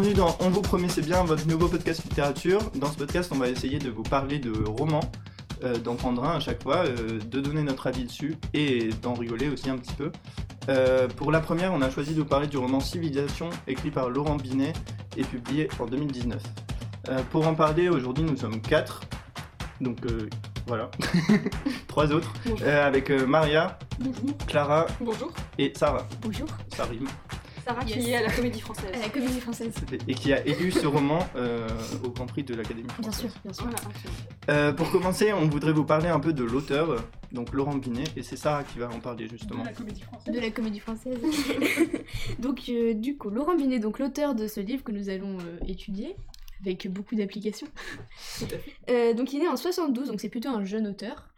bienvenue 0.00 0.14
dans 0.14 0.36
On 0.38 0.48
vous 0.48 0.62
promet 0.62 0.88
c'est 0.88 1.02
bien, 1.02 1.24
votre 1.24 1.48
nouveau 1.48 1.66
podcast 1.66 2.04
littérature. 2.04 2.60
Dans 2.76 2.86
ce 2.86 2.96
podcast, 2.96 3.32
on 3.34 3.36
va 3.36 3.48
essayer 3.48 3.80
de 3.80 3.90
vous 3.90 4.04
parler 4.04 4.38
de 4.38 4.52
romans, 4.64 5.10
euh, 5.64 5.76
d'en 5.76 5.96
prendre 5.96 6.22
un 6.22 6.36
à 6.36 6.40
chaque 6.40 6.62
fois, 6.62 6.84
euh, 6.84 7.18
de 7.18 7.40
donner 7.40 7.64
notre 7.64 7.88
avis 7.88 8.04
dessus 8.04 8.36
et 8.54 8.90
d'en 9.02 9.14
rigoler 9.14 9.48
aussi 9.48 9.68
un 9.68 9.76
petit 9.76 9.94
peu. 9.94 10.12
Euh, 10.68 11.08
pour 11.08 11.32
la 11.32 11.40
première, 11.40 11.72
on 11.72 11.82
a 11.82 11.90
choisi 11.90 12.14
de 12.14 12.20
vous 12.20 12.28
parler 12.28 12.46
du 12.46 12.58
roman 12.58 12.78
Civilisation, 12.78 13.50
écrit 13.66 13.90
par 13.90 14.08
Laurent 14.08 14.36
Binet 14.36 14.72
et 15.16 15.24
publié 15.24 15.68
en 15.80 15.86
2019. 15.86 16.40
Euh, 17.08 17.20
pour 17.32 17.48
en 17.48 17.54
parler, 17.56 17.88
aujourd'hui, 17.88 18.22
nous 18.22 18.36
sommes 18.36 18.60
quatre. 18.60 19.00
Donc 19.80 19.98
voilà, 20.68 20.92
trois 21.88 22.12
autres, 22.12 22.32
avec 22.64 23.10
Maria, 23.10 23.80
Bonjour. 23.98 24.36
Clara 24.46 24.86
Bonjour. 25.00 25.32
et 25.58 25.72
Sarah. 25.74 26.06
Bonjour. 26.22 26.46
Ça 26.76 26.84
rime. 26.84 27.08
Sarah 27.68 27.84
Yes. 27.84 27.98
qui 28.04 28.10
est 28.10 28.16
à 28.16 28.22
la 28.22 28.32
comédie 28.32 28.60
française. 28.60 28.90
À 28.94 28.98
la 28.98 29.08
comédie 29.10 29.40
française. 29.40 29.74
Et 30.08 30.14
qui 30.14 30.32
a 30.32 30.46
élu 30.46 30.70
ce 30.72 30.86
roman 30.86 31.18
euh, 31.36 31.68
au 32.02 32.08
Grand 32.08 32.24
Prix 32.24 32.42
de 32.42 32.54
l'Académie 32.54 32.84
Bien 32.98 33.10
française. 33.12 33.30
sûr, 33.30 33.40
bien 33.44 33.52
sûr. 33.52 33.64
Voilà, 33.64 33.76
absolument. 33.78 34.20
Euh, 34.48 34.72
pour 34.72 34.90
commencer, 34.90 35.32
on 35.34 35.46
voudrait 35.48 35.72
vous 35.74 35.84
parler 35.84 36.08
un 36.08 36.18
peu 36.18 36.32
de 36.32 36.44
l'auteur, 36.44 37.04
donc 37.32 37.52
Laurent 37.52 37.74
Binet, 37.76 38.04
et 38.16 38.22
c'est 38.22 38.36
Sarah 38.36 38.64
qui 38.64 38.78
va 38.78 38.88
en 38.88 39.00
parler 39.00 39.28
justement. 39.28 39.64
comédie 39.76 40.00
française. 40.00 40.34
De 40.34 40.40
la 40.40 40.50
comédie 40.50 40.80
française. 40.80 41.18
donc, 42.38 42.62
euh, 42.70 42.94
du 42.94 43.18
coup, 43.18 43.28
Laurent 43.28 43.54
Binet, 43.54 43.80
donc 43.80 43.98
l'auteur 43.98 44.34
de 44.34 44.46
ce 44.46 44.60
livre 44.60 44.82
que 44.82 44.92
nous 44.92 45.10
allons 45.10 45.36
euh, 45.38 45.58
étudier, 45.68 46.16
avec 46.62 46.90
beaucoup 46.90 47.16
d'applications. 47.16 47.68
Euh, 48.88 49.12
donc, 49.12 49.34
il 49.34 49.40
est 49.40 49.42
né 49.42 49.48
en 49.48 49.56
72, 49.58 50.08
donc 50.08 50.20
c'est 50.22 50.30
plutôt 50.30 50.48
un 50.48 50.64
jeune 50.64 50.86
auteur. 50.86 51.28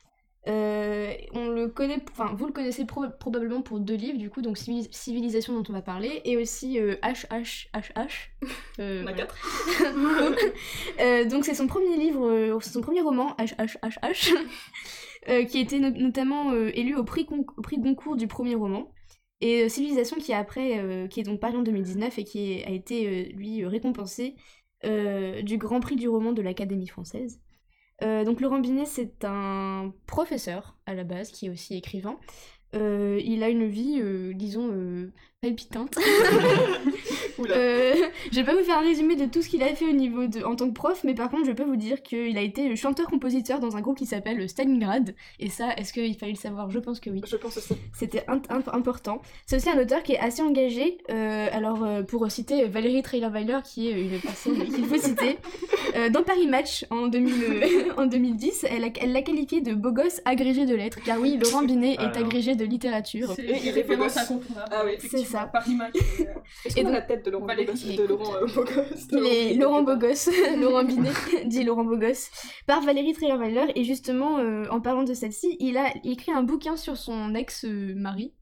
Euh, 0.48 1.12
on 1.34 1.48
le 1.50 1.68
connaît, 1.68 1.98
enfin, 2.12 2.32
vous 2.34 2.46
le 2.46 2.52
connaissez 2.52 2.86
pro- 2.86 3.10
probablement 3.18 3.60
pour 3.60 3.78
deux 3.78 3.94
livres, 3.94 4.16
du 4.18 4.30
coup, 4.30 4.40
donc 4.40 4.56
Civili- 4.56 4.88
Civilisation 4.90 5.52
dont 5.52 5.64
on 5.68 5.72
va 5.74 5.82
parler, 5.82 6.22
et 6.24 6.36
aussi 6.38 6.78
euh, 6.80 6.96
HHHH. 7.02 8.30
Euh, 8.78 9.02
voilà. 9.02 9.16
quatre. 9.18 9.36
Euh, 11.00 11.24
donc 11.28 11.44
c'est 11.44 11.54
son 11.54 11.66
premier 11.66 11.96
livre, 11.98 12.26
euh, 12.26 12.58
son 12.60 12.80
premier 12.80 13.02
roman, 13.02 13.34
HHHH, 13.38 14.32
euh, 15.28 15.44
qui 15.44 15.58
a 15.58 15.60
été 15.60 15.78
no- 15.78 15.90
notamment 15.90 16.52
euh, 16.52 16.70
élu 16.74 16.96
au 16.96 17.04
prix, 17.04 17.26
au 17.56 17.62
prix 17.62 17.78
Goncourt 17.78 18.16
du 18.16 18.26
premier 18.26 18.54
roman. 18.54 18.92
Et 19.42 19.64
euh, 19.64 19.68
Civilisation 19.68 20.16
qui 20.16 20.32
est 20.32 20.34
après, 20.34 20.78
euh, 20.78 21.06
qui 21.08 21.20
est 21.20 21.24
donc 21.24 21.40
paru 21.40 21.56
en 21.58 21.62
2019 21.62 22.18
et 22.18 22.24
qui 22.24 22.52
est- 22.52 22.64
a 22.66 22.70
été 22.70 23.06
euh, 23.06 23.32
lui 23.36 23.64
récompensé 23.66 24.36
euh, 24.84 25.42
du 25.42 25.58
Grand 25.58 25.80
Prix 25.80 25.96
du 25.96 26.08
roman 26.08 26.32
de 26.32 26.40
l'Académie 26.42 26.88
française. 26.88 27.40
Euh, 28.02 28.24
donc 28.24 28.40
Laurent 28.40 28.60
Binet 28.60 28.86
c'est 28.86 29.24
un 29.24 29.92
professeur 30.06 30.76
à 30.86 30.94
la 30.94 31.04
base 31.04 31.30
qui 31.30 31.46
est 31.46 31.50
aussi 31.50 31.74
écrivain. 31.76 32.18
Euh, 32.74 33.20
il 33.24 33.42
a 33.42 33.48
une 33.48 33.66
vie, 33.66 33.98
euh, 34.00 34.32
disons, 34.32 34.70
palpitante. 35.50 35.96
Euh, 37.48 37.94
je 38.30 38.36
vais 38.36 38.44
pas 38.44 38.54
vous 38.54 38.62
faire 38.62 38.76
un 38.76 38.82
résumé 38.82 39.16
de 39.16 39.24
tout 39.24 39.40
ce 39.40 39.48
qu'il 39.48 39.62
a 39.62 39.74
fait 39.74 39.86
au 39.86 39.92
niveau 39.92 40.26
de 40.26 40.44
en 40.44 40.56
tant 40.56 40.68
que 40.68 40.74
prof, 40.74 41.00
mais 41.04 41.14
par 41.14 41.30
contre, 41.30 41.46
je 41.46 41.52
peux 41.52 41.64
vous 41.64 41.76
dire 41.76 42.02
qu'il 42.02 42.36
a 42.36 42.42
été 42.42 42.76
chanteur-compositeur 42.76 43.60
dans 43.60 43.78
un 43.78 43.80
groupe 43.80 43.96
qui 43.96 44.04
s'appelle 44.04 44.46
Stalingrad. 44.46 45.14
Et 45.38 45.48
ça, 45.48 45.72
est-ce 45.78 45.94
qu'il 45.94 46.14
fallait 46.18 46.32
le 46.32 46.38
savoir? 46.38 46.70
Je 46.70 46.78
pense 46.78 47.00
que 47.00 47.08
oui. 47.08 47.22
Je 47.26 47.36
pense 47.36 47.56
aussi. 47.56 47.74
C'était 47.94 48.26
important. 48.28 49.22
C'est 49.46 49.56
aussi 49.56 49.70
un 49.70 49.80
auteur 49.80 50.02
qui 50.02 50.12
est 50.12 50.18
assez 50.18 50.42
engagé. 50.42 50.98
euh, 51.10 51.48
alors, 51.50 51.82
euh, 51.82 52.02
pour 52.02 52.30
citer 52.30 52.66
Valérie 52.66 53.02
Trailer-Weiler, 53.02 53.60
qui 53.64 53.88
est 53.88 53.92
une 53.98 54.20
personne 54.20 54.62
qu'il 54.74 54.84
faut 54.84 54.98
citer, 54.98 55.38
euh, 55.96 56.10
dans 56.10 56.22
Paris 56.22 56.46
Match 56.46 56.84
en, 56.90 57.06
2000, 57.06 57.32
euh, 57.42 57.92
en 57.96 58.04
2010, 58.04 58.66
elle 58.68 59.12
l'a 59.12 59.22
qualifié 59.22 59.62
de 59.62 59.72
beau 59.72 59.92
gosse 59.92 60.20
agrégé 60.26 60.66
de 60.66 60.74
lettres. 60.74 60.98
Car 61.02 61.18
oui, 61.18 61.38
Laurent 61.42 61.62
Binet 61.62 61.94
est 61.94 61.98
Alors. 62.00 62.16
agrégé 62.18 62.54
de 62.54 62.66
littérature. 62.66 63.30
Et 63.38 63.54
C'est 63.54 63.68
une 63.68 63.74
référence 63.74 64.18
incontournable. 64.18 64.68
Ah 64.70 64.82
oui, 64.84 64.92
effectivement. 64.98 65.29
Ça. 65.30 65.46
Paris 65.52 65.74
Match. 65.74 65.94
euh, 66.20 66.24
Est-ce 66.64 66.78
Et 66.78 66.82
qu'on 66.82 66.88
a 66.88 66.92
la 66.92 67.02
tête 67.02 67.24
de 67.24 67.30
Laurent 67.30 67.46
Valérie, 67.46 67.66
Bogos- 67.72 67.86
de 67.86 67.92
écoute. 67.92 68.08
Laurent 68.08 68.34
euh, 68.36 68.46
Bogos 68.46 69.26
est 69.26 69.54
Laurent 69.54 69.82
Bogos, 69.82 70.30
Laurent 70.60 70.84
Binet, 70.84 71.10
dit 71.46 71.64
Laurent 71.64 71.84
Bogos, 71.84 72.28
par 72.66 72.82
Valérie 72.82 73.12
Trierweiler. 73.12 73.72
Et 73.74 73.84
justement, 73.84 74.38
euh, 74.38 74.64
en 74.70 74.80
parlant 74.80 75.02
de 75.04 75.14
celle-ci, 75.14 75.56
il 75.60 75.76
a 75.76 75.92
écrit 76.04 76.32
un 76.32 76.42
bouquin 76.42 76.76
sur 76.76 76.96
son 76.96 77.34
ex-mari, 77.34 78.34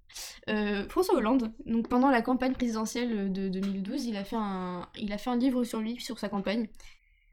euh, 0.48 0.88
François 0.88 1.16
Hollande. 1.16 1.52
Donc 1.66 1.88
pendant 1.88 2.10
la 2.10 2.22
campagne 2.22 2.52
présidentielle 2.52 3.32
de 3.32 3.48
2012, 3.48 4.06
il 4.06 4.16
a 4.16 4.24
fait 4.24 4.36
un, 4.36 4.88
il 4.98 5.12
a 5.12 5.18
fait 5.18 5.30
un 5.30 5.36
livre 5.36 5.64
sur 5.64 5.80
lui, 5.80 6.00
sur 6.00 6.18
sa 6.18 6.28
campagne. 6.28 6.68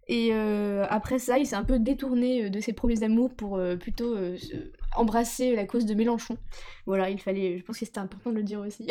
Et 0.07 0.29
euh, 0.33 0.85
après 0.91 1.17
ça, 1.17 1.39
il 1.39 1.47
s'est 1.47 1.55
un 1.55 1.63
peu 1.63 1.79
détourné 1.79 2.43
euh, 2.45 2.49
de 2.51 2.59
ses 2.59 2.73
premiers 2.73 3.01
amours 3.01 3.33
pour 3.33 3.57
euh, 3.57 3.75
plutôt 3.75 4.15
euh, 4.15 4.37
se- 4.37 4.53
embrasser 4.95 5.55
la 5.55 5.65
cause 5.65 5.85
de 5.87 5.95
Mélenchon. 5.95 6.37
Voilà, 6.85 7.09
il 7.09 7.19
fallait, 7.19 7.57
je 7.57 7.63
pense 7.63 7.79
que 7.79 7.85
c'était 7.85 7.97
important 7.97 8.29
de 8.29 8.35
le 8.35 8.43
dire 8.43 8.59
aussi. 8.59 8.85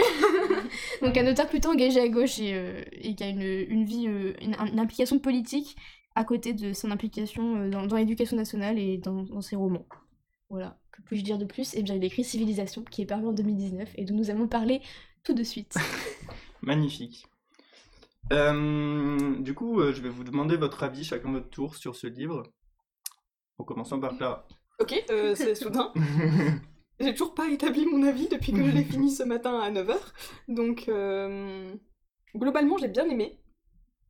Donc 1.03 1.17
un 1.17 1.31
auteur 1.31 1.49
plutôt 1.49 1.71
engagé 1.71 2.01
à 2.01 2.09
gauche 2.09 2.39
et, 2.39 2.55
euh, 2.55 2.83
et 2.93 3.15
qui 3.15 3.25
a 3.25 3.29
une, 3.29 3.43
une 3.43 3.85
vie, 3.85 4.07
euh, 4.09 4.35
une, 4.41 4.57
une 4.73 4.79
implication 4.79 5.19
politique 5.19 5.77
à 6.15 6.25
côté 6.25 6.53
de 6.53 6.73
son 6.73 6.91
implication 6.91 7.57
euh, 7.57 7.71
dans, 7.71 7.87
dans 7.87 7.97
l'éducation 7.97 8.37
nationale 8.37 8.79
et 8.79 8.99
dans, 8.99 9.23
dans 9.23 9.41
ses 9.41 9.57
romans. 9.57 9.87
Voilà, 10.51 10.79
que 10.93 11.03
puis-je 11.03 11.25
dire 11.25 11.39
de 11.39 11.45
plus? 11.45 11.75
Eh 11.75 11.83
bien, 11.83 11.95
il 11.95 12.03
a 12.03 12.07
écrit 12.07 12.25
Civilisation, 12.25 12.85
qui 12.85 13.03
est 13.03 13.07
paru 13.07 13.27
en 13.27 13.33
2019 13.33 13.91
et 13.97 14.05
dont 14.05 14.15
nous 14.15 14.31
allons 14.31 14.47
parler 14.47 14.81
tout 15.25 15.35
de 15.35 15.43
suite. 15.43 15.75
Magnifique. 16.63 17.27
Euh, 18.33 19.39
du 19.41 19.55
coup, 19.55 19.81
euh, 19.81 19.93
je 19.93 20.01
vais 20.01 20.09
vous 20.09 20.25
demander 20.25 20.57
votre 20.57 20.83
avis 20.83 21.05
chacun 21.05 21.33
votre 21.33 21.51
tour 21.51 21.77
sur 21.77 21.95
ce 21.97 22.07
livre. 22.07 22.45
En 23.59 23.65
commençant 23.65 24.01
par 24.01 24.17
Clara. 24.17 24.47
Ok, 24.81 25.05
euh, 25.11 25.35
c'est 25.35 25.55
soudain. 25.55 25.93
J'ai 27.01 27.13
toujours 27.13 27.35
pas 27.35 27.49
établi 27.49 27.87
mon 27.87 28.03
avis 28.05 28.29
depuis 28.29 28.53
que 28.53 28.65
je 28.65 28.71
l'ai 28.71 28.85
fini 28.85 29.11
ce 29.11 29.25
matin 29.25 29.59
à 29.59 29.71
9h. 29.71 29.97
Donc, 30.49 30.89
euh, 30.89 31.75
globalement, 32.37 32.79
j'ai 32.79 32.89
bien 32.89 33.09
aimé. 33.09 33.39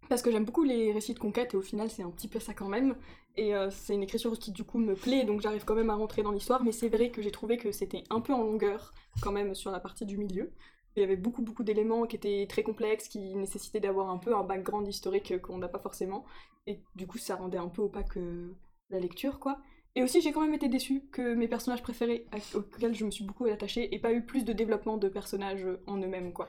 Parce 0.08 0.20
que 0.20 0.30
j'aime 0.30 0.44
beaucoup 0.44 0.64
les 0.64 0.92
récits 0.92 1.14
de 1.14 1.18
conquête 1.18 1.54
et 1.54 1.56
au 1.56 1.62
final, 1.62 1.90
c'est 1.90 2.02
un 2.02 2.10
petit 2.10 2.28
peu 2.28 2.38
ça 2.38 2.52
quand 2.52 2.68
même. 2.68 2.94
Et 3.36 3.54
euh, 3.54 3.70
c'est 3.70 3.94
une 3.94 4.02
écriture 4.02 4.38
qui, 4.38 4.52
du 4.52 4.64
coup, 4.64 4.78
me 4.78 4.94
plaît, 4.94 5.24
donc 5.24 5.40
j'arrive 5.40 5.64
quand 5.64 5.74
même 5.74 5.88
à 5.90 5.94
rentrer 5.94 6.22
dans 6.22 6.30
l'histoire. 6.30 6.62
Mais 6.62 6.72
c'est 6.72 6.88
vrai 6.88 7.10
que 7.10 7.22
j'ai 7.22 7.30
trouvé 7.30 7.56
que 7.56 7.72
c'était 7.72 8.04
un 8.10 8.20
peu 8.20 8.34
en 8.34 8.42
longueur 8.42 8.92
quand 9.22 9.32
même 9.32 9.54
sur 9.54 9.70
la 9.70 9.80
partie 9.80 10.04
du 10.04 10.18
milieu. 10.18 10.52
Il 10.96 11.00
y 11.00 11.02
avait 11.02 11.16
beaucoup, 11.16 11.42
beaucoup 11.42 11.64
d'éléments 11.64 12.06
qui 12.06 12.16
étaient 12.16 12.46
très 12.48 12.62
complexes, 12.62 13.08
qui 13.08 13.34
nécessitaient 13.34 13.80
d'avoir 13.80 14.10
un 14.10 14.18
peu 14.18 14.36
un 14.36 14.44
background 14.44 14.86
historique 14.86 15.40
qu'on 15.40 15.58
n'a 15.58 15.68
pas 15.68 15.80
forcément. 15.80 16.24
Et 16.66 16.80
du 16.94 17.06
coup, 17.06 17.18
ça 17.18 17.36
rendait 17.36 17.58
un 17.58 17.68
peu 17.68 17.82
opaque 17.82 18.16
euh, 18.18 18.54
la 18.90 19.00
lecture, 19.00 19.40
quoi. 19.40 19.58
Et 19.96 20.02
aussi, 20.02 20.20
j'ai 20.20 20.32
quand 20.32 20.40
même 20.40 20.54
été 20.54 20.68
déçue 20.68 21.02
que 21.12 21.34
mes 21.34 21.46
personnages 21.46 21.82
préférés, 21.82 22.26
auxquels 22.54 22.94
je 22.94 23.04
me 23.04 23.10
suis 23.10 23.24
beaucoup 23.24 23.46
attachée, 23.46 23.94
aient 23.94 24.00
pas 24.00 24.12
eu 24.12 24.24
plus 24.24 24.44
de 24.44 24.52
développement 24.52 24.96
de 24.96 25.08
personnages 25.08 25.66
en 25.86 25.98
eux-mêmes, 25.98 26.32
quoi. 26.32 26.48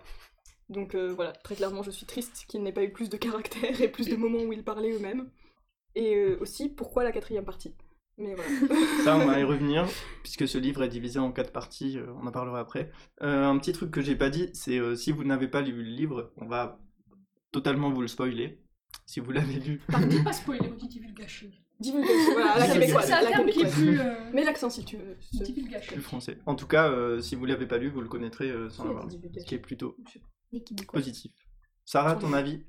Donc 0.70 0.96
euh, 0.96 1.14
voilà, 1.14 1.32
très 1.32 1.56
clairement, 1.56 1.84
je 1.84 1.92
suis 1.92 2.08
triste 2.08 2.46
qu'ils 2.48 2.64
n'aient 2.64 2.72
pas 2.72 2.84
eu 2.84 2.92
plus 2.92 3.10
de 3.10 3.18
caractère 3.18 3.80
et 3.82 3.88
plus 3.88 4.10
de 4.10 4.16
moments 4.16 4.42
où 4.42 4.52
ils 4.52 4.64
parlaient 4.64 4.94
eux-mêmes. 4.94 5.30
Et 5.94 6.16
euh, 6.16 6.38
aussi, 6.42 6.70
pourquoi 6.70 7.04
la 7.04 7.12
quatrième 7.12 7.46
partie? 7.46 7.76
Mais 8.18 8.34
voilà. 8.34 8.50
Ça, 9.04 9.18
on 9.18 9.26
va 9.26 9.40
y 9.40 9.44
revenir, 9.46 9.88
puisque 10.24 10.48
ce 10.48 10.58
livre 10.58 10.84
est 10.84 10.90
divisé 10.90 11.20
en 11.20 11.32
quatre 11.32 11.52
parties, 11.52 11.98
euh, 11.98 12.14
on 12.22 12.28
en 12.28 12.32
parlera 12.32 12.60
après. 12.60 12.92
Euh, 13.22 13.46
un 13.46 13.58
petit 13.58 13.74
truc 13.74 13.92
que 13.92 14.02
j'ai 14.02 14.16
pas 14.16 14.30
dit, 14.30 14.50
c'est 14.54 14.80
euh, 14.80 14.96
si 14.96 15.12
vous 15.12 15.24
n'avez 15.24 15.48
pas 15.48 15.62
lu 15.62 15.72
le 15.72 15.84
livre, 15.84 16.32
on 16.38 16.46
va 16.46 16.80
totalement 17.52 17.92
vous 17.92 18.02
le 18.02 18.08
spoiler. 18.08 18.62
Si 19.06 19.20
vous 19.20 19.32
l'avez 19.32 19.60
lu. 19.60 19.82
Dis 20.08 20.24
pas 20.24 20.34
spoiler, 20.34 20.70
on 20.72 20.76
dit 20.76 20.88
divulgation. 20.88 21.48
Divulgation, 21.80 22.32
voilà, 22.34 22.58
la 22.60 22.66
C'est- 22.68 22.74
québécoise. 22.74 23.06
C'est 23.06 23.14
à 23.14 23.20
un 23.20 23.26
terme 23.26 23.48
qui 23.50 23.62
est 23.62 23.70
plus. 23.72 24.00
euh, 24.00 24.14
Mais 24.34 24.44
l'accent 24.44 24.70
si 24.70 24.86
tu 24.86 24.98
veux. 24.98 25.18
ce- 25.20 25.44
plus 25.92 26.02
français. 26.02 26.38
En 26.46 26.56
tout 26.56 26.68
cas, 26.68 26.90
euh, 26.90 27.20
si 27.22 27.36
vous 27.36 27.46
l'avez 27.46 27.66
pas 27.68 27.78
lu, 27.78 27.90
vous 27.90 28.02
le 28.02 28.08
connaîtrez 28.08 28.50
euh, 28.50 28.70
sans 28.70 28.86
l'avoir 28.86 29.08
lu. 29.08 29.16
Ce 29.40 29.46
qui 29.46 29.56
est 29.56 29.60
plutôt 29.60 29.98
positif. 30.92 31.32
Sarah, 31.86 32.16
ton 32.16 32.34
avis 32.34 32.60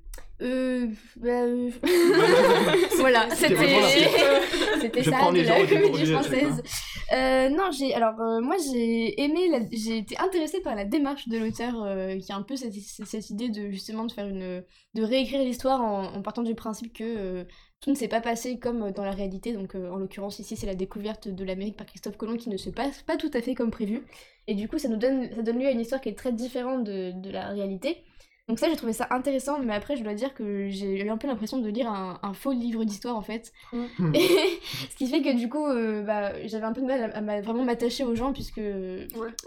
Euh. 0.42 0.88
Bah. 1.16 1.28
euh, 1.28 1.70
voilà, 2.98 3.28
C'était 3.34 5.02
ça 5.02 5.10
prends 5.12 5.32
de 5.32 5.38
les 5.38 5.44
gens 5.44 5.54
la 5.56 5.64
au 5.64 5.66
comédie 5.66 6.06
française. 6.12 6.62
Euh, 7.14 7.48
non, 7.48 7.70
j'ai. 7.70 7.94
Alors, 7.94 8.20
euh, 8.20 8.40
moi, 8.42 8.56
j'ai 8.58 9.18
aimé. 9.22 9.48
la- 9.50 9.66
J'ai 9.72 9.96
été 9.98 10.18
intéressée 10.18 10.60
par 10.60 10.74
la 10.74 10.84
démarche 10.84 11.28
de 11.28 11.38
l'auteur 11.38 11.82
euh, 11.82 12.18
qui 12.18 12.30
a 12.32 12.36
un 12.36 12.42
peu 12.42 12.56
cette, 12.56 12.74
cette 12.74 13.30
idée 13.30 13.48
de 13.48 13.70
justement 13.70 14.04
de 14.04 14.12
faire 14.12 14.26
une. 14.28 14.62
de 14.94 15.02
réécrire 15.02 15.40
l'histoire 15.42 15.80
en, 15.80 16.14
en 16.14 16.22
partant 16.22 16.42
du 16.42 16.54
principe 16.54 16.92
que. 16.92 17.04
euh, 17.04 17.44
tout 17.82 17.90
ne 17.90 17.94
s'est 17.94 18.08
pas 18.08 18.22
passé 18.22 18.58
comme 18.58 18.90
dans 18.92 19.04
la 19.04 19.10
réalité, 19.12 19.52
donc 19.52 19.74
euh, 19.74 19.90
en 19.90 19.96
l'occurrence 19.96 20.38
ici 20.38 20.56
c'est 20.56 20.66
la 20.66 20.74
découverte 20.74 21.28
de 21.28 21.44
l'Amérique 21.44 21.76
par 21.76 21.86
Christophe 21.86 22.16
Colomb 22.16 22.38
qui 22.38 22.48
ne 22.48 22.56
se 22.56 22.70
passe 22.70 23.02
pas 23.02 23.18
tout 23.18 23.30
à 23.34 23.42
fait 23.42 23.54
comme 23.54 23.70
prévu. 23.70 24.02
Et 24.46 24.54
du 24.54 24.66
coup 24.66 24.78
ça 24.78 24.88
nous 24.88 24.96
donne, 24.96 25.28
ça 25.36 25.42
donne 25.42 25.58
lieu 25.60 25.66
à 25.66 25.70
une 25.72 25.80
histoire 25.80 26.00
qui 26.00 26.08
est 26.08 26.14
très 26.18 26.32
différente 26.32 26.84
de, 26.84 27.12
de 27.12 27.30
la 27.30 27.48
réalité. 27.48 28.02
Donc 28.48 28.60
ça, 28.60 28.68
j'ai 28.68 28.76
trouvé 28.76 28.92
ça 28.92 29.08
intéressant, 29.10 29.58
mais 29.60 29.74
après, 29.74 29.96
je 29.96 30.04
dois 30.04 30.14
dire 30.14 30.32
que 30.32 30.68
j'ai 30.68 31.02
eu 31.04 31.10
un 31.10 31.18
peu 31.18 31.26
l'impression 31.26 31.58
de 31.58 31.68
lire 31.68 31.88
un, 31.90 32.20
un 32.22 32.32
faux 32.32 32.52
livre 32.52 32.84
d'histoire, 32.84 33.16
en 33.16 33.22
fait. 33.22 33.52
Hmm. 33.72 33.88
Et 34.14 34.20
ce 34.90 34.96
qui 34.96 35.08
fait 35.08 35.20
que 35.22 35.36
du 35.36 35.48
coup, 35.48 35.66
euh, 35.66 36.02
bah, 36.02 36.32
j'avais 36.46 36.64
un 36.66 36.72
peu 36.72 36.80
de 36.80 36.86
mal 36.86 37.12
à, 37.12 37.40
vraiment 37.40 37.64
m'attacher 37.64 38.04
aux 38.04 38.14
gens, 38.14 38.32
puisque 38.32 38.60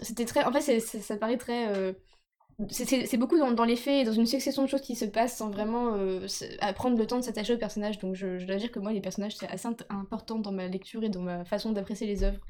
c'était 0.02 0.24
très... 0.26 0.44
En 0.44 0.52
fait, 0.52 0.80
ça 0.80 1.16
paraît 1.16 1.38
très... 1.38 1.68
euh, 1.76 1.92
c'est- 2.70 3.16
beaucoup 3.16 3.38
dans, 3.38 3.52
dans 3.52 3.64
les 3.64 3.76
faits 3.76 4.02
et 4.02 4.04
dans 4.04 4.12
une 4.12 4.26
succession 4.26 4.62
de 4.64 4.68
choses 4.68 4.82
qui 4.82 4.94
se 4.96 5.06
passent 5.06 5.36
sans 5.38 5.50
vraiment 5.50 5.94
euh, 5.94 6.26
à 6.60 6.72
prendre 6.74 6.98
le 6.98 7.06
temps 7.06 7.18
de 7.18 7.22
s'attacher 7.24 7.54
aux 7.54 7.58
personnages. 7.58 7.98
Donc 7.98 8.14
je, 8.14 8.38
je 8.38 8.46
dois 8.46 8.56
dire 8.56 8.70
que 8.70 8.80
moi, 8.80 8.92
les 8.92 9.00
personnages, 9.00 9.36
c'est 9.36 9.48
assez 9.48 9.68
important 9.90 10.38
dans 10.38 10.52
ma 10.52 10.66
lecture 10.68 11.02
et 11.04 11.08
dans 11.08 11.22
ma 11.22 11.44
façon 11.46 11.72
d'apprécier 11.72 12.06
les 12.06 12.22
œuvres. 12.24 12.40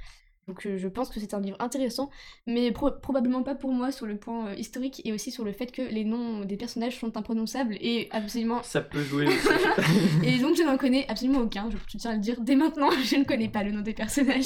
Donc 0.49 0.67
euh, 0.67 0.79
je 0.79 0.89
pense 0.89 1.11
que 1.11 1.21
c'est 1.21 1.35
un 1.35 1.41
livre 1.41 1.57
intéressant, 1.61 2.11
mais 2.47 2.73
pro- 2.73 2.91
probablement 2.91 3.43
pas 3.43 3.55
pour 3.55 3.73
moi 3.73 3.93
sur 3.93 4.07
le 4.07 4.17
point 4.19 4.49
euh, 4.49 4.55
historique 4.55 5.01
et 5.05 5.13
aussi 5.13 5.31
sur 5.31 5.45
le 5.45 5.53
fait 5.53 5.71
que 5.71 5.83
les 5.83 6.05
noms 6.05 6.45
des 6.45 6.57
personnages 6.57 6.99
sont 6.99 7.17
imprononçables 7.17 7.77
et 7.81 8.09
absolument... 8.11 8.63
Ça 8.63 8.81
peut 8.81 9.03
jouer 9.03 9.27
aussi. 9.27 9.49
Et 10.25 10.39
donc 10.39 10.57
je 10.57 10.63
n'en 10.63 10.77
connais 10.77 11.07
absolument 11.09 11.41
aucun, 11.41 11.71
je 11.71 11.77
tiens 11.99 12.11
à 12.13 12.15
le 12.15 12.21
dire 12.21 12.41
dès 12.41 12.57
maintenant, 12.57 12.91
je 13.05 13.17
ne 13.17 13.25
connais 13.25 13.49
pas 13.49 13.63
le 13.63 13.71
nom 13.71 13.83
des 13.83 13.95
personnages. 13.95 14.45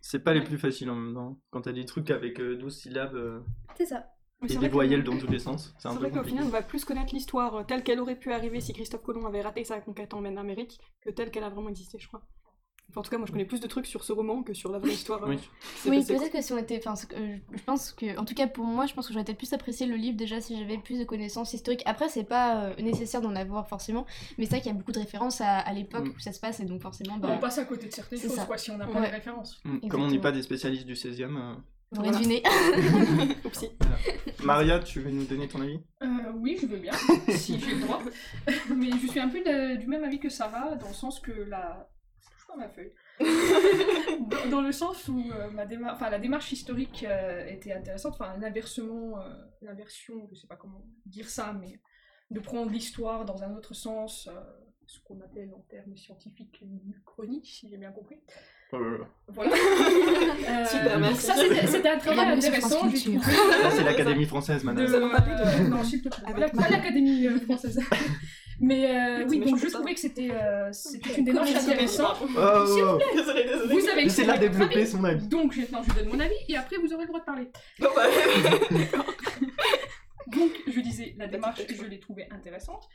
C'est 0.00 0.20
pas 0.20 0.34
les 0.34 0.42
plus 0.42 0.58
faciles 0.58 0.90
en 0.90 0.94
même 0.94 1.14
temps. 1.14 1.38
Quand 1.50 1.62
t'as 1.62 1.72
des 1.72 1.84
trucs 1.84 2.10
avec 2.10 2.40
euh, 2.40 2.56
12 2.56 2.76
syllabes 2.76 3.14
euh, 3.16 3.40
C'est 3.76 3.86
ça. 3.86 4.06
Et 4.44 4.48
c'est 4.48 4.58
des 4.58 4.68
voyelles 4.68 5.02
dans 5.02 5.16
tous 5.16 5.26
les 5.28 5.38
sens, 5.38 5.72
c'est 5.78 5.82
C'est 5.82 5.88
un 5.88 5.94
peu 5.96 6.00
vrai 6.00 6.10
qu'au 6.10 6.22
final, 6.22 6.44
on 6.44 6.50
va 6.50 6.60
plus 6.60 6.84
connaître 6.84 7.14
l'histoire 7.14 7.64
telle 7.66 7.82
qu'elle 7.82 7.98
aurait 8.00 8.18
pu 8.18 8.32
arriver 8.32 8.60
si 8.60 8.74
Christophe 8.74 9.02
Colomb 9.02 9.24
avait 9.26 9.40
raté 9.40 9.64
sa 9.64 9.80
conquête 9.80 10.12
en 10.12 10.22
Amérique 10.36 10.78
que 11.00 11.08
telle 11.08 11.30
qu'elle 11.30 11.44
a 11.44 11.48
vraiment 11.48 11.70
existé, 11.70 11.98
je 11.98 12.06
crois. 12.06 12.20
Enfin, 12.88 13.00
en 13.00 13.02
tout 13.02 13.10
cas, 13.10 13.18
moi 13.18 13.26
je 13.26 13.32
connais 13.32 13.44
plus 13.44 13.60
de 13.60 13.66
trucs 13.66 13.86
sur 13.86 14.04
ce 14.04 14.12
roman 14.12 14.42
que 14.42 14.54
sur 14.54 14.70
la 14.72 14.78
vraie 14.78 14.92
histoire. 14.92 15.22
euh, 15.24 15.36
Oui. 15.86 16.04
peut-être 16.04 16.30
que 16.32 16.40
si 16.40 16.52
on 16.52 16.58
était. 16.58 16.80
Enfin, 16.84 16.94
euh, 17.14 17.36
je 17.52 17.62
pense 17.62 17.92
que. 17.92 18.18
En 18.18 18.24
tout 18.24 18.34
cas, 18.34 18.46
pour 18.46 18.64
moi, 18.64 18.86
je 18.86 18.94
pense 18.94 19.06
que 19.06 19.12
j'aurais 19.12 19.24
peut-être 19.24 19.38
plus 19.38 19.52
apprécié 19.52 19.86
le 19.86 19.96
livre 19.96 20.16
déjà 20.16 20.40
si 20.40 20.56
j'avais 20.58 20.78
plus 20.78 20.98
de 20.98 21.04
connaissances 21.04 21.52
historiques. 21.52 21.82
Après, 21.84 22.08
c'est 22.08 22.24
pas 22.24 22.64
euh, 22.64 22.74
nécessaire 22.80 23.20
d'en 23.20 23.34
avoir 23.36 23.68
forcément, 23.68 24.06
mais 24.38 24.44
c'est 24.44 24.50
vrai 24.52 24.60
qu'il 24.60 24.72
y 24.72 24.74
a 24.74 24.78
beaucoup 24.78 24.92
de 24.92 24.98
références 25.00 25.40
à, 25.40 25.58
à 25.58 25.72
l'époque 25.72 26.06
Mm. 26.06 26.12
où 26.16 26.20
ça 26.20 26.32
se 26.32 26.40
passe 26.40 26.60
et 26.60 26.64
donc 26.64 26.80
forcément. 26.80 27.14
On 27.16 27.18
Bah, 27.18 27.36
passe 27.40 27.58
à 27.58 27.64
côté 27.64 27.86
de 27.88 27.92
certaines 27.92 28.20
choses, 28.20 28.34
ça. 28.34 28.44
quoi, 28.46 28.56
si 28.56 28.70
on 28.70 28.78
n'a 28.78 28.86
pas 28.86 29.00
Ouais. 29.00 29.06
les 29.10 29.16
références. 29.16 29.60
Mm. 29.64 29.88
Comme 29.88 30.02
on 30.02 30.08
n'est 30.10 30.20
pas 30.20 30.32
des 30.32 30.42
spécialistes 30.42 30.86
du 30.86 30.94
16ème. 30.94 31.36
euh, 31.36 31.54
on 31.92 31.98
aurait 32.00 32.10
Voilà. 32.10 32.18
deviné. 32.18 32.42
Maria, 34.44 34.78
tu 34.80 35.00
veux 35.00 35.10
nous 35.10 35.24
donner 35.24 35.48
ton 35.48 35.60
avis? 35.60 35.78
Euh, 36.02 36.06
oui, 36.36 36.56
je 36.60 36.66
veux 36.66 36.78
bien, 36.78 36.92
si 37.28 37.58
j'ai 37.60 37.74
le 37.74 37.80
droit. 37.82 38.00
Mais 38.76 38.90
je 38.90 39.06
suis 39.06 39.20
un 39.20 39.28
peu 39.28 39.38
de- 39.40 39.76
du 39.76 39.86
même 39.86 40.04
avis 40.04 40.18
que 40.18 40.28
Sarah, 40.28 40.74
dans 40.76 40.88
le 40.88 40.94
sens 40.94 41.20
que 41.20 41.32
la. 41.32 41.88
Ma 42.56 42.68
feuille. 42.70 42.92
dans, 43.20 44.50
dans 44.50 44.60
le 44.62 44.72
sens 44.72 45.08
où 45.08 45.20
euh, 45.30 45.50
ma 45.50 45.66
déma- 45.66 45.92
enfin, 45.92 46.10
la 46.10 46.18
démarche 46.18 46.52
historique 46.52 47.04
euh, 47.08 47.46
était 47.46 47.72
intéressante, 47.72 48.14
enfin 48.14 48.36
l'inversement, 48.38 49.20
euh, 49.20 49.28
l'inversion, 49.62 50.26
je 50.30 50.34
sais 50.36 50.46
pas 50.46 50.56
comment 50.56 50.86
dire 51.04 51.28
ça, 51.28 51.52
mais 51.52 51.80
de 52.30 52.40
prendre 52.40 52.70
l'histoire 52.70 53.24
dans 53.24 53.42
un 53.42 53.54
autre 53.54 53.74
sens, 53.74 54.28
euh, 54.28 54.40
ce 54.86 55.00
qu'on 55.00 55.20
appelle 55.20 55.52
en 55.54 55.60
termes 55.68 55.96
scientifiques 55.96 56.60
une 56.62 56.94
chronique, 57.04 57.46
si 57.46 57.68
j'ai 57.68 57.76
bien 57.76 57.92
compris. 57.92 58.20
Voilà. 58.70 59.52
Euh, 60.48 60.64
Super, 60.64 60.92
donc 60.92 61.00
merci. 61.00 61.26
ça, 61.26 61.34
c'était 61.66 61.88
un 61.88 61.98
travail 61.98 62.28
intéressant, 62.28 62.78
France 62.78 62.92
j'ai 62.94 63.10
trouvé. 63.18 63.34
C'est 63.74 63.82
l'Académie 63.82 64.26
française, 64.26 64.62
madame. 64.62 64.86
De- 64.86 64.94
euh, 64.94 65.58
non, 65.68 65.82
s'il 65.82 66.00
te 66.02 66.08
plaît. 66.08 66.46
Pas 66.56 66.68
l'Académie 66.68 67.26
euh, 67.26 67.40
française. 67.40 67.80
Mais 68.60 68.86
euh, 68.96 69.24
C'est 69.28 69.36
oui, 69.36 69.40
donc 69.44 69.58
je 69.58 69.66
ça. 69.66 69.78
trouvais 69.78 69.94
que 69.94 70.00
c'était 70.00 70.30
euh, 70.30 70.68
c'était 70.72 71.18
une 71.18 71.24
démarche 71.24 71.52
intéressante. 71.54 72.18
Oh, 72.22 72.26
oh, 72.38 72.38
oh. 72.38 72.98
Désolée, 73.14 73.44
désolée. 73.44 73.74
Vous 73.80 73.88
avez 73.88 74.02
Laissez-la 74.04 74.34
exprimé 74.34 74.58
votre 74.58 74.68
développer 74.70 74.86
son 74.86 75.04
avis. 75.04 75.26
Donc 75.26 75.56
maintenant 75.56 75.82
je 75.82 75.92
donne 75.94 76.08
mon 76.08 76.20
avis 76.20 76.34
et 76.48 76.56
après 76.56 76.76
vous 76.76 76.92
aurez 76.92 77.02
le 77.02 77.08
droit 77.08 77.20
de 77.20 77.24
parler. 77.24 77.50
Bah, 77.80 77.88
Donc 80.28 80.50
je 80.66 80.80
disais, 80.80 81.14
la 81.18 81.26
démarche, 81.26 81.60
je 81.68 81.84
l'ai 81.84 81.98
trouvée 82.00 82.26
intéressante. 82.30 82.88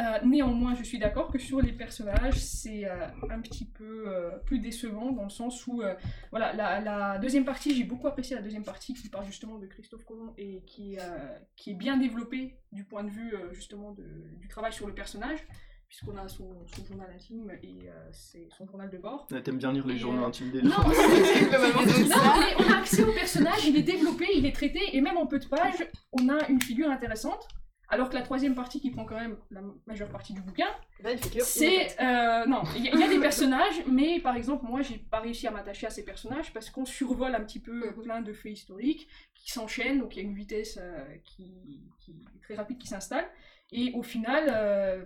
Euh, 0.00 0.18
néanmoins, 0.24 0.74
je 0.74 0.82
suis 0.82 0.98
d'accord 0.98 1.30
que 1.30 1.38
sur 1.38 1.60
les 1.60 1.70
personnages, 1.72 2.34
c'est 2.40 2.84
euh, 2.84 3.06
un 3.30 3.40
petit 3.40 3.64
peu 3.64 4.04
euh, 4.08 4.30
plus 4.44 4.58
décevant 4.58 5.12
dans 5.12 5.22
le 5.22 5.30
sens 5.30 5.66
où, 5.68 5.82
euh, 5.82 5.94
voilà, 6.30 6.52
la, 6.52 6.80
la 6.80 7.18
deuxième 7.18 7.44
partie, 7.44 7.76
j'ai 7.76 7.84
beaucoup 7.84 8.08
apprécié 8.08 8.34
la 8.34 8.42
deuxième 8.42 8.64
partie 8.64 8.92
qui 8.94 9.08
parle 9.08 9.24
justement 9.26 9.56
de 9.58 9.66
Christophe 9.66 10.04
Colomb 10.04 10.34
et 10.36 10.62
qui, 10.66 10.98
euh, 10.98 11.02
qui 11.54 11.70
est 11.70 11.74
bien 11.74 11.96
développée 11.96 12.58
du 12.72 12.82
point 12.84 13.04
de 13.04 13.10
vue 13.10 13.34
euh, 13.34 13.52
justement 13.52 13.92
de- 13.92 14.02
du 14.40 14.48
travail 14.48 14.72
sur 14.72 14.88
le 14.88 14.94
personnage, 14.94 15.38
puisqu'on 15.86 16.16
a 16.16 16.26
son, 16.26 16.66
son 16.66 16.84
journal 16.86 17.08
intime 17.14 17.52
et 17.62 17.88
euh, 17.88 17.92
c'est 18.10 18.48
son 18.50 18.66
journal 18.66 18.90
de 18.90 18.98
bord. 18.98 19.28
Ah, 19.32 19.40
T'aimes 19.42 19.58
bien 19.58 19.70
lire 19.72 19.86
les 19.86 19.94
Et, 19.94 19.98
journaux 19.98 20.24
intimes 20.24 20.50
des 20.50 20.62
Non, 20.62 20.70
gens. 20.70 20.90
c'est- 20.92 21.44
globalement, 21.48 21.82
non, 21.86 22.64
on 22.68 22.72
a 22.72 22.78
accès 22.78 23.04
au 23.04 23.12
personnage, 23.12 23.64
il 23.64 23.76
est 23.76 23.82
développé, 23.84 24.26
il 24.34 24.44
est 24.44 24.52
traité, 24.54 24.80
et 24.92 25.00
même 25.00 25.18
en 25.18 25.26
peu 25.28 25.38
de 25.38 25.46
pages, 25.46 25.86
on 26.10 26.28
a 26.30 26.48
une 26.48 26.60
figure 26.60 26.90
intéressante. 26.90 27.46
Alors 27.88 28.08
que 28.08 28.14
la 28.14 28.22
troisième 28.22 28.54
partie, 28.54 28.80
qui 28.80 28.90
prend 28.90 29.04
quand 29.04 29.16
même 29.16 29.36
la 29.50 29.60
majeure 29.86 30.08
partie 30.08 30.32
du 30.32 30.40
bouquin, 30.40 30.68
c'est... 31.44 32.00
euh, 32.00 32.46
non, 32.46 32.62
il 32.76 32.84
y, 32.84 32.88
a- 32.88 32.92
il 32.94 32.98
y 32.98 33.02
a 33.02 33.08
des 33.08 33.20
personnages, 33.20 33.82
mais 33.86 34.20
par 34.20 34.36
exemple, 34.36 34.64
moi, 34.66 34.80
j'ai 34.82 34.96
pas 34.98 35.20
réussi 35.20 35.46
à 35.46 35.50
m'attacher 35.50 35.86
à 35.86 35.90
ces 35.90 36.04
personnages 36.04 36.52
parce 36.52 36.70
qu'on 36.70 36.86
survole 36.86 37.34
un 37.34 37.40
petit 37.40 37.60
peu 37.60 37.88
Mhm. 37.88 38.02
plein 38.02 38.20
de 38.22 38.32
faits 38.32 38.52
historiques 38.52 39.06
qui 39.34 39.50
s'enchaînent, 39.52 40.00
donc 40.00 40.16
il 40.16 40.22
y 40.22 40.26
a 40.26 40.28
une 40.28 40.34
vitesse 40.34 40.78
euh, 40.80 41.04
qui, 41.24 41.52
très 42.42 42.54
rapide 42.54 42.78
qui 42.78 42.86
s'installe. 42.88 43.26
Et 43.70 43.92
au 43.94 44.02
final, 44.02 44.44
euh, 44.50 45.04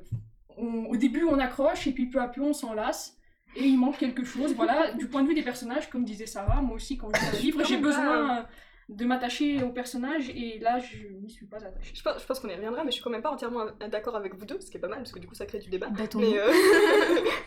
on- 0.56 0.86
au 0.86 0.96
début, 0.96 1.24
on 1.24 1.38
accroche, 1.38 1.86
et 1.88 1.92
puis 1.92 2.06
peu 2.06 2.20
à 2.20 2.28
peu, 2.28 2.42
on 2.42 2.52
s'en 2.52 2.74
lasse. 2.74 3.16
Et 3.56 3.64
il 3.64 3.78
manque 3.78 3.98
quelque 3.98 4.24
chose, 4.24 4.54
voilà. 4.54 4.92
Du 4.92 5.08
point 5.08 5.22
de 5.22 5.28
vue 5.28 5.34
des 5.34 5.42
personnages, 5.42 5.88
comme 5.90 6.04
disait 6.04 6.26
Sarah, 6.26 6.60
moi 6.62 6.76
aussi, 6.76 6.96
quand 6.96 7.08
je 7.14 7.20
lis 7.20 7.26
un 7.38 7.40
livre, 7.40 7.64
j'ai 7.64 7.78
besoin 7.78 8.46
de 8.88 9.04
m'attacher 9.04 9.62
aux 9.62 9.68
personnages, 9.70 10.30
et 10.30 10.58
là, 10.60 10.78
je 10.78 10.96
n'y 11.22 11.30
suis 11.30 11.44
pas 11.46 11.58
attachée. 11.58 11.92
Je 11.94 12.02
pense, 12.02 12.20
je 12.22 12.26
pense 12.26 12.40
qu'on 12.40 12.48
y 12.48 12.54
reviendra, 12.54 12.84
mais 12.84 12.90
je 12.90 12.94
suis 12.94 13.04
quand 13.04 13.10
même 13.10 13.20
pas 13.22 13.30
entièrement 13.30 13.66
d'accord 13.90 14.16
avec 14.16 14.34
vous 14.34 14.46
deux, 14.46 14.58
ce 14.60 14.70
qui 14.70 14.78
est 14.78 14.80
pas 14.80 14.88
mal, 14.88 14.98
parce 14.98 15.12
que 15.12 15.18
du 15.18 15.26
coup 15.26 15.34
ça 15.34 15.44
crée 15.44 15.58
du 15.58 15.68
débat. 15.68 15.88
Battons-nous. 15.90 16.30
Mais 16.30 16.38
euh... 16.38 16.50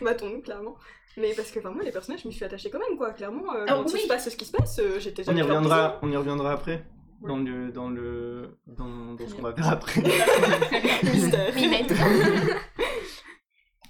battons-nous, 0.00 0.40
clairement. 0.42 0.76
Mais 1.16 1.32
parce 1.34 1.50
que 1.50 1.58
enfin, 1.58 1.70
moi, 1.70 1.82
les 1.82 1.90
personnages, 1.90 2.22
je 2.22 2.28
m'y 2.28 2.34
suis 2.34 2.44
attachée 2.44 2.70
quand 2.70 2.78
même, 2.78 2.96
quoi. 2.96 3.10
Clairement, 3.10 3.52
euh, 3.54 3.64
Ah, 3.68 3.74
quand 3.74 3.84
oui. 3.86 3.92
il 3.96 4.00
se 4.02 4.06
passe 4.08 4.30
ce 4.30 4.36
qui 4.36 4.44
se 4.44 4.52
passe, 4.52 4.78
euh, 4.78 5.00
j'étais 5.00 5.28
On 5.28 5.36
y 5.36 5.42
reviendra, 5.42 5.98
on 6.02 6.10
y 6.10 6.16
reviendra 6.16 6.52
après. 6.52 6.84
Ouais. 7.20 7.28
Dans 7.28 7.36
le, 7.38 7.70
dans 7.70 7.90
le, 7.90 8.56
dans, 8.66 9.14
dans 9.14 9.28
ce 9.28 9.34
qu'on 9.34 9.42
va 9.42 9.52
faire 9.52 9.68
après. 9.68 10.00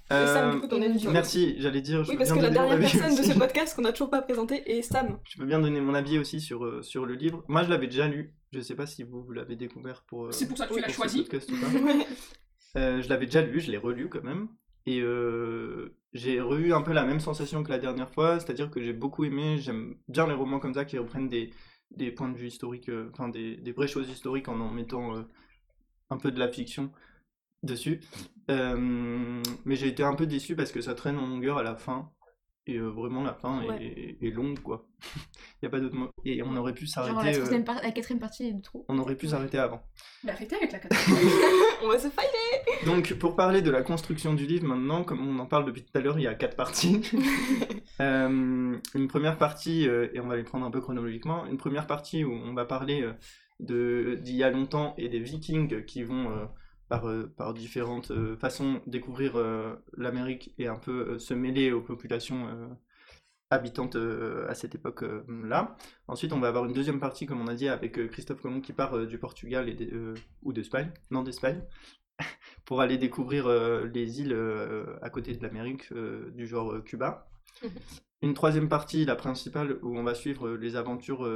Sam, 0.09 0.61
Euh, 0.63 0.89
du 0.95 1.05
coup, 1.05 1.11
Merci, 1.11 1.55
j'allais 1.59 1.81
dire. 1.81 2.03
Je 2.03 2.09
Oui, 2.11 2.15
peux 2.17 2.19
parce 2.19 2.31
bien 2.33 2.41
que 2.41 2.45
la 2.45 2.49
dernière 2.51 2.79
personne 2.79 3.15
de 3.15 3.23
ce 3.23 3.37
podcast 3.39 3.75
qu'on 3.75 3.81
n'a 3.83 3.91
toujours 3.91 4.09
pas 4.09 4.21
présenté 4.21 4.69
est 4.71 4.81
Sam. 4.81 5.19
Je 5.23 5.37
peux 5.37 5.45
bien 5.45 5.59
donner 5.59 5.81
mon 5.81 5.93
avis 5.93 6.19
aussi 6.19 6.41
sur, 6.41 6.65
euh, 6.65 6.81
sur 6.81 7.05
le 7.05 7.15
livre. 7.15 7.43
Moi, 7.47 7.63
je 7.63 7.69
l'avais 7.69 7.87
déjà 7.87 8.07
lu. 8.07 8.35
Je 8.51 8.59
sais 8.59 8.75
pas 8.75 8.85
si 8.85 9.03
vous, 9.03 9.23
vous 9.23 9.31
l'avez 9.31 9.55
découvert 9.55 10.03
pour. 10.07 10.25
euh, 10.25 10.31
C'est 10.31 10.47
pour 10.47 10.57
ça 10.57 10.67
que 10.67 10.73
tu 10.73 10.81
l'as 10.81 10.89
choisi. 10.89 11.23
podcast 11.23 11.49
ou 11.51 11.55
pas. 11.55 11.67
Je 12.75 13.07
l'avais 13.07 13.25
déjà 13.27 13.43
lu, 13.43 13.59
je 13.59 13.69
l'ai 13.69 13.77
relu 13.77 14.09
quand 14.09 14.23
même. 14.23 14.47
Et 14.87 15.01
j'ai 16.13 16.35
eu 16.37 16.73
un 16.73 16.81
peu 16.81 16.91
la 16.91 17.05
même 17.05 17.19
sensation 17.19 17.61
que 17.63 17.69
la 17.69 17.77
dernière 17.77 18.09
fois, 18.11 18.39
c'est-à-dire 18.39 18.71
que 18.71 18.81
j'ai 18.81 18.93
beaucoup 18.93 19.23
aimé, 19.25 19.57
j'aime 19.59 19.95
bien 20.07 20.25
les 20.27 20.33
romans 20.33 20.59
comme 20.59 20.73
ça 20.73 20.83
qui 20.83 20.97
reprennent 20.97 21.29
des, 21.29 21.51
des 21.91 22.11
points 22.11 22.29
de 22.29 22.37
vue 22.37 22.47
historiques, 22.47 22.89
enfin 23.11 23.29
des, 23.29 23.57
des 23.57 23.71
vraies 23.73 23.87
choses 23.87 24.09
historiques 24.09 24.47
en 24.47 24.59
en 24.59 24.71
mettant 24.71 25.23
un 26.09 26.17
peu 26.17 26.31
de 26.31 26.39
la 26.39 26.47
fiction 26.51 26.91
dessus. 27.61 28.01
Euh, 28.51 29.41
mais 29.65 29.75
j'ai 29.75 29.87
été 29.87 30.03
un 30.03 30.15
peu 30.15 30.25
déçu 30.25 30.55
parce 30.55 30.71
que 30.71 30.81
ça 30.81 30.93
traîne 30.95 31.17
en 31.17 31.27
longueur 31.27 31.57
à 31.57 31.63
la 31.63 31.75
fin. 31.75 32.09
Et 32.65 32.77
euh, 32.77 32.87
vraiment, 32.87 33.23
la 33.23 33.33
fin 33.33 33.61
Ouais. 33.65 33.83
est, 34.21 34.25
est 34.25 34.31
longue, 34.31 34.59
quoi. 34.59 34.87
Il 35.61 35.65
n'y 35.65 35.67
a 35.67 35.69
pas 35.69 35.81
d'autre 35.81 35.95
mot. 35.95 36.09
Et 36.23 36.41
on 36.43 36.55
aurait 36.55 36.73
pu 36.73 36.85
la, 36.85 36.89
s'arrêter. 36.91 37.37
euh, 37.39 37.59
par- 37.61 37.81
la 37.81 37.91
quatrième 37.91 38.19
partie 38.21 38.47
est 38.47 38.53
de 38.53 38.61
trop. 38.61 38.85
on 38.87 38.97
aurait 38.99 39.15
pu 39.17 39.27
s'arrêter 39.27 39.57
avant. 39.57 39.81
Mais 40.23 40.31
arrêtez 40.31 40.55
avec 40.55 40.71
la 40.71 40.79
catastrophe. 40.79 41.43
On 41.83 41.87
va 41.89 41.99
se 41.99 42.07
fight 42.09 42.29
Donc, 42.85 43.13
pour 43.15 43.35
parler 43.35 43.61
de 43.61 43.69
la 43.69 43.81
construction 43.81 44.33
du 44.33 44.45
livre 44.45 44.65
maintenant, 44.65 45.03
comme 45.03 45.27
on 45.27 45.39
en 45.39 45.45
parle 45.45 45.65
depuis 45.65 45.83
tout 45.83 45.97
à 45.97 45.99
l'heure, 45.99 46.17
il 46.19 46.23
y 46.23 46.27
a 46.27 46.35
quatre 46.35 46.55
parties. 46.55 47.01
Euh, 48.01 48.75
une 48.95 49.07
première 49.07 49.37
partie, 49.37 49.87
euh, 49.87 50.07
et 50.15 50.19
on 50.19 50.27
va 50.27 50.35
les 50.35 50.43
prendre 50.43 50.65
un 50.65 50.71
peu 50.71 50.81
chronologiquement, 50.81 51.45
une 51.45 51.57
première 51.57 51.85
partie 51.85 52.23
où 52.23 52.31
on 52.33 52.53
va 52.55 52.65
parler 52.65 53.03
euh, 53.03 53.13
de 53.59 54.15
d'il 54.19 54.35
y 54.35 54.43
a 54.43 54.49
longtemps 54.49 54.95
et 54.97 55.09
des 55.09 55.19
vikings 55.19 55.85
qui 55.85 56.01
vont 56.01 56.31
euh, 56.31 56.45
par, 56.89 57.07
euh, 57.07 57.31
par 57.37 57.53
différentes 57.53 58.11
euh, 58.11 58.35
façons 58.37 58.81
découvrir 58.87 59.35
euh, 59.35 59.75
l'Amérique 59.97 60.53
et 60.57 60.67
un 60.67 60.77
peu 60.77 61.17
se 61.19 61.33
mêler 61.33 61.71
aux 61.71 61.81
populations 61.81 62.47
habitantes 63.53 63.95
euh, 63.95 64.49
à 64.49 64.55
cette 64.55 64.75
époque-là. 64.75 65.75
Ensuite, 66.07 66.33
on 66.33 66.39
va 66.39 66.49
avoir 66.49 66.65
une 66.65 66.73
deuxième 66.73 66.99
partie, 66.99 67.25
comme 67.25 67.41
on 67.41 67.47
a 67.47 67.55
dit, 67.55 67.69
avec 67.69 67.97
euh, 67.97 68.07
Christophe 68.07 68.41
Colomb 68.41 68.61
qui 68.61 68.73
part 68.73 69.05
du 69.05 69.17
Portugal 69.17 69.69
et 69.69 69.77
euh, 69.93 70.15
ou 70.41 70.51
d'Espagne, 70.51 70.91
non 71.11 71.23
d'Espagne, 71.23 71.61
pour 72.65 72.81
aller 72.81 72.97
découvrir 72.97 73.47
les 73.47 74.21
îles 74.21 74.37
à 75.01 75.09
côté 75.09 75.35
de 75.35 75.41
l'Amérique, 75.41 75.91
du 75.93 76.47
genre 76.47 76.83
Cuba. 76.83 77.27
Une 78.21 78.33
troisième 78.33 78.69
partie, 78.69 79.03
la 79.03 79.15
principale, 79.15 79.79
où 79.81 79.97
on 79.97 80.03
va 80.03 80.15
suivre 80.15 80.51
les 80.51 80.77
aventures 80.77 81.27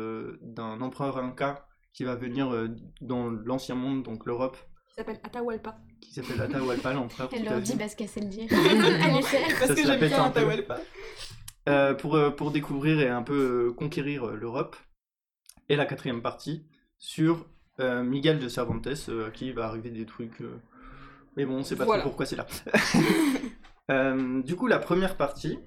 d'un 0.42 0.80
empereur 0.80 1.18
inca 1.18 1.68
qui 1.92 2.06
va 2.06 2.16
venir 2.16 2.70
dans 3.02 3.30
l'ancien 3.30 3.76
monde, 3.76 4.04
donc 4.04 4.26
l'Europe, 4.26 4.58
s'appelle 4.98 5.20
Atahualpa. 5.24 5.78
qui 6.02 6.14
s'appelle 6.14 6.42
Atahualpa, 6.42 6.94
l'empereur. 6.94 7.30
Elle 7.34 7.46
leur 7.46 7.62
dit 7.62 7.76
parce 7.76 7.96
qu'elle 7.96 8.10
sait 8.10 8.20
le 8.22 8.28
dire. 8.28 8.48
Elle 8.52 9.18
est 9.18 9.22
chère. 9.28 9.48
Parce 9.60 9.76
que 9.76 9.86
j'aime 9.86 10.00
bien. 10.00 10.24
Atahualpa. 10.24 10.80
Euh, 11.70 11.94
pour, 11.94 12.16
euh, 12.16 12.30
pour 12.32 12.52
découvrir 12.52 13.00
et 13.00 13.10
un 13.10 13.24
peu 13.24 13.68
euh, 13.70 13.74
conquérir 13.74 14.28
l'Europe. 14.28 14.76
Et 15.70 15.76
la 15.76 15.86
quatrième 15.86 16.22
partie 16.22 16.66
sur 16.98 17.46
euh, 17.80 18.02
Miguel 18.04 18.40
de 18.40 18.48
Cervantes, 18.48 18.88
euh, 19.10 19.28
à 19.28 19.32
qui 19.32 19.52
va 19.52 19.66
arriver 19.66 19.90
des 19.92 20.06
trucs. 20.06 20.42
euh, 20.42 20.60
Mais 21.36 21.46
bon, 21.46 21.58
on 21.58 21.64
sait 21.64 21.76
pas 21.76 21.84
Voilà. 21.86 22.02
trop 22.02 22.10
pourquoi 22.10 22.26
c'est 22.26 22.36
là. 22.38 22.48
Euh, 23.90 24.44
du 24.44 24.58
coup, 24.58 24.68
la 24.68 24.80
première 24.80 25.16
partie, 25.16 25.58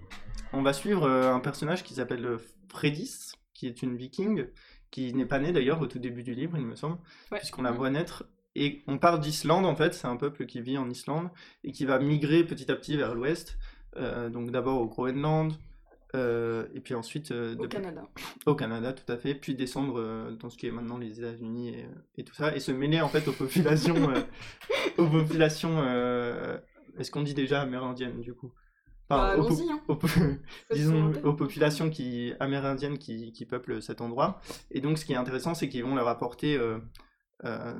on 0.52 0.60
va 0.60 0.74
suivre 0.74 1.04
euh, 1.04 1.32
un 1.32 1.40
personnage 1.40 1.82
qui 1.82 1.94
s'appelle 1.94 2.36
Fredis, 2.68 3.32
qui 3.54 3.66
est 3.66 3.80
une 3.80 3.96
viking, 3.96 4.44
qui 4.90 5.14
n'est 5.14 5.24
pas 5.24 5.38
née 5.38 5.52
d'ailleurs 5.52 5.80
au 5.80 5.86
tout 5.86 5.98
début 5.98 6.22
du 6.22 6.34
livre, 6.34 6.58
il 6.58 6.66
me 6.66 6.74
semble, 6.76 6.98
Ouais. 7.32 7.38
puisqu'on 7.38 7.62
la 7.62 7.70
voit 7.72 7.88
naître. 7.88 8.24
Et 8.56 8.82
on 8.86 8.98
part 8.98 9.18
d'Islande 9.20 9.64
en 9.66 9.76
fait, 9.76 9.94
c'est 9.94 10.06
un 10.08 10.16
peuple 10.16 10.46
qui 10.46 10.60
vit 10.60 10.76
en 10.78 10.90
Islande 10.90 11.28
et 11.64 11.72
qui 11.72 11.84
va 11.84 11.98
migrer 11.98 12.44
petit 12.44 12.70
à 12.70 12.76
petit 12.76 12.96
vers 12.96 13.14
l'ouest. 13.14 13.58
Euh, 13.96 14.28
donc 14.28 14.50
d'abord 14.50 14.80
au 14.80 14.86
Groenland, 14.86 15.52
euh, 16.14 16.66
et 16.74 16.80
puis 16.80 16.94
ensuite 16.94 17.30
euh, 17.32 17.54
Au 17.56 17.62
de- 17.62 17.66
Canada. 17.68 18.02
au 18.46 18.54
Canada, 18.54 18.92
tout 18.92 19.10
à 19.12 19.16
fait, 19.16 19.34
puis 19.34 19.54
descendre 19.54 20.30
dans 20.40 20.48
ce 20.50 20.56
qui 20.56 20.66
est 20.66 20.70
maintenant 20.72 20.98
les 20.98 21.18
États-Unis 21.20 21.68
et, 21.70 21.86
et 22.18 22.24
tout 22.24 22.34
ça, 22.34 22.54
et 22.54 22.60
se 22.60 22.72
mêler 22.72 23.00
en 23.00 23.08
fait 23.08 23.26
aux 23.28 23.32
populations, 23.32 23.94
aux 24.98 25.06
populations, 25.08 25.78
est-ce 26.98 27.10
qu'on 27.10 27.22
dit 27.22 27.34
déjà 27.34 27.62
amérindiennes 27.62 28.20
du 28.20 28.34
coup? 28.34 28.52
Bah, 29.08 29.36
aux, 29.36 29.48
po- 29.48 29.56
hein. 29.68 29.80
aux 29.88 29.98
disons 30.74 31.12
aux 31.24 31.32
populations 31.34 31.90
qui, 31.90 32.32
amérindiennes 32.38 32.96
qui, 32.98 33.32
qui 33.32 33.44
peuplent 33.44 33.82
cet 33.82 34.00
endroit. 34.00 34.40
Et 34.70 34.80
donc 34.80 34.98
ce 34.98 35.04
qui 35.04 35.12
est 35.14 35.16
intéressant, 35.16 35.54
c'est 35.54 35.68
qu'ils 35.68 35.82
vont 35.84 35.96
leur 35.96 36.06
apporter 36.06 36.56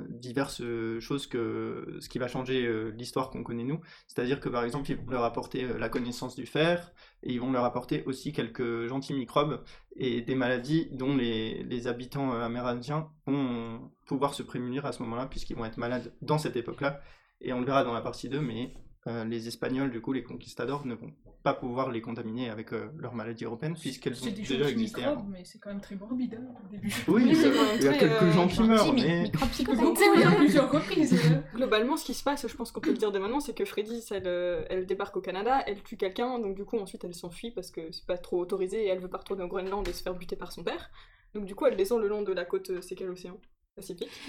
diverses 0.09 0.63
choses, 1.01 1.27
que, 1.27 1.99
ce 2.01 2.09
qui 2.09 2.19
va 2.19 2.29
changer 2.29 2.67
euh, 2.67 2.91
l'histoire 2.97 3.31
qu'on 3.31 3.43
connaît 3.43 3.65
nous. 3.65 3.81
C'est-à-dire 4.07 4.41
que 4.41 4.49
par 4.49 4.65
exemple, 4.65 4.91
ils 4.91 4.97
vont 4.97 5.11
leur 5.11 5.25
apporter 5.25 5.65
euh, 5.65 5.79
la 5.79 5.89
connaissance 5.89 6.35
du 6.35 6.47
fer, 6.47 6.93
et 7.23 7.33
ils 7.33 7.41
vont 7.41 7.53
leur 7.53 7.65
apporter 7.65 8.03
aussi 8.05 8.33
quelques 8.33 8.87
gentils 8.87 9.13
microbes 9.13 9.63
et 9.97 10.23
des 10.23 10.35
maladies 10.35 10.89
dont 10.93 11.17
les, 11.17 11.63
les 11.65 11.87
habitants 11.87 12.33
euh, 12.33 12.43
amérindiens 12.43 13.09
vont 13.27 13.91
pouvoir 14.07 14.35
se 14.35 14.43
prémunir 14.43 14.87
à 14.87 14.93
ce 14.93 15.03
moment-là, 15.03 15.27
puisqu'ils 15.27 15.57
vont 15.57 15.65
être 15.65 15.77
malades 15.77 16.13
dans 16.23 16.39
cette 16.39 16.57
époque-là. 16.57 17.01
Et 17.41 17.53
on 17.53 17.61
le 17.61 17.67
verra 17.67 17.85
dans 17.85 17.93
la 17.93 18.01
partie 18.03 18.29
2, 18.29 18.41
mais 18.41 18.75
euh, 19.07 19.25
les 19.25 19.49
Espagnols, 19.49 19.91
du 19.91 20.01
coup, 20.01 20.13
les 20.13 20.23
conquistadors, 20.23 20.87
ne 20.87 20.95
vont 20.95 21.13
pas 21.43 21.55
pouvoir 21.55 21.91
les 21.91 22.01
contaminer 22.03 22.51
avec 22.51 22.73
euh, 22.73 22.91
leurs 22.99 23.15
maladies 23.15 23.45
européennes, 23.45 23.75
puisqu'elles 23.75 24.15
C'est 24.17 24.29
ont 24.29 24.33
déjà 24.33 24.69
existé 24.69 25.05
avant. 25.05 25.27
mais 25.31 25.43
c'est 25.45 25.59
quand 25.59 25.71
même 25.71 25.81
très 25.81 25.97
morbide 25.97 26.35
hein, 26.35 26.53
au 26.65 26.69
début. 26.71 26.95
Oui, 27.09 27.23
Oui, 27.25 27.35
c'est 27.37 27.47
euh, 27.49 27.65
il 27.77 27.83
y 27.85 27.89
a 27.89 27.95
quelques 27.95 28.23
euh, 28.23 28.33
gens 28.33 28.47
qui 28.49 28.63
meurent, 28.63 28.93
mais... 28.93 29.31
à 29.33 30.33
plusieurs 30.37 30.71
reprises. 30.71 31.15
hein. 31.33 31.43
Globalement, 31.55 31.97
ce 31.97 32.05
qui 32.05 32.15
se 32.15 32.23
passe, 32.23 32.47
je 32.47 32.55
pense 32.55 32.71
qu'on 32.73 32.81
peut 32.81 32.91
le 32.91 32.99
dire 32.99 33.11
dès 33.11 33.19
maintenant, 33.19 33.41
c'est 33.41 33.55
que 33.55 33.65
Freddy, 33.65 34.05
elle, 34.11 34.27
euh, 34.27 34.65
elle 34.69 34.85
débarque 34.87 35.17
au 35.17 35.21
Canada, 35.23 35.63
elle 35.67 35.83
tue 35.83 35.97
quelqu'un, 35.97 36.39
donc 36.39 36.55
du 36.57 36.65
coup 36.65 36.79
ensuite 36.79 37.05
elle 37.05 37.15
s'enfuit 37.15 37.51
parce 37.53 37.71
que 37.71 37.91
c'est 37.91 38.07
pas 38.07 38.19
trop 38.19 38.39
autorisé 38.39 38.85
et 38.85 38.89
elle 38.89 38.99
veut 39.01 39.09
pas 39.09 39.19
retourner 39.19 39.43
au 39.43 39.49
Groenland 39.49 39.87
et 39.89 39.93
se 39.93 40.03
faire 40.03 40.15
buter 40.15 40.37
par 40.37 40.53
son 40.53 40.63
père. 40.63 40.91
Donc 41.35 41.45
du 41.47 41.55
coup 41.55 41.65
elle 41.67 41.77
descend 41.77 42.01
le 42.01 42.09
long 42.09 42.23
de 42.23 42.33
la 42.33 42.45
côte, 42.45 42.71
euh, 42.71 42.81
c'est 42.83 42.95
quel 42.97 43.09
océan 43.11 43.39
Pacifique 43.77 44.11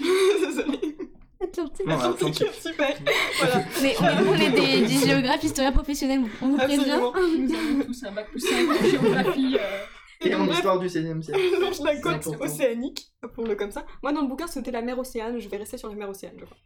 Non, 1.86 2.16
super 2.18 2.96
Voilà, 3.38 3.64
Mais 3.82 3.94
on, 4.00 4.30
on 4.30 4.34
est 4.34 4.50
des, 4.50 4.86
des 4.86 5.06
géographes, 5.06 5.42
historiens 5.44 5.72
professionnels, 5.72 6.22
on 6.40 6.48
vous 6.50 6.56
prévient. 6.56 6.74
absolument. 6.90 7.12
Nous 7.38 7.54
avons 7.54 7.84
tous 7.86 8.04
un 8.04 8.12
bac 8.12 8.30
plus 8.30 8.40
5 8.40 8.68
en 8.70 8.88
géographie. 8.88 9.56
euh, 9.58 9.84
Et 10.24 10.34
en 10.34 10.38
donc, 10.38 10.46
bref, 10.48 10.58
histoire 10.58 10.78
du 10.78 10.86
16e 10.88 11.22
siècle. 11.22 11.40
longe 11.60 11.80
la 11.80 11.96
côte 12.00 12.26
océanique, 12.40 13.08
appelons-le 13.22 13.54
comme 13.56 13.70
ça. 13.72 13.84
Moi, 14.02 14.12
dans 14.12 14.22
le 14.22 14.28
bouquin, 14.28 14.46
c'était 14.46 14.70
la 14.70 14.82
mer 14.82 14.98
Océane, 14.98 15.38
je 15.38 15.48
vais 15.48 15.56
rester 15.58 15.76
sur 15.78 15.88
la 15.88 15.94
mer 15.94 16.08
Océane, 16.08 16.34
je 16.38 16.44
crois. 16.44 16.56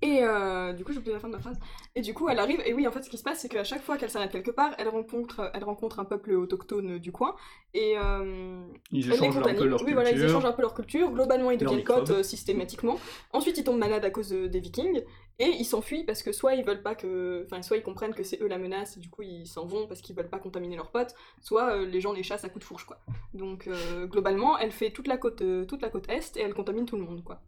Et 0.00 0.20
euh, 0.22 0.72
du 0.72 0.84
coup, 0.84 0.92
j'ai 0.92 0.98
oublié 0.98 1.14
la 1.14 1.20
fin 1.20 1.28
de 1.28 1.34
ma 1.34 1.38
phrase. 1.38 1.58
Et 1.94 2.00
du 2.00 2.12
coup, 2.12 2.28
elle 2.28 2.38
arrive, 2.38 2.60
et 2.66 2.74
oui, 2.74 2.86
en 2.88 2.90
fait, 2.92 3.02
ce 3.02 3.10
qui 3.10 3.18
se 3.18 3.22
passe, 3.22 3.40
c'est 3.40 3.48
qu'à 3.48 3.62
chaque 3.64 3.82
fois 3.82 3.96
qu'elle 3.96 4.10
s'arrête 4.10 4.32
quelque 4.32 4.50
part, 4.50 4.74
elle 4.78 4.88
rencontre, 4.88 5.50
elle 5.54 5.62
rencontre 5.62 6.00
un 6.00 6.04
peuple 6.04 6.32
autochtone 6.32 6.98
du 6.98 7.12
coin, 7.12 7.36
et 7.74 7.94
euh, 7.98 8.64
Ils 8.90 9.12
échangent 9.12 9.36
un 9.36 9.54
peu 9.54 9.64
leur 9.64 9.82
oui, 9.82 9.92
voilà, 9.92 10.10
ils 10.10 10.14
culture. 10.14 10.30
échangent 10.30 10.44
un 10.44 10.52
peu 10.52 10.62
leur 10.62 10.74
culture. 10.74 11.10
Globalement, 11.10 11.50
ils 11.50 11.58
deviennent 11.58 11.84
cotes 11.84 12.10
euh, 12.10 12.22
systématiquement. 12.22 12.98
Ensuite, 13.32 13.58
ils 13.58 13.64
tombent 13.64 13.78
malades 13.78 14.04
à 14.04 14.10
cause 14.10 14.32
euh, 14.32 14.48
des 14.48 14.60
vikings, 14.60 15.02
et 15.38 15.46
ils 15.46 15.64
s'enfuient 15.64 16.04
parce 16.04 16.22
que 16.22 16.32
soit 16.32 16.54
ils 16.54 16.64
veulent 16.64 16.82
pas 16.82 16.94
que. 16.94 17.44
Enfin, 17.46 17.62
soit 17.62 17.76
ils 17.76 17.82
comprennent 17.82 18.14
que 18.14 18.24
c'est 18.24 18.40
eux 18.42 18.48
la 18.48 18.58
menace, 18.58 18.96
et 18.96 19.00
du 19.00 19.08
coup, 19.08 19.22
ils 19.22 19.46
s'en 19.46 19.66
vont 19.66 19.86
parce 19.86 20.00
qu'ils 20.00 20.16
veulent 20.16 20.30
pas 20.30 20.38
contaminer 20.38 20.76
leurs 20.76 20.90
potes, 20.90 21.14
soit 21.40 21.76
les 21.76 22.00
gens 22.00 22.12
les 22.12 22.22
chassent 22.22 22.44
à 22.44 22.48
coups 22.48 22.64
de 22.64 22.66
fourche, 22.66 22.86
quoi. 22.86 22.98
Donc, 23.34 23.68
globalement, 24.10 24.58
elle 24.58 24.72
fait 24.72 24.90
toute 24.90 25.06
la 25.06 25.16
côte, 25.16 25.42
toute 25.68 25.82
la 25.82 25.90
côte 25.90 26.08
est, 26.08 26.36
et 26.36 26.40
elle 26.40 26.54
contamine 26.54 26.86
tout 26.86 26.96
le 26.96 27.04
monde, 27.04 27.22
quoi. 27.22 27.40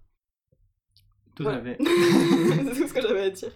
Tout 1.35 1.49
à 1.49 1.61
fait. 1.61 1.79
c'est 1.85 2.81
tout 2.81 2.89
ce 2.89 2.95
que 2.95 3.01
j'avais 3.01 3.23
à 3.23 3.31
dire. 3.31 3.51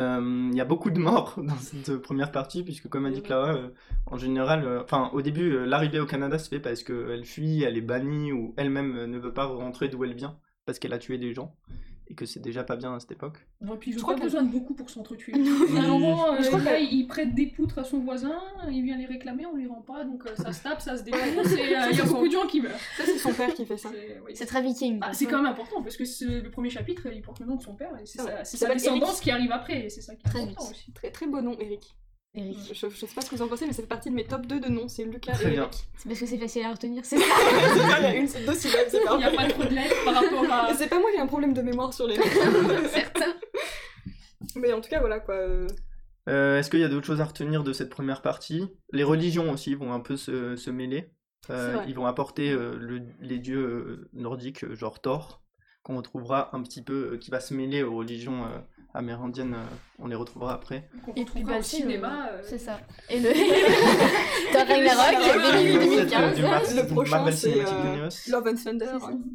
Euh, 0.00 0.48
Il 0.50 0.56
y 0.56 0.60
a 0.60 0.64
beaucoup 0.64 0.90
de 0.90 0.98
morts 0.98 1.38
dans 1.42 1.56
cette 1.56 1.96
première 1.98 2.32
partie, 2.32 2.62
puisque 2.62 2.88
comme 2.88 3.06
a 3.06 3.10
dit 3.10 3.22
Clara, 3.22 3.54
euh, 3.54 3.68
en 4.06 4.16
général, 4.16 4.64
euh, 4.64 4.82
enfin 4.82 5.10
au 5.12 5.22
début, 5.22 5.64
l'arrivée 5.66 6.00
au 6.00 6.06
Canada 6.06 6.38
se 6.38 6.48
fait 6.48 6.60
parce 6.60 6.82
qu'elle 6.82 7.24
fuit, 7.24 7.62
elle 7.62 7.76
est 7.76 7.82
bannie, 7.82 8.32
ou 8.32 8.54
elle-même 8.56 9.04
ne 9.04 9.18
veut 9.18 9.32
pas 9.32 9.44
rentrer 9.46 9.88
d'où 9.88 10.04
elle 10.04 10.14
vient, 10.14 10.38
parce 10.64 10.78
qu'elle 10.78 10.92
a 10.92 10.98
tué 10.98 11.18
des 11.18 11.34
gens, 11.34 11.54
et 12.10 12.14
que 12.14 12.26
c'est 12.26 12.40
déjà 12.40 12.64
pas 12.64 12.74
bien 12.76 12.92
à 12.94 12.98
cette 13.00 13.12
époque. 13.12 13.38
Non, 13.60 13.76
et 13.76 13.78
puis 13.78 13.92
ils 13.92 13.94
Je 13.94 13.98
ont 14.00 14.02
crois 14.02 14.14
pas 14.14 14.18
que- 14.20 14.24
besoin 14.24 14.42
de 14.42 14.50
beaucoup 14.50 14.74
pour 14.74 14.90
s'entretuer. 14.90 15.32
Il 15.36 15.74
y 15.74 15.78
a 15.78 15.82
un 15.84 15.86
moment, 15.88 16.32
euh, 16.32 16.42
Je 16.42 16.48
crois 16.48 16.60
que- 16.60 16.82
il 16.92 17.06
prête 17.06 17.34
des 17.34 17.46
poutres 17.46 17.78
à 17.78 17.84
son 17.84 18.00
voisin, 18.00 18.36
il 18.68 18.82
vient 18.82 18.96
les 18.98 19.06
réclamer, 19.06 19.46
on 19.46 19.54
lui 19.54 19.68
rend 19.68 19.80
pas, 19.82 20.04
donc 20.04 20.26
euh, 20.26 20.34
ça 20.34 20.52
se 20.52 20.62
tape, 20.62 20.80
ça 20.80 20.96
se 20.98 21.04
défonce, 21.04 21.52
et 21.52 21.76
euh, 21.76 21.86
il 21.92 21.96
y 21.96 22.00
a 22.00 22.04
beaucoup 22.04 22.26
de 22.26 22.32
gens 22.32 22.46
qui 22.48 22.60
meurent. 22.60 22.72
Ça, 22.96 23.04
c'est 23.06 23.16
son 23.18 23.32
père 23.32 23.54
qui 23.54 23.64
fait 23.64 23.76
ça. 23.76 23.88
C'est 23.92 24.20
oui. 24.26 24.34
Très 24.46 24.62
viking. 24.62 24.98
Ah, 25.02 25.12
c'est 25.12 25.26
quand 25.26 25.36
même 25.40 25.52
important 25.52 25.80
parce 25.82 25.96
que 25.96 26.02
le 26.42 26.50
premier 26.50 26.70
chapitre 26.70 27.06
il 27.14 27.22
porte 27.22 27.38
le 27.40 27.46
nom 27.46 27.54
de 27.56 27.62
son 27.62 27.74
père 27.76 27.92
et 28.00 28.06
c'est 28.06 28.18
sa, 28.56 28.72
descendance 28.74 29.10
Eric. 29.10 29.22
qui 29.22 29.30
arrive 29.30 29.52
après 29.52 29.86
et 29.86 29.88
c'est 29.90 30.00
ça 30.00 30.16
qui 30.16 30.22
est 30.26 30.28
Très 30.30 30.40
important 30.42 30.64
vite. 30.64 30.72
aussi. 30.72 30.92
Très 30.92 31.10
très 31.12 31.26
beau 31.28 31.40
nom, 31.40 31.56
Eric. 31.60 31.94
Eric. 32.34 32.58
Je, 32.72 32.88
je 32.88 32.96
sais 32.96 33.14
pas 33.14 33.20
ce 33.22 33.30
que 33.30 33.34
vous 33.34 33.42
en 33.42 33.48
pensez, 33.48 33.66
mais 33.66 33.72
ça 33.72 33.82
fait 33.82 33.88
partie 33.88 34.08
de 34.10 34.14
mes 34.14 34.24
top 34.24 34.46
2 34.46 34.60
de 34.60 34.68
noms. 34.68 34.86
C'est 34.88 35.04
Lucas 35.04 35.32
Très 35.32 35.48
et 35.48 35.50
bien. 35.52 35.62
Eric. 35.64 35.74
C'est 35.96 36.08
parce 36.08 36.20
que 36.20 36.26
c'est 36.26 36.38
facile 36.38 36.64
à 36.64 36.70
retenir, 36.72 37.04
c'est 37.04 37.18
ça, 37.18 37.24
il 37.98 38.02
y 38.02 38.06
a 38.06 38.14
une, 38.14 38.26
deux 38.26 38.54
syllabes, 38.54 38.86
c'est 38.88 38.98
Il 39.12 39.18
n'y 39.18 39.24
a 39.24 39.30
pas 39.32 39.48
trop 39.48 39.64
de 39.64 39.68
lettres 39.74 40.04
par 40.04 40.14
rapport 40.14 40.52
à. 40.52 40.74
C'est 40.74 40.88
pas 40.88 41.00
moi 41.00 41.10
qui 41.10 41.16
ai 41.16 41.20
un 41.20 41.26
problème 41.26 41.52
de 41.54 41.62
mémoire 41.62 41.92
sur 41.92 42.06
les 42.06 42.16
noms. 42.18 42.24
certain. 42.92 43.34
Mais 44.56 44.72
en 44.72 44.80
tout 44.80 44.88
cas, 44.88 45.00
voilà 45.00 45.18
quoi. 45.20 45.34
euh, 45.34 45.66
Euh, 46.28 46.58
Est-ce 46.58 46.70
qu'il 46.70 46.80
y 46.80 46.84
a 46.84 46.88
d'autres 46.88 47.06
choses 47.06 47.20
à 47.20 47.24
retenir 47.24 47.64
de 47.64 47.72
cette 47.72 47.90
première 47.90 48.22
partie? 48.22 48.64
Les 48.92 49.04
religions 49.04 49.50
aussi 49.50 49.74
vont 49.74 49.92
un 49.92 50.00
peu 50.00 50.16
se, 50.16 50.54
se 50.56 50.70
mêler. 50.70 51.10
Euh, 51.50 51.82
ils 51.88 51.94
vont 51.94 52.06
apporter 52.06 52.50
euh, 52.52 52.76
le- 52.78 53.02
les 53.20 53.38
dieux 53.38 54.08
nordiques, 54.12 54.72
genre 54.74 55.00
Thor, 55.00 55.42
qu'on 55.82 55.96
retrouvera 55.96 56.54
un 56.54 56.62
petit 56.62 56.82
peu, 56.82 57.12
euh, 57.14 57.16
qui 57.18 57.30
va 57.30 57.40
se 57.40 57.54
mêler 57.54 57.82
aux 57.82 57.96
religions 57.96 58.44
euh, 58.44 58.58
amérindiennes. 58.94 59.54
euh, 59.54 59.64
on 59.98 60.06
les 60.06 60.14
retrouvera 60.16 60.54
après. 60.54 60.88
Et 61.08 61.12
puis 61.12 61.20
retrouvera 61.24 61.56
bah, 61.56 61.62
cinéma. 61.62 62.28
le- 62.32 62.38
euh, 62.38 62.42
c'est 62.44 62.58
ça. 62.58 62.80
Et 63.10 63.20
le. 63.20 63.28
Thor 64.52 64.66
Ragnarok, 64.66 65.14
2000-2015. 65.54 66.34
Du 66.36 66.42
Mar- 66.42 66.62
Le 66.74 66.86
prochain, 66.86 67.32
c'est, 67.32 67.54
euh. 67.60 68.08
Love 68.28 68.48
and 68.48 68.54
Thunder. 68.62 68.86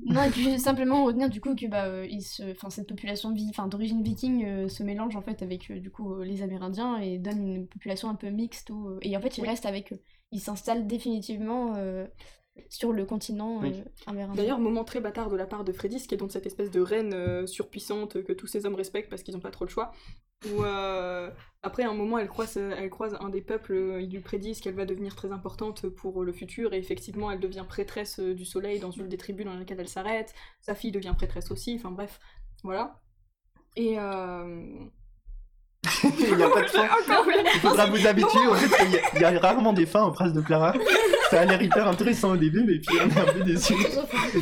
Non, 0.05 0.23
et 0.23 0.29
puis 0.29 0.59
simplement 0.59 1.03
retenir 1.05 1.29
du 1.29 1.41
coup 1.41 1.55
que 1.55 1.67
bah, 1.67 1.85
euh, 1.85 2.07
ils 2.09 2.21
se... 2.21 2.43
enfin, 2.51 2.69
cette 2.69 2.87
population 2.87 3.31
d'origine 3.67 4.01
viking 4.03 4.45
euh, 4.45 4.67
se 4.67 4.83
mélange 4.83 5.15
en 5.15 5.21
fait 5.21 5.41
avec 5.41 5.69
euh, 5.71 5.79
du 5.79 5.91
coup 5.91 6.13
euh, 6.15 6.23
les 6.25 6.41
Amérindiens 6.41 6.97
et 6.97 7.17
donne 7.17 7.47
une 7.47 7.67
population 7.67 8.09
un 8.09 8.15
peu 8.15 8.29
mixte. 8.29 8.69
Où, 8.69 8.89
euh, 8.89 8.99
et 9.01 9.15
en 9.15 9.21
fait, 9.21 9.37
ils 9.37 9.41
Oui. 9.41 9.47
restent 9.49 9.65
avec 9.65 9.93
eux. 9.93 9.99
Ils 10.31 10.39
s'installent 10.41 10.87
définitivement 10.87 11.73
euh, 11.77 12.05
sur 12.69 12.93
le 12.93 13.05
continent 13.05 13.57
euh, 13.57 13.67
Oui. 13.67 13.83
amérindien. 14.05 14.41
D'ailleurs, 14.41 14.59
moment 14.59 14.83
très 14.83 14.99
bâtard 14.99 15.29
de 15.29 15.35
la 15.35 15.45
part 15.45 15.63
de 15.63 15.71
Freddy, 15.71 16.05
qui 16.05 16.13
est 16.13 16.17
donc 16.17 16.31
cette 16.31 16.45
espèce 16.45 16.71
de 16.71 16.81
reine 16.81 17.13
euh, 17.13 17.45
surpuissante 17.45 18.23
que 18.23 18.33
tous 18.33 18.47
ces 18.47 18.65
hommes 18.65 18.75
respectent 18.75 19.09
parce 19.09 19.23
qu'ils 19.23 19.33
n'ont 19.33 19.41
pas 19.41 19.51
trop 19.51 19.65
le 19.65 19.69
choix. 19.69 19.91
Où 20.49 20.63
euh, 20.63 21.31
après 21.63 21.83
un 21.83 21.93
moment, 21.93 22.17
elle 22.17 22.27
croise, 22.27 22.57
elle 22.57 22.89
croise 22.89 23.17
un 23.19 23.29
des 23.29 23.41
peuples, 23.41 23.97
ils 24.01 24.11
lui 24.11 24.19
prédisent 24.19 24.59
qu'elle 24.59 24.75
va 24.75 24.85
devenir 24.85 25.15
très 25.15 25.31
importante 25.31 25.87
pour 25.87 26.23
le 26.23 26.33
futur, 26.33 26.73
et 26.73 26.77
effectivement, 26.77 27.31
elle 27.31 27.39
devient 27.39 27.65
prêtresse 27.67 28.19
du 28.19 28.45
soleil 28.45 28.79
dans 28.79 28.91
une 28.91 29.07
des 29.07 29.17
tribus 29.17 29.45
dans 29.45 29.55
lesquelles 29.55 29.79
elle 29.79 29.87
s'arrête. 29.87 30.33
Sa 30.59 30.75
fille 30.75 30.91
devient 30.91 31.13
prêtresse 31.15 31.51
aussi, 31.51 31.75
enfin 31.75 31.89
bref, 31.89 32.19
voilà. 32.63 33.01
Et 33.75 33.97
euh... 33.97 34.85
Il 36.19 36.35
n'y 36.35 36.43
a 36.43 36.49
pas 36.49 36.61
de 36.61 36.67
fin. 36.67 36.87
Il 37.53 37.59
faudra 37.59 37.85
vous 37.87 38.07
habituer. 38.07 38.47
En 38.47 38.53
fait, 38.55 38.85
il 38.85 38.91
y 38.91 38.97
a- 38.97 39.01
il 39.15 39.21
y, 39.21 39.23
a 39.37 39.39
rarement 39.39 39.73
des 39.73 39.85
fins 39.85 40.03
en 40.03 40.13
phrases 40.13 40.33
de 40.33 40.41
Clara. 40.41 40.73
Ça 41.29 41.41
a 41.41 41.45
l'air 41.45 41.61
hyper 41.61 41.87
intéressant 41.87 42.31
au 42.31 42.37
début, 42.37 42.63
mais 42.63 42.79
puis 42.79 42.97
on 43.01 43.09
est 43.09 43.19
un 43.19 43.33
peu 43.33 43.41
déçus. 43.43 43.73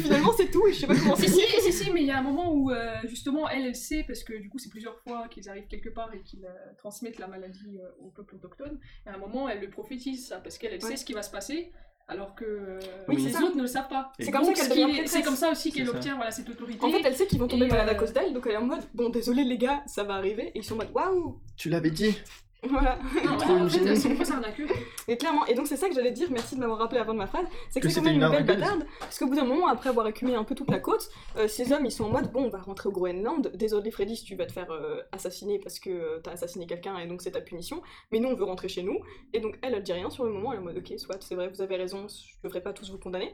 Finalement, 0.01 0.33
c'est 0.35 0.51
tout, 0.51 0.67
et 0.67 0.73
je 0.73 0.79
sais 0.79 0.87
pas 0.87 0.95
comment 0.95 1.15
Si, 1.15 1.29
c'est. 1.29 1.47
si, 1.61 1.71
si, 1.71 1.73
si, 1.85 1.91
mais 1.91 2.01
il 2.01 2.07
y 2.07 2.11
a 2.11 2.17
un 2.19 2.21
moment 2.23 2.51
où 2.53 2.71
euh, 2.71 2.95
justement 3.05 3.47
elle, 3.49 3.65
elle 3.65 3.75
sait, 3.75 4.03
parce 4.05 4.23
que 4.23 4.33
du 4.33 4.49
coup 4.49 4.57
c'est 4.59 4.69
plusieurs 4.69 4.97
fois 4.99 5.27
qu'ils 5.29 5.49
arrivent 5.49 5.67
quelque 5.67 5.89
part 5.89 6.13
et 6.13 6.21
qu'ils 6.21 6.45
euh, 6.45 6.49
transmettent 6.77 7.19
la 7.19 7.27
maladie 7.27 7.79
euh, 7.81 7.87
au 8.05 8.09
peuple 8.09 8.35
autochtone, 8.35 8.79
et 9.05 9.09
à 9.09 9.13
un 9.13 9.17
moment 9.17 9.47
elle 9.49 9.61
le 9.61 9.69
prophétise 9.69 10.27
ça, 10.27 10.37
parce 10.37 10.57
qu'elle 10.57 10.73
elle 10.73 10.83
Ouais. 10.83 10.91
sait 10.91 10.97
ce 10.97 11.05
qui 11.05 11.13
va 11.13 11.23
se 11.23 11.31
passer, 11.31 11.71
alors 12.07 12.35
que 12.35 12.45
euh, 12.45 12.79
Oui, 13.07 13.17
les 13.17 13.31
ça. 13.31 13.41
autres 13.41 13.55
ne 13.55 13.61
le 13.61 13.67
savent 13.67 13.87
pas. 13.87 14.11
C'est 14.19 14.31
comme 14.31 14.43
ça 14.43 14.53
comme 15.23 15.51
aussi 15.51 15.71
qu'elle 15.71 15.89
obtient 15.89 16.15
voilà, 16.15 16.31
cette 16.31 16.49
autorité. 16.49 16.83
En 16.83 16.89
fait, 16.89 17.01
elle 17.03 17.15
sait 17.15 17.27
qu'ils 17.27 17.39
vont 17.39 17.47
tomber 17.47 17.65
Et, 17.65 17.69
malades 17.69 17.89
à 17.89 17.93
euh, 17.93 17.95
cause 17.95 18.13
d'elle, 18.13 18.33
donc 18.33 18.43
elle 18.45 18.53
est 18.53 18.57
en 18.57 18.65
mode 18.65 18.83
bon, 18.93 19.09
désolé 19.09 19.43
les 19.43 19.57
gars, 19.57 19.83
ça 19.87 20.03
va 20.03 20.15
arriver, 20.15 20.51
et 20.53 20.59
ils 20.59 20.63
sont 20.63 20.75
en 20.75 20.77
mode 20.77 20.91
waouh 20.93 21.39
Tu 21.55 21.69
l'avais 21.69 21.91
dit. 21.91 22.15
Voilà. 22.69 22.97
Non, 23.25 23.37
Trop 23.37 23.53
en 23.53 23.69
fait, 23.69 23.79
gênée. 23.83 23.95
c'est 23.95 24.31
arnaqueuse. 24.31 24.69
Et 25.07 25.17
clairement, 25.17 25.45
et 25.47 25.53
donc 25.53 25.67
c'est 25.67 25.75
ça 25.75 25.89
que 25.89 25.95
j'allais 25.95 26.11
dire, 26.11 26.29
merci 26.31 26.55
de 26.55 26.59
m'avoir 26.61 26.79
rappelé 26.79 26.99
avant 27.01 27.13
de 27.13 27.17
ma 27.17 27.27
phrase, 27.27 27.45
c'est 27.69 27.79
que, 27.79 27.87
Que 27.87 27.93
c'est 27.93 27.99
quand 27.99 28.05
même 28.05 28.15
une 28.15 28.23
une 28.23 28.29
belle 28.29 28.45
bâtarde, 28.45 28.85
parce 28.99 29.19
qu'au 29.19 29.27
bout 29.27 29.35
d'un 29.35 29.43
moment, 29.43 29.67
après 29.67 29.89
avoir 29.89 30.07
écumé 30.07 30.35
un 30.35 30.43
peu 30.43 30.55
toute 30.55 30.71
la 30.71 30.79
côte, 30.79 31.09
euh, 31.37 31.47
ces 31.47 31.73
hommes 31.73 31.85
ils 31.85 31.91
sont 31.91 32.05
en 32.05 32.09
mode 32.09 32.31
bon, 32.31 32.45
on 32.45 32.49
va 32.49 32.59
rentrer 32.59 32.89
au 32.89 32.91
Groenland, 32.91 33.51
désolé 33.53 33.91
Freddy 33.91 34.15
si 34.15 34.23
tu 34.25 34.35
vas 34.35 34.45
te 34.45 34.53
faire 34.53 34.71
euh, 34.71 35.01
assassiner 35.11 35.59
parce 35.59 35.79
que 35.79 35.89
euh, 35.89 36.19
t'as 36.23 36.31
assassiné 36.31 36.65
quelqu'un 36.65 36.97
et 36.99 37.07
donc 37.07 37.21
c'est 37.21 37.31
ta 37.31 37.41
punition, 37.41 37.81
mais 38.11 38.19
nous 38.19 38.29
on 38.29 38.35
veut 38.35 38.45
rentrer 38.45 38.69
chez 38.69 38.83
nous, 38.83 38.99
et 39.33 39.39
donc 39.39 39.57
elle 39.61 39.73
elle 39.73 39.83
dit 39.83 39.93
rien 39.93 40.09
sur 40.09 40.23
le 40.23 40.31
moment, 40.31 40.53
elle 40.53 40.59
est 40.59 40.61
en 40.61 40.65
mode 40.65 40.77
ok, 40.77 40.93
soit 40.97 41.17
c'est 41.21 41.35
vrai, 41.35 41.49
vous 41.49 41.61
avez 41.61 41.75
raison, 41.75 42.07
je 42.07 42.35
devrais 42.43 42.61
pas 42.61 42.71
tous 42.73 42.89
vous 42.91 42.97
condamner. 42.99 43.33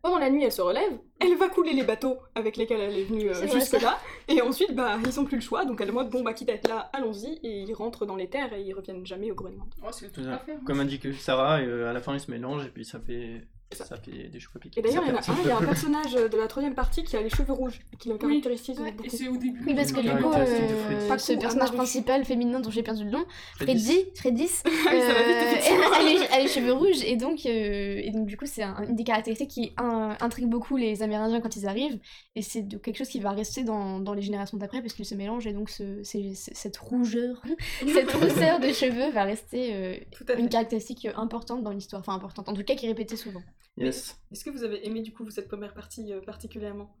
Pendant 0.00 0.18
la 0.18 0.30
nuit, 0.30 0.44
elle 0.44 0.52
se 0.52 0.62
relève, 0.62 0.98
elle 1.18 1.36
va 1.36 1.48
couler 1.48 1.72
les 1.72 1.82
bateaux 1.82 2.18
avec 2.34 2.56
lesquels 2.56 2.80
elle 2.80 2.96
est 2.96 3.04
venue 3.04 3.30
euh, 3.30 3.48
jusque-là, 3.48 3.98
et 4.28 4.40
ensuite, 4.40 4.74
bah, 4.74 4.96
ils 5.04 5.18
ont 5.18 5.24
plus 5.24 5.36
le 5.36 5.42
choix, 5.42 5.64
donc 5.64 5.80
elle 5.80 5.88
est 5.88 5.90
en 5.90 5.94
mode, 5.94 6.10
bon, 6.10 6.22
bah, 6.22 6.32
quitte 6.34 6.50
à 6.50 6.52
être 6.52 6.68
là, 6.68 6.88
allons-y, 6.92 7.40
et 7.42 7.62
ils 7.62 7.74
rentrent 7.74 8.06
dans 8.06 8.14
les 8.14 8.28
terres 8.28 8.52
et 8.52 8.62
ils 8.62 8.74
reviennent 8.74 9.04
jamais 9.04 9.30
au 9.30 9.34
Groenland. 9.34 9.68
Oh, 9.82 9.88
c'est 9.90 10.06
le 10.06 10.12
truc 10.12 10.26
à 10.26 10.38
faire. 10.38 10.58
Comme 10.64 10.80
indique 10.80 11.12
Sarah, 11.14 11.58
euh, 11.60 11.90
à 11.90 11.92
la 11.92 12.00
fin 12.00 12.14
ils 12.14 12.20
se 12.20 12.30
mélangent 12.30 12.66
et 12.66 12.70
puis 12.70 12.84
ça 12.84 13.00
fait, 13.00 13.42
ça. 13.76 13.84
ça 13.84 13.96
fait 13.96 14.28
des 14.28 14.40
cheveux 14.40 14.58
piqués. 14.60 14.80
Et 14.80 14.82
d'ailleurs, 14.82 15.04
il 15.04 15.10
y 15.10 15.12
en 15.12 15.16
a 15.16 15.18
un, 15.18 15.22
fait- 15.22 15.32
il 15.42 15.48
y 15.48 15.50
a 15.50 15.58
un 15.58 15.62
personnage 15.64 16.12
de 16.14 16.36
la 16.36 16.46
troisième 16.46 16.74
partie 16.74 17.04
qui 17.04 17.16
a 17.16 17.22
les 17.22 17.28
cheveux 17.30 17.52
rouges, 17.52 17.80
qui 17.98 18.08
le 18.08 18.14
Oui. 18.14 18.40
caractérise 18.40 18.78
beaucoup. 18.78 19.04
et 19.04 19.08
c'est 19.10 19.28
au 19.28 19.36
début. 19.36 19.60
Oui, 19.66 19.74
parce 19.74 19.92
que 19.92 20.00
du 20.00 20.08
coup, 20.10 20.32
euh, 20.32 21.18
ce 21.18 21.32
personnage 21.34 21.68
Amaru. 21.70 21.76
principal 21.76 22.24
féminin 22.24 22.60
dont 22.60 22.70
j'ai 22.70 22.82
perdu 22.82 23.04
le 23.04 23.10
nom, 23.10 23.24
Freddy. 23.56 24.04
Freddy, 24.14 24.48
Ah 24.64 24.68
oui, 24.92 25.00
euh, 25.00 25.94
a 25.94 26.02
les, 26.02 26.14
elle 26.26 26.32
a 26.32 26.40
les 26.42 26.48
cheveux 26.48 26.72
rouges 26.72 27.02
et 27.04 27.16
donc, 27.16 27.44
euh, 27.46 28.00
et 28.02 28.10
donc 28.10 28.26
du 28.26 28.36
coup 28.36 28.46
c'est 28.46 28.62
un- 28.62 28.82
une 28.88 28.96
des 28.96 29.04
caractéristiques 29.04 29.50
qui 29.50 29.72
in- 29.76 30.16
intrigue 30.20 30.48
beaucoup 30.48 30.76
les 30.76 31.02
Amérindiens 31.02 31.40
quand 31.40 31.56
ils 31.56 31.66
arrivent 31.66 31.98
et 32.36 32.42
c'est 32.42 32.66
quelque 32.82 32.96
chose 32.96 33.08
qui 33.08 33.20
va 33.20 33.30
rester 33.32 33.64
dans, 33.64 34.00
dans 34.00 34.14
les 34.14 34.22
générations 34.22 34.56
d'après 34.58 34.80
parce 34.80 34.94
qu'ils 34.94 35.04
se 35.06 35.14
mélangent 35.14 35.46
et 35.46 35.52
donc 35.52 35.70
ce, 35.70 36.00
cette 36.02 36.76
rougeur, 36.78 37.42
cette 37.92 38.12
rousseur 38.12 38.60
de 38.60 38.68
cheveux 38.72 39.10
va 39.12 39.24
rester 39.24 39.74
euh, 39.74 39.96
une 40.38 40.48
caractéristique 40.48 41.06
importante 41.16 41.62
dans 41.62 41.70
l'histoire, 41.70 42.00
enfin 42.00 42.14
importante 42.14 42.48
en 42.48 42.54
tout 42.54 42.62
cas 42.64 42.74
qui 42.74 42.86
est 42.86 42.88
répétée 42.90 43.16
souvent. 43.16 43.42
Yes. 43.78 44.20
Est-ce 44.32 44.44
que 44.44 44.50
vous 44.50 44.64
avez 44.64 44.86
aimé 44.86 45.02
du 45.02 45.12
coup 45.12 45.28
cette 45.30 45.48
première 45.48 45.74
partie 45.74 46.12
euh, 46.12 46.20
particulièrement? 46.20 46.96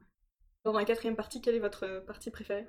Dans 0.64 0.72
la 0.72 0.84
quatrième 0.84 1.16
partie, 1.16 1.40
quelle 1.40 1.54
est 1.56 1.60
votre 1.60 1.84
euh, 1.84 2.00
partie 2.00 2.30
préférée? 2.30 2.66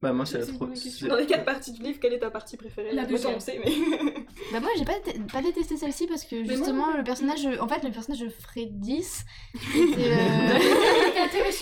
Bah 0.00 0.12
moi 0.12 0.24
c'est 0.26 0.38
la 0.38 0.46
bonne 0.46 0.70
question. 0.74 0.90
c'est- 0.90 1.08
Dans 1.08 1.16
les 1.16 1.26
quatre 1.26 1.44
parties 1.44 1.72
du 1.72 1.82
livre, 1.82 1.98
quelle 2.00 2.12
est 2.12 2.20
ta 2.20 2.30
partie 2.30 2.56
préférée? 2.56 2.92
La 2.92 3.02
Moi, 3.02 3.10
deuxième. 3.12 3.34
on 3.34 3.40
sait, 3.40 3.58
mais... 3.64 3.72
Bah 4.52 4.60
moi 4.60 4.70
j'ai 4.78 4.84
pas, 4.84 4.94
pas 5.32 5.42
détesté 5.42 5.76
celle-ci 5.76 6.06
parce 6.06 6.24
que 6.24 6.42
justement 6.44 6.86
le 6.96 7.02
personnage, 7.04 7.46
en 7.60 7.68
fait 7.68 7.82
le 7.84 7.90
personnage 7.90 8.20
de 8.20 8.28
Freddys 8.28 9.24
était, 9.76 10.12
euh, 10.12 10.58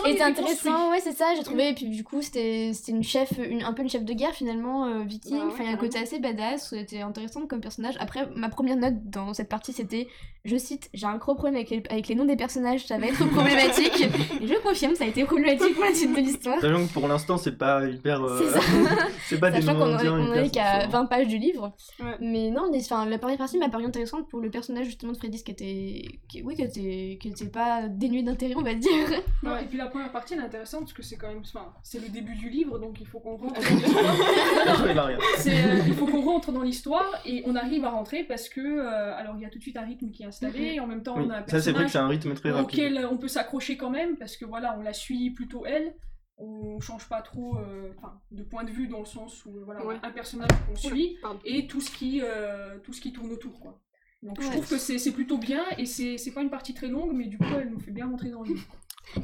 était 0.06 0.22
intéressant, 0.22 0.90
ouais 0.90 1.00
c'est 1.02 1.12
ça, 1.16 1.26
j'ai 1.36 1.42
trouvé, 1.42 1.70
et 1.70 1.74
puis 1.74 1.86
du 1.88 2.04
coup 2.04 2.22
c'était 2.22 2.70
c'était 2.74 2.92
une 2.92 3.02
chef, 3.02 3.30
une, 3.38 3.62
un 3.62 3.72
peu 3.72 3.82
une 3.82 3.88
chef 3.88 4.04
de 4.04 4.12
guerre 4.12 4.32
finalement, 4.34 4.84
euh, 4.86 5.02
viking, 5.04 5.38
Ah 5.40 5.44
ouais, 5.46 5.52
enfin 5.52 5.64
il 5.64 5.66
y 5.66 5.70
a 5.70 5.72
un 5.72 5.78
côté 5.78 5.98
assez 5.98 6.18
badass, 6.18 6.70
c'était 6.70 7.00
intéressant 7.00 7.46
comme 7.46 7.60
personnage. 7.60 7.94
Après 7.98 8.28
ma 8.36 8.48
première 8.48 8.76
note 8.76 8.94
dans 9.04 9.32
cette 9.34 9.48
partie 9.48 9.72
c'était, 9.72 10.06
je 10.44 10.56
cite, 10.56 10.88
j'ai 10.94 11.06
un 11.06 11.16
gros 11.16 11.34
problème 11.34 11.56
avec 11.56 11.70
les, 11.70 11.82
avec 11.90 12.08
les 12.08 12.14
noms 12.14 12.24
des 12.24 12.36
personnages, 12.36 12.86
ça 12.86 12.98
va 12.98 13.06
être 13.06 13.24
problématique, 13.30 14.02
et 14.40 14.46
je 14.46 14.54
confirme 14.62 14.94
ça 14.94 15.04
a 15.04 15.08
été 15.08 15.24
problématique 15.24 15.74
pour 15.74 15.84
la 15.84 15.94
suite 15.94 16.12
de 16.14 16.20
l'histoire. 16.20 16.60
Sachant 16.60 16.86
que 16.86 16.92
pour 16.92 17.08
l'instant 17.08 17.36
c'est 17.38 17.56
pas 17.58 17.84
hyper. 17.86 18.22
euh, 18.22 18.40
C'est 18.42 18.60
ça. 18.60 18.66
c'est 19.28 19.40
pas 19.40 19.50
des 19.50 19.60
Sachant 19.62 19.78
noms 19.78 19.96
qu'on 19.96 20.32
est- 20.34 20.50
qu'à 20.50 20.84
différents. 20.86 21.02
20 21.02 21.06
pages 21.06 21.26
du 21.28 21.38
livre. 21.38 21.72
Ouais. 22.00 22.14
Mais 22.20 22.50
non, 22.50 22.65
mais, 22.70 22.80
enfin, 22.80 23.06
la 23.06 23.18
première 23.18 23.38
partie 23.38 23.58
m'a 23.58 23.68
paru 23.68 23.84
intéressante 23.84 24.28
pour 24.28 24.40
le 24.40 24.50
personnage 24.50 24.86
justement 24.86 25.12
de 25.12 25.16
Freddy 25.16 25.42
qui 25.42 25.50
était, 25.52 26.02
qui, 26.28 26.42
oui, 26.42 26.54
qui 26.54 26.62
était, 26.62 27.18
qui 27.20 27.28
était 27.28 27.46
pas 27.48 27.88
dénué 27.88 28.22
d'intérêt, 28.22 28.54
on 28.56 28.62
va 28.62 28.74
dire. 28.74 28.90
Non, 29.42 29.52
Ouais. 29.52 29.62
Et 29.62 29.66
puis 29.66 29.78
la 29.78 29.86
première 29.86 30.10
partie 30.10 30.34
elle 30.34 30.40
est 30.40 30.44
intéressante 30.44 30.80
parce 30.80 30.92
que 30.92 31.02
c'est 31.02 31.16
quand 31.16 31.28
même. 31.28 31.40
Enfin, 31.40 31.72
c'est 31.82 32.00
le 32.00 32.08
début 32.08 32.34
du 32.34 32.48
livre 32.48 32.78
donc 32.78 33.00
il 33.00 33.06
faut 33.06 33.20
qu'on 33.20 33.36
rentre. 33.36 33.60
C'est, 35.38 35.64
euh, 35.64 35.78
il 35.86 35.94
faut 35.94 36.06
qu'on 36.06 36.22
rentre 36.22 36.52
dans 36.52 36.62
l'histoire 36.62 37.06
et 37.24 37.42
on 37.46 37.54
arrive 37.54 37.84
à 37.84 37.90
rentrer 37.90 38.24
parce 38.24 38.48
que 38.48 38.60
euh, 38.60 39.14
alors 39.16 39.34
il 39.36 39.42
y 39.42 39.44
a 39.44 39.50
tout 39.50 39.58
de 39.58 39.62
suite 39.62 39.76
un 39.76 39.82
rythme 39.84 40.10
qui 40.10 40.22
est 40.22 40.26
installé 40.26 40.74
et 40.74 40.80
en 40.80 40.86
même 40.86 41.02
temps 41.02 41.16
Oui, 41.16 41.24
on 41.26 41.30
a 41.30 41.38
un 41.38 41.46
ça 41.46 41.60
c'est 41.60 41.72
vrai 41.72 41.84
que 41.84 41.90
c'est 41.90 41.98
un 41.98 42.08
rythme 42.08 42.34
très 42.34 42.50
rapide. 42.50 42.80
auquel 42.80 43.06
on 43.10 43.16
peut 43.16 43.28
s'accrocher 43.28 43.76
quand 43.76 43.90
même 43.90 44.16
parce 44.16 44.36
que 44.36 44.44
voilà 44.44 44.76
on 44.78 44.82
la 44.82 44.92
suit 44.92 45.30
plutôt 45.30 45.64
elle 45.66 45.94
on 46.38 46.78
change 46.80 47.08
pas 47.08 47.22
trop 47.22 47.56
euh, 47.58 47.90
enfin, 47.98 48.20
de 48.30 48.42
point 48.42 48.64
de 48.64 48.70
vue 48.70 48.88
dans 48.88 49.00
le 49.00 49.06
sens 49.06 49.44
où 49.46 49.52
voilà 49.64 49.84
Ouais. 49.86 49.96
un 50.02 50.10
personnage 50.10 50.50
qu'on 50.68 50.76
suit 50.76 51.16
Pardon. 51.22 51.40
et 51.44 51.66
tout 51.66 51.80
ce 51.80 51.90
qui 51.90 52.20
euh, 52.22 52.78
tout 52.84 52.92
ce 52.92 53.00
qui 53.00 53.12
tourne 53.12 53.30
autour 53.32 53.58
quoi 53.60 53.80
donc 54.22 54.40
je 54.42 54.48
trouve 54.50 54.68
que 54.68 54.78
c'est, 54.78 54.98
c'est 54.98 55.12
plutôt 55.12 55.38
bien 55.38 55.62
et 55.78 55.86
c'est, 55.86 56.18
c'est 56.18 56.32
pas 56.32 56.42
une 56.42 56.50
partie 56.50 56.74
très 56.74 56.88
longue 56.88 57.12
mais 57.14 57.26
du 57.26 57.38
coup 57.38 57.44
elle 57.58 57.70
nous 57.70 57.78
fait 57.80 57.90
bien 57.92 58.06
rentrer 58.06 58.30
dans 58.30 58.42
le 58.42 58.48
livre 58.54 58.66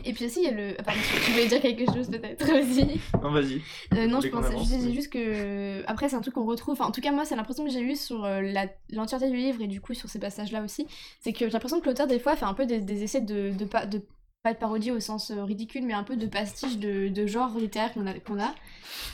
Et 0.05 0.12
puis 0.12 0.27
aussi, 0.27 0.38
il 0.40 0.44
y 0.44 0.48
a 0.48 0.53
le. 0.53 0.77
ah, 0.87 0.92
tu 1.25 1.31
voulais 1.33 1.48
dire 1.48 1.61
quelque 1.61 1.85
chose 1.92 2.09
peut-être? 2.09 2.46
Vas-y. 2.46 3.01
Non 3.20 3.33
vas-y. 3.33 3.61
Euh, 3.94 4.07
non, 4.07 4.20
je 4.20 4.29
pensais 4.29 4.55
avance, 4.55 4.68
juste 4.92 5.12
que. 5.12 5.83
Après, 5.88 6.09
c'est 6.09 6.14
un 6.14 6.20
truc 6.20 6.35
qu'on 6.35 6.46
retrouve. 6.46 6.75
Enfin, 6.75 6.85
en 6.87 6.92
tout 6.92 7.01
cas, 7.01 7.11
moi, 7.11 7.25
c'est 7.25 7.35
l'impression 7.35 7.64
que 7.64 7.70
j'ai 7.70 7.81
eue 7.83 7.96
sur 7.96 8.25
euh, 8.25 8.40
la- 8.42 8.68
l'entièreté 8.90 9.29
du 9.29 9.37
livre 9.37 9.61
et 9.61 9.66
du 9.66 9.81
coup 9.81 9.92
sur 9.92 10.09
ces 10.09 10.20
passages-là 10.20 10.62
aussi. 10.62 10.87
C'est 11.20 11.33
que 11.33 11.40
j'ai 11.40 11.51
l'impression 11.51 11.81
que 11.81 11.87
l'auteur, 11.87 12.07
des 12.07 12.20
fois, 12.20 12.37
fait 12.37 12.44
un 12.44 12.55
peu 12.55 12.64
des, 12.64 12.79
des 12.81 13.03
essais 13.03 13.20
de, 13.22 13.51
de, 13.51 13.64
pa- 13.64 13.87
de. 13.87 14.03
Pas 14.42 14.52
de 14.55 14.59
parodie 14.59 14.90
au 14.90 14.98
sens 14.98 15.31
euh, 15.31 15.44
ridicule, 15.44 15.85
mais 15.87 15.92
un 15.92 16.02
peu 16.02 16.16
de 16.16 16.26
pastiche 16.26 16.76
de, 16.78 17.07
de 17.07 17.26
genre 17.28 17.57
littéraire 17.57 17.92
qu'on 17.94 18.40
a. 18.40 18.52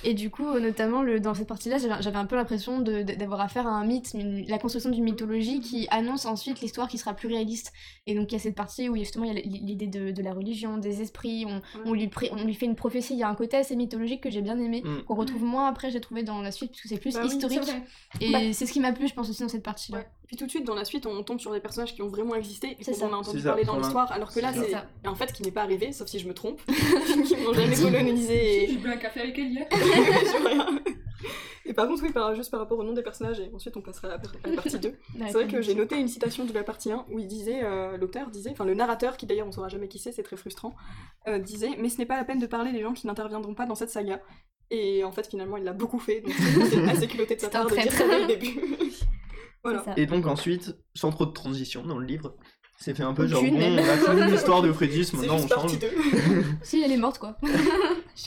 Et 0.02 0.14
du 0.14 0.30
coup, 0.30 0.46
euh, 0.46 0.58
notamment 0.58 1.02
le, 1.02 1.20
dans 1.20 1.34
cette 1.34 1.46
partie-là, 1.48 1.76
j'avais 1.76 2.00
j'avais 2.02 2.16
un 2.16 2.24
peu 2.24 2.34
l'impression 2.34 2.80
d'avoir 2.80 3.42
affaire 3.42 3.66
à 3.66 3.72
un 3.72 3.84
mythe, 3.84 4.12
une- 4.14 4.46
la 4.48 4.56
construction 4.58 4.88
d'une 4.88 5.04
mythologie 5.04 5.60
qui 5.60 5.86
annonce 5.90 6.24
ensuite 6.24 6.62
l'histoire 6.62 6.88
qui 6.88 6.96
sera 6.96 7.12
plus 7.12 7.28
réaliste. 7.28 7.74
Et 8.06 8.14
donc, 8.14 8.32
il 8.32 8.36
y 8.36 8.36
a 8.36 8.38
cette 8.38 8.54
partie 8.54 8.88
où 8.88 8.96
justement 8.96 9.26
il 9.26 9.34
y 9.34 9.38
a 9.38 9.42
l'idée 9.42 9.86
de, 9.86 10.12
de 10.12 10.22
la 10.22 10.32
religion, 10.32 10.78
des 10.78 11.02
esprits, 11.02 11.44
on, 11.46 11.60
on 11.84 11.92
lui, 11.92 12.08
pré- 12.08 12.30
on 12.32 12.42
lui 12.44 12.54
fait 12.54 12.64
une 12.64 12.74
prophétie. 12.76 13.12
Il 13.12 13.18
y 13.18 13.22
a 13.22 13.28
un 13.28 13.34
côté 13.34 13.58
assez 13.58 13.76
mythologique 13.76 14.22
que 14.22 14.30
j'ai 14.30 14.40
bien 14.40 14.58
aimé, 14.58 14.80
Mm. 14.82 15.02
qu'on 15.02 15.14
retrouve 15.14 15.44
moins 15.44 15.66
après, 15.68 15.90
j'ai 15.90 16.00
trouvé 16.00 16.22
dans 16.22 16.40
la 16.40 16.52
suite, 16.52 16.70
puisque 16.70 16.88
c'est 16.88 16.98
plus 17.00 17.12
Bah 17.14 17.24
historique. 17.26 17.68
et 18.22 18.32
Bah. 18.32 18.38
c'est 18.54 18.64
ce 18.64 18.72
qui 18.72 18.80
m'a 18.80 18.92
plu, 18.92 19.06
je 19.08 19.12
pense, 19.12 19.28
aussi 19.28 19.42
dans 19.42 19.48
cette 19.50 19.62
partie-là. 19.62 19.98
Ouais. 19.98 20.06
Puis 20.28 20.36
tout 20.36 20.44
de 20.44 20.50
suite, 20.50 20.64
dans 20.64 20.74
la 20.74 20.84
suite, 20.84 21.06
on 21.06 21.22
tombe 21.22 21.40
sur 21.40 21.52
des 21.52 21.60
personnages 21.60 21.94
qui 21.94 22.02
ont 22.02 22.08
vraiment 22.08 22.34
existé 22.34 22.76
et 22.78 22.84
qu'on 22.84 23.12
a 23.14 23.16
entendu 23.16 23.40
ça, 23.40 23.48
parler 23.48 23.64
dans 23.64 23.78
l'histoire, 23.78 24.12
alors 24.12 24.30
que 24.30 24.40
là, 24.40 24.52
c'est 24.52 25.08
en 25.08 25.14
fait 25.14 25.32
qui 25.32 25.42
n'est 25.42 25.50
pas 25.50 25.62
arrivé, 25.62 25.90
sauf 25.92 26.06
si 26.06 26.18
je 26.18 26.28
me 26.28 26.34
trompe, 26.34 26.60
qui 27.26 27.36
n'ont 27.36 27.54
jamais 27.54 27.74
colonisé 27.74 28.64
et... 28.64 28.68
j'ai 28.68 28.76
bu 28.76 28.90
un 28.90 28.98
café 28.98 29.20
avec 29.20 29.38
elle 29.38 29.46
hier. 29.50 29.66
Et 31.64 31.72
par 31.72 31.88
contre, 31.88 32.02
oui, 32.02 32.12
par, 32.12 32.34
juste 32.34 32.50
par 32.50 32.60
rapport 32.60 32.78
au 32.78 32.84
nom 32.84 32.92
des 32.92 33.02
personnages, 33.02 33.40
et 33.40 33.50
ensuite 33.54 33.76
on 33.78 33.80
passera 33.80 34.08
à 34.08 34.10
la, 34.12 34.16
à 34.16 34.48
la 34.48 34.54
partie 34.54 34.78
2. 34.78 34.88
Ouais, 35.18 35.26
C'est 35.26 35.32
vrai 35.32 35.46
que 35.46 35.62
j'ai 35.62 35.74
noté 35.74 35.96
une 35.96 36.08
citation 36.08 36.44
de 36.44 36.52
la 36.52 36.62
partie 36.62 36.92
1 36.92 37.06
où 37.10 37.18
il 37.18 37.26
disait, 37.26 37.62
euh, 37.62 37.96
l'auteur 37.96 38.30
disait, 38.30 38.50
enfin 38.50 38.66
le 38.66 38.74
narrateur, 38.74 39.16
qui 39.16 39.24
d'ailleurs 39.24 39.46
on 39.46 39.52
saura 39.52 39.68
jamais 39.68 39.88
qui 39.88 39.98
c'est, 39.98 40.12
c'est 40.12 40.22
très 40.22 40.36
frustrant, 40.36 40.74
euh, 41.26 41.38
disait 41.38 41.70
Mais 41.78 41.88
ce 41.88 41.96
n'est 41.96 42.06
pas 42.06 42.16
la 42.16 42.24
peine 42.24 42.38
de 42.38 42.46
parler 42.46 42.72
des 42.72 42.82
gens 42.82 42.92
qui 42.92 43.06
n'interviendront 43.06 43.54
pas 43.54 43.64
dans 43.64 43.74
cette 43.74 43.90
saga. 43.90 44.20
Et 44.70 45.02
en 45.04 45.12
fait, 45.12 45.26
finalement, 45.26 45.56
il 45.56 45.64
l'a 45.64 45.72
beaucoup 45.72 45.98
fait, 45.98 46.20
donc 46.20 46.32
c'est 46.70 46.86
assez 46.88 47.06
culotté 47.06 47.36
de 47.36 47.40
sa 47.40 47.50
C'est 47.50 47.56
un 47.56 47.64
part 47.64 47.70
de 47.70 47.80
dire 47.80 47.92
ça 47.92 48.06
dès 48.06 48.20
le 48.20 48.26
début. 48.26 48.60
Voilà. 49.74 49.98
Et 49.98 50.06
donc 50.06 50.26
ensuite, 50.26 50.76
sans 50.94 51.10
trop 51.10 51.26
de 51.26 51.32
transition 51.32 51.84
dans 51.84 51.98
le 51.98 52.06
livre, 52.06 52.36
c'est 52.78 52.94
fait 52.94 53.02
un 53.02 53.12
peu 53.12 53.26
genre 53.26 53.42
bon, 53.42 53.48
on 53.50 53.78
a 53.78 53.96
fini 53.96 54.30
l'histoire 54.30 54.62
de 54.62 54.72
Freddy, 54.72 55.04
C'est 55.04 55.16
maintenant 55.16 55.36
on 55.36 55.48
change. 55.48 55.78
2. 55.78 55.88
Si, 56.62 56.82
elle 56.82 56.92
est 56.92 56.96
morte, 56.96 57.18
quoi. 57.18 57.36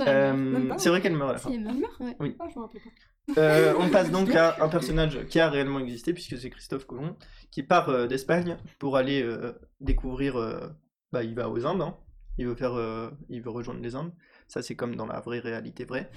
Euh, 0.01 0.73
c'est 0.77 0.89
vrai 0.89 1.01
qu'elle 1.01 1.15
meurt 1.15 1.29
à 1.29 1.33
la 1.33 1.39
fin. 1.39 1.49
Si, 1.49 1.55
elle 1.55 1.63
morte. 1.63 1.99
Ouais. 1.99 2.35
Ah, 2.39 2.47
je 2.53 2.59
me 2.59 2.63
rappelais 2.63 2.81
pas. 2.81 3.41
Euh, 3.41 3.73
on 3.79 3.89
passe 3.89 4.11
donc 4.11 4.33
à 4.35 4.57
un 4.61 4.67
personnage 4.77 5.25
qui 5.29 5.39
a 5.39 5.49
réellement 5.49 5.79
existé, 5.79 6.13
puisque 6.13 6.37
c'est 6.37 6.49
Christophe 6.49 6.85
Colomb, 6.85 7.15
qui 7.49 7.63
part 7.63 7.89
euh, 7.89 8.07
d'Espagne 8.07 8.57
pour 8.79 8.97
aller 8.97 9.21
euh, 9.21 9.53
découvrir. 9.79 10.37
euh, 10.37 10.67
bah, 11.11 11.23
il 11.23 11.35
va 11.35 11.49
aux 11.49 11.65
Indes, 11.65 11.81
hein. 11.81 11.97
il, 12.37 12.47
veut 12.47 12.55
faire, 12.55 12.73
euh, 12.73 13.09
il 13.29 13.41
veut 13.41 13.49
rejoindre 13.51 13.81
les 13.81 13.95
Indes. 13.95 14.13
Ça, 14.47 14.61
c'est 14.61 14.75
comme 14.75 14.95
dans 14.95 15.05
la 15.05 15.19
vraie 15.19 15.39
réalité 15.39 15.85
vraie. 15.85 16.09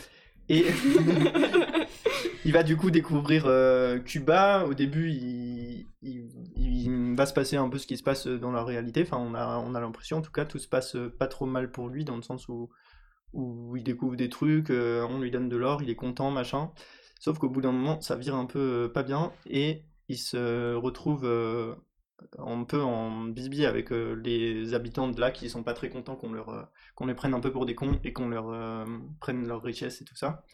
Et 0.49 0.65
il 2.45 2.53
va 2.53 2.63
du 2.63 2.77
coup 2.77 2.91
découvrir 2.91 3.45
euh, 3.47 3.99
Cuba. 3.99 4.67
Au 4.67 4.75
début, 4.75 5.11
il, 5.11 5.87
va 7.17 7.27
se 7.27 7.33
passer 7.33 7.57
un 7.57 7.69
peu 7.69 7.79
ce 7.79 7.87
qui 7.87 7.97
se 7.97 8.03
passe 8.03 8.27
dans 8.27 8.51
la 8.51 8.65
réalité. 8.65 9.03
Enfin, 9.03 9.19
on 9.19 9.35
a, 9.35 9.59
on 9.59 9.75
a 9.75 9.81
l'impression, 9.81 10.19
en 10.19 10.23
tout 10.23 10.33
cas, 10.33 10.45
tout 10.45 10.59
se 10.59 10.69
passe 10.69 10.97
pas 11.19 11.29
trop 11.29 11.47
mal 11.47 11.71
pour 11.71 11.89
lui, 11.89 12.05
dans 12.05 12.17
le 12.17 12.23
sens 12.23 12.49
où, 12.49 12.71
il 13.77 13.83
découvre 13.83 14.17
des 14.17 14.29
trucs, 14.29 14.71
euh, 14.71 15.07
on 15.09 15.21
lui 15.21 15.31
donne 15.31 15.49
de 15.49 15.57
l'or, 15.57 15.83
il 15.83 15.91
est 15.91 15.97
content, 15.97 16.31
machin. 16.31 16.71
Sauf 17.19 17.39
qu'au 17.39 17.49
bout 17.49 17.61
d'un 17.61 17.73
moment, 17.73 18.01
ça 18.01 18.17
vire 18.17 18.35
un 18.35 18.47
peu 18.47 18.59
euh, 18.59 18.89
pas 18.89 19.03
bien 19.03 19.33
et 19.47 19.83
il 20.09 20.19
se 20.19 20.75
retrouve 20.75 21.25
un 22.39 22.65
peu 22.65 22.83
en 22.83 23.25
bisbille 23.25 23.65
avec 23.65 23.89
les 23.91 24.75
habitants 24.75 25.09
de 25.09 25.19
là 25.19 25.31
qui 25.31 25.49
sont 25.49 25.63
pas 25.63 25.73
très 25.73 25.89
contents 25.89 26.15
qu'on 26.15 26.33
leur 26.33 26.69
qu'on 26.95 27.07
les 27.07 27.15
prenne 27.15 27.33
un 27.33 27.41
peu 27.41 27.51
pour 27.51 27.65
des 27.65 27.75
cons 27.75 27.99
et 28.05 28.13
qu'on 28.13 28.29
leur 28.29 28.87
prenne 29.21 29.47
leur 29.47 29.63
richesse 29.63 30.03
et 30.03 30.05
tout 30.05 30.15
ça. 30.15 30.45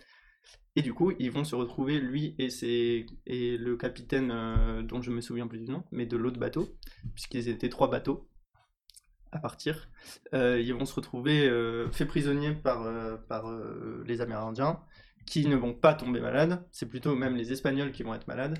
Et 0.76 0.82
du 0.82 0.94
coup, 0.94 1.12
ils 1.18 1.30
vont 1.30 1.44
se 1.44 1.56
retrouver, 1.56 1.98
lui 1.98 2.36
et, 2.38 3.06
et 3.26 3.56
le 3.56 3.76
capitaine, 3.76 4.30
euh, 4.30 4.82
dont 4.82 5.02
je 5.02 5.10
me 5.10 5.20
souviens 5.20 5.48
plus 5.48 5.58
du 5.58 5.70
nom, 5.70 5.82
mais 5.90 6.06
de 6.06 6.16
l'autre 6.16 6.38
bateau, 6.38 6.76
puisqu'ils 7.14 7.48
étaient 7.48 7.68
trois 7.68 7.90
bateaux 7.90 8.28
à 9.32 9.38
partir. 9.38 9.88
Euh, 10.32 10.60
ils 10.60 10.74
vont 10.74 10.84
se 10.84 10.94
retrouver 10.94 11.48
euh, 11.48 11.90
faits 11.90 12.08
prisonniers 12.08 12.52
par, 12.52 12.86
par 13.26 13.52
les 14.06 14.20
Amérindiens, 14.20 14.80
qui 15.26 15.46
ne 15.46 15.56
vont 15.56 15.74
pas 15.74 15.94
tomber 15.94 16.20
malades, 16.20 16.64
c'est 16.70 16.88
plutôt 16.88 17.14
même 17.14 17.36
les 17.36 17.52
Espagnols 17.52 17.92
qui 17.92 18.02
vont 18.02 18.14
être 18.14 18.28
malades, 18.28 18.58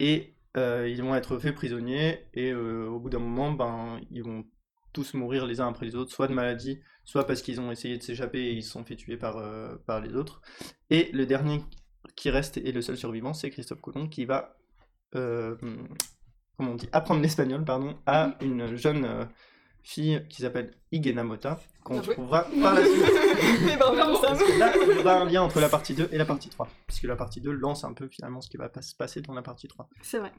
et 0.00 0.34
ils 0.56 1.02
vont 1.02 1.14
être 1.14 1.38
faits 1.38 1.54
prisonniers, 1.54 2.26
et 2.32 2.54
au 2.54 2.98
bout 3.00 3.10
d'un 3.10 3.18
moment, 3.18 3.52
ben, 3.52 4.00
ils 4.10 4.22
vont 4.22 4.44
tous 4.92 5.14
mourir 5.14 5.46
les 5.46 5.60
uns 5.60 5.68
après 5.68 5.84
les 5.84 5.94
autres, 5.94 6.12
soit 6.12 6.28
de 6.28 6.34
maladie, 6.34 6.80
soit 7.04 7.26
parce 7.26 7.42
qu'ils 7.42 7.60
ont 7.60 7.70
essayé 7.70 7.98
de 7.98 8.02
s'échapper 8.02 8.40
et 8.40 8.52
ils 8.52 8.62
se 8.62 8.70
sont 8.70 8.84
fait 8.84 8.96
tuer 8.96 9.16
par, 9.16 9.36
euh, 9.36 9.76
par 9.86 10.00
les 10.00 10.14
autres. 10.14 10.40
Et 10.90 11.10
le 11.12 11.26
dernier 11.26 11.62
qui 12.16 12.30
reste 12.30 12.56
et 12.56 12.72
le 12.72 12.82
seul 12.82 12.96
survivant, 12.96 13.34
c'est 13.34 13.50
Christophe 13.50 13.80
Colomb 13.80 14.08
qui 14.08 14.24
va, 14.24 14.56
euh, 15.14 15.56
comment 16.56 16.72
on 16.72 16.74
dit, 16.76 16.88
apprendre 16.92 17.20
l'espagnol, 17.20 17.64
pardon, 17.64 17.98
à 18.06 18.36
une 18.40 18.76
jeune 18.76 19.04
euh, 19.04 19.24
fille 19.82 20.24
qui 20.28 20.42
s'appelle 20.42 20.74
Igena 20.92 21.24
Mota, 21.24 21.60
qu'on 21.84 22.02
joué. 22.02 22.14
trouvera 22.14 22.44
par 22.62 22.74
la 22.74 22.84
suite. 22.84 23.04
Mais. 23.66 23.76
Parce 23.76 24.42
que 24.42 24.58
là, 24.58 24.72
il 24.76 24.96
y 24.96 24.98
aura 24.98 25.20
un 25.20 25.24
lien 25.26 25.42
entre 25.42 25.60
la 25.60 25.68
partie 25.68 25.94
2 25.94 26.08
et 26.10 26.18
la 26.18 26.24
partie 26.24 26.48
3, 26.48 26.68
puisque 26.86 27.04
la 27.04 27.16
partie 27.16 27.40
2 27.40 27.50
lance 27.52 27.84
un 27.84 27.92
peu 27.92 28.08
finalement 28.08 28.40
ce 28.40 28.48
qui 28.48 28.56
va 28.56 28.68
pas 28.68 28.82
se 28.82 28.94
passer 28.94 29.20
dans 29.20 29.34
la 29.34 29.42
partie 29.42 29.68
3. 29.68 29.88
C'est 30.02 30.18
vrai. 30.18 30.32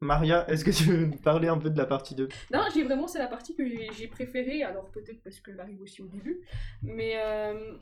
Maria, 0.00 0.48
est-ce 0.50 0.64
que 0.64 0.70
tu 0.70 0.84
veux 0.84 1.06
nous 1.06 1.16
parler 1.18 1.48
un 1.48 1.58
peu 1.58 1.68
de 1.68 1.76
la 1.76 1.84
partie 1.84 2.14
2 2.14 2.28
Non, 2.52 2.60
j'ai 2.72 2.82
vraiment, 2.84 3.06
c'est 3.06 3.18
la 3.18 3.26
partie 3.26 3.54
que 3.54 3.66
j'ai- 3.66 4.06
préférée, 4.08 4.62
alors 4.62 4.90
peut-être 4.90 5.22
parce 5.22 5.40
qu'elle 5.40 5.60
arrive 5.60 5.80
aussi 5.82 6.00
au 6.02 6.06
début, 6.06 6.40
mais 6.82 7.14
euh, 7.16 7.74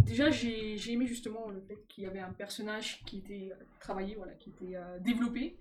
déjà 0.00 0.30
j'ai 0.30 0.76
aimé 0.92 1.06
justement 1.06 1.48
le 1.50 1.60
fait 1.60 1.78
qu'il 1.88 2.04
y 2.04 2.06
avait 2.06 2.18
un 2.18 2.32
personnage 2.32 3.02
qui 3.06 3.18
était 3.18 3.50
euh, 3.52 3.64
travaillé, 3.80 4.16
voilà, 4.16 4.32
qui 4.34 4.50
était 4.50 4.74
euh, 4.76 4.98
développé. 4.98 5.56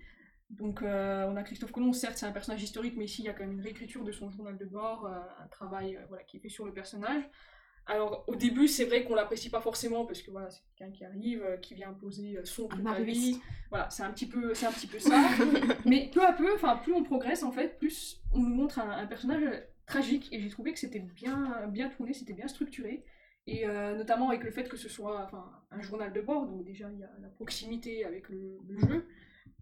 Donc 0.49 0.81
on 0.83 1.35
a 1.37 1.43
Christophe 1.43 1.71
Colomb, 1.71 1.93
certes 1.93 2.17
c'est 2.17 2.25
un 2.25 2.31
personnage 2.33 2.61
historique, 2.61 2.95
mais 2.97 3.05
ici 3.05 3.21
il 3.21 3.25
y 3.25 3.29
a 3.29 3.33
quand 3.33 3.43
même 3.45 3.53
une 3.53 3.61
réécriture 3.61 4.03
de 4.03 4.11
son 4.11 4.29
journal 4.31 4.57
de 4.57 4.65
bord, 4.65 5.05
un 5.07 5.47
travail 5.47 5.97
voilà, 6.09 6.23
qui 6.23 6.35
est 6.35 6.39
fait 6.41 6.49
sur 6.49 6.65
le 6.65 6.73
personnage. 6.73 7.23
Alors 7.91 8.23
au 8.27 8.35
début 8.37 8.69
c'est 8.69 8.85
vrai 8.85 9.03
qu'on 9.03 9.15
l'apprécie 9.15 9.49
pas 9.49 9.59
forcément 9.59 10.05
parce 10.05 10.21
que 10.21 10.31
voilà 10.31 10.49
c'est 10.49 10.61
quelqu'un 10.77 10.93
qui 10.93 11.03
arrive, 11.03 11.43
euh, 11.43 11.57
qui 11.57 11.75
vient 11.75 11.89
imposer 11.89 12.37
euh, 12.37 12.45
son 12.45 12.69
truc 12.69 12.87
à 12.87 13.01
vie, 13.01 13.41
voilà 13.69 13.89
c'est 13.89 14.03
un 14.03 14.11
petit 14.11 14.27
peu 14.27 14.53
c'est 14.53 14.65
un 14.65 14.71
petit 14.71 14.87
peu 14.87 14.97
ça. 14.97 15.21
Mais 15.85 16.09
peu 16.13 16.25
à 16.25 16.31
peu, 16.31 16.53
enfin 16.55 16.77
plus 16.77 16.93
on 16.93 17.03
progresse 17.03 17.43
en 17.43 17.51
fait, 17.51 17.77
plus 17.79 18.21
on 18.33 18.39
nous 18.39 18.55
montre 18.55 18.79
un, 18.79 18.89
un 18.91 19.05
personnage 19.07 19.43
euh, 19.43 19.59
tragique 19.85 20.29
et 20.31 20.39
j'ai 20.39 20.47
trouvé 20.47 20.71
que 20.71 20.79
c'était 20.79 21.01
bien 21.01 21.67
bien 21.67 21.89
tourné, 21.89 22.13
c'était 22.13 22.31
bien 22.31 22.47
structuré. 22.47 23.03
Et 23.45 23.67
euh, 23.67 23.97
notamment 23.97 24.29
avec 24.29 24.45
le 24.45 24.51
fait 24.51 24.69
que 24.69 24.77
ce 24.77 24.87
soit 24.87 25.25
enfin, 25.25 25.51
un 25.71 25.81
journal 25.81 26.13
de 26.13 26.21
bord, 26.21 26.45
donc 26.45 26.63
déjà 26.63 26.89
il 26.93 26.99
y 26.99 27.03
a 27.03 27.11
la 27.21 27.27
proximité 27.27 28.05
avec 28.05 28.29
le, 28.29 28.57
le 28.69 28.77
jeu. 28.87 29.05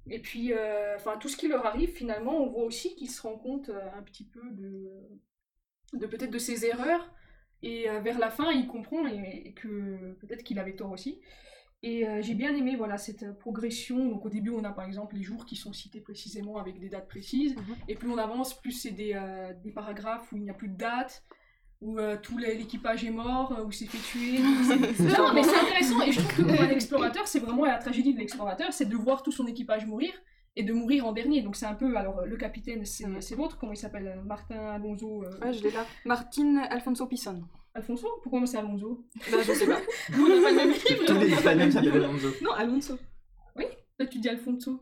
Et 0.07 0.19
puis 0.19 0.53
euh, 0.53 0.95
enfin 0.97 1.17
tout 1.17 1.29
ce 1.29 1.37
qui 1.37 1.47
leur 1.47 1.65
arrive 1.65 1.89
finalement, 1.89 2.37
on 2.43 2.47
voit 2.47 2.63
aussi 2.63 2.95
qu'ils 2.95 3.09
se 3.09 3.23
rendent 3.23 3.41
compte 3.41 3.71
un 3.71 4.03
petit 4.03 4.25
peu 4.25 4.51
de, 4.51 4.91
de 5.93 6.05
peut-être 6.05 6.29
de 6.29 6.37
ses 6.37 6.67
erreurs. 6.67 7.11
Et 7.61 7.89
euh, 7.89 7.99
vers 7.99 8.19
la 8.19 8.29
fin, 8.29 8.51
il 8.51 8.67
comprend 8.67 9.07
et, 9.07 9.43
et 9.45 9.53
que 9.53 10.13
peut-être 10.21 10.43
qu'il 10.43 10.59
avait 10.59 10.75
tort 10.75 10.91
aussi. 10.91 11.19
Et 11.81 12.05
euh, 12.05 12.21
j'ai 12.21 12.33
bien 12.33 12.53
aimé 12.55 12.75
voilà, 12.75 12.97
cette 12.97 13.23
euh, 13.23 13.33
progression. 13.33 14.09
Donc 14.09 14.25
au 14.25 14.29
début, 14.29 14.49
on 14.49 14.63
a 14.65 14.71
par 14.71 14.85
exemple 14.85 15.15
les 15.15 15.23
jours 15.23 15.45
qui 15.45 15.55
sont 15.55 15.71
cités 15.71 16.01
précisément 16.01 16.57
avec 16.57 16.79
des 16.79 16.89
dates 16.89 17.07
précises. 17.07 17.55
Mhm. 17.55 17.75
Et 17.87 17.95
plus 17.95 18.09
on 18.09 18.17
avance, 18.17 18.59
plus 18.59 18.73
c'est 18.73 18.91
des, 18.91 19.13
euh, 19.15 19.53
des 19.63 19.71
paragraphes 19.71 20.31
où 20.33 20.37
il 20.37 20.43
n'y 20.43 20.49
a 20.49 20.53
plus 20.53 20.67
de 20.67 20.77
date, 20.77 21.23
où 21.81 21.97
tout 22.21 22.37
l'équipage 22.37 23.05
est 23.05 23.09
mort, 23.09 23.57
où 23.65 23.71
c'est 23.71 23.85
fait 23.85 23.97
tuer. 23.99 24.39
non, 24.39 25.33
mais 25.33 25.43
c'est 25.43 25.55
intéressant. 25.57 26.01
Et 26.01 26.11
je 26.11 26.19
trouve 26.19 26.35
que 26.35 26.41
pour 26.41 26.61
un 26.61 26.69
explorateur, 26.69 27.25
c'est 27.25 27.39
vraiment 27.39 27.63
la 27.63 27.77
tragédie 27.77 28.13
de 28.13 28.19
l'explorateur, 28.19 28.73
c'est 28.73 28.89
de 28.89 28.97
voir 28.97 29.23
tout 29.23 29.31
son 29.31 29.47
équipage 29.47 29.85
mourir 29.85 30.11
et 30.55 30.63
de 30.63 30.73
mourir 30.73 31.05
en 31.07 31.11
dernier. 31.13 31.41
Donc 31.41 31.55
c'est 31.55 31.65
un 31.65 31.75
peu, 31.75 31.95
alors 31.97 32.25
le 32.25 32.37
capitaine, 32.37 32.85
c'est 32.85 33.05
Ouais. 33.05 33.21
c'est 33.21 33.35
l'autre, 33.35 33.57
comment 33.57 33.71
il 33.73 33.77
s'appelle? 33.77 34.21
Martin 34.25 34.59
Alonso. 34.67 35.23
euh, 35.23 35.39
Ouais, 35.45 35.53
je 35.53 35.63
l'ai 35.63 35.71
là. 35.71 35.85
Martine 36.05 36.59
Alfonso 36.69 37.05
Pisson. 37.07 37.41
Alfonso? 37.73 38.07
Pourquoi 38.23 38.45
c'est 38.47 38.57
Alonso? 38.57 39.05
Bah, 39.31 39.37
je 39.45 39.53
sais 39.53 39.67
pas. 39.67 39.79
Nous, 40.17 40.25
on 40.25 40.29
n'a 40.29 40.41
pas 40.41 40.49
le 40.51 40.55
même 40.55 40.71
livre. 40.71 41.05
Tous 41.05 41.13
les 41.19 41.31
Espagnols 41.33 41.71
s'appellent 41.71 42.03
Alonso. 42.03 42.27
Non, 42.41 42.51
Alonso. 42.51 42.97
Là, 43.99 44.05
tu 44.05 44.17
dis 44.19 44.29
Alfonso. 44.29 44.79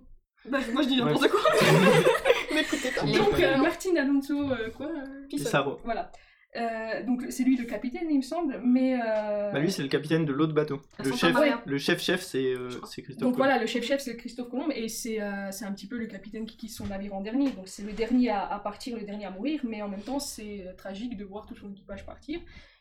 Bah, 0.47 0.59
moi 0.71 0.83
je 0.83 0.87
dis 0.89 0.97
n'importe 0.97 1.27
quoi. 1.29 1.39
M'écoutez 2.53 2.91
pas. 2.91 3.03
Les 3.03 3.17
Donc, 3.17 3.33
euh. 3.39 3.57
Martin 3.57 3.95
Alonso, 3.95 4.51
euh, 4.51 4.69
quoi 4.69 4.85
euh, 4.85 5.25
Pisson. 5.27 5.43
Pissarro. 5.45 5.77
Voilà. 5.83 6.11
Euh, 6.55 7.03
donc, 7.03 7.25
c'est 7.29 7.43
lui 7.43 7.55
le 7.57 7.65
capitaine, 7.65 8.07
il 8.09 8.17
me 8.17 8.21
semble, 8.21 8.59
mais. 8.63 8.99
euh, 8.99 9.51
Bah 9.51 9.59
lui, 9.59 9.71
c'est 9.71 9.83
le 9.83 9.89
capitaine 9.89 10.25
de 10.25 10.31
l'autre 10.33 10.53
bateau. 10.53 10.81
Ah, 10.97 11.03
Le 11.03 11.11
chef, 11.13 11.35
le 11.65 11.77
chef-chef, 11.77 12.21
c'est 12.21 12.53
euh, 12.53 12.69
c'est 12.85 13.01
Christophe 13.03 13.21
Donc 13.21 13.33
Colomb. 13.35 13.45
voilà, 13.45 13.59
le 13.59 13.67
chef-chef 13.67 13.99
c'est 14.01 14.15
Christophe 14.15 14.49
Colomb 14.49 14.69
et 14.71 14.87
c'est 14.87 15.21
euh, 15.21 15.51
c'est 15.51 15.65
un 15.65 15.73
petit 15.73 15.87
peu 15.87 15.97
le 15.97 16.07
capitaine 16.07 16.45
qui 16.45 16.57
quitte 16.57 16.71
son 16.71 16.87
navire 16.87 17.13
en 17.13 17.21
dernier. 17.21 17.51
Donc 17.51 17.67
c'est 17.67 17.83
le 17.83 17.91
dernier 17.91 18.29
à, 18.29 18.47
à 18.47 18.59
partir, 18.59 18.95
le 18.97 19.03
dernier 19.03 19.25
à 19.25 19.31
mourir, 19.31 19.59
mais 19.65 19.81
en 19.81 19.89
même 19.89 20.01
temps 20.01 20.19
c'est 20.19 20.65
tragique 20.77 21.17
de 21.17 21.25
voir 21.25 21.45
tout 21.45 21.55
son 21.55 21.69
équipage 21.71 22.05
partir. 22.05 22.39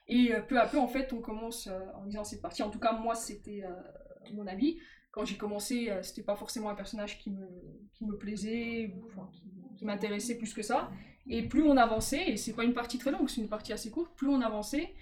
Et 0.09 0.31
peu 0.49 0.59
à 0.61 0.67
peu 0.67 0.79
en 0.79 0.87
fait 0.89 1.13
on 1.13 1.21
commence 1.21 1.69
en 1.97 2.05
lisant 2.05 2.25
cette 2.25 2.41
partie, 2.41 2.63
en 2.63 2.71
tout 2.71 2.79
cas 2.79 2.93
moi 2.93 3.15
c'était 3.17 3.63
mon 4.33 4.47
avis. 4.47 4.79
Quand 5.11 5.25
j'ai 5.25 5.37
commencé, 5.37 5.91
c'était 6.03 6.23
pas 6.23 6.37
forcément 6.37 6.69
un 6.71 6.75
personnage 6.75 7.19
qui 7.19 7.31
me, 7.31 7.47
qui 7.95 8.05
me 8.05 8.17
plaisait, 8.19 8.93
ou, 8.95 9.07
enfin, 9.07 9.29
qui, 9.33 9.43
qui 9.77 9.85
m'intéressait 9.87 10.37
plus 10.37 10.53
que 10.55 10.61
ça. 10.63 10.91
Et 11.29 11.43
plus 11.43 11.63
on 11.65 11.77
avançait, 11.77 12.31
et 12.31 12.37
c'est 12.37 12.53
pas 12.55 12.65
une 12.65 12.75
partie 12.75 12.99
très 12.99 13.11
longue, 13.11 13.29
c'est 13.29 13.41
une 13.41 13.49
partie 13.49 13.73
assez 13.73 13.91
courte, 13.91 14.15
plus 14.17 14.29
on 14.29 14.41
avançait, 14.41 14.95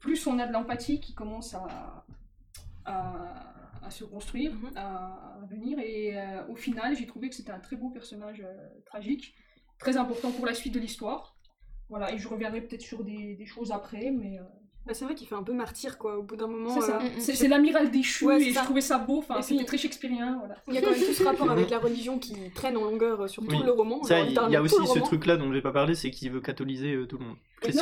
plus 0.00 0.26
on 0.26 0.38
a 0.38 0.46
de 0.46 0.52
l'empathie 0.52 1.00
qui 1.00 1.14
commence 1.14 1.54
à, 1.54 2.04
à, 2.84 3.54
à 3.82 3.90
se 3.90 4.04
construire, 4.04 4.52
Mhm. 4.54 4.72
à, 4.76 5.38
à 5.42 5.46
venir. 5.46 5.78
Et 5.78 6.18
euh, 6.18 6.46
au 6.48 6.56
final, 6.56 6.96
j'ai 6.96 7.06
trouvé 7.06 7.28
que 7.28 7.34
c'était 7.34 7.52
un 7.52 7.60
très 7.60 7.76
beau 7.76 7.90
personnage 7.90 8.40
euh, 8.44 8.68
tragique, 8.84 9.34
très 9.78 9.96
important 9.96 10.30
pour 10.32 10.46
la 10.46 10.54
suite 10.54 10.74
de 10.74 10.80
l'histoire. 10.80 11.36
Voilà, 11.88 12.12
et 12.12 12.18
je 12.18 12.28
reviendrai 12.28 12.60
peut-être 12.62 12.82
sur 12.82 13.02
des, 13.04 13.34
des 13.34 13.46
choses 13.46 13.72
après, 13.72 14.10
mais 14.10 14.38
euh, 14.38 14.42
Bah, 14.86 14.94
c'est 14.94 15.04
vrai 15.04 15.14
qu'il 15.14 15.26
fait 15.28 15.34
un 15.34 15.42
peu 15.42 15.52
martyr 15.52 15.98
quoi. 15.98 16.18
Au 16.18 16.22
bout 16.22 16.36
d'un 16.36 16.46
moment. 16.46 16.80
c'est 16.80 16.86
ça. 16.86 17.00
euh. 17.02 17.08
C'est 17.18 17.34
c'est 17.34 17.48
l'amiral 17.48 17.90
déchu, 17.90 18.24
Ouais, 18.24 18.40
et 18.40 18.52
ça. 18.52 18.60
je 18.60 18.64
trouvais 18.64 18.80
ça 18.80 18.98
beau, 18.98 19.18
enfin, 19.18 19.42
c'était 19.42 19.64
très 19.64 19.78
shakespearien. 19.78 20.36
Voilà. 20.38 20.56
Il 20.68 20.74
y 20.74 20.78
a 20.78 20.80
quand 20.80 20.90
même 20.90 21.00
tout 21.00 21.12
ce 21.12 21.22
rapport 21.22 21.50
avec 21.56 21.70
la 21.70 21.78
religion 21.78 22.18
qui 22.18 22.34
traîne 22.54 22.76
en 22.76 22.84
longueur 22.84 23.22
euh, 23.22 23.28
sur 23.28 23.44
tout 23.46 23.56
Oui. 23.56 23.62
le 23.64 23.72
roman. 23.72 24.02
Ça, 24.04 24.20
il 24.20 24.32
y 24.32 24.56
a 24.56 24.62
aussi 24.62 24.86
ce 24.86 24.98
truc-là 24.98 25.36
dont 25.36 25.52
j'ai 25.52 25.62
pas 25.62 25.72
parlé, 25.72 25.94
c'est 25.94 26.10
qu'il 26.10 26.30
veut 26.30 26.40
catholiser 26.40 26.94
euh, 26.94 27.06
tout 27.06 27.18
le 27.18 27.24
monde. 27.26 27.36
Il 27.66 27.74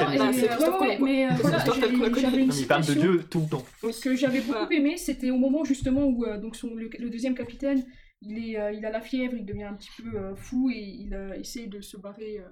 parle 2.66 2.84
de 2.84 2.94
Dieu 2.94 3.24
tout 3.30 3.40
le 3.40 3.48
temps. 3.48 3.64
que 4.02 4.16
j'avais 4.16 4.40
beaucoup 4.40 4.72
aimé, 4.72 4.96
c'était 4.96 5.30
au 5.30 5.38
moment 5.38 5.64
justement 5.64 6.04
où 6.06 6.24
donc 6.40 6.56
son, 6.56 6.74
le, 6.74 6.88
deuxième 7.10 7.34
capitaine, 7.34 7.84
il, 8.22 8.38
est, 8.50 8.58
euh, 8.58 8.72
il 8.72 8.84
a 8.84 8.90
la 8.90 9.00
fièvre, 9.00 9.34
il 9.36 9.46
devient 9.46 9.64
un 9.64 9.74
petit 9.74 9.90
peu 10.02 10.16
euh, 10.16 10.34
fou 10.34 10.70
et 10.70 10.78
il 10.78 11.14
euh, 11.14 11.34
essaie 11.34 11.66
de 11.66 11.80
se 11.80 11.96
barrer 11.96 12.38
euh, 12.40 12.48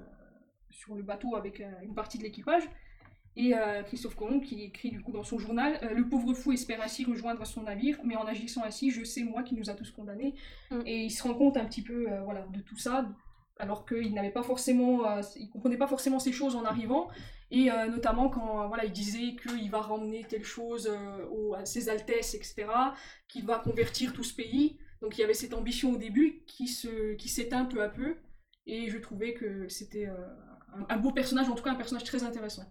sur 0.71 0.95
le 0.95 1.03
bateau 1.03 1.35
avec 1.35 1.61
euh, 1.61 1.65
une 1.83 1.95
partie 1.95 2.19
de 2.19 2.23
l'équipage. 2.23 2.63
Et 3.37 3.55
euh, 3.55 3.83
Christophe 3.83 4.17
Colomb 4.17 4.41
qui 4.41 4.63
écrit 4.65 4.91
du 4.91 5.03
coup 5.03 5.13
dans 5.13 5.23
son 5.25 5.39
journal 5.39 5.79
euh, 5.83 5.93
Le 5.93 6.09
pauvre 6.09 6.33
fou 6.33 6.53
espère 6.53 6.81
ainsi 6.83 7.05
rejoindre 7.05 7.45
son 7.47 7.63
navire, 7.65 7.99
mais 8.03 8.17
en 8.17 8.25
agissant 8.25 8.65
ainsi, 8.65 8.91
je 8.91 9.05
sais 9.05 9.23
moi 9.25 9.43
qui 9.43 9.55
nous 9.55 9.69
a 9.69 9.75
tous 9.75 9.91
condamnés. 9.91 10.35
Mm. 10.71 10.81
Et 10.87 11.05
il 11.05 11.11
se 11.11 11.23
rend 11.23 11.35
compte 11.35 11.57
un 11.57 11.67
petit 11.67 11.83
peu 11.83 12.11
euh, 12.11 12.23
voilà, 12.23 12.47
de 12.53 12.61
tout 12.61 12.79
ça, 12.79 13.07
alors 13.59 13.85
qu'il 13.87 14.13
n'avait 14.15 14.31
pas 14.31 14.43
forcément, 14.43 15.21
il 15.37 15.49
comprenait 15.49 15.79
pas 15.79 15.87
forcément 15.87 16.19
ces 16.19 16.33
choses 16.33 16.57
en 16.57 16.65
arrivant. 16.65 17.09
Et 17.51 17.71
notamment 17.89 18.29
quand 18.29 18.67
voilà, 18.69 18.85
il 18.85 18.93
disait 18.93 19.37
qu'il 19.37 19.71
va 19.71 19.81
ramener 19.81 20.25
telle 20.25 20.45
chose 20.45 20.89
euh, 20.91 21.25
au- 21.31 21.55
à 21.55 21.65
ses 21.65 21.89
altesses, 21.89 22.35
etc., 22.35 22.67
qu'il 23.29 23.47
va 23.47 23.59
convertir 23.59 24.13
tout 24.13 24.25
ce 24.25 24.35
pays. 24.35 24.79
Donc 25.01 25.17
il 25.17 25.21
y 25.21 25.25
avait 25.25 25.33
cette 25.35 25.55
ambition 25.55 25.93
au 25.93 25.97
début 25.97 26.43
qui 26.47 26.67
se 26.69 27.15
qui 27.15 27.29
s'éteint 27.29 27.65
peu 27.65 27.83
à 27.83 27.89
peu. 27.89 28.17
Et 28.67 28.91
je 28.91 28.99
trouvais 28.99 29.33
que 29.35 29.69
c'était 29.69 30.07
un, 30.07 30.87
un 30.89 30.97
beau 30.97 31.13
personnage, 31.13 31.49
en 31.49 31.55
tout 31.55 31.63
cas 31.63 31.71
un 31.71 31.77
personnage 31.77 32.05
très 32.05 32.25
intéressant. 32.25 32.65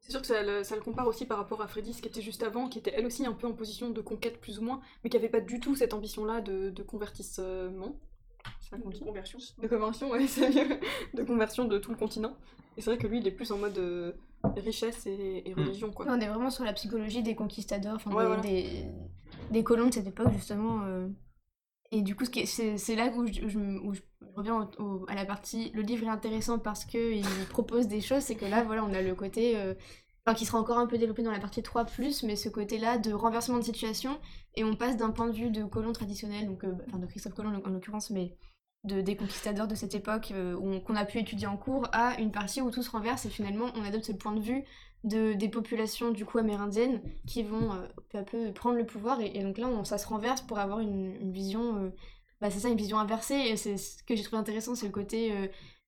C'est 0.00 0.10
sûr 0.10 0.20
que 0.20 0.26
ça 0.26 0.42
le, 0.42 0.62
ça 0.64 0.74
le 0.76 0.82
compare 0.82 1.06
aussi 1.06 1.24
par 1.24 1.38
rapport 1.38 1.62
à 1.62 1.66
Freddy, 1.66 1.94
ce 1.94 2.02
qui 2.02 2.08
était 2.08 2.20
juste 2.20 2.42
avant, 2.42 2.68
qui 2.68 2.78
était 2.78 2.92
elle 2.94 3.06
aussi 3.06 3.24
un 3.24 3.32
peu 3.32 3.46
en 3.46 3.52
position 3.54 3.88
de 3.90 4.00
conquête 4.02 4.38
plus 4.40 4.58
ou 4.58 4.62
moins, 4.62 4.80
mais 5.02 5.08
qui 5.10 5.16
avait 5.16 5.30
pas 5.30 5.40
du 5.40 5.60
tout 5.60 5.74
cette 5.76 5.94
ambition-là 5.94 6.40
de, 6.42 6.68
de 6.70 6.82
convertissement. 6.82 7.96
Ça 8.60 8.76
qu'on 8.76 8.90
De 8.90 8.98
conversion. 8.98 9.38
De 9.62 9.66
conversion, 9.68 10.10
ouais, 10.10 10.26
c'est 10.26 10.50
mieux. 10.50 10.78
De 11.14 11.22
conversion 11.22 11.64
de 11.64 11.78
tout 11.78 11.90
le 11.90 11.96
continent. 11.96 12.36
Et 12.76 12.82
c'est 12.82 12.90
vrai 12.90 12.98
que 12.98 13.06
lui, 13.06 13.18
il 13.20 13.26
est 13.26 13.30
plus 13.30 13.50
en 13.52 13.56
mode 13.58 13.78
euh, 13.78 14.12
richesse 14.56 15.06
et, 15.06 15.42
et 15.48 15.54
religion, 15.54 15.90
quoi. 15.90 16.04
On 16.08 16.20
est 16.20 16.28
vraiment 16.28 16.50
sur 16.50 16.64
la 16.64 16.74
psychologie 16.74 17.22
des 17.22 17.34
conquistadors, 17.34 17.94
enfin 17.94 18.10
Ouais, 18.12 18.24
des, 18.24 18.26
voilà. 18.26 18.42
des, 18.42 18.84
des 19.52 19.64
colons 19.64 19.86
de 19.88 19.94
cette 19.94 20.06
époque 20.06 20.32
justement. 20.32 20.82
euh. 20.84 21.08
Et 21.94 22.02
du 22.02 22.16
coup, 22.16 22.24
c'est 22.26 22.96
là 22.96 23.06
où 23.14 23.24
je, 23.26 23.46
je 23.48 24.00
reviens 24.34 24.68
à 25.08 25.14
la 25.14 25.24
partie. 25.24 25.70
Le 25.74 25.82
livre 25.82 26.06
est 26.06 26.10
intéressant 26.10 26.58
parce 26.58 26.84
qu'il 26.84 27.22
propose 27.50 27.86
des 27.86 28.00
choses, 28.00 28.22
c'est 28.24 28.34
que 28.34 28.44
là, 28.46 28.64
voilà, 28.64 28.84
on 28.84 28.92
a 28.92 29.00
le 29.00 29.14
côté. 29.14 29.56
euh, 29.56 29.74
Enfin, 30.26 30.34
qui 30.34 30.46
sera 30.46 30.58
encore 30.58 30.78
un 30.78 30.86
peu 30.86 30.96
développé 30.96 31.22
dans 31.22 31.30
la 31.30 31.38
partie 31.38 31.62
3, 31.62 31.84
mais 32.22 32.34
ce 32.34 32.48
côté-là 32.48 32.96
de 32.96 33.12
renversement 33.12 33.58
de 33.58 33.62
situation, 33.64 34.18
et 34.54 34.64
on 34.64 34.74
passe 34.74 34.96
d'un 34.96 35.10
point 35.10 35.26
de 35.26 35.34
vue 35.36 35.50
de 35.50 35.64
colon 35.64 35.92
traditionnel, 35.92 36.46
donc, 36.46 36.64
euh, 36.64 36.72
enfin 36.88 36.98
de 36.98 37.04
Christophe 37.04 37.34
Colomb 37.34 37.60
en 37.62 37.68
l'occurrence, 37.68 38.08
mais 38.08 38.34
de, 38.84 39.02
des 39.02 39.16
conquistadors 39.16 39.66
de 39.66 39.74
cette 39.74 39.94
époque 39.94 40.30
euh, 40.34 40.80
qu'on 40.80 40.96
a 40.96 41.04
pu 41.04 41.18
étudier 41.18 41.46
en 41.46 41.58
cours, 41.58 41.88
à 41.92 42.18
une 42.18 42.32
partie 42.32 42.62
où 42.62 42.70
tout 42.70 42.82
se 42.82 42.90
renverse 42.90 43.26
et 43.26 43.30
finalement 43.30 43.66
on 43.76 43.84
adopte 43.84 44.06
ce 44.06 44.12
point 44.12 44.32
de 44.32 44.40
vue 44.40 44.64
de, 45.04 45.34
des 45.34 45.48
populations 45.48 46.10
du 46.10 46.24
coup 46.24 46.38
amérindiennes 46.38 47.00
qui 47.26 47.42
vont 47.42 47.72
euh, 47.72 47.86
peu 48.08 48.18
à 48.18 48.22
peu 48.22 48.52
prendre 48.52 48.76
le 48.76 48.86
pouvoir 48.86 49.20
et, 49.20 49.42
donc 49.42 49.58
là 49.58 49.68
on, 49.68 49.84
ça 49.84 49.98
se 49.98 50.06
renverse 50.06 50.40
pour 50.40 50.58
avoir 50.58 50.80
une, 50.80 51.14
une 51.20 51.32
vision 51.32 51.76
euh, 51.76 51.90
bah, 52.40 52.50
c'est 52.50 52.60
ça 52.60 52.68
une 52.68 52.76
vision 52.76 52.98
inversée 52.98 53.34
et 53.34 53.56
c'est 53.56 53.76
ce 53.76 54.02
que 54.02 54.16
j'ai 54.16 54.22
trouvé 54.22 54.40
intéressant 54.40 54.74
c'est 54.74 54.86
le 54.86 54.92
côté 54.92 55.32
euh, 55.32 55.46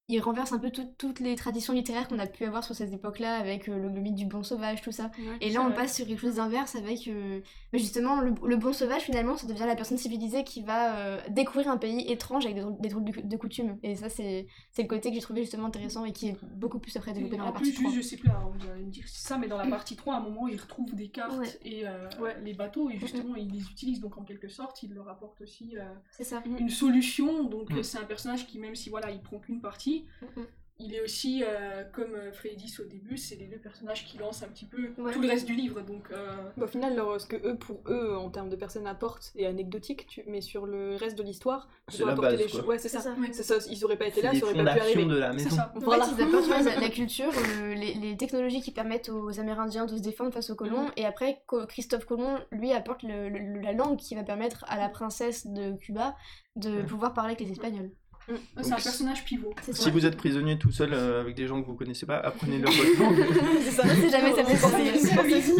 il 0.08 0.20
renverse 0.20 0.52
un 0.52 0.58
peu 0.58 0.70
tout- 0.70 0.88
toutes 0.98 1.18
les 1.18 1.34
traditions 1.34 1.72
littéraires 1.72 2.06
qu'on 2.06 2.20
a 2.20 2.26
pu 2.26 2.44
avoir 2.44 2.62
sur 2.62 2.76
cette 2.76 2.92
époque 2.92 3.18
là 3.18 3.34
avec 3.38 3.68
euh, 3.68 3.76
le, 3.76 3.88
le 3.88 4.00
mythe 4.00 4.14
du 4.14 4.24
bon 4.24 4.44
sauvage 4.44 4.80
tout 4.80 4.92
ça 4.92 5.10
Ouais. 5.18 5.36
et 5.40 5.50
là 5.50 5.62
on 5.62 5.66
vrai. 5.70 5.74
passe 5.74 5.96
sur 5.96 6.06
quelque 6.06 6.20
chose 6.20 6.36
d'inverse 6.36 6.76
avec 6.76 7.08
euh, 7.08 7.40
mais 7.72 7.78
justement 7.80 8.20
le, 8.20 8.32
le 8.44 8.56
bon 8.56 8.72
sauvage 8.72 9.02
finalement 9.02 9.36
ça 9.36 9.48
devient 9.48 9.64
la 9.66 9.74
personne 9.74 9.98
civilisée 9.98 10.44
qui 10.44 10.62
va 10.62 10.96
euh, 10.98 11.20
découvrir 11.30 11.68
un 11.70 11.76
pays 11.76 12.08
étrange 12.10 12.46
avec 12.46 12.56
des, 12.80 12.88
drôles 12.88 13.04
de, 13.04 13.20
de 13.20 13.36
coutumes 13.36 13.78
et 13.82 13.96
ça 13.96 14.08
c'est 14.08 14.46
c'est 14.70 14.82
le 14.82 14.88
côté 14.88 15.08
que 15.08 15.16
j'ai 15.16 15.20
trouvé 15.20 15.40
justement 15.40 15.66
intéressant 15.66 16.04
et 16.04 16.12
qui 16.12 16.28
est 16.28 16.36
beaucoup 16.54 16.78
plus 16.78 16.96
après 16.96 17.12
développé 17.12 17.34
Et 17.34 17.38
dans 17.38 17.44
en 17.44 17.46
la 17.46 17.52
partie 17.52 17.72
plus, 17.72 17.82
3 17.82 17.90
juste, 17.92 18.04
je 18.04 18.08
sais 18.10 18.16
plus, 18.20 18.30
alors, 18.30 18.52
vous 18.56 18.68
allez 18.70 18.84
me 18.84 18.90
dire 18.90 19.04
ça, 19.08 19.38
mais 19.38 19.48
dans 19.48 19.56
la 19.56 19.66
partie 19.66 19.96
3, 19.96 20.14
à 20.14 20.18
un 20.18 20.20
moment, 20.20 20.46
ils 20.48 20.60
retrouvent 20.60 20.94
des 20.94 21.08
cartes 21.08 21.36
Ouais. 21.38 21.48
et 21.64 21.88
euh, 21.88 22.08
Ouais. 22.20 22.36
les 22.44 22.52
bateaux, 22.52 22.90
et 22.90 22.98
justement, 22.98 23.34
ils 23.36 23.50
les 23.50 23.62
utilisent, 23.62 24.00
donc 24.00 24.18
en 24.18 24.22
quelque 24.22 24.48
sorte, 24.48 24.82
ils 24.82 24.92
leur 24.92 25.08
apportent 25.08 25.40
aussi 25.40 25.76
euh, 25.78 25.82
ça 26.22 26.42
une 26.44 26.68
solution. 26.68 27.44
Donc, 27.44 27.70
Mm. 27.70 27.82
c'est 27.82 27.98
un 27.98 28.04
personnage 28.04 28.46
qui, 28.46 28.58
même 28.58 28.74
si 28.74 28.90
voilà, 28.90 29.10
il 29.10 29.20
prend 29.20 29.38
qu'une 29.38 29.60
partie, 29.62 29.95
Il 30.78 30.94
est 30.94 31.00
aussi, 31.00 31.42
euh, 31.42 31.84
comme 31.94 32.14
euh, 32.14 32.30
Freddy 32.32 32.66
dit 32.66 32.76
au 32.80 32.84
début, 32.84 33.16
c'est 33.16 33.36
les 33.36 33.46
deux 33.46 33.56
personnages 33.56 34.04
qui 34.04 34.18
lancent 34.18 34.42
un 34.42 34.48
petit 34.48 34.66
peu 34.66 34.90
Ouais. 34.98 35.10
tout 35.10 35.22
le 35.22 35.28
reste 35.28 35.46
du 35.46 35.54
livre. 35.54 35.80
Donc, 35.80 36.02
euh, 36.10 36.36
Bah, 36.58 36.66
au 36.66 36.68
final, 36.68 37.02
ce 37.18 37.24
que 37.24 37.36
eux, 37.48 37.56
pour 37.56 37.80
eux, 37.88 38.14
en 38.14 38.28
termes 38.28 38.50
de 38.50 38.56
personnes 38.56 38.86
apportent 38.86 39.32
est 39.38 39.46
anecdotique, 39.46 40.06
tu- 40.06 40.22
mais 40.26 40.42
sur 40.42 40.66
le 40.66 40.96
reste 40.96 41.16
de 41.16 41.22
l'histoire, 41.22 41.70
ils 41.90 42.02
ont 42.02 42.06
la 42.06 42.12
apporté 42.12 42.32
base, 42.32 42.40
les 42.40 42.50
quoi. 42.50 42.60
choses. 42.60 42.68
Ouais, 42.68 42.78
c'est 42.78 42.90
ça. 42.90 43.00
ça. 43.00 43.12
Ouais. 43.14 43.28
C'est 43.32 43.42
ça. 43.42 43.54
Ils 43.70 43.82
auraient 43.86 43.96
pas 43.96 44.06
été 44.06 44.20
là, 44.20 44.32
les 44.34 44.38
ça 44.40 44.44
aurait 44.44 44.62
pas 44.64 44.74
pu 44.74 44.80
arriver. 44.80 45.06
de 45.06 45.14
la 45.16 45.30
c'est 45.30 45.44
maison. 45.44 45.56
ça. 45.56 45.72
En 45.74 45.78
Voilà. 45.78 46.04
fait, 46.04 46.22
ils 46.22 46.28
apportent 46.28 46.48
la, 46.76 46.78
la 46.80 46.88
culture, 46.90 47.32
euh, 47.62 47.74
les, 47.74 47.94
les 47.94 48.16
technologies 48.18 48.60
qui 48.60 48.70
permettent 48.70 49.08
aux 49.08 49.40
Amérindiens 49.40 49.86
de 49.86 49.96
se 49.96 50.02
défendre 50.02 50.30
face 50.30 50.50
aux 50.50 50.56
colons, 50.56 50.90
et 50.98 51.06
après, 51.06 51.40
Christophe 51.70 52.04
Colomb, 52.04 52.36
lui, 52.50 52.72
apporte 52.74 53.02
le- 53.02 53.30
le- 53.30 53.60
la 53.62 53.72
langue 53.72 53.96
qui 53.96 54.14
va 54.14 54.24
permettre 54.24 54.62
à 54.68 54.76
la 54.76 54.90
princesse 54.90 55.46
de 55.46 55.74
Cuba 55.78 56.14
de 56.56 56.68
Ouais. 56.70 56.82
pouvoir 56.84 57.14
parler 57.14 57.32
avec 57.34 57.40
les 57.46 57.52
Espagnols. 57.52 57.90
C'est 58.60 58.72
un 58.72 58.76
personnage 58.76 59.24
pivot. 59.24 59.54
C'est. 59.62 59.74
Si 59.74 59.90
vous 59.90 60.04
êtes 60.06 60.16
prisonnier 60.16 60.58
tout 60.58 60.70
seul 60.72 60.92
euh, 60.92 61.20
avec 61.20 61.34
des 61.34 61.46
gens 61.46 61.60
que 61.62 61.66
vous 61.66 61.76
connaissez 61.76 62.06
pas, 62.06 62.16
apprenez-leur 62.18 62.70
votre 62.76 63.00
langue. 63.00 63.24
C'est 63.62 63.70
ça. 63.70 63.82
Sait 63.88 64.10
jamais, 64.10 64.34
ça 64.34 64.44
C'est- 64.44 65.40
c'est- 65.40 65.56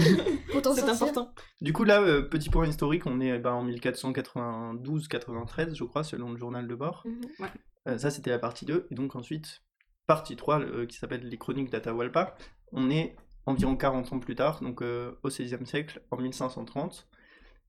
C'est 0.75 0.89
important. 0.89 1.33
Du 1.61 1.73
coup, 1.73 1.85
là, 1.85 2.01
euh, 2.03 2.23
petit 2.23 2.51
point 2.51 2.67
historique, 2.67 3.07
on 3.07 3.21
est 3.21 3.39
bah, 3.39 3.55
en 3.55 3.65
1492-93, 3.65 5.75
je 5.75 5.85
crois, 5.85 6.05
selon 6.05 6.31
le 6.31 6.39
journal 6.39 6.67
de 6.67 6.75
bord. 6.75 7.05
Mhm. 7.07 7.49
Euh, 7.89 7.99
ça, 7.99 8.11
c'était 8.11 8.31
la 8.31 8.39
partie 8.39 8.65
2. 8.65 8.87
Et 8.91 8.95
donc 8.95 9.15
ensuite, 9.17 9.63
partie 10.07 10.37
3, 10.37 10.61
euh, 10.61 10.87
qui 10.87 10.97
s'appelle 10.97 11.29
Les 11.29 11.39
Chroniques 11.39 11.71
d'Atahualpa. 11.71 12.37
On 12.73 12.91
est 12.91 13.17
environ 13.47 13.77
40 13.77 14.13
ans 14.13 14.19
plus 14.19 14.35
tard, 14.35 14.61
donc 14.61 14.83
euh, 14.83 15.13
au 15.23 15.29
XVIe 15.29 15.65
siècle, 15.67 16.03
en 16.11 16.17
1530. 16.17 17.07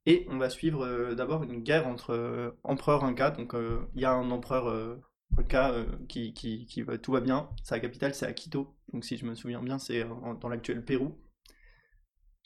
Et 0.10 0.26
on 0.30 0.38
va 0.38 0.50
suivre 0.50 0.86
euh, 0.86 1.14
d'abord 1.16 1.44
une 1.44 1.62
guerre 1.62 1.86
entre 1.88 2.12
euh, 2.14 2.52
empereurs 2.64 3.04
Inca. 3.04 3.30
Donc 3.32 3.54
euh, 3.54 3.82
il 3.94 4.02
y 4.02 4.06
a 4.06 4.12
un 4.14 4.32
empereur 4.32 4.70
euh, 4.70 4.96
Inca 5.38 5.72
euh, 5.72 5.86
qui, 6.08 6.34
qui, 6.34 6.66
qui 6.66 6.82
va- 6.82 6.98
tout 6.98 7.12
va 7.12 7.20
bien. 7.20 7.50
Sa 7.64 7.80
capitale, 7.82 8.16
c'est 8.16 8.26
à 8.26 8.32
Quito. 8.34 8.74
Donc 8.94 9.04
si 9.04 9.18
je 9.18 9.26
me 9.26 9.36
souviens 9.36 9.62
bien, 9.62 9.78
c'est 9.80 10.02
euh, 10.04 10.08
dans 10.42 10.48
l'actuel 10.50 10.84
Pérou. 10.84 11.18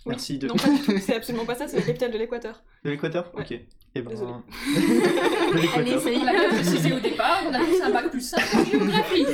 Oui. 0.06 0.14
Merci 0.14 0.40
de, 0.40 0.48
Non, 0.48 0.56
pas 0.56 0.70
du 0.70 0.80
tout. 0.82 0.98
C'est 1.00 1.16
absolument 1.16 1.46
pas 1.46 1.54
ça. 1.54 1.68
C'est 1.68 1.78
la 1.78 1.84
capitale 1.84 2.12
de 2.12 2.18
l'Équateur. 2.18 2.64
de 2.84 2.90
l'Équateur 2.90 3.32
Ouais. 3.36 3.42
Ok. 3.44 3.52
Et 3.94 4.02
ben, 4.02 4.10
Désolée. 4.10 4.32
de 4.66 5.54
Allez, 5.54 5.62
l'Équateur. 5.62 6.02
ça 6.02 6.10
y 6.12 6.18
On 6.18 6.50
précisé 6.56 6.94
au 6.94 7.00
départ, 7.00 7.44
on 7.48 7.54
a 7.54 7.60
fait 7.60 7.82
un 7.84 7.92
bac 7.92 8.10
plus 8.10 8.22
5 8.28 8.40
en 8.56 8.66
géographie. 8.66 9.26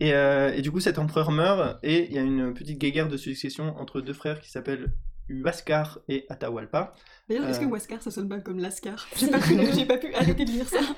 Et, 0.00 0.14
euh, 0.14 0.52
et 0.52 0.62
du 0.62 0.72
coup, 0.72 0.80
cet 0.80 0.98
empereur 0.98 1.30
meurt 1.30 1.78
et 1.84 2.06
il 2.06 2.12
y 2.12 2.18
a 2.18 2.22
une 2.22 2.52
petite 2.54 2.78
guerre 2.80 3.08
de 3.08 3.16
succession 3.16 3.76
entre 3.78 4.00
deux 4.00 4.14
frères 4.14 4.40
qui 4.40 4.50
s'appellent 4.50 4.92
Huascar 5.32 5.98
et 6.08 6.26
Atahualpa. 6.28 6.92
D'ailleurs, 7.28 7.48
est-ce 7.48 7.60
Euh. 7.60 7.64
que 7.64 7.70
Huascar, 7.70 8.02
ça 8.02 8.10
sonne 8.10 8.28
pas 8.28 8.40
comme 8.40 8.58
Lascar? 8.58 9.06
J'ai 9.16 9.26
pas, 9.30 9.38
pu- 9.38 9.58
j'ai 9.74 9.86
pas 9.86 9.98
pu 9.98 10.12
arrêter 10.14 10.44
de 10.44 10.50
lire 10.50 10.68
ça. 10.68 10.80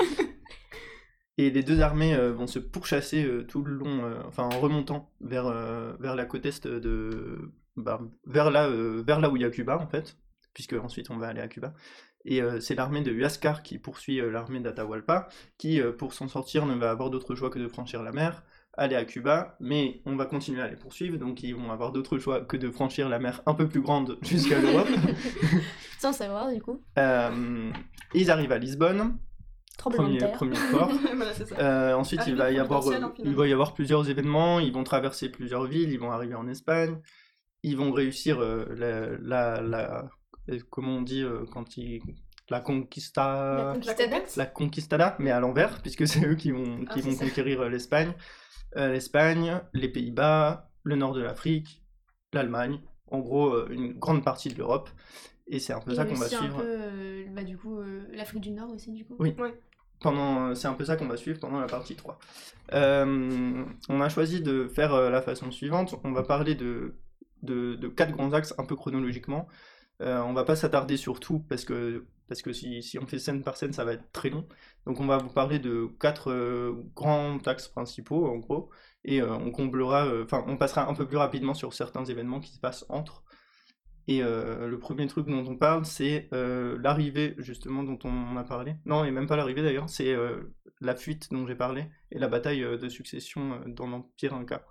Et 1.36 1.50
les 1.50 1.62
deux 1.64 1.80
armées 1.80 2.14
euh, 2.14 2.32
vont 2.32 2.46
se 2.46 2.60
pourchasser 2.60 3.24
euh, 3.24 3.42
tout 3.44 3.64
le 3.64 3.72
long, 3.74 4.04
euh, 4.04 4.14
enfin 4.28 4.44
en 4.44 4.60
remontant 4.60 5.10
vers, 5.20 5.46
euh, 5.46 5.94
vers 5.98 6.14
la 6.14 6.26
côte 6.26 6.46
est 6.46 6.66
de. 6.66 7.50
bah, 7.76 8.00
vers, 8.24 8.50
là, 8.52 8.68
euh, 8.68 9.02
vers 9.04 9.18
là 9.20 9.28
où 9.30 9.36
il 9.36 9.42
y 9.42 9.44
a 9.44 9.50
Cuba 9.50 9.78
en 9.80 9.88
fait, 9.88 10.16
puisque 10.52 10.74
ensuite 10.74 11.10
on 11.10 11.16
va 11.16 11.26
aller 11.28 11.40
à 11.40 11.48
Cuba. 11.48 11.74
Et 12.24 12.40
euh, 12.40 12.60
c'est 12.60 12.76
l'armée 12.76 13.02
de 13.02 13.10
Huascar 13.10 13.64
qui 13.64 13.78
poursuit 13.78 14.20
euh, 14.20 14.30
l'armée 14.30 14.60
d'Atahualpa, 14.60 15.28
qui 15.58 15.80
euh, 15.80 15.90
pour 15.92 16.14
s'en 16.14 16.28
sortir 16.28 16.66
ne 16.66 16.74
va 16.76 16.90
avoir 16.90 17.10
d'autre 17.10 17.34
choix 17.34 17.50
que 17.50 17.58
de 17.58 17.66
franchir 17.68 18.02
la 18.04 18.12
mer, 18.12 18.44
aller 18.76 18.96
à 18.96 19.04
Cuba, 19.04 19.56
mais 19.60 20.00
on 20.06 20.16
va 20.16 20.26
continuer 20.26 20.60
à 20.62 20.68
les 20.68 20.76
poursuivre, 20.76 21.16
donc 21.16 21.42
ils 21.42 21.54
vont 21.54 21.70
avoir 21.70 21.92
d'autre 21.92 22.18
choix 22.18 22.40
que 22.44 22.56
de 22.56 22.70
franchir 22.70 23.08
la 23.08 23.18
mer 23.18 23.42
un 23.46 23.54
peu 23.54 23.68
plus 23.68 23.80
grande 23.80 24.18
jusqu'à 24.22 24.60
l'Europe. 24.60 24.88
Sans 25.98 26.12
savoir, 26.12 26.52
du 26.52 26.60
coup. 26.60 26.82
Euh, 26.98 27.70
ils 28.14 28.30
arrivent 28.30 28.52
à 28.52 28.58
Lisbonne, 28.58 29.16
Tremblement 29.78 30.04
de 30.04 30.08
premier, 30.08 30.18
terre. 30.18 30.32
premier 30.32 30.56
port. 30.70 30.90
voilà. 31.14 31.32
Euh, 31.58 31.94
ensuite, 31.94 32.20
il 32.26 32.32
Arrivée 32.32 32.38
va, 32.38 32.52
y 32.52 32.58
avoir, 32.58 32.80
providentielle, 32.80 33.26
euh, 33.26 33.30
il 33.30 33.36
va 33.36 33.48
y 33.48 33.52
avoir 33.52 33.74
plusieurs 33.74 34.08
événements, 34.10 34.60
ils 34.60 34.72
vont 34.72 34.84
traverser 34.84 35.28
plusieurs 35.30 35.64
villes, 35.64 35.90
ils 35.90 35.98
vont 35.98 36.12
arriver 36.12 36.34
en 36.34 36.46
Espagne, 36.48 37.00
ils 37.62 37.76
vont 37.76 37.92
réussir 37.92 38.38
la, 38.40 39.06
la, 39.20 39.60
la- 39.62 40.04
comment 40.70 40.96
on 40.96 41.02
dit 41.02 41.24
quand 41.52 41.76
ils, 41.76 42.02
la 42.50 42.60
conquista, 42.60 43.54
La 43.56 43.72
conquistada. 43.74 44.22
la 44.36 44.46
conquistada, 44.46 45.16
mais 45.18 45.30
à 45.30 45.40
l'envers, 45.40 45.78
puisque 45.82 46.06
c'est 46.06 46.24
eux 46.26 46.34
qui 46.34 46.50
vont, 46.50 46.80
Ah, 46.88 46.94
qui 46.94 47.00
vont 47.00 47.14
conquérir 47.16 47.62
euh, 47.62 47.68
l'Espagne, 47.68 48.12
Euh, 48.76 48.92
l'Espagne, 48.92 49.60
les 49.72 49.88
Pays-Bas, 49.88 50.70
le 50.82 50.96
nord 50.96 51.14
de 51.14 51.22
l'Afrique, 51.22 51.82
l'Allemagne, 52.32 52.80
en 53.10 53.20
gros 53.20 53.52
euh, 53.54 53.68
une 53.70 53.92
grande 53.92 54.24
partie 54.24 54.48
de 54.48 54.58
l'Europe, 54.58 54.90
et 55.46 55.58
c'est 55.60 55.72
un 55.72 55.80
peu 55.80 55.92
Et 55.92 55.94
ça 55.94 56.04
qu'on 56.04 56.14
va 56.14 56.28
suivre. 56.28 56.58
un 56.58 56.62
peu, 56.62 56.66
euh, 56.66 57.24
bah, 57.30 57.44
du 57.44 57.56
coup, 57.56 57.78
euh, 57.78 58.02
l'Afrique 58.12 58.40
du 58.42 58.50
Nord 58.50 58.70
aussi, 58.72 58.90
du 58.92 59.04
coup. 59.04 59.16
Oui. 59.18 59.34
pendant 60.00 60.54
c'est 60.54 60.66
un 60.68 60.74
peu 60.74 60.84
ça 60.84 60.96
qu'on 60.96 61.06
va 61.06 61.16
suivre 61.16 61.38
pendant 61.40 61.60
la 61.60 61.66
partie 61.66 61.94
3. 61.96 62.18
Euh, 62.72 63.64
on 63.88 64.00
a 64.00 64.08
choisi 64.08 64.40
de 64.42 64.66
faire 64.68 64.94
la 65.10 65.22
façon 65.22 65.50
suivante, 65.50 65.94
on 66.04 66.12
va 66.12 66.22
parler 66.22 66.54
de, 66.54 66.96
de, 67.42 67.74
de 67.76 67.88
quatre 67.88 68.12
grands 68.12 68.32
axes 68.32 68.54
un 68.58 68.64
peu 68.64 68.76
chronologiquement. 68.76 69.46
Euh, 70.00 70.20
on 70.22 70.32
va 70.32 70.44
pas 70.44 70.56
s'attarder 70.56 70.96
sur 70.96 71.20
tout 71.20 71.38
parce 71.48 71.64
que, 71.64 72.04
parce 72.28 72.42
que 72.42 72.52
si, 72.52 72.98
on 73.00 73.06
fait 73.06 73.18
scène 73.18 73.42
par 73.42 73.56
scène 73.56 73.72
ça 73.72 73.84
va 73.84 73.92
être 73.92 74.10
très 74.12 74.30
long. 74.30 74.46
Donc 74.86 75.00
on 75.00 75.06
va 75.06 75.18
vous 75.18 75.30
parler 75.30 75.58
de 75.58 75.88
quatre 76.00 76.30
euh, 76.30 76.72
grands 76.94 77.38
axes 77.46 77.68
principaux 77.68 78.26
en 78.26 78.38
gros 78.38 78.70
et 79.04 79.20
euh, 79.20 79.34
on 79.34 79.50
comblera, 79.50 80.06
euh, 80.06 80.24
enfin 80.24 80.44
on 80.46 80.56
passera 80.56 80.88
un 80.88 80.94
peu 80.94 81.06
plus 81.06 81.16
rapidement 81.16 81.54
sur 81.54 81.74
certains 81.74 82.04
événements 82.04 82.40
qui 82.40 82.52
se 82.52 82.60
passent 82.60 82.86
entre. 82.88 83.22
Et 84.06 84.20
le 84.20 84.76
premier 84.78 85.06
truc 85.06 85.26
dont 85.28 85.46
on 85.46 85.56
parle, 85.56 85.86
c'est 85.86 86.28
l'arrivée, 86.30 87.34
justement, 87.38 87.82
dont 87.82 87.98
on 88.04 88.36
a 88.36 88.44
parlé. 88.44 88.76
Non, 88.84 89.02
et 89.02 89.10
même 89.10 89.26
pas 89.26 89.34
l'arrivée 89.34 89.62
d'ailleurs, 89.62 89.88
c'est 89.88 90.14
la 90.82 90.94
fuite 90.94 91.30
dont 91.32 91.46
j'ai 91.46 91.54
parlé, 91.54 91.86
et 92.10 92.18
la 92.18 92.28
bataille 92.28 92.60
de 92.60 92.88
succession 92.90 93.62
dans 93.66 93.86
l'Empire 93.86 94.34
Inca, 94.34 94.66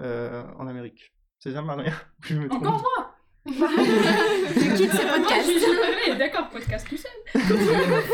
en 0.00 0.66
Amérique. 0.66 1.14
C'est 1.38 1.52
ça, 1.52 1.62
Maria. 1.62 1.92
Encore 2.50 2.80
moi? 2.80 3.01
Je 3.44 4.76
quitte 4.76 4.92
ce 4.92 4.98
Ah, 5.06 5.16
podcast. 5.18 6.18
D'accord, 6.18 6.48
podcast 6.50 6.86
tout 6.88 6.96
seul. 6.96 7.10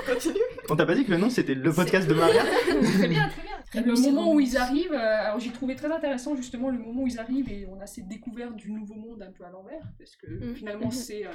Continue. 0.06 0.40
On 0.70 0.76
t'a 0.76 0.86
pas 0.86 0.94
dit 0.94 1.04
que 1.04 1.10
le 1.10 1.18
nom 1.18 1.28
c'était 1.30 1.54
le 1.54 1.72
podcast 1.72 2.08
de 2.08 2.14
Maria 2.14 2.42
Très 2.98 3.08
bien, 3.08 3.28
très 3.28 3.42
bien. 3.42 3.82
Le 3.84 4.00
moment 4.00 4.32
où 4.32 4.40
ils 4.40 4.56
arrivent, 4.56 4.92
euh, 4.94 5.26
alors 5.26 5.38
j'ai 5.40 5.50
trouvé 5.50 5.76
très 5.76 5.92
intéressant 5.92 6.34
justement 6.34 6.70
le 6.70 6.78
moment 6.78 7.02
où 7.02 7.06
ils 7.06 7.18
arrivent 7.18 7.50
et 7.52 7.66
on 7.66 7.78
a 7.80 7.86
cette 7.86 8.08
découverte 8.08 8.56
du 8.56 8.72
nouveau 8.72 8.94
monde 8.94 9.22
un 9.22 9.30
peu 9.32 9.44
à 9.44 9.50
l'envers, 9.50 9.82
parce 9.98 10.16
que 10.16 10.26
Mhm. 10.26 10.56
finalement 10.56 10.86
Mhm. 10.86 10.92
c'est 10.92 11.26
euh, 11.26 11.30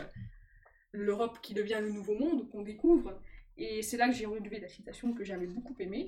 l'Europe 0.91 1.37
qui 1.43 1.53
devient 1.53 1.77
le 1.81 1.89
nouveau 1.91 2.15
monde 2.17 2.49
qu'on 2.49 2.61
découvre. 2.63 3.19
Et 3.57 3.83
c'est 3.83 3.97
là 3.97 4.07
que 4.07 4.15
j'ai 4.15 4.25
relevé 4.25 4.59
la 4.59 4.67
citation 4.67 5.13
que 5.13 5.23
j'avais 5.23 5.45
beaucoup 5.45 5.75
aimée, 5.79 6.07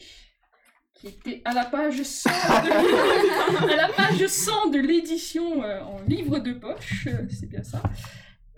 qui 0.96 1.08
était 1.08 1.42
à 1.46 1.54
la 1.54 1.66
page 1.66 2.02
100 2.02 2.30
de, 2.30 3.70
à 3.74 3.76
la 3.76 3.90
page 3.90 4.26
100 4.26 4.68
de 4.68 4.80
l'édition 4.80 5.64
euh, 5.64 5.82
en 5.82 6.00
livre 6.08 6.40
de 6.40 6.54
poche, 6.54 7.08
euh, 7.08 7.26
c'est 7.30 7.48
bien 7.50 7.64
ça. 7.64 7.82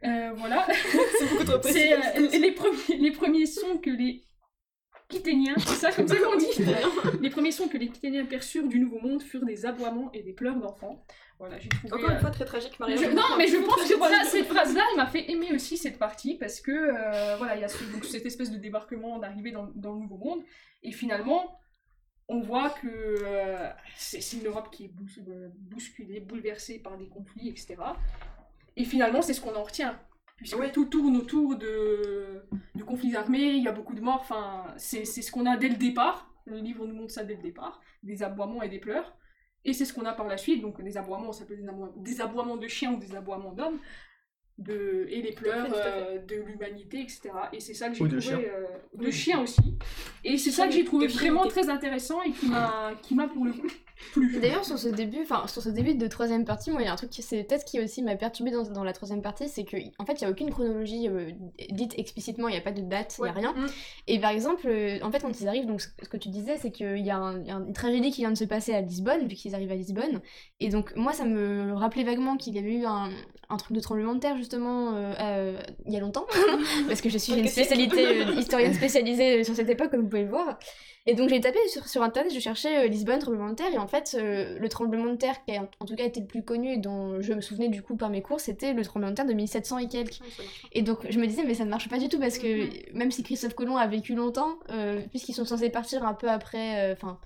Euh, 0.03 0.31
voilà. 0.35 0.65
C'est 1.19 1.29
beaucoup 1.31 1.43
trop 1.43 1.59
précis. 1.59 1.79
C'est 2.15 2.37
les, 2.39 2.51
premiers, 2.51 2.97
les 2.99 3.11
premiers 3.11 3.45
sons 3.47 3.77
que 3.77 3.89
les 3.89 4.23
Quiténiens, 5.09 5.55
c'est 5.57 5.73
ça 5.75 5.91
comme 5.91 6.07
ça 6.07 6.15
qu'on 6.17 6.35
dit 6.37 6.45
Les 7.21 7.29
premiers 7.29 7.51
sons 7.51 7.67
que 7.69 7.77
les 7.77 7.87
Quiténiens 7.87 8.25
perçurent 8.25 8.67
du 8.67 8.77
Nouveau 8.79 8.99
Monde 8.99 9.23
furent 9.23 9.45
des 9.45 9.65
aboiements 9.65 10.11
et 10.13 10.21
des 10.21 10.33
pleurs 10.33 10.57
d'enfants. 10.57 11.03
Voilà, 11.39 11.57
j'ai 11.59 11.69
trouvé... 11.69 11.93
Encore 11.93 12.09
une 12.11 12.19
fois, 12.19 12.29
très 12.29 12.45
tragique, 12.45 12.79
Maria. 12.79 12.97
je- 12.97 13.09
non, 13.15 13.23
mais 13.37 13.47
je 13.47 13.57
pense 13.57 13.87
que 13.89 13.95
voilà, 13.95 14.23
cette 14.25 14.47
phrase-là, 14.47 14.81
elle 14.91 14.97
m'a 14.97 15.05
fait 15.07 15.31
aimer 15.31 15.53
aussi 15.53 15.77
cette 15.77 15.97
partie 15.97 16.35
parce 16.35 16.59
que 16.61 16.71
euh, 16.71 17.35
voilà, 17.37 17.55
il 17.55 17.61
y 17.61 17.63
a 17.63 17.67
ce- 17.69 17.83
donc, 17.85 18.05
cette 18.05 18.25
espèce 18.25 18.51
de 18.51 18.57
débarquement, 18.57 19.17
d'arrivée 19.17 19.51
dans, 19.51 19.69
dans 19.75 19.93
le 19.93 19.99
Nouveau 20.01 20.17
Monde, 20.17 20.43
et 20.83 20.91
finalement, 20.91 21.57
on 22.27 22.41
voit 22.41 22.69
que 22.71 22.87
euh, 22.87 23.69
c'est 23.95 24.33
une 24.37 24.45
Europe 24.47 24.69
qui 24.71 24.85
est 24.85 24.87
bous- 24.89 25.21
bousculée, 25.71 26.19
bouleversée 26.19 26.79
par 26.79 26.97
des 26.97 27.07
conflits, 27.07 27.49
etc. 27.49 27.75
Et 28.75 28.83
finalement, 28.85 29.21
c'est 29.21 29.33
ce 29.33 29.41
qu'on 29.41 29.55
en 29.55 29.63
retient. 29.63 29.99
Puisque 30.35 30.59
Oui. 30.59 30.71
tout 30.71 30.85
tourne 30.85 31.17
autour 31.17 31.55
de, 31.55 32.43
de 32.75 32.83
conflits 32.83 33.15
armés, 33.15 33.53
il 33.53 33.63
y 33.63 33.67
a 33.67 33.71
beaucoup 33.71 33.95
de 33.95 34.01
morts, 34.01 34.19
enfin, 34.21 34.65
c'est 34.77 35.03
c'est 35.03 35.23
ce 35.23 35.31
qu'on 35.31 35.45
a 35.47 35.57
dès 35.57 35.69
le 35.69 35.77
départ. 35.77 36.31
Le 36.45 36.57
livre 36.59 36.85
nous 36.85 36.93
montre 36.95 37.11
ça 37.11 37.23
dès 37.23 37.35
le 37.35 37.41
départ, 37.41 37.81
des 38.03 38.21
aboiements 38.23 38.61
et 38.61 38.69
des 38.69 38.79
pleurs. 38.79 39.17
Et 39.65 39.73
c'est 39.73 39.83
ce 39.83 39.93
qu'on 39.93 40.05
a 40.05 40.13
par 40.13 40.27
la 40.27 40.37
suite, 40.37 40.61
donc 40.61 40.81
des 40.81 40.95
aboiements, 40.95 41.31
ça 41.33 41.43
peut 41.45 41.53
être 41.55 41.61
des 41.61 41.67
aboiements, 41.67 41.93
des 41.97 42.21
aboiements 42.21 42.57
de 42.57 42.67
chiens 42.67 42.93
ou 42.93 42.97
des 42.97 43.15
aboiements 43.15 43.51
d'hommes, 43.51 43.79
de, 44.57 45.05
et 45.09 45.21
les 45.21 45.33
pleurs 45.33 45.67
euh, 45.75 46.17
de 46.19 46.35
l'humanité, 46.35 47.01
etc. 47.01 47.29
Et 47.53 47.59
c'est 47.59 47.73
ça 47.75 47.89
que 47.89 47.95
j'ai 47.95 48.03
Ou 48.03 48.07
trouvé... 48.07 48.15
de 48.15 48.21
chiens. 48.21 48.39
euh, 48.39 48.65
de 48.97 49.05
Oui. 49.05 49.11
chiens 49.11 49.41
aussi. 49.41 49.75
Et 50.23 50.37
c'est 50.37 50.51
ça 50.51 50.65
que 50.67 50.73
j'ai 50.73 50.83
trouvé 50.83 51.07
vraiment 51.07 51.45
très 51.47 51.69
intéressant 51.69 52.21
et 52.23 52.31
qui 52.31 52.47
m'a 52.49 52.91
qui 53.03 53.13
m'a 53.15 53.27
pour 53.27 53.45
le 53.45 53.53
coup 53.53 53.67
plu. 54.13 54.39
D'ailleurs, 54.39 54.65
sur 54.65 54.77
ce 54.77 54.89
début, 54.89 55.21
enfin 55.21 55.45
sur 55.47 55.61
ce 55.61 55.69
début 55.69 55.93
de 55.95 56.07
troisième 56.07 56.43
partie, 56.45 56.71
moi, 56.71 56.81
il 56.81 56.85
y 56.85 56.87
a 56.87 56.93
un 56.93 56.95
truc 56.95 57.09
qui 57.11 57.21
c'est 57.21 57.43
peut-être 57.43 57.65
qui 57.65 57.79
aussi 57.79 58.01
m'a 58.01 58.15
perturbé 58.15 58.49
dans, 58.51 58.63
dans 58.63 58.83
la 58.83 58.93
troisième 58.93 59.21
partie, 59.21 59.47
c'est 59.47 59.63
que 59.63 59.77
en 59.99 60.05
fait, 60.05 60.13
il 60.13 60.21
y 60.23 60.25
a 60.25 60.29
aucune 60.31 60.49
chronologie 60.49 61.07
euh, 61.07 61.29
dite 61.71 61.93
explicitement, 61.97 62.47
il 62.47 62.51
n'y 62.53 62.57
a 62.57 62.61
pas 62.61 62.71
de 62.71 62.81
date, 62.81 63.15
il 63.17 63.21
Ouais. 63.21 63.27
y 63.29 63.31
a 63.31 63.35
rien. 63.35 63.53
Mm. 63.53 63.65
Et 64.07 64.19
par 64.19 64.31
exemple, 64.31 64.67
euh, 64.67 64.97
en 65.03 65.11
fait, 65.11 65.19
quand 65.19 65.39
ils 65.39 65.47
arrivent, 65.47 65.65
donc 65.67 65.81
ce 65.81 65.87
ce 66.01 66.09
que 66.09 66.17
tu 66.17 66.29
disais, 66.29 66.57
c'est 66.57 66.71
qu'il 66.71 66.99
y 67.05 67.09
a, 67.11 67.17
un- 67.17 67.39
il 67.41 67.47
y 67.47 67.51
a 67.51 67.55
une 67.55 67.73
tragédie 67.73 68.09
qui 68.11 68.21
vient 68.21 68.31
de 68.31 68.37
se 68.37 68.45
passer 68.45 68.73
à 68.73 68.81
Lisbonne, 68.81 69.27
vu 69.27 69.35
qu'ils 69.35 69.53
arrivent 69.55 69.71
à 69.71 69.75
Lisbonne. 69.75 70.21
Et 70.59 70.69
donc 70.69 70.95
moi, 70.95 71.13
ça 71.13 71.25
me 71.25 71.73
rappelait 71.73 72.03
vaguement 72.03 72.37
qu'il 72.37 72.55
y 72.55 72.59
avait 72.59 72.73
eu 72.73 72.85
un, 72.85 73.09
un 73.49 73.57
truc 73.57 73.75
de 73.75 73.79
tremblement 73.79 74.13
de 74.13 74.19
terre 74.19 74.37
justement 74.37 74.93
euh, 74.93 75.13
euh, 75.19 75.61
il 75.85 75.93
y 75.93 75.97
a 75.97 75.99
longtemps, 75.99 76.25
parce 76.87 77.01
que 77.01 77.09
je 77.09 77.17
suis 77.17 77.33
une 77.33 77.47
spécialité 77.47 78.21
euh, 78.21 78.33
historienne 78.33 78.73
spécialisée 78.73 79.43
sur 79.43 79.55
cette 79.55 79.69
époque, 79.69 79.91
comme 79.91 80.01
vous 80.01 80.09
pouvez 80.09 80.23
le 80.23 80.29
voir. 80.29 80.59
Et 81.05 81.13
donc 81.13 81.29
j'ai 81.29 81.39
tapé 81.39 81.57
sur, 81.69 81.87
sur 81.87 82.03
internet, 82.03 82.33
je 82.33 82.39
cherchais 82.39 82.89
Lisbonne, 82.89 83.19
tremblement 83.19 83.49
de 83.49 83.55
terre, 83.55 83.73
et 83.73 83.77
en 83.77 83.87
fait 83.87 84.17
le 84.19 84.67
tremblement 84.67 85.05
de 85.05 85.15
terre 85.15 85.35
qui 85.45 85.55
a 85.55 85.69
en 85.79 85.85
tout 85.85 85.95
cas 85.95 86.03
été 86.03 86.19
le 86.19 86.25
plus 86.25 86.43
connu 86.43 86.73
et 86.73 86.77
dont 86.77 87.21
je 87.21 87.31
me 87.31 87.39
souvenais 87.39 87.69
du 87.69 87.81
coup 87.81 87.95
par 87.95 88.09
mes 88.09 88.21
cours, 88.21 88.41
c'était 88.41 88.73
le 88.73 88.83
tremblement 88.83 89.11
de 89.11 89.15
terre 89.15 89.25
de 89.25 89.31
1700 89.31 89.77
et 89.77 89.87
quelques. 89.87 90.19
Ouais, 90.19 90.27
marche. 90.37 90.67
Et 90.73 90.81
donc 90.81 91.09
je 91.09 91.17
me 91.17 91.25
disais 91.25 91.43
mais 91.45 91.53
ça 91.53 91.63
ne 91.63 91.69
marche 91.69 91.87
pas 91.87 91.97
du 91.97 92.09
tout 92.09 92.19
parce 92.19 92.37
que 92.37 92.93
même 92.93 93.11
si 93.11 93.23
Christophe 93.23 93.53
Colomb 93.53 93.77
a 93.77 93.87
vécu 93.87 94.15
longtemps, 94.15 94.59
puisqu'ils 95.11 95.33
sont 95.33 95.45
censés 95.45 95.69
partir 95.69 96.05
un 96.05 96.13
peu 96.13 96.29
après, 96.29 96.91
enfin 96.91 97.17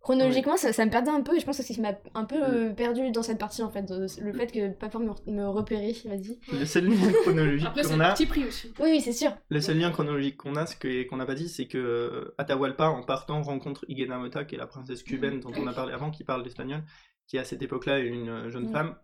chronologiquement 0.00 0.56
ça, 0.56 0.72
ça 0.72 0.84
me 0.86 0.90
perdait 0.90 1.10
un 1.10 1.20
peu 1.20 1.36
et 1.36 1.40
je 1.40 1.44
pense 1.46 1.56
que 1.58 1.62
c'est 1.62 1.72
ce 1.72 1.78
qui 1.78 1.80
m'a 1.82 1.92
un 2.14 2.24
peu 2.24 2.36
euh, 2.42 2.70
perdu 2.70 3.10
dans 3.10 3.22
cette 3.22 3.38
partie 3.38 3.62
en 3.62 3.70
fait, 3.70 3.84
le 3.90 4.32
fait 4.32 4.46
que 4.46 4.70
pas 4.72 4.88
pouvoir 4.88 5.16
me, 5.26 5.32
me 5.32 5.46
repérer, 5.48 5.94
vas-y. 6.06 6.38
Le 6.52 6.64
seul 6.64 6.86
lien 6.86 7.12
chronologique 7.22 7.66
Après, 7.68 7.82
c'est 7.82 7.90
qu'on 7.92 8.00
a, 8.00 8.04
parti 8.08 8.26
pris 8.26 8.44
aussi. 8.44 8.72
Oui 8.80 8.90
oui 8.92 9.00
c'est 9.00 9.12
sûr. 9.12 9.32
le 9.50 9.60
seul 9.60 9.78
lien 9.78 9.90
chronologique 9.90 10.36
qu'on 10.38 10.56
a, 10.56 10.66
ce 10.66 10.74
que- 10.76 11.06
qu'on 11.08 11.16
n'a 11.16 11.26
pas 11.26 11.34
dit, 11.34 11.48
c'est 11.48 11.66
que 11.66 11.78
euh, 11.78 12.34
Atahualpa, 12.38 12.88
en 12.88 13.02
partant, 13.02 13.42
rencontre 13.42 13.84
Igena 13.88 14.16
Mota, 14.18 14.44
qui 14.44 14.54
est 14.54 14.58
la 14.58 14.66
princesse 14.66 15.02
cubaine 15.02 15.40
dont 15.40 15.52
on 15.56 15.66
a 15.66 15.72
parlé 15.72 15.92
avant, 15.92 16.10
qui 16.10 16.24
parle 16.24 16.42
l'espagnol, 16.44 16.82
qui 17.26 17.38
à 17.38 17.44
cette 17.44 17.62
époque-là 17.62 17.98
est 18.00 18.06
une 18.06 18.28
euh, 18.28 18.50
jeune 18.50 18.68
Mm. 18.68 18.72
femme. 18.72 18.94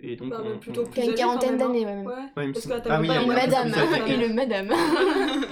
Et 0.00 0.14
donc, 0.14 0.30
Bah, 0.30 0.42
on- 0.44 0.58
plutôt 0.58 0.82
on- 0.82 0.86
plus 0.90 1.02
une 1.02 1.14
quarantaine 1.14 1.54
hein. 1.54 1.56
d'années, 1.66 1.84
ouais, 1.84 1.94
même. 1.96 2.06
Ouais. 2.06 2.14
Ouais, 2.36 2.44
il 2.44 2.48
me 2.48 2.52
Parce 2.52 2.64
semble- 2.66 2.82
que 2.82 2.88
Ah 2.88 3.00
oui, 3.00 3.08
Une 3.08 3.32
madame, 3.32 3.72
une 4.06 4.34
madame. 4.34 4.68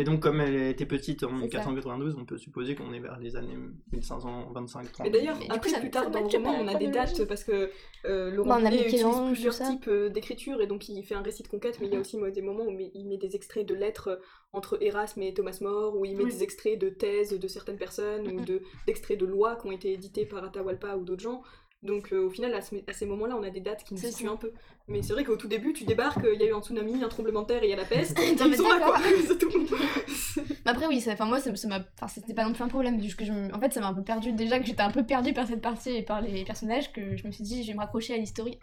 Et 0.00 0.04
donc, 0.04 0.20
comme 0.20 0.40
elle 0.40 0.54
était 0.70 0.86
petite 0.86 1.22
en 1.24 1.28
C'est 1.28 1.50
ça. 1.52 1.58
1492, 1.58 2.16
on 2.18 2.24
peut 2.24 2.38
supposer 2.38 2.74
qu'on 2.74 2.92
est 2.92 3.00
vers 3.00 3.18
les 3.18 3.36
années 3.36 3.56
1525 3.92 4.92
30 4.92 5.06
Et 5.06 5.10
d'ailleurs, 5.10 5.38
après, 5.50 5.78
plus 5.78 5.90
tard 5.90 6.10
dans 6.10 6.20
le 6.20 6.26
roman, 6.26 6.54
on 6.60 6.68
a 6.68 6.74
des 6.74 6.88
dates 6.88 7.24
parce 7.26 7.44
que 7.44 7.70
euh, 8.06 8.30
Bah, 8.30 8.36
Laurent 8.36 8.56
Binet 8.56 8.86
utilise 8.86 9.04
plusieurs 9.26 9.58
types 9.58 9.88
euh, 9.88 10.08
d'écriture 10.08 10.60
et 10.62 10.66
donc 10.66 10.88
il 10.88 11.02
fait 11.04 11.14
un 11.14 11.22
récit 11.22 11.42
de 11.42 11.48
conquête, 11.48 11.78
mais 11.80 11.86
il 11.88 11.92
y 11.92 11.96
a 11.96 12.00
aussi 12.00 12.16
moi, 12.16 12.30
des 12.30 12.40
moments 12.42 12.64
où 12.64 12.70
il 12.94 13.06
met- 13.08 13.18
des 13.18 13.36
extraits 13.36 13.66
de 13.66 13.74
lettres 13.74 14.08
euh, 14.08 14.16
entre 14.52 14.78
Erasme 14.82 15.22
et 15.22 15.34
Thomas 15.34 15.58
More, 15.60 15.96
où 15.96 16.04
il 16.06 16.16
met 16.16 16.24
Oui. 16.24 16.30
des 16.32 16.42
extraits 16.42 16.78
de 16.78 16.88
thèses 16.88 17.38
de 17.38 17.48
certaines 17.48 17.76
personnes 17.76 18.26
ou 18.26 18.38
Mhm. 18.40 18.44
de- 18.46 18.62
d'extraits 18.86 19.18
de 19.18 19.26
lois 19.26 19.56
qui 19.56 19.66
ont 19.66 19.70
été 19.72 19.92
édités 19.92 20.24
par 20.24 20.42
Atahualpa 20.42 20.96
ou 20.96 21.04
d'autres 21.04 21.22
gens. 21.22 21.42
Donc 21.82 22.12
euh, 22.12 22.26
au 22.26 22.30
final, 22.30 22.52
à, 22.54 22.60
ce- 22.60 22.74
à 22.86 22.92
ces 22.92 23.06
moments-là, 23.06 23.36
on 23.38 23.42
a 23.42 23.48
des 23.50 23.60
dates 23.60 23.84
qui 23.84 23.94
nous 23.94 24.00
situent 24.00 24.26
ça. 24.26 24.32
un 24.32 24.36
peu. 24.36 24.52
Mais 24.86 25.00
c'est 25.02 25.14
vrai 25.14 25.24
qu'au 25.24 25.36
tout 25.36 25.48
début, 25.48 25.72
tu 25.72 25.84
débarques, 25.84 26.18
il 26.34 26.38
y 26.40 26.44
a 26.44 26.48
eu 26.48 26.52
un 26.54 26.60
tsunami, 26.60 27.02
un 27.02 27.08
tremblement 27.08 27.40
de 27.42 27.46
terre 27.46 27.62
et 27.62 27.68
il 27.68 27.70
y 27.70 27.72
a 27.72 27.76
la 27.76 27.84
peste. 27.86 28.18
et 28.20 28.32
ils 28.32 28.38
sont 28.56 28.68
là 28.68 28.80
quoi, 28.80 28.98
c'est 29.26 29.38
tout. 29.38 29.50
Mais 30.36 30.70
Après 30.70 30.86
oui, 30.86 31.00
ça- 31.00 31.12
enfin 31.12 31.24
moi 31.24 31.40
ça 31.40 31.54
ça 31.56 31.68
m'a, 31.68 31.80
enfin 31.96 32.06
c'était 32.08 32.34
pas 32.34 32.44
non 32.44 32.52
plus 32.52 32.62
un 32.62 32.68
problème, 32.68 33.00
juste 33.02 33.16
que 33.18 33.24
je 33.24 33.32
en 33.32 33.58
fait 33.60 33.72
ça 33.72 33.80
m'a 33.80 33.88
un 33.88 33.94
peu 33.94 34.02
perdu 34.02 34.32
déjà 34.32 34.58
que 34.58 34.66
j'étais 34.66 34.82
un 34.82 34.90
peu 34.90 35.04
perdue 35.04 35.32
par 35.32 35.46
cette 35.46 35.62
partie 35.62 35.90
et 35.96 36.02
par 36.02 36.20
les 36.20 36.44
personnages 36.44 36.92
que 36.92 37.16
je 37.16 37.26
me 37.26 37.32
suis 37.32 37.44
dit 37.44 37.62
je 37.62 37.68
vais 37.68 37.74
me 37.74 37.80
raccrocher 37.80 38.12
à 38.14 38.18
l'historique. 38.18 38.58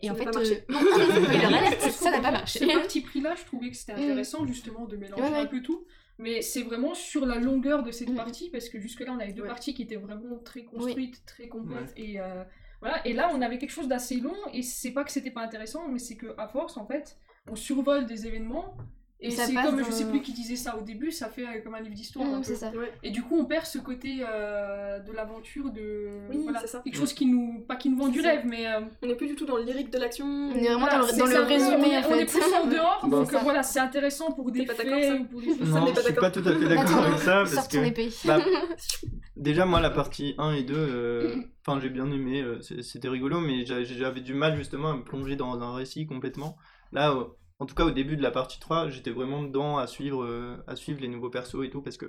Et 0.00 0.06
Ça 0.06 0.12
en 0.12 0.16
n'a 0.16 0.24
fait, 0.24 0.30
pas 0.30 0.38
marché. 0.38 0.64
euh, 0.68 0.72
non, 0.72 1.90
ça 1.90 2.10
n'a 2.10 2.20
pas 2.20 2.30
marché. 2.32 2.58
Ce 2.58 2.64
parti 2.64 3.00
pris-là, 3.02 3.34
je 3.38 3.44
trouvais 3.46 3.70
que 3.70 3.76
c'était 3.76 3.92
Mm. 3.94 4.02
intéressant 4.02 4.46
justement 4.46 4.84
de 4.86 4.96
mélanger 4.96 5.22
Ouais, 5.22 5.30
ouais. 5.30 5.38
un 5.38 5.46
peu 5.46 5.60
tout. 5.62 5.84
Mais 6.18 6.42
c'est 6.42 6.62
vraiment 6.62 6.94
sur 6.94 7.24
la 7.26 7.36
longueur 7.38 7.82
de 7.82 7.90
cette 7.90 8.10
Mm. 8.10 8.16
partie, 8.16 8.50
parce 8.50 8.68
que 8.68 8.78
jusque-là, 8.78 9.12
on 9.12 9.18
avait 9.18 9.32
deux 9.32 9.42
Ouais. 9.42 9.48
parties 9.48 9.74
qui 9.74 9.82
étaient 9.82 9.96
vraiment 9.96 10.38
très 10.38 10.64
construites, 10.64 11.24
très 11.26 11.48
complètes. 11.48 11.92
Ouais. 11.96 12.04
Et, 12.04 12.20
euh, 12.20 12.44
voilà. 12.80 13.06
et 13.06 13.12
là, 13.12 13.30
on 13.34 13.40
avait 13.42 13.58
quelque 13.58 13.70
chose 13.70 13.88
d'assez 13.88 14.16
long, 14.20 14.36
et 14.52 14.62
c'est 14.62 14.92
pas 14.92 15.04
que 15.04 15.10
c'était 15.10 15.30
pas 15.30 15.42
intéressant, 15.42 15.88
mais 15.88 15.98
c'est 15.98 16.16
que 16.16 16.34
à 16.38 16.48
force, 16.48 16.76
en 16.76 16.86
fait, 16.86 17.16
on 17.50 17.56
survole 17.56 18.06
des 18.06 18.26
événements. 18.26 18.76
Et 19.24 19.30
c'est 19.30 19.54
comme, 19.54 19.78
dans- 19.78 19.84
je 19.84 19.90
sais 19.92 20.04
plus 20.08 20.20
qui 20.20 20.32
disait 20.32 20.56
ça 20.56 20.76
au 20.76 20.82
début, 20.82 21.12
ça 21.12 21.28
fait 21.28 21.42
euh, 21.46 21.60
comme 21.62 21.74
un 21.76 21.80
livre 21.80 21.94
d'histoire. 21.94 22.26
Mm, 22.26 22.38
peu. 22.38 22.42
c'est 22.42 22.56
ça. 22.56 22.70
Ouais. 22.70 22.92
Et 23.04 23.10
du 23.10 23.22
coup, 23.22 23.36
on 23.38 23.44
perd 23.44 23.64
ce 23.66 23.78
côté 23.78 24.16
euh, 24.28 24.98
de 24.98 25.12
l'aventure, 25.12 25.70
de. 25.70 26.08
Oui, 26.28 26.40
voilà, 26.42 26.58
c'est 26.60 26.66
ça. 26.66 26.80
Quelque 26.84 26.96
chose 26.96 27.12
qui 27.12 27.26
nous. 27.26 27.60
Pas 27.68 27.76
qui 27.76 27.88
nous 27.88 27.98
vend 27.98 28.08
du 28.08 28.20
ça. 28.20 28.30
rêve, 28.30 28.42
mais. 28.46 28.66
euh, 28.66 28.80
On 29.00 29.06
n'est 29.06 29.14
plus 29.14 29.28
du 29.28 29.36
tout 29.36 29.46
dans 29.46 29.56
le 29.58 29.62
lyrique 29.62 29.90
de 29.90 29.98
l'action. 29.98 30.26
On 30.26 30.50
est 30.54 30.64
vraiment 30.64 30.80
Voilà, 30.80 30.98
dans 30.98 31.06
le, 31.06 31.18
dans 31.40 31.46
résumé 31.46 31.76
on 31.78 31.84
est, 31.84 32.22
on 32.22 32.26
plus 32.26 32.54
en 32.54 32.66
dehors, 32.66 33.00
Bon. 33.08 33.20
donc 33.20 33.30
ça. 33.30 33.38
voilà, 33.38 33.62
c'est 33.62 33.78
intéressant 33.80 34.32
pour 34.32 34.50
des 34.50 34.64
pas 34.66 34.74
faits 34.74 35.20
ou 35.20 35.24
pour 35.26 35.40
des 35.40 35.46
choses. 35.48 35.58
Ça 35.72 35.80
Non, 35.80 35.86
je 35.94 36.00
suis 36.00 36.12
pas 36.14 36.30
tout 36.30 36.42
à 36.44 36.52
fait 36.54 36.68
d'accord 36.68 37.02
avec 37.04 37.18
ça, 37.20 37.44
parce 37.54 37.68
que 37.68 37.78
épée. 37.78 38.08
bah, 38.24 38.40
déjà 39.36 39.64
moi 39.66 39.80
la 39.80 39.90
partie 39.90 40.34
1 40.38 40.52
et 40.54 40.62
2, 40.64 40.74
euh, 40.76 41.36
enfin 41.66 41.80
j'ai 41.80 41.90
bien 41.90 42.10
aimé, 42.10 42.44
c'était 42.80 43.08
rigolo, 43.08 43.40
mais 43.40 43.64
j'a- 43.66 43.84
j'avais 43.84 44.20
du 44.20 44.34
mal 44.34 44.56
justement 44.56 44.90
à 44.90 44.96
me 44.96 45.04
plonger 45.04 45.36
dans 45.36 45.60
un 45.62 45.74
récit 45.74 46.06
complètement. 46.06 46.56
Là, 46.92 47.14
en 47.62 47.66
tout 47.66 47.76
cas 47.76 47.84
au 47.84 47.92
début 47.92 48.16
de 48.16 48.22
la 48.22 48.32
partie 48.32 48.58
3, 48.58 48.88
j'étais 48.88 49.12
vraiment 49.12 49.40
dedans 49.40 49.78
à 49.78 49.86
suivre, 49.86 50.24
euh, 50.24 50.56
à 50.66 50.74
suivre 50.74 51.00
les 51.00 51.06
nouveaux 51.06 51.30
persos 51.30 51.64
et 51.64 51.70
tout, 51.70 51.80
parce 51.80 51.96
que 51.96 52.06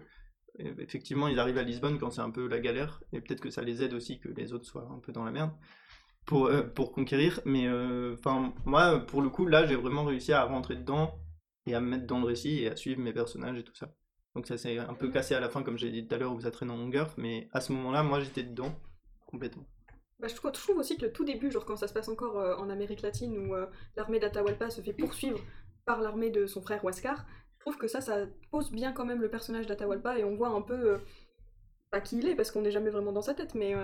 euh, 0.60 0.74
effectivement 0.80 1.28
ils 1.28 1.38
arrivent 1.38 1.60
à 1.60 1.64
Lisbonne 1.64 2.00
quand 2.00 2.10
c'est 2.10 2.22
un 2.22 2.32
peu 2.32 2.48
la 2.48 2.60
galère, 2.60 3.04
et 3.12 3.22
peut-être 3.22 3.40
que 3.40 3.52
ça 3.52 3.62
les 3.62 3.84
aide 3.84 3.94
aussi 3.94 4.20
que 4.20 4.30
les 4.30 4.52
autres 4.54 4.66
soient 4.66 4.90
un 4.92 4.98
peu 4.98 5.12
dans 5.12 5.24
la 5.24 5.30
merde. 5.30 5.52
Pour, 6.26 6.48
euh, 6.48 6.64
pour 6.64 6.92
conquérir, 6.92 7.40
mais 7.46 7.70
enfin 8.14 8.52
moi 8.66 8.98
pour 8.98 9.22
le 9.22 9.30
coup 9.30 9.46
là 9.46 9.68
j'ai 9.68 9.76
vraiment 9.76 10.06
réussi 10.06 10.34
à 10.34 10.44
rentrer 10.44 10.76
dedans 10.76 11.20
et 11.68 11.76
à 11.76 11.82
me 11.82 11.88
mettre 11.88 12.08
dans 12.08 12.20
le 12.20 12.26
récit 12.26 12.64
et 12.64 12.70
à 12.70 12.76
suivre 12.76 13.00
mes 13.00 13.14
personnages 13.14 13.60
et 13.60 13.64
tout 13.64 13.76
ça. 13.76 13.94
Donc 14.34 14.48
ça 14.48 14.58
s'est 14.58 14.80
un 14.80 14.96
peu 14.96 15.10
cassé 15.12 15.36
à 15.36 15.40
la 15.40 15.50
fin, 15.50 15.62
comme 15.62 15.78
j'ai 15.78 15.92
dit 15.92 16.08
tout 16.08 16.16
à 16.16 16.18
l'heure, 16.18 16.34
où 16.34 16.42
ça 16.42 16.50
traîne 16.50 16.72
en 16.72 16.78
longueur, 16.78 17.14
mais 17.18 17.48
à 17.52 17.62
ce 17.62 17.74
moment-là, 17.74 18.02
moi 18.02 18.22
j'étais 18.22 18.44
dedans, 18.44 18.74
complètement. 19.28 19.68
Bah, 20.24 20.30
je, 20.30 20.36
trouve, 20.36 20.52
je 20.56 20.62
trouve 20.62 20.78
aussi 20.78 20.96
que 20.96 21.02
le 21.06 21.12
tout 21.12 21.26
début, 21.26 21.52
genre 21.52 21.66
quand 21.66 21.76
ça 21.76 21.90
se 21.90 21.94
passe 21.94 22.08
encore 22.08 22.40
euh, 22.40 22.56
en 22.56 22.70
Amérique 22.70 23.02
latine, 23.02 23.38
où 23.38 23.56
euh, 23.56 23.66
l'armée 23.98 24.20
d'Atahualpa 24.20 24.70
se 24.70 24.80
fait 24.80 24.94
poursuivre 24.94 25.38
par 25.84 26.00
l'armée 26.00 26.30
de 26.30 26.48
son 26.48 26.62
frère 26.62 26.82
Huascar, 26.82 27.26
je 27.56 27.60
trouve 27.60 27.78
que 27.78 27.90
ça, 27.90 28.00
ça 28.00 28.26
pose 28.50 28.72
bien 28.72 28.94
quand 28.94 29.04
même 29.04 29.20
le 29.20 29.30
personnage 29.30 29.68
d'Atahualpa 29.68 30.18
et 30.18 30.24
on 30.24 30.34
voit 30.38 30.48
un 30.48 30.62
peu, 30.62 30.94
euh, 30.94 30.98
pas 31.92 32.00
qui 32.00 32.20
il 32.20 32.30
est, 32.30 32.36
parce 32.36 32.52
qu'on 32.52 32.62
n'est 32.62 32.72
jamais 32.72 32.90
vraiment 32.90 33.12
dans 33.12 33.22
sa 33.22 33.34
tête, 33.34 33.54
mais 33.54 33.76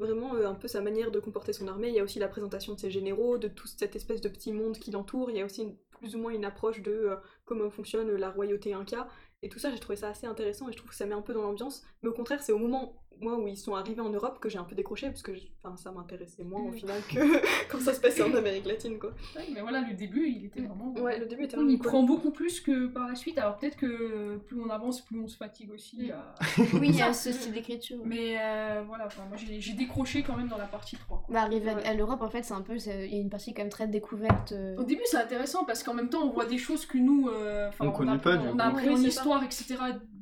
vraiment 0.00 0.34
un 0.34 0.54
peu 0.56 0.66
sa 0.66 0.80
manière 0.80 1.12
de 1.12 1.20
comporter 1.20 1.52
son 1.52 1.68
armée. 1.68 1.90
Il 1.90 1.94
y 1.94 2.00
a 2.00 2.02
aussi 2.02 2.18
la 2.18 2.28
présentation 2.28 2.74
de 2.74 2.80
ses 2.80 2.90
généraux, 2.90 3.38
de 3.38 3.46
toute 3.46 3.70
cette 3.78 3.94
espèce 3.94 4.20
de 4.20 4.28
petit 4.28 4.52
monde 4.52 4.78
qui 4.78 4.90
l'entoure. 4.90 5.30
Il 5.30 5.36
y 5.36 5.40
a 5.40 5.44
aussi 5.44 5.62
une- 5.62 5.76
plus 6.00 6.16
ou 6.16 6.18
moins 6.18 6.32
une 6.32 6.44
approche 6.44 6.82
de 6.82 7.16
comment 7.44 7.70
fonctionne 7.70 8.10
la 8.16 8.30
royauté 8.30 8.74
inca. 8.74 9.08
Et 9.42 9.48
tout 9.48 9.58
ça, 9.60 9.70
j'ai 9.70 9.78
trouvé 9.78 9.94
ça 9.96 10.08
assez 10.08 10.26
intéressant 10.26 10.68
et 10.68 10.72
je 10.72 10.76
trouve 10.76 10.90
que 10.90 10.96
ça 10.96 11.06
met 11.06 11.14
un 11.14 11.22
peu 11.22 11.32
dans 11.32 11.42
l'ambiance. 11.42 11.84
Mais 12.02 12.08
au 12.08 12.12
contraire, 12.12 12.42
c'est 12.42 12.52
au 12.52 12.58
moment, 12.58 13.00
moi, 13.20 13.36
où 13.36 13.48
ils 13.48 13.56
sont 13.56 13.74
arrivés 13.74 14.00
en 14.00 14.10
Europe 14.10 14.38
que 14.40 14.48
j'ai 14.48 14.58
un 14.58 14.64
peu 14.64 14.76
décroché 14.76 15.08
parce 15.08 15.22
que 15.22 15.34
je- 15.34 15.42
enfin, 15.64 15.76
ça 15.76 15.90
m'intéressait 15.90 16.44
moins 16.44 16.60
au 16.62 16.68
Mm. 16.68 16.74
final 16.74 17.00
que 17.12 17.18
quand 17.70 17.80
ça 17.80 17.92
se 17.92 18.00
passait 18.00 18.22
en 18.22 18.32
Amérique 18.32 18.64
latine, 18.66 18.96
quoi. 18.98 19.10
Ouais, 19.34 19.42
mais 19.52 19.60
voilà, 19.60 19.80
le 19.80 19.94
début, 19.94 20.28
il 20.28 20.44
était 20.44 20.60
vraiment. 20.60 20.92
Ouais, 20.94 21.18
le 21.18 21.26
début 21.26 21.44
était 21.44 21.56
on 21.56 21.62
vraiment 21.62 21.74
y 21.74 21.78
prend 21.78 22.02
beaucoup 22.04 22.30
plus 22.30 22.60
que 22.60 22.86
par 22.86 23.08
la 23.08 23.16
suite. 23.16 23.36
Alors 23.38 23.56
peut-être 23.58 23.76
que 23.76 24.36
plus 24.46 24.60
on 24.60 24.70
avance, 24.70 25.04
plus 25.04 25.18
on 25.20 25.26
se 25.26 25.36
fatigue 25.36 25.72
aussi. 25.72 26.08
Mm. 26.08 26.10
à- 26.12 26.34
Oui, 26.80 26.90
il 26.90 26.96
y 26.96 27.02
a 27.02 27.12
ce 27.12 27.32
style 27.32 27.52
d'écriture. 27.52 27.98
Mais 28.04 28.36
euh, 28.40 28.82
voilà, 28.86 29.06
enfin, 29.06 29.22
moi 29.28 29.36
j'ai 29.36 29.72
décroché 29.72 30.22
quand 30.22 30.36
même 30.36 30.48
dans 30.48 30.58
la 30.58 30.66
partie 30.66 30.96
3. 30.96 31.18
quoi. 31.26 31.34
Bah, 31.34 31.42
arriver 31.42 31.70
à, 31.70 31.74
Ouais. 31.74 31.86
à 31.86 31.94
l'Europe, 31.94 32.22
en 32.22 32.30
fait, 32.30 32.44
c'est 32.44 32.54
un 32.54 32.62
peu. 32.62 32.78
c'est- 32.78 33.08
Il 33.08 33.14
y 33.14 33.18
a 33.18 33.20
une 33.20 33.30
partie 33.30 33.52
quand 33.52 33.62
même 33.62 33.70
très 33.70 33.88
découverte. 33.88 34.52
euh, 34.52 34.76
Au 34.76 34.84
début, 34.84 35.02
c'est 35.06 35.16
intéressant 35.16 35.64
parce 35.64 35.82
qu'en 35.82 35.94
même 35.94 36.08
temps, 36.08 36.22
on 36.22 36.30
voit 36.30 36.46
des 36.46 36.58
choses 36.58 36.86
que 36.86 36.98
nous, 36.98 37.28
euh, 37.28 37.68
enfin, 37.68 37.86
On 37.86 37.90
connaît 37.90 38.18
pas, 38.18 38.36
du 38.36 38.46
on 38.46 38.52
coup. 38.52 38.60
a 38.60 38.64
appris 38.66 38.88
en 38.90 38.96
histoire, 39.02 39.42
etc. 39.42 39.74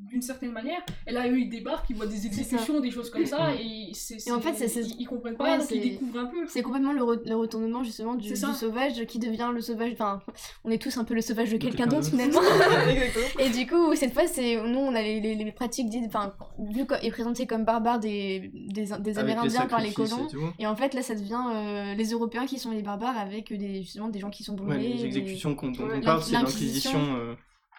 d'une 0.09 0.23
certaine 0.23 0.53
manière. 0.53 0.81
Et 1.07 1.13
là, 1.13 1.29
eux, 1.29 1.39
ils 1.39 1.49
débarquent, 1.49 1.91
ils 1.91 1.97
voient 1.97 2.07
des 2.07 2.27
exécutions, 2.27 2.81
des 2.81 2.91
choses 2.91 3.11
comme 3.11 3.27
ça, 3.27 3.55
et, 3.55 3.91
c'est, 3.93 4.27
Et 4.27 4.33
en 4.33 4.41
fait, 4.41 4.55
c'est- 4.55 4.81
ils, 4.81 5.01
ils 5.01 5.07
comprennent 5.07 5.37
pas, 5.37 5.45
Ouais, 5.45 5.59
donc 5.59 5.67
ils 5.71 5.81
découvrent 5.81 6.19
un 6.21 6.27
peu. 6.27 6.47
C'est 6.49 6.63
complètement 6.63 6.93
le, 6.93 7.01
re- 7.03 7.29
le 7.29 7.35
retournement 7.37 7.83
justement 7.83 8.15
du, 8.15 8.35
sauvage 8.37 9.05
qui 9.07 9.19
devient 9.19 9.51
le 9.53 9.61
sauvage. 9.61 9.93
Enfin, 9.93 10.21
on 10.65 10.71
est 10.71 10.79
tous 10.81 10.97
un 10.99 11.05
peu 11.05 11.15
le 11.15 11.21
sauvage 11.21 11.51
de 11.51 11.57
quelqu'un 11.57 11.87
d'autre 11.87 12.09
finalement. 12.09 12.41
Et 13.39 13.51
du 13.51 13.67
coup, 13.67 13.95
cette 13.95 14.13
fois, 14.15 14.27
c'est 14.27 14.57
nous, 14.63 14.79
on 14.79 14.95
a 14.95 15.03
les, 15.03 15.21
les, 15.21 15.35
les 15.35 15.53
pratiques 15.53 15.89
dites, 15.89 16.05
enfin, 16.07 16.35
vu 16.59 16.85
et 17.03 17.11
présenté 17.11 17.47
comme 17.47 17.65
barbares 17.65 17.99
des, 18.01 18.51
des, 18.55 18.85
des 18.85 18.93
Avec 18.93 19.19
Amérindiens 19.19 19.67
par 19.67 19.81
les 19.81 19.93
colons. 19.93 20.29
et 20.59 20.67
en 20.67 20.77
fait, 20.77 20.95
là, 20.95 21.03
ça 21.03 21.15
devient 21.15 21.41
euh, 21.55 21.95
les 21.95 22.11
Européens 22.11 22.47
qui 22.47 22.59
sont 22.59 22.71
les 22.71 22.83
barbares 22.83 23.19
avec 23.19 23.53
des, 23.53 23.83
justement 23.83 24.09
des 24.09 24.19
gens 24.21 24.31
qui 24.31 24.45
sont 24.45 24.55
Ouais, 24.59 24.65
brûlés. 24.77 24.89
les 24.89 24.95
des- 24.99 25.05
exécutions 25.07 25.55
qu'on 25.55 25.69
dont 25.71 25.87
Ouais, 25.87 25.95
on 25.97 26.01
parle, 26.01 26.23
c'est 26.23 26.33
l'Inquisition. 26.33 27.01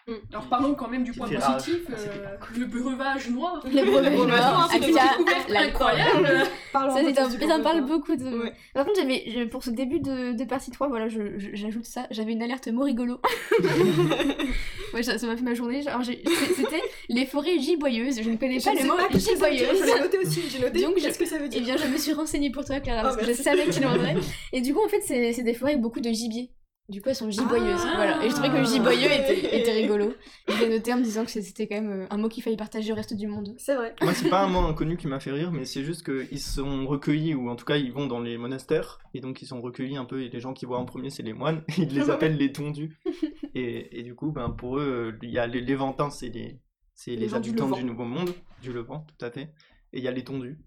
Euh, 0.10 0.16
Alors 0.32 0.46
parlons 0.48 0.74
quand 0.76 0.88
même 0.88 1.04
du 1.04 1.12
point 1.12 1.28
positif. 1.28 1.80
Ah, 1.90 1.94
euh, 1.98 2.38
le 2.58 2.66
breuvage 2.66 3.30
noir. 3.30 3.62
Le 3.66 3.84
breuvage 3.84 4.14
noir, 4.16 4.70
c'est 4.72 4.78
une 4.78 4.84
découverte 4.94 5.52
incroyable. 5.52 6.44
Ça, 6.72 6.90
c'est 6.96 7.20
un- 7.20 7.30
ça 7.30 7.60
parle 7.60 7.86
beaucoup. 7.86 8.16
De... 8.16 8.24
Ouais. 8.44 8.54
Par 8.74 8.86
contre, 8.86 9.00
j'avais, 9.02 9.24
je- 9.28 9.44
pour 9.46 9.64
ce 9.64 9.70
début 9.72 10.00
de, 10.00 10.32
de 10.34 10.44
partie 10.46 10.72
3, 10.72 10.88
voilà, 10.88 11.08
je- 11.10 11.38
je- 11.38 11.50
j'ajoute 11.54 11.86
ça, 11.86 12.08
j'avais 12.12 12.32
une 12.32 12.42
alerte 12.42 12.68
mot 12.70 12.84
rigolo. 12.84 13.20
ouais, 14.94 15.04
ça 15.04 15.18
ça 15.18 15.28
m'a 15.28 15.36
fait 15.36 15.44
ma 15.44 15.54
journée. 15.54 15.82
J'ai- 16.02 16.24
C'était 16.56 16.82
les 17.10 17.26
forêts 17.26 17.60
giboyeuses. 17.60 18.22
Je 18.22 18.30
ne 18.30 18.38
connais 18.38 18.60
Je 18.60 18.66
pas 18.66 18.74
ne 18.76 18.80
le 18.82 18.86
mot 18.88 18.94
que 19.12 19.18
giboyeuse. 19.20 19.80
Je 19.80 19.86
l'ai 19.94 20.00
noté 20.02 20.18
aussi, 20.20 20.42
j'ai 20.50 20.60
noté. 20.60 20.82
Donc, 20.82 20.98
je- 20.98 21.04
Qu'est-ce 21.06 21.20
que 21.20 21.26
ça 21.26 21.38
veut 21.38 21.46
Eh 21.46 21.50
dire 21.50 21.64
bien, 21.64 21.78
je 21.78 21.88
me 21.92 21.98
suis 21.98 22.14
renseignée 22.14 22.52
pour 22.52 22.64
toi, 22.66 22.80
Clara, 22.80 23.00
Ah, 23.00 23.04
parce 23.04 23.18
que 23.18 23.26
je 23.26 23.34
savais 23.34 23.66
qu'il 23.68 23.86
en 23.86 23.96
aurait. 23.96 24.16
Et 24.54 24.62
du 24.62 24.74
coup, 24.74 24.84
en 24.84 24.88
fait, 24.90 25.02
c'est 25.04 25.34
c'est 25.34 25.44
des 25.44 25.54
forêts 25.54 25.72
avec 25.74 25.82
beaucoup 25.82 26.00
de 26.00 26.10
gibier. 26.12 26.52
Du 26.90 27.02
coup, 27.02 27.10
elles 27.10 27.16
sont 27.16 27.30
giboyeuses. 27.30 27.82
Ah. 27.86 27.94
voilà. 27.96 28.26
Et 28.26 28.30
je 28.30 28.34
trouvais 28.36 28.50
que 28.50 28.64
giboyeux 28.64 29.12
était, 29.12 29.58
était 29.60 29.74
rigolo. 29.74 30.14
Je 30.48 30.58
l'ai 30.64 30.70
noté 30.70 30.94
en 30.94 30.98
me 30.98 31.04
disant 31.04 31.26
que 31.26 31.32
c'était 31.32 31.68
quand 31.68 31.82
même 31.82 32.02
euh, 32.04 32.08
un 32.10 32.18
mot 32.18 32.30
qu'il 32.30 32.42
fallait 32.42 32.56
partager 32.56 32.94
au 32.94 32.96
reste 32.96 33.14
du 33.14 33.28
monde. 33.28 33.54
C'est 33.58 33.76
vrai. 33.76 33.94
Moi, 34.02 34.14
c'est 34.14 34.30
pas 34.30 34.44
un 34.44 34.48
mot 34.48 34.60
inconnu 34.60 34.96
qui 34.96 35.08
m'a 35.08 35.20
fait 35.20 35.32
rire, 35.32 35.52
mais 35.52 35.66
c'est 35.66 35.84
juste 35.84 36.06
qu'ils 36.06 36.40
sont 36.40 36.88
recueillis, 36.88 37.36
ou 37.36 37.50
en 37.50 37.58
tout 37.58 37.66
cas, 37.66 37.76
ils 37.76 37.92
vont 37.92 38.08
dans 38.08 38.22
les 38.22 38.38
monastères, 38.38 39.00
et 39.14 39.20
donc 39.20 39.42
ils 39.42 39.48
sont 39.48 39.60
recueillis 39.62 39.98
un 39.98 40.06
peu, 40.06 40.22
et 40.22 40.30
les 40.30 40.40
gens 40.40 40.54
qui 40.54 40.66
voient 40.66 40.80
en 40.80 40.86
premier, 40.86 41.10
c'est 41.10 41.24
les 41.24 41.34
moines, 41.34 41.62
ils 41.78 41.94
les 41.94 42.10
appellent 42.10 42.38
les 42.38 42.54
tondus. 42.54 42.98
Et, 43.60 44.00
et 44.00 44.04
du 44.04 44.14
coup, 44.14 44.32
ben, 44.32 44.52
pour 44.52 44.78
eux, 44.78 45.18
il 45.24 45.32
y 45.32 45.40
a 45.40 45.48
les 45.48 45.62
Lévantins, 45.62 46.12
c'est 46.12 46.30
les, 46.30 46.60
c'est 46.94 47.12
Les 47.12 47.18
les 47.18 47.28
du 47.28 47.34
habitants 47.34 47.66
Levant. 47.66 47.78
du 47.78 47.84
Nouveau 47.86 48.06
Monde, 48.06 48.30
du 48.62 48.72
Levant, 48.72 49.08
tout 49.08 49.26
à 49.26 49.32
fait, 49.32 49.50
et 49.94 49.98
il 49.98 50.04
y 50.04 50.08
a 50.08 50.12
les 50.12 50.24
tondus. 50.24 50.60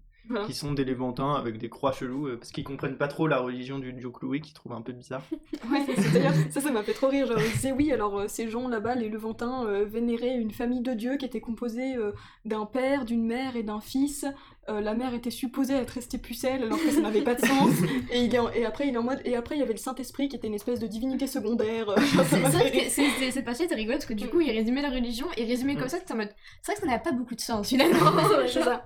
Qui 0.45 0.53
sont 0.53 0.71
des 0.73 0.85
Léventins 0.85 1.33
avec 1.33 1.57
des 1.57 1.67
croix 1.67 1.91
cheloues, 1.91 2.27
euh, 2.27 2.37
parce 2.37 2.51
qu'ils 2.51 2.63
comprennent 2.63 2.95
pas 2.97 3.07
trop 3.09 3.27
la 3.27 3.39
religion 3.39 3.79
du 3.79 3.91
Dieu 3.91 4.09
cloué, 4.11 4.39
qu'ils 4.39 4.53
trouvent 4.53 4.71
un 4.73 4.81
peu 4.81 4.93
bizarre. 4.93 5.23
Ouais, 5.71 5.85
c'est- 5.95 6.11
d'ailleurs, 6.13 6.33
ça, 6.51 6.61
ça 6.61 6.71
m'a 6.71 6.83
fait 6.83 6.93
trop 6.93 7.07
rire. 7.07 7.27
Genre, 7.27 7.37
disaient 7.37 7.71
oui, 7.71 7.91
alors 7.91 8.17
euh, 8.19 8.27
ces 8.27 8.49
gens 8.49 8.67
là-bas, 8.67 8.95
les 8.95 9.09
Levantins, 9.09 9.65
euh, 9.65 9.83
vénéraient 9.85 10.35
une 10.35 10.51
famille 10.51 10.81
de 10.81 10.93
dieux 10.93 11.17
qui 11.17 11.25
était 11.25 11.39
composée 11.41 11.95
euh, 11.95 12.11
d'un 12.45 12.65
père, 12.65 13.03
d'une 13.05 13.25
mère 13.25 13.55
et 13.55 13.63
d'un 13.63 13.79
fils. 13.81 14.25
Euh, 14.69 14.79
la 14.79 14.93
mère 14.93 15.13
était 15.13 15.31
supposée 15.31 15.73
être 15.73 15.89
restée 15.91 16.17
pucelle 16.17 16.63
alors 16.63 16.77
que 16.79 16.91
ça 16.91 17.01
n'avait 17.01 17.23
pas 17.23 17.35
de 17.35 17.45
sens. 17.45 17.71
Et, 18.11 18.23
il 18.25 18.33
est 18.35 18.39
en- 18.39 18.51
et 18.51 18.63
après, 18.65 18.87
il 18.87 18.93
est 18.93 18.97
en 18.97 19.03
mode. 19.03 19.19
Et 19.25 19.35
après, 19.35 19.55
il 19.55 19.59
y 19.59 19.63
avait 19.63 19.73
le 19.73 19.79
Saint-Esprit 19.79 20.29
qui 20.29 20.35
était 20.35 20.47
une 20.47 20.53
espèce 20.53 20.79
de 20.79 20.87
divinité 20.87 21.25
secondaire. 21.27 21.89
Euh, 21.89 21.95
C'est 22.25 22.89
c'est- 22.89 23.09
c'est- 23.19 23.31
cette 23.31 23.45
partie 23.45 23.63
était 23.63 23.75
rigolote 23.75 23.99
parce 23.99 24.05
que 24.09 24.13
du 24.13 24.27
coup, 24.29 24.39
il 24.41 24.51
résumait 24.51 24.81
la 24.83 24.89
religion 24.91 25.27
et 25.37 25.45
résumé 25.45 25.75
comme 25.75 25.89
ça, 25.89 25.97
c'était 25.99 26.13
en 26.13 26.17
mode. 26.17 26.29
C'est 26.61 26.71
vrai 26.73 26.81
que 26.81 26.87
ça 26.87 26.93
n'a 26.93 26.99
pas 26.99 27.11
beaucoup 27.11 27.35
de 27.35 27.41
sens 27.41 27.67
finalement. 27.69 28.11
C'est 28.47 28.61
ça. 28.63 28.85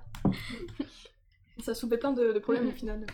Ça 1.65 1.73
soulevait 1.73 1.97
plein 1.97 2.13
de, 2.13 2.31
de 2.31 2.39
problèmes 2.39 2.67
au 2.67 2.71
final. 2.71 3.05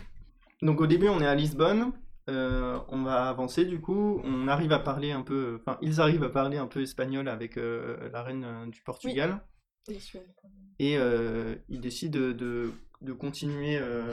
Donc 0.60 0.80
au 0.80 0.86
début, 0.86 1.08
on 1.08 1.20
est 1.20 1.26
à 1.26 1.34
Lisbonne. 1.34 1.92
euh, 2.30 2.78
on 2.88 3.02
va 3.02 3.28
avancer 3.28 3.64
du 3.64 3.80
coup. 3.80 4.20
On 4.24 4.46
arrive 4.48 4.72
à 4.72 4.78
parler 4.78 5.10
un 5.12 5.22
peu. 5.22 5.58
Enfin, 5.60 5.78
ils 5.82 6.00
arrivent 6.00 6.22
à 6.24 6.28
parler 6.30 6.58
un 6.58 6.66
peu 6.66 6.82
espagnol 6.82 7.28
avec 7.28 7.56
euh, 7.56 7.96
la 8.12 8.22
reine 8.22 8.44
euh, 8.44 8.66
du 8.66 8.82
Portugal. 8.82 9.40
Et 10.78 10.96
euh, 10.98 11.56
ils 11.68 11.80
décident 11.80 12.18
de, 12.18 12.32
de, 12.32 12.70
de 13.00 13.12
continuer. 13.12 13.78
euh, 13.80 14.12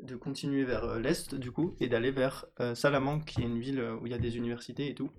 de 0.00 0.16
continuer 0.16 0.64
vers 0.64 0.98
l'est 0.98 1.32
du 1.36 1.52
coup 1.52 1.76
et 1.78 1.86
d'aller 1.86 2.10
vers 2.10 2.46
euh, 2.58 2.74
Salamanque 2.74 3.24
qui 3.24 3.40
est 3.40 3.44
une 3.44 3.60
ville 3.60 3.80
où 4.00 4.06
il 4.06 4.10
y 4.10 4.14
a 4.16 4.18
des 4.18 4.36
universités 4.36 4.88
et 4.88 4.94
tout. 4.96 5.10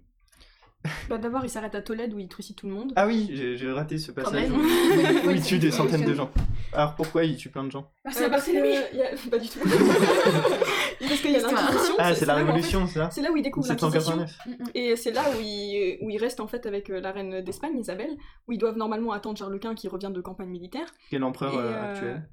Bah, 1.09 1.17
D'abord, 1.17 1.45
il 1.45 1.49
s'arrête 1.49 1.74
à 1.76 1.82
Tolède 1.82 2.13
où 2.13 2.19
il 2.19 2.28
trucide 2.28 2.57
tout 2.57 2.67
le 2.67 2.74
monde. 2.74 2.91
Ah 2.97 3.07
oui, 3.07 3.30
j'ai 3.32 3.71
raté 3.71 3.97
ce 3.97 4.11
passage 4.11 4.49
même. 4.49 4.59
où, 4.59 5.28
où 5.28 5.32
il 5.36 5.41
tue 5.41 5.57
des 5.57 5.71
centaines 5.71 6.03
de 6.03 6.13
gens. 6.13 6.30
Alors 6.76 6.95
pourquoi 6.95 7.24
il 7.24 7.36
tue 7.38 7.49
plein 7.49 7.63
de 7.63 7.71
gens 7.71 7.91
Euh, 8.05 8.09
c'est 8.11 8.30
parce 8.30 8.45
que, 8.45 8.51
Barthélemy 8.53 8.76
il 8.93 8.99
y 8.99 9.03
a- 9.03 9.30
Pas 9.30 9.38
du 9.39 9.47
tout. 9.49 9.59
parce 10.99 11.21
qu'il 11.21 11.32
y 11.32 11.36
a 11.36 11.39
l'Inquisition. 11.39 11.95
Ah, 11.99 12.15
c'est 12.15 12.26
la 12.26 12.36
révolution, 12.36 12.88
c'est 12.88 12.99
ça 12.99 13.09
C'est 13.11 13.21
là 13.21 13.32
où 13.32 13.38
il 13.38 13.43
découvre 13.43 13.67
l'Inquisition. 13.67 14.15
1789. 14.17 14.71
Et 14.76 14.95
c'est 14.95 15.11
là 15.11 15.21
où 15.38 15.41
il, 15.41 15.97
où 16.01 16.09
il 16.09 16.17
reste 16.17 16.39
en 16.39 16.47
fait 16.47 16.65
avec 16.65 16.89
euh, 16.89 16.99
la 16.99 17.11
reine 17.11 17.41
d'Espagne, 17.41 17.78
Isabelle, 17.80 18.15
où 18.47 18.51
ils 18.53 18.57
doivent 18.57 18.78
normalement 18.78 19.11
attendre 19.11 19.38
Charles 19.38 19.59
Quint 19.59 19.76
qui 19.76 19.88
revient 19.88 20.11
de 20.13 20.21
campagne 20.21 20.49
militaire. 20.49 20.88
Qui 21.09 21.15
est 21.15 21.19
l'empereur 21.19 21.55
euh, 21.55 21.71
euh, 21.74 21.91
actuel. 21.91 22.30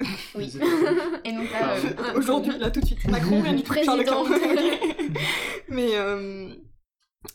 Oui. 0.34 0.52
Et 1.24 1.32
donc 1.32 1.52
là, 1.52 1.74
euh, 1.76 2.16
Aujourd'hui, 2.18 2.58
là 2.58 2.70
tout 2.70 2.80
de 2.80 2.86
suite. 2.86 3.06
Macron 3.08 3.40
vient 3.40 3.52
du 3.52 3.64
Charles 3.84 4.04
Quint. 4.04 4.24
Mais, 5.68 5.90
euh, 5.94 6.48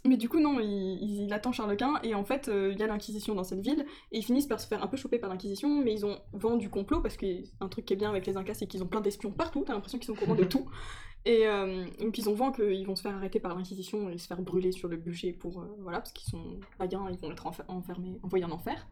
mais 0.05 0.17
du 0.17 0.29
coup, 0.29 0.39
non, 0.39 0.59
il, 0.59 1.31
attend 1.33 1.51
Charles 1.51 1.75
Quint 1.77 1.99
et 2.03 2.13
en 2.15 2.23
fait, 2.25 2.47
euh, 2.49 2.71
il 2.73 2.79
y 2.79 2.83
a 2.83 2.87
l'Inquisition 2.87 3.35
dans 3.35 3.43
cette 3.43 3.61
ville 3.61 3.85
et 4.11 4.17
ils 4.19 4.23
finissent 4.23 4.47
par 4.47 4.59
se 4.59 4.67
faire 4.67 4.83
un 4.83 4.87
peu 4.87 4.97
choper 4.97 5.17
par 5.19 5.29
l'Inquisition, 5.29 5.81
mais 5.83 5.93
ils 5.93 6.05
ont 6.05 6.19
vent 6.33 6.55
du 6.57 6.69
complot 6.69 7.01
parce 7.01 7.17
qu'un 7.17 7.67
truc 7.69 7.85
qui 7.85 7.93
est 7.93 7.97
bien 7.97 8.09
avec 8.09 8.25
les 8.25 8.37
Incas, 8.37 8.55
c'est 8.55 8.67
qu'ils 8.67 8.83
ont 8.83 8.87
plein 8.87 9.01
d'espions 9.01 9.31
partout, 9.31 9.63
t'as 9.65 9.73
l'impression 9.73 9.97
qu'ils 9.97 10.07
sont 10.07 10.13
au 10.13 10.15
courant 10.15 10.35
de 10.35 10.43
tout. 10.45 10.69
Et 11.25 11.47
euh, 11.47 11.85
donc 11.99 12.17
ils 12.17 12.29
ont 12.29 12.33
vent 12.33 12.51
qu'ils 12.51 12.85
vont 12.85 12.95
se 12.95 13.01
faire 13.01 13.15
arrêter 13.15 13.39
par 13.39 13.55
l'Inquisition 13.55 14.09
et 14.09 14.17
se 14.17 14.27
faire 14.27 14.41
brûler 14.41 14.71
sur 14.71 14.87
le 14.87 14.97
bûcher 14.97 15.33
pour. 15.33 15.59
euh, 15.61 15.75
voilà, 15.81 15.99
parce 15.99 16.11
qu'ils 16.13 16.29
sont 16.29 16.59
païens, 16.77 17.05
ils 17.11 17.17
vont 17.17 17.31
être 17.31 17.45
enfer- 17.47 17.65
enfermés, 17.67 18.19
envoyés 18.23 18.45
en 18.45 18.51
enfer. 18.51 18.87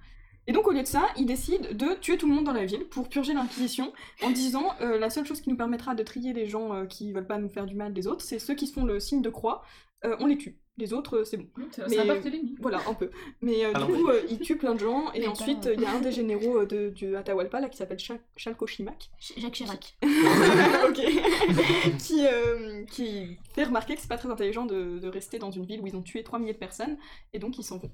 Et 0.48 0.52
donc 0.54 0.68
au 0.68 0.72
lieu 0.72 0.82
de 0.84 0.88
ça, 0.88 1.08
ils 1.18 1.26
décident 1.26 1.68
de 1.74 2.00
tuer 2.00 2.18
tout 2.18 2.28
le 2.28 2.34
monde 2.36 2.46
dans 2.46 2.54
la 2.54 2.66
ville 2.66 2.86
pour 2.86 3.10
purger 3.10 3.34
l'Inquisition 3.34 3.94
en 4.22 4.30
disant 4.30 4.74
euh, 4.82 5.00
la 5.00 5.10
seule 5.10 5.26
chose 5.26 5.42
qui 5.42 5.50
nous 5.50 5.58
permettra 5.58 5.96
de 5.96 6.04
trier 6.04 6.34
les 6.34 6.46
gens 6.46 6.74
euh, 6.74 6.86
qui 6.86 7.12
veulent 7.12 7.26
pas 7.28 7.40
nous 7.40 7.50
faire 7.50 7.66
du 7.66 7.76
mal 7.76 7.94
des 7.94 8.06
autres, 8.08 8.22
c'est 8.24 8.38
ceux 8.40 8.54
qui 8.54 8.68
se 8.68 8.74
font 8.74 8.86
le 8.86 9.00
signe 9.00 9.22
de 9.24 9.30
croix, 9.30 9.64
euh, 10.06 10.16
on 10.20 10.28
les 10.28 10.38
tue. 10.38 10.60
Les 10.78 10.92
autres, 10.92 11.20
euh, 11.20 11.24
c'est 11.24 11.38
bon. 11.38 11.48
C'est 11.72 11.88
Mais- 11.88 12.00
un 12.00 12.06
Barthélemy. 12.06 12.56
Voilà, 12.60 12.82
un 12.88 12.94
peu. 12.94 13.10
Mais 13.42 13.64
euh, 13.66 13.72
Ah 13.74 13.80
du 13.86 13.94
coup, 13.94 14.10
euh, 14.10 14.22
ils 14.30 14.40
tuent 14.40 14.58
plein 14.58 14.74
de 14.74 14.80
gens, 14.80 15.12
et 15.14 15.20
Mais 15.22 15.28
ensuite, 15.28 15.64
pas- 15.64 15.74
il 15.74 15.80
y 15.80 15.86
a 15.86 15.92
un 15.94 16.02
des 16.02 16.12
généraux 16.12 16.58
euh, 16.60 16.66
de, 16.66 16.90
du 16.90 17.16
Atahualpa, 17.16 17.62
là, 17.62 17.70
qui 17.70 17.78
s'appelle 17.78 17.98
Chal- 18.00 18.20
Chalcochimac, 18.36 19.10
Jacques 19.38 19.54
Chirac. 19.54 19.98
ok, 20.04 20.96
qui, 22.00 22.26
euh, 22.28 22.84
qui 22.86 23.38
fait 23.54 23.64
remarquer 23.64 23.96
que 23.96 24.02
c'est 24.02 24.10
pas 24.10 24.18
très 24.18 24.30
intelligent 24.30 24.66
de, 24.66 25.00
de 25.00 25.08
rester 25.08 25.40
dans 25.40 25.52
une 25.52 25.66
ville 25.66 25.80
où 25.82 25.88
ils 25.88 25.96
ont 25.96 26.02
tué 26.02 26.24
3 26.24 26.40
milliers 26.40 26.54
de 26.54 26.58
personnes, 26.60 26.98
et 27.34 27.40
donc 27.40 27.58
ils 27.58 27.64
s'en 27.64 27.78
vont 27.78 27.92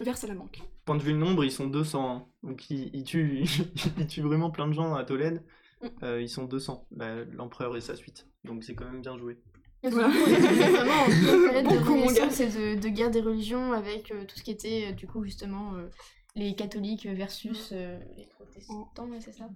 vers 0.00 0.16
Salamanque. 0.18 0.60
Point 0.84 0.96
de 0.96 1.02
vue 1.02 1.14
nombre, 1.14 1.42
ils 1.44 1.50
sont 1.50 1.66
200. 1.66 2.08
hein. 2.10 2.26
Donc 2.42 2.70
ils, 2.70 2.90
ils 2.94 3.02
tuent, 3.04 3.44
ils 3.98 4.06
tuent 4.06 4.20
vraiment 4.22 4.50
plein 4.50 4.68
de 4.68 4.74
gens 4.74 4.94
à 4.94 5.04
Tolède. 5.04 5.42
Mm. 5.82 5.86
Euh, 6.04 6.22
ils 6.22 6.28
sont 6.28 6.44
200, 6.44 6.86
bah, 6.90 7.24
l'empereur 7.32 7.76
et 7.76 7.80
sa 7.80 7.96
suite. 7.96 8.26
Donc 8.44 8.62
c'est 8.62 8.74
quand 8.74 8.84
même 8.84 9.00
bien 9.02 9.16
joué. 9.18 9.38
Voilà. 9.90 10.08
On 10.08 10.30
est 10.30 10.70
vraiment 10.70 11.04
période 11.50 11.66
de 11.66 12.42
et 12.42 12.74
de, 12.76 12.80
de 12.80 12.88
guerre 12.88 13.10
des 13.10 13.20
religions 13.20 13.72
avec 13.72 14.10
euh, 14.10 14.24
tout 14.26 14.36
ce 14.36 14.42
qui 14.42 14.50
était 14.50 14.88
euh, 14.90 14.92
du 14.92 15.06
coup 15.06 15.24
justement 15.24 15.74
euh, 15.74 15.88
les 16.34 16.54
catholiques 16.54 17.06
versus 17.06 17.70
euh, 17.72 17.98
les 18.16 18.26
protestants, 18.26 18.90
ouais, 19.08 19.18
c'est 19.20 19.32
ça. 19.32 19.48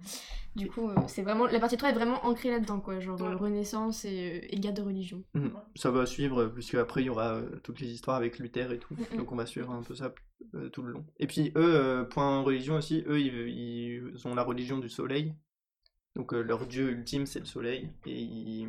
Du 0.55 0.67
coup, 0.67 0.89
euh, 0.89 0.95
c'est 1.07 1.21
vraiment 1.21 1.45
la 1.45 1.59
partie 1.59 1.77
3 1.77 1.89
est 1.89 1.93
vraiment 1.93 2.25
ancrée 2.25 2.49
là-dedans 2.49 2.79
quoi, 2.79 2.99
genre 2.99 3.21
Ouais. 3.21 3.33
renaissance 3.35 4.03
et, 4.03 4.41
euh, 4.43 4.47
et 4.49 4.59
guerre 4.59 4.73
de 4.73 4.81
religion. 4.81 5.23
Mm. 5.35 5.49
Ça 5.75 5.91
va 5.91 6.05
suivre, 6.07 6.45
puisque 6.47 6.73
après 6.75 7.01
il 7.03 7.05
y 7.05 7.09
aura 7.09 7.35
euh, 7.35 7.59
toutes 7.63 7.79
les 7.81 7.87
histoires 7.91 8.17
avec 8.17 8.39
Luther 8.39 8.71
et 8.71 8.79
tout. 8.79 8.95
Donc 9.15 9.31
on 9.31 9.35
va 9.35 9.45
suivre 9.45 9.69
un 9.71 9.83
peu 9.83 9.93
ça 9.93 10.11
euh, 10.55 10.69
tout 10.69 10.81
le 10.81 10.91
long. 10.93 11.05
Et 11.19 11.27
puis 11.27 11.51
eux, 11.55 11.75
euh, 11.75 12.03
point 12.03 12.41
religion 12.41 12.75
aussi, 12.77 13.03
eux 13.07 13.19
ils, 13.21 14.07
ils 14.15 14.27
ont 14.27 14.33
la 14.33 14.43
religion 14.43 14.79
du 14.79 14.89
soleil. 14.89 15.35
Donc 16.15 16.33
euh, 16.33 16.41
leur 16.41 16.65
dieu 16.65 16.89
ultime 16.89 17.27
c'est 17.27 17.39
le 17.39 17.45
soleil. 17.45 17.89
Et 18.07 18.19
ils- 18.21 18.67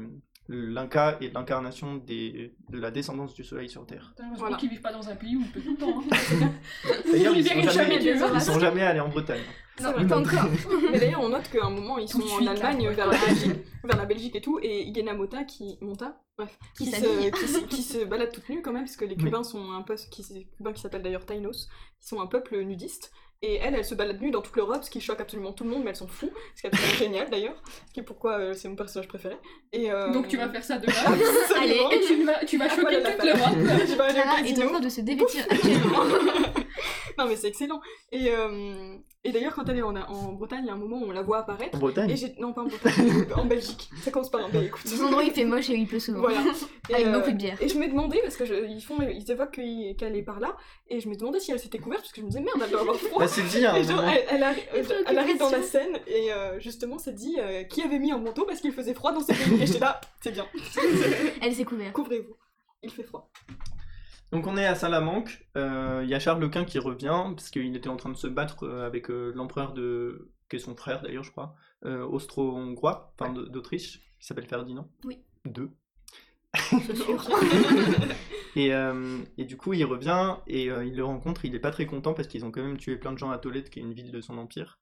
l'Inca 0.52 1.16
est 1.20 1.32
l'incarnation 1.34 1.96
des- 1.96 2.54
de 2.68 2.78
la 2.78 2.90
descendance 2.90 3.34
du 3.34 3.42
soleil 3.42 3.68
sur 3.68 3.86
Terre. 3.86 4.14
L'impression 4.18 4.38
Voilà. 4.44 4.56
qu'ils 4.58 4.68
vivent 4.70 4.80
pas 4.82 4.92
dans 4.92 5.08
un 5.08 5.16
pays 5.16 5.36
où 5.36 5.40
il 5.40 5.50
peut 5.50 5.60
tout 5.60 5.72
le 5.72 5.78
temps. 5.78 6.02
Hein. 6.10 6.52
D'ailleurs, 7.12 7.34
ils, 7.36 7.46
sont 7.46 7.70
jamais, 7.70 7.98
ils 8.04 8.40
sont 8.40 8.60
jamais 8.60 8.82
allés 8.82 9.00
en 9.00 9.08
Bretagne. 9.08 9.40
Non, 9.80 9.88
encore. 9.88 10.28
Mais 10.92 10.98
d'ailleurs, 11.00 11.22
on 11.22 11.30
note 11.30 11.48
qu'à 11.50 11.64
un 11.64 11.70
moment, 11.70 11.96
ils 11.98 12.06
sont 12.08 12.20
en 12.20 12.26
suite, 12.26 12.46
Allemagne, 12.48 12.90
vers 12.90 13.06
la 13.06 13.18
Belgique, 13.18 13.52
vers 13.82 13.96
la 13.96 14.04
Belgique 14.04 14.36
et 14.36 14.40
tout, 14.42 14.58
et 14.62 14.82
Igena 14.82 15.14
Mota 15.14 15.44
qui 15.44 15.78
monta, 15.80 16.20
bref, 16.36 16.58
Qui 16.76 16.86
se, 16.86 17.30
qui, 17.30 17.48
se, 17.48 17.58
qui 17.64 17.82
se 17.82 18.04
balade 18.04 18.30
toute 18.32 18.48
nue 18.50 18.60
quand 18.60 18.72
même, 18.72 18.84
parce 18.84 18.96
que 18.96 19.06
les 19.06 19.16
Cubains 19.16 19.42
sont 19.42 19.72
un 19.72 19.80
peu, 19.82 19.94
qui, 20.10 20.24
les 20.34 20.46
Cubains 20.58 20.74
qui 20.74 20.82
s'appellent 20.82 21.02
d'ailleurs 21.02 21.24
Tainos, 21.24 21.68
qui 21.98 22.06
sont 22.06 22.20
un 22.20 22.26
peuple 22.26 22.60
nudiste. 22.62 23.12
Et 23.44 23.56
elle, 23.56 23.74
elle 23.74 23.84
se 23.84 23.96
balade 23.96 24.20
nue 24.20 24.30
dans 24.30 24.40
toute 24.40 24.54
l'Europe, 24.54 24.84
ce 24.84 24.90
qui 24.90 25.00
choque 25.00 25.20
absolument 25.20 25.52
tout 25.52 25.64
le 25.64 25.70
monde, 25.70 25.82
mais 25.82 25.90
elles 25.90 25.96
s'en 25.96 26.06
fout, 26.06 26.30
ce 26.54 26.60
qui 26.60 26.66
est 26.68 26.70
absolument 26.70 26.96
génial 26.96 27.28
d'ailleurs, 27.28 27.60
ce 27.88 27.92
qui 27.92 27.98
est 27.98 28.04
pourquoi 28.04 28.38
euh, 28.38 28.54
c'est 28.54 28.68
mon 28.68 28.76
personnage 28.76 29.08
préféré. 29.08 29.36
Et, 29.72 29.90
euh, 29.90 30.12
Donc 30.12 30.28
tu 30.28 30.36
vas 30.36 30.48
faire 30.48 30.62
ça 30.62 30.78
demain. 30.78 30.92
absolument. 31.50 31.90
Et 31.90 32.00
tu 32.02 32.24
vas, 32.24 32.44
tu 32.44 32.56
vas 32.56 32.68
choquer 32.68 33.02
toute 33.02 33.24
l'Europe. 33.24 34.12
Clara 34.12 34.40
est 34.46 34.62
en 34.62 34.68
train 34.68 34.80
de 34.80 34.88
se 34.88 35.00
dévêtir 35.00 35.44
actuellement. 35.50 36.04
non 37.18 37.26
mais 37.26 37.36
c'est 37.36 37.48
excellent. 37.48 37.80
Et, 38.10 38.30
euh, 38.30 38.96
et 39.24 39.30
d'ailleurs, 39.32 39.54
quand 39.54 39.68
elle 39.68 39.78
est 39.78 39.82
en, 39.82 39.94
en 39.94 40.32
Bretagne, 40.32 40.60
il 40.64 40.66
y 40.66 40.70
a 40.70 40.72
un 40.72 40.76
moment 40.76 40.98
où 40.98 41.04
on 41.04 41.12
la 41.12 41.22
voit 41.22 41.38
apparaître. 41.38 41.76
En 41.76 41.78
Bretagne 41.78 42.10
Et 42.10 42.16
j'ai... 42.16 42.34
Non, 42.40 42.52
pas 42.52 42.62
en 42.62 42.66
Bretagne, 42.66 43.24
en 43.36 43.44
Belgique. 43.44 43.88
Ça 44.02 44.10
commence 44.10 44.30
par 44.30 44.44
un 44.44 44.48
B, 44.48 44.56
écoute. 44.64 44.82
Des 44.84 45.00
endroits 45.02 45.22
où 45.22 45.26
il 45.26 45.32
fait 45.32 45.44
moche 45.44 45.70
et 45.70 45.74
où 45.74 45.76
il 45.76 45.86
pleut 45.86 46.00
souvent. 46.00 46.20
Voilà. 46.20 46.40
Et, 46.88 46.94
Avec 46.94 47.06
euh, 47.06 47.12
beaucoup 47.18 47.30
de 47.30 47.36
bière. 47.36 47.56
Et 47.62 47.68
je 47.68 47.78
me 47.78 47.86
demandais, 47.86 48.20
parce 48.22 48.36
que 48.36 48.44
je- 48.44 48.66
ils, 48.68 48.80
font, 48.82 48.96
ils 49.00 49.30
évoquent 49.30 49.52
qu'elle 49.52 50.16
est 50.16 50.22
par 50.24 50.40
là, 50.40 50.56
et 50.88 51.00
je 51.00 51.08
me 51.08 51.14
demandais 51.14 51.38
si 51.40 51.52
elle 51.52 51.60
s'était 51.60 51.78
couverte, 51.78 52.00
parce 52.02 52.12
que 52.12 52.20
je 52.20 52.26
me 52.26 52.30
disais 52.30 52.40
merde, 52.42 52.60
elle 52.64 52.70
doit 52.70 52.80
avoir 52.80 52.96
froid. 52.96 53.20
Bah 53.20 53.28
c'est 53.28 53.42
dit 53.42 53.58
Et 53.58 53.60
genre, 53.84 53.96
moment. 53.96 54.08
elle, 54.10 54.24
elle 54.30 54.42
arri- 54.42 54.62
Les 54.74 54.90
euh, 54.92 55.02
elle 55.06 55.18
arrive 55.18 55.38
dans 55.38 55.50
la 55.50 55.62
scène, 55.62 55.98
et 56.08 56.32
euh, 56.32 56.58
justement, 56.58 56.98
c'est 56.98 57.14
dit 57.14 57.36
euh, 57.38 57.62
qui 57.64 57.82
avait 57.82 57.98
mis 58.00 58.10
un 58.10 58.18
manteau 58.18 58.44
parce 58.44 58.60
qu'il 58.60 58.72
faisait 58.72 58.94
froid 58.94 59.12
dans 59.12 59.20
ce 59.20 59.26
pays. 59.28 59.62
Et 59.62 59.66
j'étais 59.66 59.78
là, 59.78 60.00
c'est 60.20 60.32
bien. 60.32 60.46
Elle 61.40 61.54
s'est 61.54 61.64
couverte. 61.64 61.92
Couvrez-vous. 61.92 62.34
Il 62.82 62.90
fait 62.90 63.04
froid. 63.04 63.30
Donc 64.32 64.46
on 64.46 64.56
est 64.56 64.64
à 64.64 64.74
Salamanque, 64.74 65.46
euh, 65.58 66.00
il 66.02 66.08
y 66.08 66.14
a 66.14 66.18
Charles 66.18 66.48
Quint 66.50 66.64
qui 66.64 66.78
revient, 66.78 67.22
parce 67.36 67.50
qu'il 67.50 67.76
était 67.76 67.90
en 67.90 67.96
train 67.96 68.08
de 68.08 68.16
se 68.16 68.26
battre 68.26 68.64
euh, 68.64 68.86
avec 68.86 69.10
euh, 69.10 69.30
l'empereur 69.34 69.74
de... 69.74 70.30
qui 70.48 70.56
est 70.56 70.58
son 70.58 70.74
frère 70.74 71.02
d'ailleurs 71.02 71.22
je 71.22 71.30
crois, 71.30 71.54
euh, 71.84 72.02
austro-hongrois, 72.06 73.14
enfin 73.18 73.30
d'Autriche, 73.30 74.00
qui 74.18 74.26
s'appelle 74.26 74.46
Ferdinand. 74.46 74.88
Oui. 75.04 75.18
Deux. 75.44 75.70
Et, 78.56 78.70
et 79.38 79.44
du 79.44 79.56
coup 79.56 79.72
il 79.72 79.84
revient, 79.84 80.36
et 80.46 80.64
il 80.64 80.94
le 80.94 81.04
rencontre, 81.04 81.46
il 81.46 81.54
est 81.54 81.60
pas 81.60 81.70
très 81.70 81.86
content, 81.86 82.12
parce 82.12 82.28
qu'ils 82.28 82.44
ont 82.44 82.50
quand 82.50 82.62
même 82.62 82.76
tué 82.76 82.96
plein 82.96 83.12
de 83.12 83.18
gens 83.18 83.30
à 83.30 83.38
Tolède, 83.38 83.70
qui 83.70 83.78
est 83.78 83.82
une 83.82 83.94
ville 83.94 84.12
de 84.12 84.20
son 84.20 84.36
empire. 84.36 84.78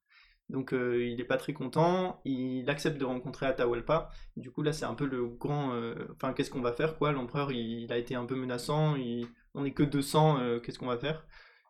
Donc 0.51 0.73
euh, 0.73 1.03
il 1.07 1.19
est 1.19 1.25
pas 1.25 1.37
très 1.37 1.53
content, 1.53 2.21
il 2.25 2.69
accepte 2.69 2.99
de 2.99 3.05
rencontrer 3.05 3.47
Atahualpa. 3.47 4.11
Du 4.37 4.51
coup 4.51 4.61
là 4.61 4.73
c'est 4.73 4.85
un 4.85 4.93
peu 4.95 5.05
le 5.07 5.25
grand... 5.25 5.73
euh, 5.73 5.95
Enfin 6.15 6.33
qu'est-ce 6.33 6.51
qu'on 6.51 6.61
va 6.61 6.73
faire 6.73 6.97
quoi? 6.97 7.11
L'empereur 7.13 7.51
il, 7.51 7.83
il 7.83 7.91
a 7.93 7.97
été 7.97 8.15
un 8.15 8.25
peu 8.25 8.35
menaçant, 8.35 8.95
il- 8.95 9.27
on 9.55 9.65
est 9.65 9.71
que 9.71 9.83
200, 9.83 10.39
euh, 10.39 10.59
qu'est-ce 10.59 10.77
qu'on 10.77 10.87
va 10.87 10.97
faire? 10.97 11.25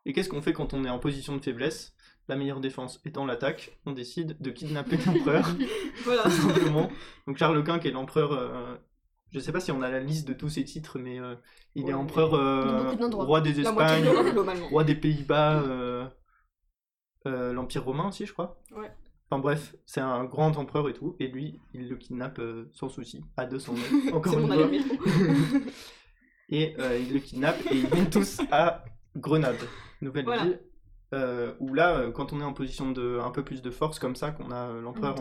Et 0.06 0.14
qu'est-ce 0.14 0.30
qu'on 0.30 0.42
fait 0.42 0.54
quand 0.54 0.74
on 0.74 0.84
est 0.84 0.90
en 0.90 1.00
position 1.00 1.36
de 1.38 1.42
faiblesse? 1.44 1.94
La 2.28 2.36
meilleure 2.36 2.60
défense 2.60 3.00
étant 3.06 3.26
l'attaque, 3.26 3.78
on 3.86 3.92
décide 3.94 4.38
de 4.42 4.50
kidnapper 4.52 4.98
l'empereur, 5.06 5.48
Voilà. 6.06 6.24
tout 6.24 6.32
simplement. 6.32 6.90
Donc 7.28 7.38
Charles 7.38 7.64
Quint 7.64 7.80
qui 7.80 7.88
est 7.88 7.92
l'empereur... 7.92 8.34
euh, 8.34 8.76
je 9.34 9.40
sais 9.40 9.52
pas 9.54 9.60
si 9.62 9.72
on 9.72 9.82
a 9.82 9.90
la 9.90 10.00
liste 10.02 10.28
de 10.28 10.34
tous 10.34 10.50
ses 10.50 10.64
titres, 10.66 11.00
mais 11.00 11.20
euh, 11.20 11.36
il 11.76 11.88
est 11.90 11.94
empereur 11.94 12.34
euh, 12.34 12.62
roi 13.26 13.42
des 13.42 13.62
Espagnes, 13.62 14.06
roi 14.70 14.84
des 14.84 14.96
Pays-Bas, 14.96 15.62
euh, 17.26 17.54
l'Empire 17.54 17.84
romain 17.84 18.08
aussi, 18.08 18.26
je 18.26 18.34
crois. 18.34 18.60
Ouais. 18.76 18.92
Enfin 19.30 19.40
bref, 19.40 19.76
c'est 19.86 20.02
un 20.02 20.26
grand 20.26 20.58
empereur 20.58 20.90
et 20.90 20.94
tout, 20.94 21.16
et 21.20 21.28
lui, 21.28 21.60
il 21.74 21.88
le 21.90 21.96
kidnappe 21.96 22.40
euh, 22.40 22.70
sans 22.74 22.90
souci, 22.90 23.24
à 23.38 23.46
200 23.46 23.74
mètres, 23.74 24.14
encore 24.16 24.38
une 24.38 24.48
fois. 24.48 24.70
Et 26.50 26.76
euh, 26.80 26.98
il 27.00 27.14
le 27.14 27.20
kidnappe 27.22 27.62
et 27.72 27.78
ils 27.78 27.86
viennent 27.88 28.10
tous 28.10 28.42
à 28.52 28.84
Grenade, 29.16 29.56
nouvelle 30.02 30.26
Voilà. 30.26 30.44
ville. 30.44 30.60
où 31.62 31.74
là, 31.74 32.12
quand 32.12 32.34
on 32.34 32.42
est 32.42 32.44
en 32.44 32.52
position 32.52 32.92
de 32.92 33.20
un 33.24 33.32
peu 33.32 33.42
plus 33.42 33.62
de 33.62 33.72
force 33.72 34.00
comme 34.00 34.18
ça, 34.18 34.32
qu'on 34.32 34.52
a 34.52 34.70
l'empereur 34.82 35.16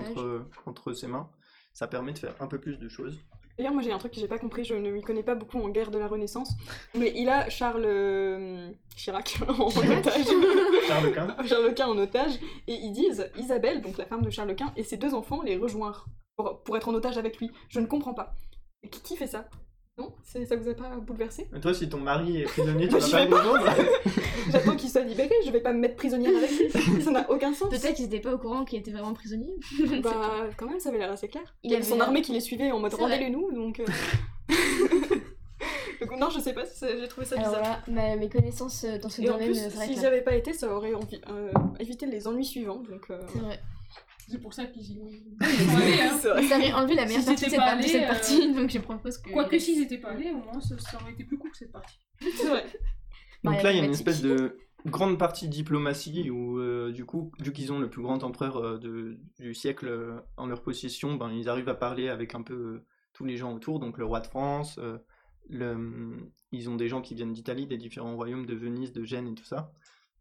entre 0.66 0.92
ses 0.92 1.06
mains, 1.06 1.30
ça 1.72 1.86
permet 1.86 2.12
de 2.12 2.18
faire 2.18 2.34
un 2.40 2.48
peu 2.48 2.58
plus 2.58 2.78
de 2.80 2.88
choses. 2.88 3.16
D'ailleurs, 3.60 3.74
moi 3.74 3.82
j'ai 3.82 3.92
un 3.92 3.98
truc 3.98 4.14
que 4.14 4.18
j'ai 4.18 4.26
pas 4.26 4.38
compris, 4.38 4.64
je 4.64 4.74
ne 4.74 4.90
m'y 4.90 5.02
connais 5.02 5.22
pas 5.22 5.34
beaucoup 5.34 5.58
en 5.58 5.68
guerre 5.68 5.90
de 5.90 5.98
la 5.98 6.08
Renaissance, 6.08 6.54
mais 6.94 7.12
il 7.14 7.28
a 7.28 7.50
Charles 7.50 7.84
euh, 7.84 8.70
Chirac 8.96 9.38
en 9.48 9.66
otage. 9.66 10.24
Charles 10.88 11.12
Quint. 11.12 11.36
Charles 11.46 11.74
Quint 11.74 11.88
en 11.88 11.98
otage, 11.98 12.40
et 12.66 12.72
ils 12.72 12.92
disent 12.92 13.30
Isabelle, 13.36 13.82
donc 13.82 13.98
la 13.98 14.06
femme 14.06 14.22
de 14.22 14.30
Charles 14.30 14.56
Quint, 14.56 14.72
et 14.78 14.82
ses 14.82 14.96
deux 14.96 15.12
enfants 15.12 15.42
les 15.42 15.58
rejoindre 15.58 16.06
pour, 16.36 16.62
pour 16.62 16.74
être 16.78 16.88
en 16.88 16.94
otage 16.94 17.18
avec 17.18 17.36
lui. 17.36 17.50
Je 17.68 17.80
ne 17.80 17.86
comprends 17.86 18.14
pas. 18.14 18.34
Et 18.82 18.88
qui, 18.88 19.02
qui 19.02 19.14
fait 19.14 19.26
ça? 19.26 19.44
Non 20.00 20.12
C'est- 20.24 20.46
Ça 20.46 20.56
vous 20.56 20.68
a 20.68 20.74
pas 20.74 20.96
bouleversé? 20.96 21.46
Mais 21.52 21.60
toi, 21.60 21.72
si 21.74 21.88
ton 21.88 21.98
mari 21.98 22.40
est 22.40 22.44
prisonnier, 22.44 22.88
tu 22.88 22.94
Bah, 22.94 23.00
vas 23.00 23.26
pas 23.26 23.74
J'attends 24.50 24.74
qu'il 24.76 24.88
soit 24.88 25.02
libéré, 25.02 25.30
je 25.44 25.50
vais 25.50 25.60
pas 25.60 25.72
me 25.72 25.78
mettre 25.78 25.96
prisonnière 25.96 26.32
avec 26.36 26.50
lui, 26.50 26.70
ça 27.02 27.10
n'a 27.10 27.30
aucun 27.30 27.52
sens. 27.52 27.68
Peut-être 27.68 27.94
qu'ils 27.94 28.06
étaient 28.06 28.20
pas 28.20 28.34
au 28.34 28.38
courant 28.38 28.64
qu'il 28.64 28.78
était 28.80 28.90
vraiment 28.90 29.12
prisonnier. 29.14 29.54
Bah, 30.02 30.46
quand 30.56 30.66
même, 30.66 30.80
ça 30.80 30.88
avait 30.88 30.98
l'air 30.98 31.12
assez 31.12 31.28
clair. 31.28 31.44
Il 31.62 31.70
y 31.70 31.74
avait 31.74 31.84
son 31.84 31.96
l'air- 31.96 32.04
armée 32.06 32.22
qui 32.22 32.32
les 32.32 32.40
suivait 32.40 32.70
en 32.72 32.78
mode 32.80 32.90
C'est 32.92 32.96
vrai. 32.96 33.12
rendez-les-nous, 33.12 33.52
donc. 33.52 33.80
euh, 33.80 33.84
donc, 36.00 36.18
non, 36.18 36.30
je 36.30 36.40
sais 36.40 36.54
pas, 36.54 36.64
c'est- 36.64 36.98
j'ai 36.98 37.08
trouvé 37.08 37.26
ça 37.26 37.36
Alors 37.36 37.50
bizarre. 37.50 37.82
voilà, 37.86 38.08
ma- 38.08 38.16
mes 38.16 38.28
connaissances 38.30 38.84
euh, 38.84 38.98
dans 38.98 39.08
ce 39.10 39.20
Et 39.20 39.28
en 39.28 39.34
domaine 39.34 39.50
plus, 39.52 39.58
euh, 40.04 40.06
avaient 40.06 40.22
pas 40.22 40.34
été, 40.34 40.52
ça 40.54 40.74
aurait 40.74 40.94
envi- 40.94 41.20
euh, 41.30 41.52
évité 41.78 42.06
les 42.06 42.26
ennuis 42.26 42.44
suivants. 42.46 42.82
Donc, 42.90 43.10
euh, 43.10 43.20
C'est 43.32 43.38
vrai. 43.40 43.60
C'est 44.30 44.38
pour 44.38 44.54
ça 44.54 44.66
qu'ils 44.66 44.92
y 44.92 45.00
allés, 45.00 46.00
hein. 46.00 46.18
Ça 46.20 46.76
enlevé 46.76 46.94
la 46.94 47.06
meilleure 47.06 47.24
partie 47.24 47.44
de 47.44 47.50
cette, 47.50 47.58
pas 47.58 47.66
part- 47.66 47.76
de 47.78 47.82
cette 47.82 47.94
allés, 47.96 48.06
partie, 48.06 48.52
donc 48.54 48.70
je 48.70 48.78
propose 48.78 49.18
que. 49.18 49.30
Quoique 49.30 49.58
s'ils 49.58 49.82
étaient 49.82 49.98
pas 49.98 50.10
allés, 50.10 50.30
au 50.30 50.38
moins 50.38 50.60
ça, 50.60 50.78
ça 50.78 50.98
aurait 51.00 51.12
été 51.12 51.24
plus 51.24 51.38
court 51.38 51.50
cette 51.54 51.72
partie. 51.72 51.98
C'est 52.20 52.48
vrai. 52.48 52.64
Donc 53.44 53.54
Ouais, 53.54 53.62
là, 53.62 53.72
il 53.72 53.78
y 53.78 53.80
a 53.80 53.84
une 53.84 53.90
espèce 53.92 54.20
de 54.22 54.56
grande 54.86 55.18
partie 55.18 55.48
diplomatie 55.48 56.30
où, 56.30 56.58
euh, 56.58 56.92
du 56.92 57.04
coup, 57.04 57.32
vu 57.40 57.52
qu'ils 57.52 57.72
ont 57.72 57.78
le 57.78 57.90
plus 57.90 58.02
grand 58.02 58.22
empereur 58.22 58.56
euh, 58.58 58.78
de- 58.78 59.18
du 59.38 59.54
siècle 59.54 59.88
euh, 59.88 60.20
en 60.36 60.46
leur 60.46 60.62
possession, 60.62 61.14
ben, 61.16 61.30
ils 61.32 61.48
arrivent 61.48 61.68
à 61.68 61.74
parler 61.74 62.08
avec 62.08 62.34
un 62.34 62.42
peu 62.42 62.54
euh, 62.54 62.86
tous 63.12 63.24
les 63.24 63.36
gens 63.36 63.52
autour, 63.54 63.80
donc 63.80 63.98
le 63.98 64.04
roi 64.04 64.20
de 64.20 64.26
France, 64.26 64.78
euh, 64.78 64.98
le- 65.48 66.30
ils 66.52 66.68
ont 66.70 66.76
des 66.76 66.88
gens 66.88 67.00
qui 67.00 67.14
viennent 67.14 67.32
d'Italie, 67.32 67.66
des 67.66 67.78
différents 67.78 68.14
royaumes 68.14 68.46
de 68.46 68.54
Venise, 68.54 68.92
de 68.92 69.04
Gênes 69.04 69.28
et 69.28 69.34
tout 69.34 69.44
ça, 69.44 69.72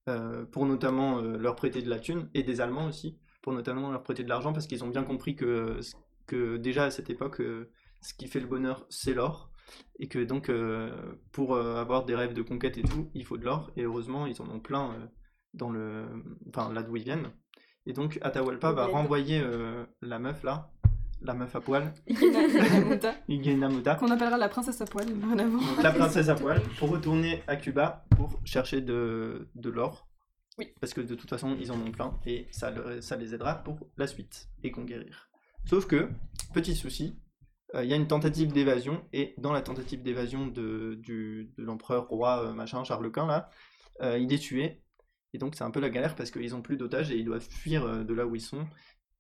euh, 0.08 0.46
pour 0.46 0.66
notamment 0.66 1.20
euh, 1.20 1.38
leur 1.38 1.56
prêter 1.56 1.82
de 1.82 1.90
la 1.90 2.00
thune, 2.00 2.30
et 2.34 2.44
des 2.44 2.62
Allemands 2.62 2.88
aussi, 2.88 3.18
pour 3.42 3.54
notamment 3.54 3.92
leur 3.92 4.04
prêter 4.04 4.24
de 4.24 4.30
l'argent, 4.30 4.54
parce 4.54 4.68
qu'ils 4.68 4.84
ont 4.84 4.90
bien 4.90 5.04
compris 5.04 5.36
que, 5.36 5.80
que 6.28 6.58
déjà 6.58 6.86
à 6.86 6.92
cette 6.92 7.10
époque, 7.10 7.42
euh, 7.42 7.70
ce 8.02 8.14
qui 8.14 8.28
fait 8.28 8.40
le 8.40 8.48
bonheur, 8.48 8.86
c'est 8.90 9.14
l'or. 9.14 9.52
Et 10.00 10.08
que 10.08 10.20
donc 10.20 10.50
euh, 10.50 10.90
pour 11.32 11.54
euh, 11.54 11.76
avoir 11.76 12.06
des 12.06 12.16
rêves 12.16 12.34
de 12.34 12.42
conquête 12.42 12.78
et 12.78 12.82
tout, 12.84 13.10
il 13.14 13.24
faut 13.24 13.38
de 13.38 13.46
l'or. 13.46 13.72
Et 13.76 13.84
heureusement 13.84 14.26
ils 14.26 14.42
en 14.42 14.50
ont 14.50 14.60
plein 14.60 15.10
dans 15.54 15.70
le 15.70 16.06
enfin 16.48 16.74
là 16.74 16.82
d'où 16.82 16.96
ils 16.96 17.04
viennent. 17.04 17.32
Et 17.86 17.94
donc 17.94 18.18
Atahualpa 18.22 18.72
va 18.72 18.88
renvoyer 18.88 19.44
la 20.02 20.20
meuf 20.20 20.44
là, 20.44 20.72
la 21.22 21.34
meuf 21.34 21.56
à 21.56 21.62
poil, 21.62 21.94
Igena 23.28 23.70
Qu'on 24.00 24.12
appellera 24.12 24.38
la 24.38 24.50
princesse 24.50 24.82
à 24.82 24.86
poil, 24.86 25.08
donc 25.08 25.84
la 25.84 25.92
princesse 25.94 26.30
à 26.30 26.36
poil, 26.36 26.62
pour 26.78 26.90
retourner 26.90 27.44
à 27.48 27.56
Cuba 27.56 28.06
pour 28.16 28.40
chercher 28.44 28.82
de, 28.82 29.50
de 29.56 29.70
l'or. 29.70 30.09
Oui. 30.60 30.74
Parce 30.82 30.94
que 30.94 31.00
de 31.00 31.16
toute 31.16 31.30
façon, 31.30 31.56
ils 31.60 31.72
en 31.72 31.80
ont 31.80 31.92
plein 31.92 32.20
et 32.26 32.48
ça, 32.52 32.72
les 33.18 33.34
aidera 33.34 33.56
pour 33.56 33.80
la 33.98 34.08
suite 34.08 34.50
et 34.62 34.72
conquérir. 34.72 35.30
Sauf 35.66 35.88
que, 35.88 36.10
petit 36.54 36.76
souci, 36.76 37.18
euh, 37.76 37.84
il 37.84 37.90
y 37.90 37.94
a 37.94 37.96
une 37.96 38.08
tentative 38.08 38.52
d'évasion 38.52 39.02
et 39.14 39.34
dans 39.38 39.54
la 39.54 39.62
tentative 39.62 40.04
d'évasion 40.04 40.48
de, 40.48 41.00
l'empereur 41.58 42.08
roi 42.08 42.44
euh, 42.44 42.54
machin 42.54 42.84
Charles 42.84 43.10
Quint 43.10 43.28
là, 43.28 43.50
euh, 44.02 44.18
il 44.18 44.34
est 44.34 44.40
tué. 44.40 44.84
Et 45.34 45.38
donc 45.38 45.56
c'est 45.56 45.64
un 45.64 45.72
peu 45.72 45.80
la 45.80 45.90
galère 45.90 46.16
parce 46.16 46.30
qu'ils 46.30 46.56
ont 46.56 46.62
plus 46.62 46.76
d'otages 46.76 47.10
et 47.12 47.18
ils 47.18 47.26
doivent 47.26 47.48
fuir 47.48 48.04
de 48.04 48.14
là 48.14 48.26
où 48.26 48.36
ils 48.36 48.42
sont 48.42 48.68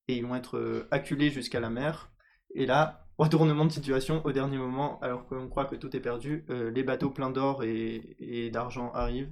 et 0.07 0.17
ils 0.17 0.25
vont 0.25 0.35
être 0.35 0.87
acculés 0.91 1.29
jusqu'à 1.29 1.59
la 1.61 1.69
mer. 1.69 2.11
Et 2.55 2.65
là, 2.65 3.05
retournement 3.17 3.63
de 3.63 3.71
situation 3.71 4.25
au 4.25 4.31
dernier 4.31 4.57
moment, 4.57 4.99
alors 5.01 5.27
qu'on 5.27 5.47
croit 5.47 5.65
que 5.65 5.75
tout 5.75 5.95
est 5.95 5.99
perdu, 5.99 6.45
les 6.49 6.81
bateaux 6.81 7.11
pleins 7.11 7.29
d'or 7.29 7.63
et 7.63 8.49
d'argent 8.51 8.91
arrivent, 8.93 9.31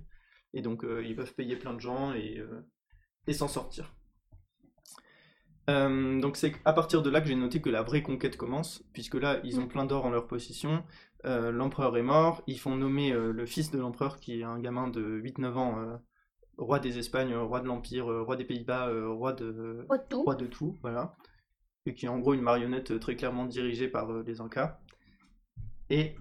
et 0.53 0.61
donc 0.61 0.83
euh, 0.83 1.03
ils 1.05 1.15
peuvent 1.15 1.33
payer 1.33 1.55
plein 1.55 1.73
de 1.73 1.79
gens 1.79 2.13
et, 2.13 2.37
euh, 2.39 2.61
et 3.27 3.33
s'en 3.33 3.47
sortir. 3.47 3.93
Euh, 5.69 6.21
donc 6.21 6.37
c'est 6.37 6.53
à 6.63 6.71
partir 6.71 7.01
de 7.01 7.09
là 7.09 7.19
que 7.19 7.27
j'ai 7.27 7.35
noté 7.35 7.61
que 7.61 7.69
la 7.69 7.83
vraie 7.83 8.01
conquête 8.01 8.37
commence, 8.37 8.83
puisque 8.93 9.15
là 9.15 9.39
ils 9.43 9.59
ont 9.59 9.67
plein 9.67 9.85
d'or 9.85 10.05
en 10.05 10.09
leur 10.09 10.27
possession, 10.27 10.83
euh, 11.25 11.51
l'empereur 11.51 11.97
est 11.97 12.03
mort, 12.03 12.41
ils 12.47 12.59
font 12.59 12.75
nommer 12.75 13.11
euh, 13.11 13.33
le 13.33 13.45
fils 13.45 13.69
de 13.71 13.77
l'empereur 13.77 14.19
qui 14.19 14.39
est 14.39 14.43
un 14.43 14.59
gamin 14.59 14.87
de 14.87 15.19
8-9 15.21 15.53
ans, 15.53 15.99
roi 16.57 16.79
des 16.79 16.97
Espagnes, 16.97 17.35
roi 17.35 17.59
de 17.59 17.67
l'Empire, 17.67 18.05
roi 18.05 18.35
des 18.37 18.45
Pays-Bas, 18.45 18.89
roi 19.09 19.33
de, 19.33 19.85
tout. 20.09 20.23
roi 20.23 20.35
de 20.35 20.47
tout, 20.47 20.77
voilà. 20.81 21.15
Et 21.85 21.93
qui 21.93 22.05
est 22.05 22.09
en 22.09 22.19
gros 22.19 22.33
une 22.33 22.41
marionnette 22.41 22.99
très 22.99 23.15
clairement 23.15 23.45
dirigée 23.45 23.87
par 23.87 24.11
les 24.23 24.41
Incas. 24.41 24.79
Et 25.89 26.15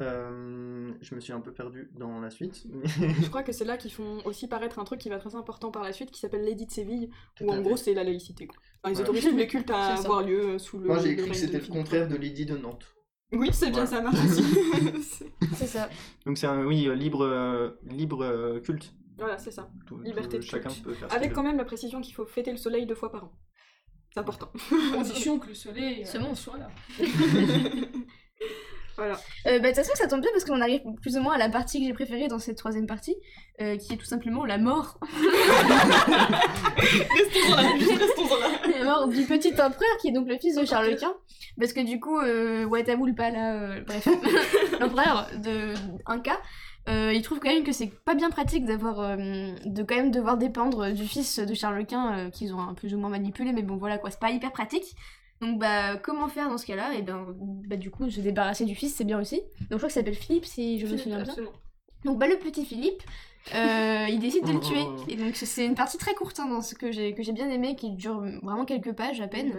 euh, 0.00 0.92
je 1.00 1.14
me 1.14 1.20
suis 1.20 1.32
un 1.32 1.40
peu 1.40 1.52
perdu 1.52 1.90
dans 1.94 2.20
la 2.20 2.30
suite. 2.30 2.64
mais- 2.68 2.86
Je 3.22 3.28
crois 3.28 3.42
que 3.42 3.52
c'est 3.52 3.64
là 3.64 3.76
qu'ils 3.76 3.92
font 3.92 4.18
aussi 4.24 4.48
paraître 4.48 4.78
un 4.78 4.84
truc 4.84 5.00
qui 5.00 5.08
va 5.08 5.16
être 5.16 5.28
très 5.28 5.36
important 5.38 5.70
par 5.70 5.82
la 5.82 5.92
suite, 5.92 6.10
qui 6.10 6.20
s'appelle 6.20 6.44
l'édit 6.44 6.66
de 6.66 6.70
Séville, 6.70 7.10
Tout 7.36 7.44
où 7.44 7.50
en 7.50 7.54
fait. 7.56 7.62
gros 7.62 7.76
c'est 7.76 7.94
la 7.94 8.04
laïcité. 8.04 8.46
Quoi. 8.46 8.56
Enfin, 8.82 8.90
ils 8.92 8.94
Voilà. 8.96 9.10
autorisent 9.10 9.30
tous 9.30 9.36
les 9.36 9.46
cultes 9.46 9.70
à 9.70 9.96
C'est 9.96 10.04
avoir 10.04 10.22
lieu 10.22 10.58
sous 10.58 10.78
le. 10.78 10.86
Moi 10.86 10.98
j'ai 10.98 11.10
écrit 11.12 11.24
que 11.26 11.30
de 11.30 11.34
c'était 11.34 11.58
le 11.60 11.66
contraire 11.66 12.08
de 12.08 12.16
l'édit 12.16 12.46
de 12.46 12.56
Nantes. 12.56 12.86
Oui, 13.32 13.48
c'est 13.52 13.70
bien 13.70 13.84
Voilà. 13.84 13.86
ça 13.86 14.00
marche 14.02 14.24
aussi. 14.24 14.44
C'est- 15.02 15.32
C'est 15.56 15.66
ça. 15.66 15.88
Donc 16.26 16.38
c'est 16.38 16.46
un 16.46 16.64
oui 16.64 16.86
euh, 16.88 16.94
libre 16.94 17.24
euh, 17.24 17.70
libre 17.86 18.22
euh, 18.24 18.60
culte. 18.60 18.94
voilà, 19.18 19.36
c'est 19.38 19.50
ça. 19.50 19.68
Tout- 19.86 19.98
Liberté 20.02 20.36
tout- 20.36 20.36
de 20.36 20.40
chacun 20.42 20.68
culte. 20.70 20.84
peut 20.84 20.94
faire. 20.94 21.12
Avec 21.12 21.32
quand 21.32 21.42
même 21.42 21.56
la 21.56 21.64
précision 21.64 22.00
qu'il 22.00 22.14
faut 22.14 22.26
fêter 22.26 22.50
le 22.52 22.56
soleil 22.58 22.86
deux 22.86 22.94
fois 22.94 23.10
par 23.10 23.24
an. 23.24 23.32
C'est 24.14 24.20
important. 24.20 24.50
Condition 24.94 25.38
que 25.38 25.48
le 25.48 25.54
soleil 25.54 26.06
Ce 26.06 26.16
euh, 26.16 26.20
monstre. 26.20 26.44
soit 26.52 26.58
là. 26.58 26.68
Voilà. 28.96 29.14
Euh, 29.46 29.58
bah, 29.58 29.70
de 29.70 29.74
toute 29.74 29.76
façon, 29.76 29.92
ça 29.94 30.06
tombe 30.08 30.20
bien 30.20 30.30
parce 30.32 30.44
qu'on 30.44 30.60
arrive 30.60 30.80
plus 31.02 31.16
ou 31.16 31.20
moins 31.20 31.34
à 31.34 31.38
la 31.38 31.48
partie 31.48 31.80
que 31.80 31.86
j'ai 31.86 31.92
préférée 31.92 32.28
dans 32.28 32.38
cette 32.38 32.56
troisième 32.56 32.86
partie, 32.86 33.16
euh, 33.60 33.76
qui 33.76 33.92
est 33.92 33.96
tout 33.96 34.06
simplement 34.06 34.44
la 34.44 34.58
mort. 34.58 34.98
Restons-en 36.76 37.56
là, 37.56 37.76
juste 37.78 37.98
restons-en 37.98 38.38
là. 38.38 38.48
la 38.78 38.84
mort 38.84 39.08
du 39.08 39.24
petit 39.24 39.52
empereur 39.52 39.96
qui 40.00 40.08
est 40.08 40.12
donc 40.12 40.28
le 40.28 40.38
fils 40.38 40.56
de 40.56 40.64
Charles 40.64 40.96
Quint. 40.96 41.14
Parce 41.58 41.72
que 41.72 41.80
du 41.80 42.00
coup, 42.00 42.18
euh, 42.18 42.64
Wataboulpa, 42.64 43.30
là, 43.30 43.54
euh, 43.54 43.80
bref, 43.86 44.08
l'empereur 44.80 45.28
de 45.42 45.74
Inca, 46.06 46.38
euh, 46.88 47.12
il 47.12 47.22
trouve 47.22 47.40
quand 47.40 47.52
même 47.52 47.64
que 47.64 47.72
c'est 47.72 47.90
pas 48.04 48.14
bien 48.14 48.30
pratique 48.30 48.64
d'avoir, 48.64 49.00
euh, 49.00 49.16
de 49.64 49.82
quand 49.82 49.96
même 49.96 50.12
devoir 50.12 50.36
dépendre 50.36 50.92
du 50.92 51.04
fils 51.04 51.40
de 51.40 51.52
Charles 51.52 51.84
Quint 51.84 52.16
euh, 52.16 52.30
qu'ils 52.30 52.54
ont 52.54 52.60
un 52.60 52.74
plus 52.74 52.94
ou 52.94 52.98
moins 52.98 53.10
manipulé, 53.10 53.52
mais 53.52 53.62
bon 53.62 53.76
voilà 53.76 53.98
quoi, 53.98 54.10
c'est 54.10 54.20
pas 54.20 54.30
hyper 54.30 54.52
pratique. 54.52 54.94
Donc 55.40 55.58
bah 55.58 55.96
comment 55.96 56.28
faire 56.28 56.48
dans 56.48 56.58
ce 56.58 56.66
cas-là? 56.66 56.94
Et 56.94 57.02
ben 57.02 57.26
bah 57.68 57.76
du 57.76 57.90
coup 57.90 58.10
se 58.10 58.20
débarrasser 58.20 58.64
du 58.64 58.74
fils 58.74 58.94
c'est 58.94 59.04
bien 59.04 59.20
aussi. 59.20 59.36
Donc 59.36 59.72
je 59.72 59.76
crois 59.76 59.88
que 59.88 59.92
ça 59.94 60.00
s'appelle 60.00 60.14
Philippe 60.14 60.44
si 60.46 60.78
je 60.78 60.86
me 60.86 60.96
souviens 60.96 61.16
bien. 61.16 61.24
Absolument. 61.28 61.52
Donc 62.04 62.18
bah 62.18 62.26
le 62.28 62.36
petit 62.36 62.64
Philippe, 62.64 63.02
euh, 63.54 64.06
il 64.08 64.18
décide 64.20 64.44
de 64.44 64.52
le 64.52 64.58
Oh. 64.58 64.60
tuer. 64.60 65.12
Et 65.12 65.16
donc 65.16 65.34
c'est 65.34 65.64
une 65.64 65.74
partie 65.74 65.98
très 65.98 66.14
courte 66.14 66.38
hein, 66.38 66.46
dans 66.48 66.60
ce 66.62 66.74
que 66.74 66.92
j'ai 66.92 67.14
que 67.14 67.22
j'ai 67.22 67.32
bien 67.32 67.50
aimé, 67.50 67.74
qui 67.74 67.90
dure 67.90 68.22
vraiment 68.42 68.64
quelques 68.64 68.92
pages 68.92 69.20
à 69.20 69.26
peine. 69.28 69.52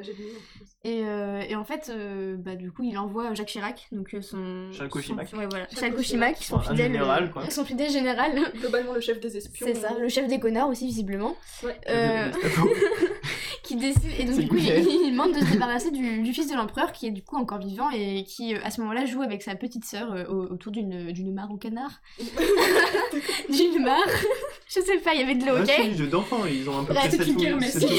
Et, 0.83 1.01
euh, 1.03 1.41
et 1.41 1.55
en 1.55 1.65
fait, 1.65 1.91
euh, 1.93 2.37
bah, 2.37 2.55
du 2.55 2.71
coup, 2.71 2.83
il 2.83 2.97
envoie 2.97 3.33
Jacques 3.33 3.47
Chirac, 3.47 3.87
donc 3.91 4.15
son. 4.21 4.69
Son-. 4.71 5.15
Ouais, 5.37 5.47
voilà. 5.49 5.67
Fidèle. 5.67 6.91
général, 6.93 7.31
quoi. 7.31 7.49
Son 7.49 7.65
fidèle 7.65 7.89
général. 7.91 8.39
Globalement, 8.55 8.93
le 8.93 9.01
chef 9.01 9.19
des 9.19 9.35
espions. 9.35 9.67
C'est 9.67 9.73
ça, 9.75 9.89
le 9.99 10.07
chef 10.07 10.27
des 10.27 10.39
connards 10.39 10.69
aussi, 10.69 10.85
visiblement. 10.85 11.35
Ouais. 11.63 11.77
Qui 13.67 13.75
décide. 13.75 14.01
Et 14.19 14.23
donc, 14.23 14.35
C'est 14.35 14.41
du 14.43 14.47
coup, 14.47 14.55
il, 14.57 15.11
demande 15.11 15.33
de 15.33 15.39
se 15.39 15.51
débarrasser 15.51 15.91
du, 15.91 16.21
du 16.21 16.33
fils 16.33 16.49
de 16.49 16.55
l'empereur, 16.55 16.91
qui 16.93 17.07
est 17.07 17.11
du 17.11 17.21
coup 17.21 17.35
encore 17.35 17.59
vivant 17.59 17.89
et 17.91 18.23
qui, 18.23 18.55
euh, 18.55 18.59
à 18.63 18.71
ce 18.71 18.79
moment-là, 18.81 19.05
joue 19.05 19.21
avec 19.21 19.41
sa 19.43 19.55
petite 19.55 19.83
sœur 19.83 20.11
euh, 20.13 20.25
au- 20.27 20.53
autour 20.53 20.71
d'une 20.71 21.11
d'une 21.11 21.33
mare 21.33 21.51
au 21.51 21.57
canard. 21.57 22.01
d'une 23.49 23.83
mare. 23.83 23.97
Je 24.67 24.79
sais 24.81 24.97
pas, 24.97 25.13
il 25.13 25.21
y 25.21 25.23
avait 25.23 25.35
de 25.35 25.45
l'eau, 25.45 25.57
ok 25.61 25.69
si, 25.91 25.95
jeu 25.97 26.07
d'enfants, 26.07 26.45
ils 26.45 26.69
ont 26.69 26.79
un 26.79 26.83
peu 26.83 26.93
près 26.93 27.09
c'est 27.09 27.17
7 27.17 27.27
une 27.27 27.35
ou 27.35 27.39
kermesse. 27.39 27.73
7 27.79 27.83
ou- 27.83 27.93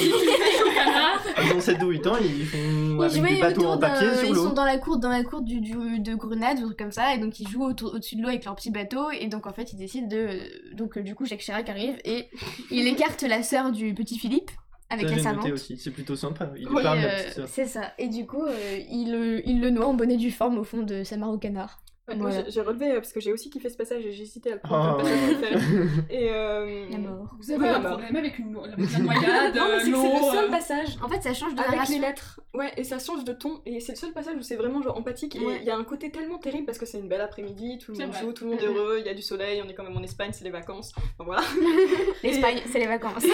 Ils 1.44 1.52
ont 1.54 1.60
7 1.60 1.82
ou 1.82 1.86
8 1.88 2.06
ans, 2.06 2.16
ils 2.20 2.46
font 2.46 2.58
Ils 2.58 3.02
avec 3.18 3.34
des 3.34 3.40
bateaux 3.40 3.64
en 3.66 3.78
papier 3.78 4.14
sur 4.14 4.28
Ils 4.28 4.34
sont 4.36 4.44
l'eau. 4.44 4.52
dans 4.52 4.64
la 4.64 4.76
cour, 4.78 4.98
dans 4.98 5.08
la 5.08 5.24
cour 5.24 5.40
du, 5.40 5.60
du- 5.60 5.98
de 6.00 6.14
Grenade, 6.14 6.60
ou 6.62 6.72
comme 6.78 6.92
ça, 6.92 7.14
et 7.14 7.18
donc 7.18 7.40
ils 7.40 7.48
jouent 7.48 7.64
autour- 7.64 7.94
au-dessus 7.94 8.16
de 8.16 8.22
l'eau 8.22 8.28
avec 8.28 8.44
leur 8.44 8.54
petit 8.54 8.70
bateau, 8.70 9.10
et 9.10 9.26
donc 9.28 9.46
en 9.46 9.52
fait 9.52 9.72
ils 9.72 9.76
décident 9.78 10.08
de. 10.08 10.40
Donc 10.74 10.96
euh, 10.98 11.02
du 11.02 11.14
coup 11.14 11.24
Jacques 11.26 11.40
Chirac 11.40 11.68
arrive 11.68 11.96
et 12.04 12.28
il 12.70 12.86
écarte 12.86 13.22
la 13.22 13.42
sœur 13.42 13.72
du 13.72 13.94
petit 13.94 14.18
Philippe 14.18 14.50
avec 14.90 15.08
Ça, 15.08 15.10
la 15.10 15.18
servante. 15.18 15.52
aussi, 15.52 15.76
c'est 15.78 15.90
plutôt 15.90 16.16
sympa. 16.16 16.50
Il 16.56 16.68
Oui, 16.68 16.82
parle 16.82 16.98
euh, 17.04 17.46
c'est 17.46 17.66
ça. 17.66 17.92
Et 17.98 18.08
du 18.08 18.26
coup, 18.26 18.44
euh, 18.44 18.78
il, 18.90 19.12
le- 19.12 19.46
il 19.48 19.60
le 19.60 19.70
noie 19.70 19.86
en 19.86 19.94
bonnet 19.94 20.16
du 20.16 20.30
forme 20.30 20.58
au 20.58 20.64
fond 20.64 20.82
de 20.82 21.04
sa 21.04 21.16
mare 21.16 21.30
au 21.30 21.38
canard. 21.38 21.80
Voilà. 22.16 22.44
j'ai- 22.48 22.60
relevé 22.60 22.90
euh, 22.92 22.94
parce 22.96 23.12
que 23.12 23.20
j'ai 23.20 23.32
aussi 23.32 23.50
kiffé 23.50 23.68
ce 23.68 23.76
passage 23.76 24.04
et 24.04 24.12
j'ai 24.12 24.22
hésité 24.22 24.50
à 24.52 24.54
le 24.54 24.60
prendre 24.60 25.02
Ah. 25.04 25.58
Et 26.10 26.28
euh, 26.30 26.86
La 26.90 26.98
mort. 26.98 27.34
Vous 27.38 27.50
avez 27.50 27.60
Ouais, 27.62 27.68
un 27.68 27.80
problème 27.80 28.16
avec, 28.16 28.38
une, 28.38 28.56
avec 28.56 28.92
la 28.92 28.98
noyade, 28.98 29.54
Non, 29.56 29.62
mais 29.70 29.78
c'est 29.80 29.86
que 29.86 29.90
l'eau. 29.90 30.02
c'est 30.02 30.26
le 30.26 30.32
seul 30.32 30.44
euh, 30.46 30.50
passage 30.50 30.88
En 31.02 31.08
fait, 31.08 31.22
ça 31.22 31.34
change 31.34 31.54
de 31.54 31.60
avec 31.60 31.88
les 31.88 31.98
lettres. 31.98 32.40
Ouais, 32.54 32.72
et 32.76 32.84
ça 32.84 32.98
change 32.98 33.24
de 33.24 33.32
ton. 33.32 33.60
Et 33.66 33.80
c'est 33.80 33.92
le 33.92 33.98
seul 33.98 34.12
passage 34.12 34.34
où 34.36 34.42
c'est 34.42 34.56
vraiment 34.56 34.82
genre 34.82 34.96
empathique. 34.96 35.36
Et 35.36 35.38
il 35.40 35.46
Ouais. 35.46 35.64
y 35.64 35.70
a 35.70 35.76
un 35.76 35.84
côté 35.84 36.10
tellement 36.10 36.38
terrible 36.38 36.64
parce 36.66 36.78
que 36.78 36.86
c'est 36.86 36.98
une 36.98 37.08
belle 37.08 37.20
après-midi, 37.20 37.78
tout 37.78 37.92
le 37.92 37.96
C'est 37.98 38.04
monde 38.06 38.14
vrai. 38.14 38.22
joue, 38.22 38.32
tout 38.32 38.44
le 38.44 38.50
monde 38.50 38.60
est 38.60 38.66
heureux, 38.66 38.96
il 39.00 39.06
y 39.06 39.08
a 39.10 39.14
du 39.14 39.22
soleil, 39.22 39.62
on 39.64 39.68
est 39.68 39.74
quand 39.74 39.84
même 39.84 39.96
en 39.96 40.02
Espagne, 40.02 40.30
c'est 40.32 40.44
les 40.44 40.50
vacances. 40.50 40.92
Enfin 41.18 41.24
voilà, 41.26 41.42
L'Espagne, 42.22 42.60
c'est 42.70 42.78
les 42.78 42.86
vacances. 42.86 43.24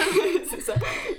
c'est 0.45 0.61
ça. 0.61 0.73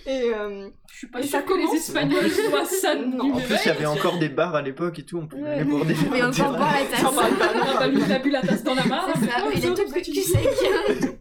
Et 0.07 0.31
euh, 0.35 0.69
Je 0.93 0.97
suis 0.99 1.07
pas 1.09 1.19
Et 1.21 1.23
sûre 1.23 1.39
ça 1.41 1.43
que 1.43 1.55
les 1.55 1.77
Espagnols 1.77 2.31
soient 2.31 2.65
ça 2.65 2.95
En 2.95 3.39
plus, 3.41 3.57
il 3.65 3.69
y 3.69 3.71
avait 3.71 3.87
encore 3.87 4.19
des 4.19 4.29
bars 4.29 4.55
à 4.55 4.63
l'époque 4.63 4.99
et 4.99 5.05
tout, 5.05 5.19
on 5.19 5.27
pouvait 5.27 5.49
aller 5.49 5.65
boire 5.65 5.85
des 5.85 5.95
Mais 6.13 6.23
boire 7.53 7.81
la 7.81 7.89
tasse. 7.91 7.91
bu, 7.91 8.23
bu 8.25 8.31
la 8.31 8.43
dans 8.43 8.75
la 8.75 8.85
mare. 8.87 9.09
C'est 9.15 9.27
ça, 9.31 9.39
Non, 9.41 9.51
il 9.53 9.61
c'est 9.61 9.67
est 9.69 9.75
tout 9.75 9.89
ce 9.89 9.95
que 9.95 10.01
tu 10.01 10.13
cul 10.13 10.23
sec. 10.23 10.49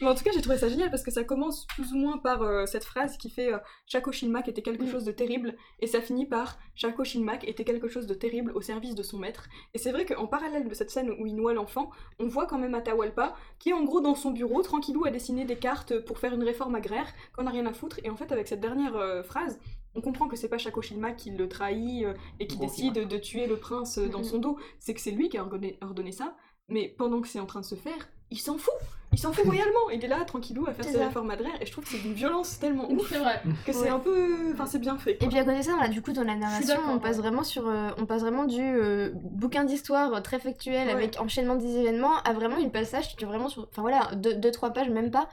Mais 0.00 0.08
en 0.08 0.14
tout 0.14 0.24
cas, 0.24 0.30
j'ai 0.34 0.42
trouvé 0.42 0.58
ça 0.58 0.68
génial 0.68 0.90
parce 0.90 1.02
que 1.02 1.10
ça 1.10 1.24
commence 1.24 1.66
plus 1.74 1.92
ou 1.92 1.96
moins 1.96 2.18
par 2.18 2.42
euh, 2.42 2.66
cette 2.66 2.84
phrase 2.84 3.16
qui 3.16 3.30
fait 3.30 3.52
euh, 3.52 3.58
Chaque 3.86 4.10
Shinmak 4.10 4.46
était 4.48 4.60
quelque 4.62 4.84
Mm. 4.84 4.90
chose 4.90 5.04
de 5.04 5.12
terrible, 5.12 5.56
et 5.80 5.86
ça 5.86 6.00
finit 6.02 6.26
par 6.26 6.58
Chaque 6.74 7.02
Shinmak 7.02 7.44
était 7.48 7.64
quelque 7.64 7.88
chose 7.88 8.06
de 8.06 8.12
terrible 8.14 8.52
au 8.54 8.60
service 8.60 8.94
de 8.94 9.02
son 9.02 9.16
maître. 9.18 9.48
Et 9.74 9.78
c'est 9.78 9.92
vrai 9.92 10.04
qu'en 10.04 10.26
parallèle 10.26 10.68
de 10.68 10.74
cette 10.74 10.90
scène 10.90 11.10
où 11.18 11.26
il 11.26 11.34
noie 11.34 11.54
l'enfant, 11.54 11.90
on 12.18 12.26
voit 12.26 12.46
quand 12.46 12.58
même 12.58 12.74
Atahualpa 12.74 13.34
qui 13.58 13.70
est 13.70 13.72
en 13.72 13.84
gros 13.84 14.00
dans 14.02 14.14
son 14.14 14.32
bureau, 14.32 14.60
tranquillou, 14.62 15.06
à 15.06 15.10
dessiner 15.10 15.44
des 15.46 15.56
cartes 15.56 15.98
pour 16.00 16.18
faire 16.18 16.34
une 16.34 16.42
réforme 16.44 16.74
agraire, 16.74 17.06
qu'on 17.34 17.44
n'a 17.44 17.50
rien 17.50 17.64
à 17.66 17.72
foutre. 17.72 17.98
Et 18.04 18.10
en 18.10 18.16
fait, 18.16 18.30
avec 18.32 18.48
cette 18.48 18.60
dernière 18.60 18.96
euh, 18.96 19.22
phrase, 19.22 19.58
on 19.96 20.00
comprend 20.00 20.28
que 20.28 20.36
c'est 20.36 20.48
pas 20.48 20.58
Chaco 20.58 20.80
Shinmak 20.82 21.16
qui 21.16 21.30
le 21.30 21.48
trahit 21.48 22.04
euh, 22.04 22.14
et 22.38 22.46
qui 22.46 22.56
Gros 22.56 22.66
décide 22.66 22.94
de 23.08 23.16
tuer 23.16 23.46
le 23.46 23.56
prince 23.56 23.98
euh, 23.98 24.08
dans 24.08 24.22
son 24.22 24.38
dos, 24.38 24.58
c'est 24.78 24.94
que 24.94 25.00
c'est 25.00 25.10
lui 25.10 25.28
qui 25.28 25.38
a 25.38 25.42
ordonné, 25.42 25.78
ordonné 25.82 26.12
ça. 26.12 26.34
Mais 26.68 26.88
pendant 26.98 27.20
que 27.20 27.28
c'est 27.28 27.40
en 27.40 27.46
train 27.46 27.60
de 27.60 27.64
se 27.64 27.76
faire, 27.76 28.08
il 28.32 28.38
s'en 28.38 28.58
fout. 28.58 28.74
Il 29.12 29.18
s'en 29.20 29.32
fout 29.32 29.44
royalement. 29.46 29.88
Il 29.92 30.04
est 30.04 30.08
là, 30.08 30.24
tranquillou, 30.24 30.66
à 30.66 30.74
faire 30.74 30.84
ses 30.84 30.98
réformes 30.98 31.30
agraires. 31.30 31.54
Et 31.60 31.66
je 31.66 31.70
trouve 31.70 31.84
que 31.84 31.90
c'est 31.90 31.98
d'une 32.02 32.12
violence 32.12 32.58
tellement 32.58 32.90
ouf 32.90 33.08
C'est 33.08 33.18
vrai. 33.20 33.40
que 33.64 33.72
c'est 33.72 33.82
Ouais. 33.82 33.88
un 33.88 34.00
peu. 34.00 34.50
Enfin, 34.52 34.66
c'est 34.66 34.80
bien 34.80 34.98
fait. 34.98 35.12
Et 35.12 35.18
quoi. 35.18 35.28
puis 35.28 35.38
à 35.38 35.44
côté 35.44 35.58
de 35.58 35.62
ça, 35.62 35.72
voilà, 35.74 35.88
du 35.88 36.02
coup, 36.02 36.12
dans 36.12 36.24
la 36.24 36.34
narration, 36.34 36.74
on 36.90 36.98
passe 36.98 37.18
vraiment 37.18 37.44
sur, 37.44 37.68
euh, 37.68 37.90
on 37.98 38.04
passe 38.06 38.22
vraiment 38.22 38.44
du 38.46 38.60
euh, 38.60 39.10
bouquin 39.14 39.62
d'histoire 39.62 40.20
très 40.24 40.40
factuel 40.40 40.88
Ouais. 40.88 40.92
avec 40.92 41.20
enchaînement 41.20 41.54
des 41.54 41.76
événements 41.76 42.16
à 42.24 42.32
vraiment 42.32 42.58
une 42.58 42.72
passage 42.72 43.14
qui 43.16 43.22
est 43.24 43.28
vraiment 43.28 43.48
sur, 43.48 43.68
enfin 43.70 43.82
voilà, 43.82 44.10
deux, 44.16 44.34
deux 44.34 44.50
trois 44.50 44.70
pages 44.70 44.90
même 44.90 45.12
pas. 45.12 45.28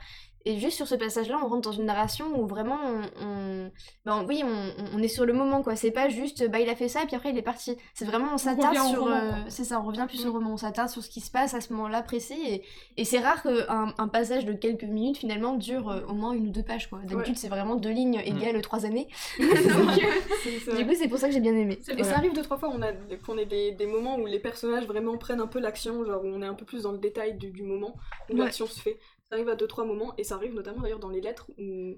Et 0.46 0.58
juste 0.58 0.76
sur 0.76 0.86
ce 0.86 0.94
passage-là, 0.94 1.38
on 1.42 1.48
rentre 1.48 1.62
dans 1.62 1.72
une 1.72 1.86
narration 1.86 2.26
où 2.38 2.46
vraiment, 2.46 2.78
on, 2.84 3.24
on- 3.24 3.70
ben 4.04 4.24
oui, 4.28 4.42
on, 4.44 4.74
on 4.94 5.02
est 5.02 5.08
sur 5.08 5.24
le 5.24 5.32
moment 5.32 5.62
quoi. 5.62 5.74
C'est 5.74 5.90
pas 5.90 6.10
juste, 6.10 6.46
bah 6.50 6.60
il 6.60 6.68
a 6.68 6.76
fait 6.76 6.88
ça 6.88 7.02
et 7.02 7.06
puis 7.06 7.16
après 7.16 7.30
il 7.30 7.38
est 7.38 7.42
parti. 7.42 7.76
C'est 7.94 8.04
vraiment 8.04 8.28
on 8.34 8.36
s'attarde 8.38 8.76
sur, 8.88 9.06
euh, 9.06 9.30
c'est 9.48 9.64
ça, 9.64 9.80
on 9.80 9.84
revient 9.84 10.04
plus 10.06 10.24
Mm. 10.24 10.28
au 10.28 10.32
roman, 10.32 10.52
on 10.52 10.56
s'attarde 10.58 10.90
sur 10.90 11.02
ce 11.02 11.08
qui 11.08 11.20
se 11.22 11.30
passe 11.30 11.54
à 11.54 11.60
ce 11.62 11.72
moment-là 11.72 12.02
précis. 12.02 12.36
Et, 12.46 12.62
et 12.98 13.04
c'est 13.06 13.20
rare 13.20 13.42
qu'un 13.42 13.94
un 13.96 14.08
passage 14.08 14.44
de 14.44 14.52
quelques 14.52 14.84
minutes 14.84 15.16
finalement 15.16 15.54
dure 15.54 15.88
euh, 15.88 16.00
au 16.08 16.12
moins 16.14 16.32
une 16.32 16.48
ou 16.48 16.50
deux 16.50 16.62
pages 16.62 16.90
quoi. 16.90 17.00
D'habitude 17.04 17.38
c'est 17.38 17.48
vraiment 17.48 17.76
deux 17.76 17.90
lignes 17.90 18.20
égales 18.24 18.60
trois 18.60 18.84
années. 18.84 19.08
Donc, 19.38 19.48
euh, 19.48 20.76
du 20.76 20.86
coup, 20.86 20.94
c'est 20.94 21.08
pour 21.08 21.16
ça 21.18 21.28
que 21.28 21.32
j'ai 21.34 21.40
bien 21.40 21.56
aimé. 21.56 21.78
Et 21.96 22.04
ça 22.04 22.16
arrive 22.16 22.34
deux 22.34 22.42
trois 22.42 22.58
fois 22.58 22.68
on 22.70 22.82
a 22.82 22.92
qu'on 23.24 23.38
ait 23.38 23.46
des, 23.46 23.72
des 23.72 23.86
moments 23.86 24.16
où 24.18 24.26
les 24.26 24.38
personnages 24.40 24.84
vraiment 24.86 25.16
prennent 25.16 25.40
un 25.40 25.46
peu 25.46 25.58
l'action, 25.58 26.04
genre 26.04 26.22
où 26.22 26.26
on 26.28 26.42
est 26.42 26.46
un 26.46 26.54
peu 26.54 26.66
plus 26.66 26.82
dans 26.82 26.92
le 26.92 26.98
détail 26.98 27.34
du, 27.38 27.50
du 27.50 27.62
moment 27.62 27.94
où 28.28 28.34
Ouais. 28.34 28.40
l'action 28.44 28.66
se 28.66 28.78
fait. 28.80 28.98
Ça 29.34 29.38
arrive 29.40 29.48
à 29.48 29.56
deux 29.56 29.66
trois 29.66 29.84
moments 29.84 30.14
et 30.16 30.22
ça 30.22 30.36
arrive 30.36 30.54
notamment 30.54 30.82
d'ailleurs 30.82 31.00
dans 31.00 31.10
les 31.10 31.20
lettres 31.20 31.50
où, 31.58 31.94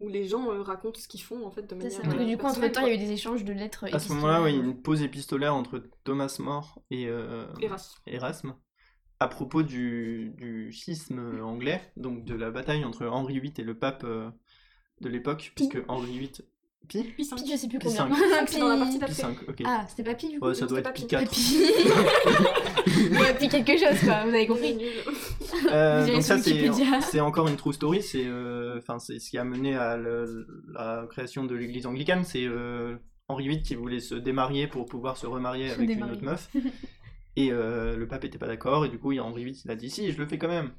où 0.00 0.08
les 0.08 0.28
gens 0.28 0.50
euh, 0.52 0.60
racontent 0.60 1.00
ce 1.00 1.08
qu'ils 1.08 1.22
font 1.22 1.46
en 1.46 1.50
fait 1.50 1.62
de 1.62 1.68
C'est 1.70 1.98
manière. 1.98 2.12
ça, 2.12 2.20
euh, 2.22 2.24
du 2.26 2.36
coup, 2.36 2.46
entre 2.46 2.66
temps, 2.68 2.82
il 2.82 2.88
y 2.88 2.90
a 2.90 2.94
eu 2.94 2.98
des 2.98 3.10
échanges 3.12 3.42
de 3.42 3.52
lettres. 3.54 3.86
À 3.90 3.98
ce 3.98 4.12
moment-là, 4.12 4.42
oui, 4.42 4.54
une 4.54 4.82
pause 4.82 5.00
épistolaire 5.00 5.54
entre 5.54 5.82
Thomas 6.04 6.36
More 6.40 6.82
et 6.90 7.06
euh, 7.08 7.46
Erasme. 7.62 8.00
Erasme 8.06 8.54
à 9.20 9.28
propos 9.28 9.62
du, 9.62 10.32
du 10.36 10.72
schisme 10.72 11.40
anglais, 11.42 11.80
donc 11.96 12.24
de 12.24 12.34
la 12.34 12.50
bataille 12.50 12.84
entre 12.84 13.06
Henri 13.06 13.40
VIII 13.40 13.54
et 13.56 13.62
le 13.62 13.78
pape 13.78 14.02
euh, 14.04 14.28
de 15.00 15.08
l'époque, 15.08 15.52
puisque 15.54 15.78
Henri 15.88 16.18
VIII. 16.18 16.32
Pi? 16.86 17.02
Pi, 17.16 17.24
je 17.50 17.56
sais 17.56 17.68
plus 17.68 17.78
Pi 17.78 17.86
combien. 17.86 18.14
cinq. 18.14 18.48
C'est 18.48 18.58
dans 18.58 18.68
la 18.68 18.76
partie 18.76 18.94
Pi 18.94 18.98
d'après. 18.98 19.14
5, 19.14 19.48
ok. 19.48 19.62
Ah, 19.64 19.86
c'était 19.88 20.02
pas 20.04 20.14
Pi 20.14 20.28
du 20.28 20.38
coup 20.38 20.46
Ouais, 20.48 20.54
ça 20.54 20.66
doit 20.66 20.80
être 20.80 20.92
Pi 20.92 21.02
pas 21.06 21.24
4. 21.24 21.30
Pi. 21.30 21.56
ouais, 23.18 23.34
Pi 23.38 23.48
quelque 23.48 23.78
chose 23.78 23.98
quoi, 24.04 24.24
vous 24.24 24.34
avez 24.34 24.46
compris. 24.46 24.74
Euh, 25.72 26.06
donc 26.14 26.22
ça 26.22 26.36
c'est 27.00 27.20
encore 27.20 27.48
une 27.48 27.56
true 27.56 27.72
story, 27.72 28.02
c'est 28.02 28.24
euh, 28.26 28.78
enfin 28.78 28.98
c'est 28.98 29.18
ce 29.18 29.30
qui 29.30 29.38
a 29.38 29.44
mené 29.44 29.74
à 29.76 29.96
le- 29.96 30.46
la 30.72 31.06
création 31.10 31.44
de 31.44 31.54
l'Église 31.54 31.86
anglicane, 31.86 32.24
c'est 32.24 32.44
euh, 32.44 32.96
Henri 33.28 33.48
VIII 33.48 33.62
qui 33.62 33.74
voulait 33.74 34.00
se 34.00 34.14
démarier 34.14 34.66
pour 34.66 34.86
pouvoir 34.86 35.16
se 35.16 35.26
remarier 35.26 35.68
Se 35.70 35.74
avec 35.74 35.90
une 35.90 36.04
autre 36.04 36.24
meuf, 36.24 36.50
et 37.36 37.50
le 37.50 38.04
pape 38.08 38.24
était 38.24 38.38
pas 38.38 38.46
d'accord 38.46 38.84
et 38.84 38.88
du 38.88 38.98
coup 38.98 39.12
il- 39.12 39.20
Henri 39.20 39.44
VIII 39.44 39.62
il 39.64 39.70
a 39.70 39.76
dit 39.76 39.90
si 39.90 40.10
je 40.12 40.18
le 40.18 40.26
fais 40.26 40.38
quand 40.38 40.48
même. 40.48 40.70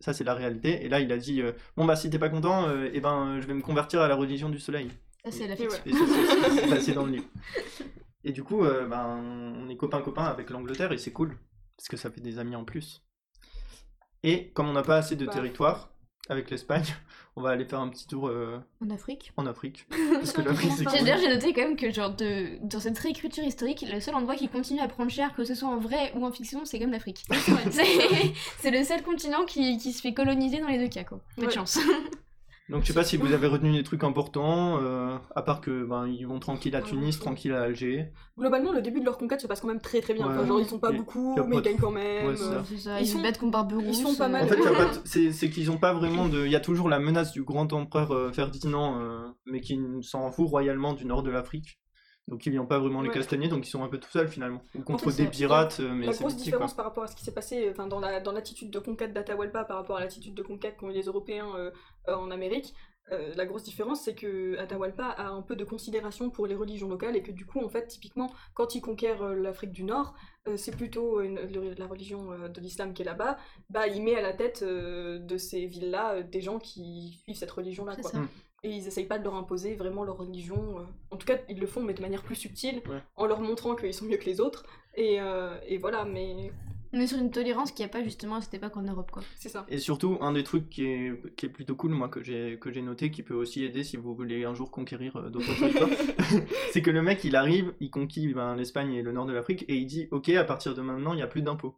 Ça 0.00 0.12
c'est 0.12 0.24
la 0.24 0.34
réalité 0.34 0.84
et 0.84 0.88
là 0.88 0.98
il 1.00 1.12
a 1.12 1.16
dit 1.16 1.42
bon 1.76 1.84
bah 1.84 1.94
si 1.96 2.10
t'es 2.10 2.18
pas 2.18 2.28
content, 2.28 2.66
eh 2.92 3.00
ben 3.00 3.40
je 3.40 3.46
vais 3.46 3.54
me 3.54 3.62
convertir 3.62 4.00
à 4.00 4.08
la 4.08 4.16
religion 4.16 4.48
du 4.48 4.58
soleil. 4.58 4.88
Ça, 5.24 5.30
c'est 5.30 5.46
la 5.46 5.54
ouais. 5.54 6.80
c'est- 6.80 6.92
dans 6.92 7.04
le 7.06 7.12
livre. 7.12 7.24
Et 8.24 8.32
du 8.32 8.42
coup, 8.42 8.62
ben, 8.64 9.54
on 9.56 9.68
est 9.68 9.76
copains-copains 9.76 10.24
avec 10.24 10.50
l'Angleterre 10.50 10.90
et 10.92 10.98
c'est 10.98 11.12
cool, 11.12 11.36
parce 11.76 11.88
que 11.88 11.96
ça 11.96 12.10
fait 12.10 12.20
des 12.20 12.38
amis 12.40 12.56
en 12.56 12.64
plus. 12.64 13.04
Et 14.24 14.48
comme 14.54 14.68
on 14.68 14.72
n'a 14.72 14.82
pas 14.82 14.96
assez 14.96 15.16
de 15.16 15.26
Bah. 15.26 15.32
territoire 15.32 15.90
avec 16.28 16.50
l'Espagne, 16.50 16.84
on 17.36 17.42
va 17.42 17.50
aller 17.50 17.64
faire 17.64 17.80
un 17.80 17.88
petit 17.88 18.06
tour 18.06 18.28
euh, 18.28 18.58
En 18.84 18.90
Afrique. 18.90 19.32
en 19.36 19.46
Afrique. 19.46 19.86
Parce 20.12 20.32
que 20.32 20.42
l'Afrique, 20.42 20.70
c'est 20.72 20.78
J'ai- 20.78 20.84
cool. 20.84 20.98
D'ailleurs, 21.00 21.18
j'ai 21.18 21.28
noté 21.28 21.52
quand 21.52 21.62
même 21.62 21.76
que 21.76 21.90
genre 21.90 22.14
de, 22.14 22.58
dans 22.64 22.78
cette 22.78 22.98
réécriture 22.98 23.42
historique, 23.42 23.84
le 23.92 24.00
seul 24.00 24.14
endroit 24.14 24.36
qui 24.36 24.48
continue 24.48 24.80
à 24.80 24.86
prendre 24.88 25.10
cher, 25.10 25.34
que 25.34 25.44
ce 25.44 25.54
soit 25.54 25.68
en 25.68 25.78
vrai 25.78 26.12
ou 26.14 26.24
en 26.24 26.30
fiction, 26.30 26.64
c'est 26.64 26.78
comme 26.78 26.92
l'Afrique. 26.92 27.24
c'est 27.30 28.70
le 28.70 28.84
seul 28.84 29.02
continent 29.02 29.44
qui, 29.44 29.76
qui 29.78 29.92
se 29.92 30.00
fait 30.00 30.14
coloniser 30.14 30.60
dans 30.60 30.68
les 30.68 30.78
deux 30.78 30.88
cas, 30.88 31.04
quoi. 31.04 31.20
Pas 31.36 31.46
de 31.46 31.50
chance. 31.50 31.78
Donc 32.68 32.82
je 32.82 32.86
sais 32.86 32.94
pas 32.94 33.04
si 33.04 33.16
vous 33.16 33.32
avez 33.32 33.46
retenu 33.48 33.72
des 33.72 33.82
trucs 33.82 34.04
importants, 34.04 34.78
euh, 34.80 35.18
à 35.34 35.42
part 35.42 35.60
que 35.60 35.84
ben, 35.84 36.06
ils 36.06 36.24
vont 36.26 36.38
tranquille 36.38 36.74
à 36.76 36.80
Tunis, 36.80 37.18
tranquille 37.18 37.52
à 37.52 37.62
Alger. 37.62 38.12
Globalement, 38.38 38.72
le 38.72 38.80
début 38.80 39.00
de 39.00 39.04
leur 39.04 39.18
conquête 39.18 39.40
se 39.40 39.46
passe 39.46 39.60
quand 39.60 39.66
même 39.68 39.80
très 39.80 40.00
très 40.00 40.14
bien. 40.14 40.26
Ouais. 40.26 40.32
Enfin, 40.34 40.46
genre, 40.46 40.60
ils 40.60 40.66
sont 40.66 40.78
pas 40.78 40.92
Y- 40.92 40.96
beaucoup, 40.96 41.34
mais 41.36 41.42
pas 41.42 41.48
ils 41.48 41.56
de- 41.56 41.60
gagnent 41.60 41.76
quand 41.80 41.90
même. 41.90 42.26
Ouais, 42.28 42.36
c'est 42.36 42.44
ça. 42.44 42.64
C'est 42.66 42.76
ça, 42.78 43.00
Ils 43.00 43.02
ils, 43.04 43.06
sont- 43.08 43.18
se 43.18 43.22
battent 43.22 43.38
contre 43.38 43.52
Barberousse. 43.52 43.98
ils 43.98 44.06
sont 44.06 44.14
pas 44.14 44.26
euh, 44.26 44.28
mal. 44.28 44.44
En 44.44 44.46
fait, 44.48 45.00
c'est 45.04 45.32
c'est 45.32 45.50
qu'ils 45.50 45.70
ont 45.70 45.76
pas 45.78 45.92
vraiment 45.92 46.28
de. 46.28 46.46
Il 46.46 46.52
y 46.52 46.56
a 46.56 46.60
toujours 46.60 46.88
la 46.88 46.98
menace 47.00 47.32
du 47.32 47.42
grand 47.42 47.70
empereur 47.72 48.12
euh, 48.12 48.32
Ferdinand, 48.32 48.98
euh, 49.00 49.26
mais 49.44 49.60
qui 49.60 49.78
s'en 50.02 50.30
fout 50.30 50.48
royalement 50.48 50.94
du 50.94 51.04
nord 51.04 51.22
de 51.24 51.30
l'Afrique. 51.30 51.78
Donc 52.28 52.46
ils 52.46 52.54
n'ont 52.54 52.66
pas 52.66 52.78
vraiment 52.78 53.02
les 53.02 53.08
Ouais. 53.08 53.14
castagner, 53.14 53.48
donc 53.48 53.66
ils 53.66 53.70
sont 53.70 53.82
un 53.82 53.88
peu 53.88 53.98
tout 53.98 54.10
seuls 54.10 54.28
finalement. 54.28 54.62
Ou 54.76 54.82
contre 54.82 55.10
fait, 55.10 55.24
des 55.24 55.28
pirates, 55.28 55.80
euh, 55.80 55.92
mais 55.92 56.06
la 56.06 56.12
c'est 56.12 56.20
grosse 56.20 56.34
petit, 56.34 56.44
quoi. 56.44 56.44
différence 56.58 56.74
par 56.74 56.84
rapport 56.86 57.04
à 57.04 57.08
ce 57.08 57.16
qui 57.16 57.24
s'est 57.24 57.34
passé 57.34 57.68
enfin, 57.70 57.86
dans 57.88 58.00
la- 58.00 58.20
dans 58.20 58.32
l'attitude 58.32 58.70
de 58.70 58.78
conquête 58.78 59.12
d'Atahualpa 59.12 59.64
par 59.64 59.76
rapport 59.76 59.96
à 59.96 60.00
l'attitude 60.00 60.34
de 60.34 60.42
conquête 60.42 60.76
qu'ont 60.78 60.90
eu 60.90 60.94
les 60.94 61.02
Européens 61.02 61.48
euh, 61.56 61.70
euh, 62.08 62.14
en 62.14 62.30
Amérique, 62.30 62.74
euh, 63.10 63.32
la 63.34 63.44
grosse 63.44 63.64
différence 63.64 64.02
c'est 64.04 64.14
que 64.14 64.56
Atahualpa 64.58 65.04
a 65.04 65.28
un 65.30 65.42
peu 65.42 65.56
de 65.56 65.64
considération 65.64 66.30
pour 66.30 66.46
les 66.46 66.54
religions 66.54 66.88
locales 66.88 67.16
et 67.16 67.22
que 67.22 67.32
du 67.32 67.44
coup 67.44 67.58
en 67.58 67.68
fait 67.68 67.88
typiquement 67.88 68.32
quand 68.54 68.76
il 68.76 68.80
conquiert 68.80 69.22
euh, 69.22 69.34
l'Afrique 69.34 69.72
du 69.72 69.82
Nord 69.82 70.14
euh, 70.46 70.56
c'est 70.56 70.70
plutôt 70.76 71.20
une- 71.20 71.40
le- 71.52 71.74
la 71.74 71.86
religion 71.88 72.30
euh, 72.30 72.48
de 72.48 72.60
l'islam 72.60 72.94
qui 72.94 73.02
est 73.02 73.04
là-bas 73.04 73.36
bah 73.70 73.88
il 73.88 74.04
met 74.04 74.14
à 74.14 74.22
la 74.22 74.32
tête 74.32 74.62
euh, 74.62 75.18
de 75.18 75.36
ces 75.36 75.66
villes 75.66 75.90
là 75.90 76.22
des 76.22 76.40
gens 76.40 76.60
qui 76.60 77.18
suivent 77.24 77.36
cette 77.36 77.50
religion 77.50 77.84
et 78.64 78.70
ils 78.70 78.86
essayent 78.86 79.06
pas 79.06 79.18
de 79.18 79.24
leur 79.24 79.34
imposer 79.34 79.74
vraiment 79.74 80.04
leur 80.04 80.18
religion. 80.18 80.78
euh, 80.78 80.82
En 81.10 81.16
tout 81.16 81.26
cas, 81.26 81.38
ils 81.48 81.58
le 81.58 81.66
font, 81.66 81.82
mais 81.82 81.94
de 81.94 82.00
manière 82.02 82.22
plus 82.22 82.36
subtile, 82.36 82.80
Ouais. 82.88 83.02
en 83.16 83.26
leur 83.26 83.40
montrant 83.40 83.74
qu'ils 83.74 83.94
sont 83.94 84.04
mieux 84.04 84.16
que 84.18 84.26
les 84.26 84.40
autres. 84.40 84.64
Et, 84.94 85.20
euh, 85.20 85.56
et 85.66 85.78
voilà, 85.78 86.04
mais 86.04 86.52
On 86.94 87.00
est 87.00 87.06
sur 87.06 87.18
une 87.18 87.30
tolérance 87.30 87.72
qu'il 87.72 87.84
n'y 87.86 87.90
a 87.90 87.92
pas 87.92 88.04
justement 88.04 88.36
à 88.36 88.40
cette 88.42 88.52
époque 88.52 88.76
en 88.76 88.82
Europe, 88.82 89.10
quoi. 89.10 89.22
c'est 89.38 89.48
ça. 89.48 89.64
Et 89.70 89.78
surtout, 89.78 90.18
un 90.20 90.32
des 90.32 90.44
trucs 90.44 90.68
qui 90.68 90.84
est, 90.84 91.34
qui 91.36 91.46
est 91.46 91.48
plutôt 91.48 91.74
cool, 91.74 91.92
moi, 91.92 92.08
que 92.10 92.22
j'ai 92.22 92.58
que 92.60 92.70
j'ai 92.70 92.82
noté, 92.82 93.10
qui 93.10 93.22
peut 93.22 93.34
aussi 93.34 93.64
aider 93.64 93.82
si 93.82 93.96
vous 93.96 94.14
voulez 94.14 94.44
un 94.44 94.54
jour 94.54 94.70
conquérir 94.70 95.16
euh, 95.16 95.30
d'autres 95.30 95.58
territoires, 95.58 95.88
c'est 96.72 96.82
que 96.82 96.90
le 96.90 97.00
mec, 97.02 97.24
il 97.24 97.34
arrive, 97.34 97.72
il 97.80 97.90
conquit 97.90 98.34
ben, 98.34 98.54
l'Espagne 98.56 98.92
et 98.92 99.02
le 99.02 99.10
nord 99.12 99.24
de 99.26 99.32
l'Afrique, 99.32 99.64
et 99.68 99.76
il 99.76 99.86
dit, 99.86 100.06
ok, 100.10 100.28
à 100.30 100.44
partir 100.44 100.74
de 100.74 100.82
maintenant, 100.82 101.14
il 101.14 101.16
n'y 101.16 101.22
a 101.22 101.26
plus 101.26 101.40
d'impôts. 101.42 101.74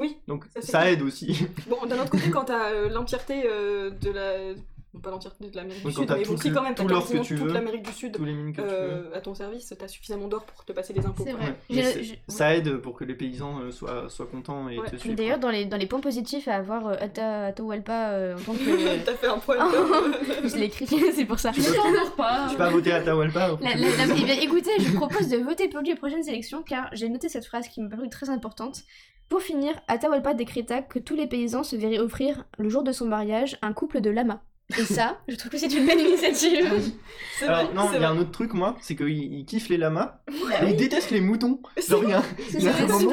Oui, 0.00 0.18
Donc 0.28 0.44
ça, 0.60 0.90
aide 0.90 1.00
aussi. 1.00 1.46
Bon, 1.70 1.86
d'un 1.86 1.98
autre 2.02 2.10
côté, 2.10 2.28
quand 2.30 2.44
t'as 2.46 2.72
euh, 2.72 2.88
l'entièreté 2.90 3.44
euh, 3.46 3.88
de 3.90 4.10
la. 4.10 4.52
Bon, 4.96 5.00
pas 5.00 5.10
l'entièreté 5.10 5.48
de 5.50 5.56
l'Amérique 5.56 5.84
du 5.84 5.92
Sud, 5.92 6.06
mais 6.10 6.24
bon, 6.24 6.36
si 6.36 6.52
quand 6.52 6.62
même, 6.62 6.74
t'as 6.74 6.84
que 6.84 6.88
quasiment 6.92 7.22
tu 7.22 7.36
toute 7.36 7.52
l'Amérique 7.52 7.82
du 7.82 7.92
Sud 7.92 8.16
euh, 8.58 9.14
à 9.14 9.20
ton 9.20 9.34
service, 9.34 9.74
t'as 9.78 9.88
suffisamment 9.88 10.28
d'or 10.28 10.44
pour 10.44 10.64
te 10.64 10.72
passer 10.72 10.92
des 10.92 11.04
impôts. 11.04 11.24
C'est 11.24 11.32
vrai. 11.32 11.54
Ouais, 11.70 12.18
Ça 12.28 12.54
aide 12.54 12.76
pour 12.78 12.94
que 12.94 13.04
les 13.04 13.14
paysans 13.14 13.60
euh, 13.60 13.70
soient, 13.70 14.08
soient 14.08 14.26
contents 14.26 14.68
et 14.68 14.78
Ouais. 14.78 14.90
te 14.90 14.96
suivent. 14.96 15.14
D'ailleurs, 15.14 15.38
dans 15.38 15.50
les, 15.50 15.64
dans 15.64 15.76
les 15.76 15.86
points 15.86 16.00
positifs 16.00 16.48
à 16.48 16.56
avoir 16.56 16.86
euh, 16.86 16.94
Ata- 17.00 17.46
Atahualpa 17.46 18.10
euh, 18.10 18.36
en 18.36 18.40
tant 18.40 18.52
que. 18.54 19.04
T'as 19.04 19.14
fait 19.14 19.26
un 19.28 19.38
point 19.38 19.56
je 20.44 20.56
l'ai 20.56 20.64
écrit, 20.66 20.86
c'est 21.14 21.24
pour 21.24 21.38
ça. 21.38 21.52
Je 21.52 21.60
ne 21.60 21.74
t'endors 21.74 22.14
pas. 22.16 22.46
Tu 22.50 22.56
vas 22.56 22.70
voter 22.70 22.92
Atahualpa 22.92 23.56
eh 23.62 24.24
bien, 24.24 24.34
écoutez, 24.40 24.70
je 24.78 24.88
vous 24.90 24.96
propose 24.98 25.28
de 25.28 25.36
voter 25.38 25.68
pour 25.68 25.80
lui 25.80 25.92
aux 25.92 25.96
prochaines 25.96 26.26
élections 26.28 26.62
car 26.62 26.88
j'ai 26.92 27.08
noté 27.08 27.28
cette 27.28 27.44
phrase 27.44 27.68
qui 27.68 27.80
m'a 27.80 27.88
paru 27.88 28.08
très 28.08 28.30
importante. 28.30 28.82
Pour 29.28 29.42
finir, 29.42 29.74
Atahualpa 29.88 30.34
décréta 30.34 30.82
que 30.82 30.98
tous 30.98 31.16
les 31.16 31.26
paysans 31.26 31.64
se 31.64 31.74
verraient 31.74 31.98
offrir, 31.98 32.44
le 32.58 32.68
jour 32.68 32.82
de 32.84 32.92
son 32.92 33.06
mariage, 33.06 33.58
un 33.62 33.72
couple 33.72 34.00
de 34.00 34.10
lamas. 34.10 34.40
Et 34.76 34.84
ça, 34.84 35.20
je 35.28 35.36
trouve 35.36 35.52
que 35.52 35.58
c'est 35.58 35.72
une 35.72 35.86
belle 35.86 36.00
initiative. 36.00 36.92
C'est 37.38 37.46
Alors, 37.46 37.64
vrai, 37.66 37.74
non, 37.74 37.90
il 37.94 38.00
y 38.00 38.04
a 38.04 38.10
un 38.10 38.18
autre 38.18 38.32
truc, 38.32 38.52
moi, 38.52 38.76
c'est 38.80 38.96
qu'il 38.96 39.08
il 39.08 39.44
kiffe 39.44 39.68
les 39.68 39.76
lamas, 39.76 40.20
mais 40.28 40.34
oui, 40.64 40.70
il 40.70 40.76
déteste 40.76 41.10
les 41.10 41.20
moutons. 41.20 41.60
C'est 41.76 41.90
Genre, 41.90 42.02
il 42.02 42.10
y 42.10 42.12
a, 42.12 42.22
y 42.58 42.68
a 42.68 42.76
un 42.76 42.88
moment, 42.88 43.12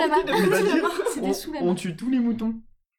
on 1.62 1.76
tue 1.76 1.96
tous 1.96 2.10
les 2.10 2.20
moutons. 2.20 2.56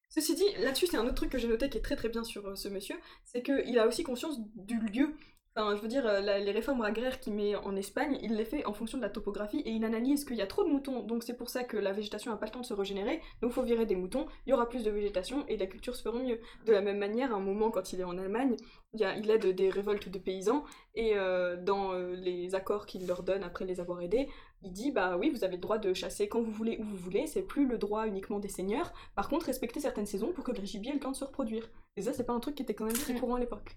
Ceci 0.08 0.36
dit, 0.36 0.44
là-dessus, 0.62 0.86
c'est 0.86 0.96
un 0.96 1.04
autre 1.04 1.16
truc 1.16 1.30
que 1.30 1.38
j'ai 1.38 1.48
noté 1.48 1.68
qui 1.68 1.78
est 1.78 1.80
très 1.80 1.96
très 1.96 2.08
bien 2.08 2.22
sur 2.22 2.46
euh, 2.46 2.54
ce 2.54 2.68
monsieur, 2.68 2.94
c'est 3.24 3.42
qu'il 3.42 3.76
a 3.80 3.88
aussi 3.88 4.04
conscience 4.04 4.38
du 4.54 4.78
lieu. 4.78 5.16
Enfin, 5.56 5.76
je 5.76 5.80
veux 5.82 5.86
dire, 5.88 6.04
euh, 6.04 6.20
la- 6.20 6.40
les 6.40 6.50
réformes 6.50 6.82
agraires 6.82 7.20
qu'il 7.20 7.32
met 7.32 7.54
en 7.54 7.76
Espagne, 7.76 8.18
il 8.22 8.34
les 8.34 8.44
fait 8.44 8.64
en 8.66 8.72
fonction 8.72 8.98
de 8.98 9.02
la 9.04 9.08
topographie 9.08 9.60
et 9.60 9.70
il 9.70 9.84
analyse 9.84 10.24
qu'il 10.24 10.34
y 10.36 10.42
a 10.42 10.48
trop 10.48 10.64
de 10.64 10.68
moutons, 10.68 11.04
donc 11.04 11.22
c'est 11.22 11.36
pour 11.36 11.48
ça 11.48 11.62
que 11.62 11.76
la 11.76 11.92
végétation 11.92 12.32
n'a 12.32 12.36
pas 12.36 12.46
le 12.46 12.50
temps 12.50 12.60
de 12.60 12.64
se 12.66 12.74
régénérer, 12.74 13.20
donc 13.40 13.52
il 13.52 13.54
faut 13.54 13.62
virer 13.62 13.86
des 13.86 13.94
moutons, 13.94 14.26
il 14.46 14.50
y 14.50 14.52
aura 14.52 14.68
plus 14.68 14.82
de 14.82 14.90
végétation 14.90 15.44
et 15.46 15.56
la 15.56 15.66
culture 15.66 15.94
se 15.94 16.02
fera 16.02 16.18
mieux. 16.18 16.40
De 16.66 16.72
la 16.72 16.80
même 16.80 16.98
manière, 16.98 17.32
à 17.32 17.36
un 17.36 17.40
moment, 17.40 17.70
quand 17.70 17.92
il 17.92 18.00
est 18.00 18.04
en 18.04 18.18
Allemagne, 18.18 18.56
il, 18.94 19.00
y 19.00 19.04
a- 19.04 19.16
il 19.16 19.30
aide 19.30 19.46
des 19.54 19.70
révoltes 19.70 20.08
de 20.08 20.18
paysans 20.18 20.64
et 20.96 21.12
euh, 21.16 21.56
dans 21.56 21.92
euh, 21.92 22.16
les 22.16 22.56
accords 22.56 22.84
qu'il 22.86 23.06
leur 23.06 23.22
donne 23.22 23.44
après 23.44 23.64
les 23.64 23.78
avoir 23.78 24.00
aidés, 24.02 24.28
il 24.64 24.72
dit 24.72 24.90
bah 24.90 25.16
oui, 25.16 25.30
vous 25.30 25.44
avez 25.44 25.54
le 25.54 25.60
droit 25.62 25.78
de 25.78 25.94
chasser 25.94 26.26
quand 26.28 26.42
vous 26.42 26.50
voulez, 26.50 26.78
où 26.80 26.84
vous 26.84 26.96
voulez, 26.96 27.28
c'est 27.28 27.42
plus 27.42 27.68
le 27.68 27.78
droit 27.78 28.08
uniquement 28.08 28.40
des 28.40 28.48
seigneurs. 28.48 28.92
Par 29.14 29.28
contre, 29.28 29.46
respectez 29.46 29.78
certaines 29.78 30.06
saisons 30.06 30.32
pour 30.32 30.42
que 30.42 30.50
le 30.52 30.64
gibier 30.64 30.90
ait 30.90 30.94
le 30.94 31.00
temps 31.00 31.12
de 31.12 31.16
se 31.16 31.24
reproduire. 31.24 31.70
Et 31.96 32.02
ça, 32.02 32.12
c'est 32.12 32.24
pas 32.24 32.32
un 32.32 32.40
truc 32.40 32.56
qui 32.56 32.64
était 32.64 32.74
quand 32.74 32.86
même 32.86 32.94
très 32.98 33.14
courant 33.14 33.36
à 33.36 33.40
l'époque. 33.40 33.76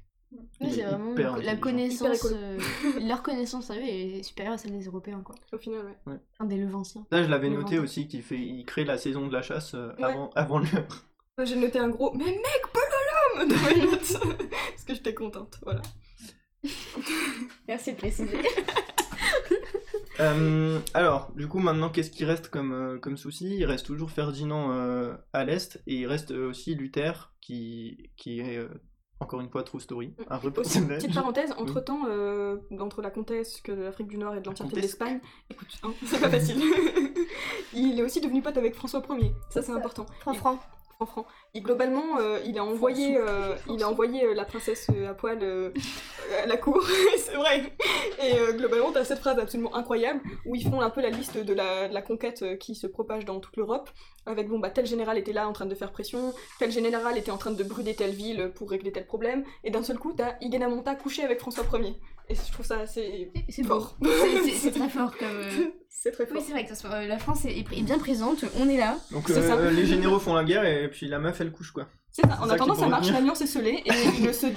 C'est 0.59 0.79
est 0.79 0.85
vraiment 0.85 1.13
la 1.37 1.55
connaissance, 1.55 2.27
euh, 2.31 2.59
leur 3.01 3.23
connaissance 3.23 3.71
à 3.71 3.75
eux 3.75 3.83
est 3.83 4.23
supérieure 4.23 4.53
à 4.53 4.57
celle 4.57 4.77
des 4.77 4.85
Européens, 4.85 5.21
quoi. 5.23 5.35
Au 5.53 5.57
final, 5.57 5.85
ouais. 6.05 6.17
Enfin, 6.33 6.45
des 6.45 6.57
Levanciens. 6.57 7.05
Là, 7.11 7.23
je 7.23 7.29
l'avais 7.29 7.49
noté 7.49 7.79
aussi 7.79 8.07
qu'il 8.07 8.23
fait, 8.23 8.39
il 8.39 8.65
crée 8.65 8.83
la 8.83 8.97
saison 8.97 9.27
de 9.27 9.33
la 9.33 9.41
chasse 9.41 9.73
euh, 9.73 9.93
Ouais. 9.97 10.03
avant, 10.03 10.29
avant 10.35 10.59
l'heure. 10.59 11.05
J'ai 11.43 11.55
noté 11.55 11.79
un 11.79 11.89
gros 11.89 12.13
Mais 12.13 12.25
mec, 12.25 12.63
bololum 12.73 13.49
dans 13.49 13.75
mes 13.75 13.91
notes 13.91 14.19
Parce 14.71 14.83
que 14.85 14.93
j'étais 14.95 15.13
contente, 15.13 15.59
voilà. 15.63 15.81
Merci 17.67 17.93
de 17.93 17.97
préciser. 17.97 18.37
Euh, 20.19 20.79
alors, 20.95 21.31
du 21.35 21.47
coup, 21.47 21.59
maintenant, 21.59 21.89
qu'est-ce 21.89 22.09
qui 22.09 22.25
reste 22.25 22.49
comme, 22.49 22.73
euh, 22.73 22.97
comme 22.97 23.17
souci? 23.17 23.55
Il 23.57 23.65
reste 23.65 23.85
toujours 23.85 24.09
Ferdinand 24.09 24.71
euh, 24.71 25.13
à 25.31 25.45
l'est, 25.45 25.79
et 25.85 25.95
il 25.95 26.07
reste 26.07 26.31
aussi 26.31 26.73
Luther, 26.73 27.33
qui, 27.39 28.09
qui 28.17 28.39
est, 28.39 28.57
euh, 28.57 28.67
encore 29.19 29.41
une 29.41 29.49
fois, 29.49 29.63
True 29.63 29.79
Story, 29.79 30.13
un 30.29 30.37
vrai 30.37 30.47
Aussi, 30.57 30.79
personnage. 30.79 31.01
petite 31.01 31.15
parenthèse, 31.15 31.53
entre 31.57 31.79
temps, 31.79 32.01
entre 32.79 33.01
la 33.01 33.09
comtesse 33.09 33.61
que 33.61 33.71
de 33.71 33.81
l'Afrique 33.81 34.07
du 34.07 34.17
Nord 34.17 34.35
et 34.35 34.41
de 34.41 34.45
l'entièreté 34.45 34.75
de 34.75 34.81
l'Espagne, 34.81 35.19
écoute, 35.49 35.67
hein, 35.83 35.91
c'est 36.05 36.19
pas 36.19 36.29
facile. 36.29 36.61
il 37.73 37.99
est 37.99 38.03
aussi 38.03 38.21
devenu 38.21 38.41
pote 38.41 38.57
avec 38.57 38.75
François 38.75 39.01
Ier, 39.09 39.33
ça 39.49 39.61
c'est 39.61 39.71
important. 39.71 40.05
Franc, 40.19 40.59
franc. 40.97 41.05
Franc, 41.05 41.05
franc. 41.05 41.25
Et 41.53 41.61
globalement, 41.61 42.19
euh, 42.19 42.39
il 42.45 42.57
a 42.57 42.65
envoyé, 42.65 43.17
euh, 43.17 43.55
il 43.69 43.83
a 43.83 43.89
envoyé 43.89 44.23
euh, 44.23 44.33
la 44.33 44.45
princesse 44.45 44.89
à 45.07 45.13
poil 45.13 45.39
euh, 45.41 45.71
à 46.43 46.45
la 46.45 46.57
cour, 46.57 46.83
c'est 47.17 47.35
vrai. 47.35 47.71
Et 48.23 48.33
globalement, 48.53 48.91
t'as 48.91 49.05
cette 49.05 49.19
phrase 49.19 49.37
absolument 49.39 49.75
incroyable 49.75 50.21
où 50.45 50.55
ils 50.55 50.67
font 50.67 50.81
un 50.81 50.89
peu 50.89 51.01
la 51.01 51.09
liste 51.09 51.37
de 51.37 51.53
la, 51.53 51.87
de 51.87 51.93
la 51.93 52.01
conquête 52.01 52.57
qui 52.59 52.75
se 52.75 52.87
propage 52.87 53.25
dans 53.25 53.39
toute 53.39 53.57
l'Europe. 53.57 53.89
Avec 54.25 54.49
bon, 54.49 54.59
bah 54.59 54.69
tel 54.69 54.85
général 54.85 55.17
était 55.17 55.33
là 55.33 55.47
en 55.47 55.53
train 55.53 55.65
de 55.65 55.75
faire 55.75 55.91
pression, 55.91 56.33
tel 56.59 56.71
général 56.71 57.17
était 57.17 57.31
en 57.31 57.37
train 57.37 57.51
de 57.51 57.63
brûler 57.63 57.95
telle 57.95 58.11
ville 58.11 58.51
pour 58.55 58.69
régler 58.69 58.91
tel 58.91 59.05
problème, 59.05 59.45
et 59.63 59.71
d'un 59.71 59.83
seul 59.83 59.97
coup, 59.97 60.13
t'as 60.13 60.35
Iganamonta 60.41 60.95
couché 60.95 61.23
avec 61.23 61.39
François 61.39 61.63
Ier. 61.79 61.95
Et 62.29 62.35
je 62.35 62.51
trouve 62.51 62.65
ça 62.65 62.79
assez 62.79 63.31
C'est 63.49 63.63
fort. 63.63 63.95
C'est- 64.53 64.71
très 64.71 64.89
fort 64.89 65.15
comme. 65.17 65.27
euh, 65.29 65.49
c'est 65.89 66.11
très 66.11 66.25
Oui, 66.25 66.29
fort. 66.33 66.43
c'est 66.45 66.51
vrai 66.51 66.63
que 66.63 66.69
ça 66.69 66.75
soit- 66.75 66.89
euh, 66.91 67.07
la 67.07 67.17
France 67.19 67.45
est, 67.45 67.57
est 67.59 67.81
bien 67.83 67.97
présente, 67.99 68.43
on 68.59 68.67
est 68.67 68.75
là. 68.77 68.97
Donc, 69.11 69.23
C'est 69.27 69.41
ça. 69.41 69.55
euh, 69.55 69.71
les 69.71 69.85
généraux 69.85 70.19
font 70.19 70.33
la 70.33 70.43
guerre, 70.43 70.65
et 70.65 70.89
puis 70.89 71.07
la 71.07 71.19
meuf, 71.19 71.39
elle 71.39 71.51
couche, 71.53 71.71
quoi. 71.71 71.87
C'est 72.11 72.23
ça. 72.27 72.37
En 72.41 72.47
ça 72.47 72.53
attendant, 72.55 72.75
ça 72.75 72.83
faut 72.83 72.89
marche, 72.89 73.11
l'alliance 73.11 73.39
est 73.41 73.47
scellée, 73.47 73.81
et 73.85 73.89
ils 74.19 74.23
ne 74.25 74.31
se 74.33 74.47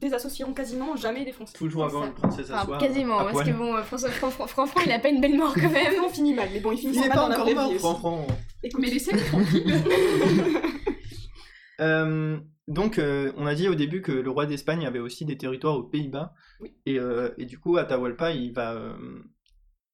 désassocieront 0.00 0.52
quasiment 0.52 0.94
jamais 0.94 1.24
des 1.24 1.32
Français. 1.32 1.54
Toujours 1.58 1.84
avant 1.86 2.02
ça. 2.02 2.06
une 2.06 2.12
princesse 2.14 2.50
à 2.52 2.62
Enfin, 2.62 2.78
quasiment, 2.78 3.18
à 3.18 3.22
parce 3.24 3.32
poil. 3.34 3.46
que 3.46 3.52
bon, 3.58 3.76
François 3.82 4.10
Fran- 4.10 4.30
Fran- 4.30 4.46
Franfran, 4.46 4.80
il 4.86 4.92
a 4.92 4.98
pas 5.00 5.08
une 5.08 5.20
belle 5.20 5.36
mort 5.36 5.54
quand 5.54 5.70
même. 5.70 5.94
On 6.04 6.08
finit 6.08 6.34
mal, 6.34 6.48
mais 6.52 6.60
bon, 6.60 6.70
il 6.72 6.78
finit 6.78 6.92
Il 6.94 6.98
est 7.04 7.08
mal 7.08 7.10
pas 7.10 7.16
dans 7.16 7.28
la 7.28 7.34
encore 7.34 7.44
vraie 7.46 7.54
mort, 7.54 8.28
vie 8.62 8.72
Mais 8.78 8.88
laissez-le 8.88 9.20
tranquille. 9.24 9.74
Euh, 11.80 12.38
donc, 12.68 12.98
euh, 12.98 13.32
on 13.36 13.46
a 13.46 13.54
dit 13.54 13.68
au 13.68 13.74
début 13.74 14.02
que 14.02 14.12
le 14.12 14.30
roi 14.30 14.46
d'Espagne 14.46 14.86
avait 14.86 15.00
aussi 15.00 15.24
des 15.24 15.36
territoires 15.36 15.76
aux 15.76 15.82
Pays-Bas. 15.82 16.32
Oui. 16.62 16.72
Et, 16.86 16.98
euh, 16.98 17.30
et 17.38 17.44
du 17.44 17.58
coup, 17.58 17.76
Atahualpa, 17.76 18.30
il 18.32 18.52
va. 18.52 18.72
euh, 18.74 18.94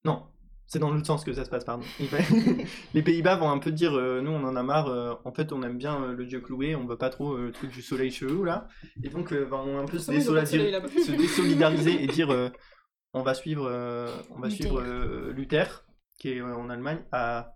Non, 0.04 0.26
c'est 0.66 0.78
dans 0.78 0.90
l'autre 0.92 1.06
sens 1.06 1.24
que 1.24 1.32
ça 1.32 1.44
se 1.44 1.50
passe, 1.50 1.64
pardon. 1.64 1.84
Va- 1.98 2.18
Les 2.94 3.02
Pays-Bas 3.02 3.36
vont 3.36 3.50
un 3.50 3.58
peu 3.58 3.72
dire 3.72 3.94
euh, 3.96 4.20
nous, 4.20 4.30
on 4.30 4.44
en 4.44 4.54
a 4.54 4.62
marre, 4.62 4.88
euh, 4.88 5.14
en 5.24 5.32
fait, 5.32 5.52
on 5.52 5.62
aime 5.62 5.78
bien 5.78 6.02
euh, 6.02 6.12
le 6.12 6.26
dieu 6.26 6.40
cloué, 6.40 6.74
on 6.76 6.86
veut 6.86 6.98
pas 6.98 7.10
trop 7.10 7.32
euh, 7.34 7.46
le 7.46 7.52
truc 7.52 7.70
du 7.70 7.80
soleil 7.82 8.10
chelou, 8.10 8.44
là. 8.44 8.68
Et 9.02 9.08
donc, 9.08 9.32
euh, 9.32 9.44
vont 9.44 9.78
un 9.78 9.86
peu 9.86 9.98
se, 9.98 10.10
désolidariser, 10.10 10.70
là-bas. 10.70 10.88
se 10.88 11.12
désolidariser 11.12 12.02
et 12.04 12.06
dire 12.06 12.30
euh, 12.30 12.50
on 13.14 13.22
va 13.22 13.32
suivre, 13.34 13.66
euh, 13.66 14.06
on 14.30 14.40
va 14.40 14.48
Luther. 14.48 14.62
suivre 14.64 14.80
euh, 14.82 15.32
Luther, 15.32 15.84
qui 16.18 16.30
est 16.32 16.40
euh, 16.40 16.54
en 16.54 16.68
Allemagne, 16.68 17.00
à. 17.12 17.54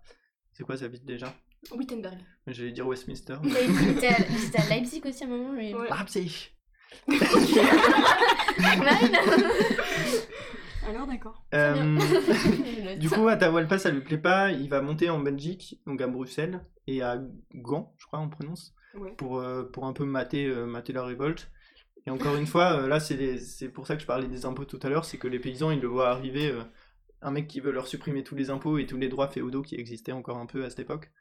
C'est 0.53 0.63
quoi 0.63 0.77
sa 0.77 0.87
ville 0.87 1.03
déjà? 1.05 1.33
Wittenberg. 1.71 2.17
J'allais 2.47 2.71
dire 2.71 2.85
Westminster. 2.87 3.37
Il 3.43 3.51
était 3.91 4.07
à, 4.07 4.17
il 4.29 4.43
était 4.47 4.59
à 4.59 4.65
Leipzig 4.69 5.01
aussi 5.05 5.23
à 5.23 5.27
un 5.27 5.29
moment. 5.29 5.53
Mais... 5.53 5.73
Ouais. 5.73 5.87
Leipzig. 5.89 6.49
Alors 10.87 11.07
d'accord. 11.07 11.43
Euh, 11.53 11.97
du 12.99 13.09
coup, 13.09 13.27
Atahualpa, 13.27 13.77
ça 13.79 13.89
lui 13.89 14.01
plaît 14.01 14.17
pas. 14.17 14.51
Il 14.51 14.69
va 14.69 14.81
monter 14.81 15.09
en 15.09 15.19
Belgique, 15.19 15.81
donc 15.87 16.01
à 16.01 16.07
Bruxelles, 16.07 16.65
et 16.87 17.01
à 17.01 17.21
Gand, 17.55 17.93
je 17.97 18.05
crois 18.05 18.19
on 18.19 18.29
prononce, 18.29 18.73
Ouais. 18.95 19.13
pour, 19.17 19.39
euh, 19.39 19.63
pour 19.63 19.85
un 19.85 19.93
peu 19.93 20.05
mater, 20.05 20.45
euh, 20.45 20.65
mater 20.65 20.93
la 20.93 21.03
révolte. 21.03 21.49
Et 22.05 22.09
encore 22.11 22.35
une 22.35 22.45
fois, 22.45 22.73
euh, 22.81 22.87
là, 22.87 22.99
c'est 22.99 23.15
les- 23.15 23.37
c'est 23.39 23.69
pour 23.69 23.87
ça 23.87 23.95
que 23.95 24.01
je 24.01 24.05
parlais 24.07 24.27
des 24.27 24.45
impôts 24.45 24.65
tout 24.65 24.79
à 24.83 24.89
l'heure, 24.89 25.05
c'est 25.05 25.17
que 25.17 25.27
les 25.27 25.39
paysans, 25.39 25.71
ils 25.71 25.79
le 25.79 25.87
voient 25.87 26.09
arriver, 26.09 26.51
euh, 26.51 26.61
un 27.21 27.31
mec 27.31 27.47
qui 27.47 27.61
veut 27.61 27.71
leur 27.71 27.87
supprimer 27.87 28.23
tous 28.23 28.35
les 28.35 28.49
impôts 28.49 28.77
et 28.77 28.85
tous 28.85 28.97
les 28.97 29.07
droits 29.07 29.29
féodaux 29.29 29.61
qui 29.61 29.75
existaient 29.75 30.11
encore 30.11 30.37
un 30.37 30.45
peu 30.45 30.65
à 30.65 30.69
cette 30.69 30.79
époque. 30.79 31.11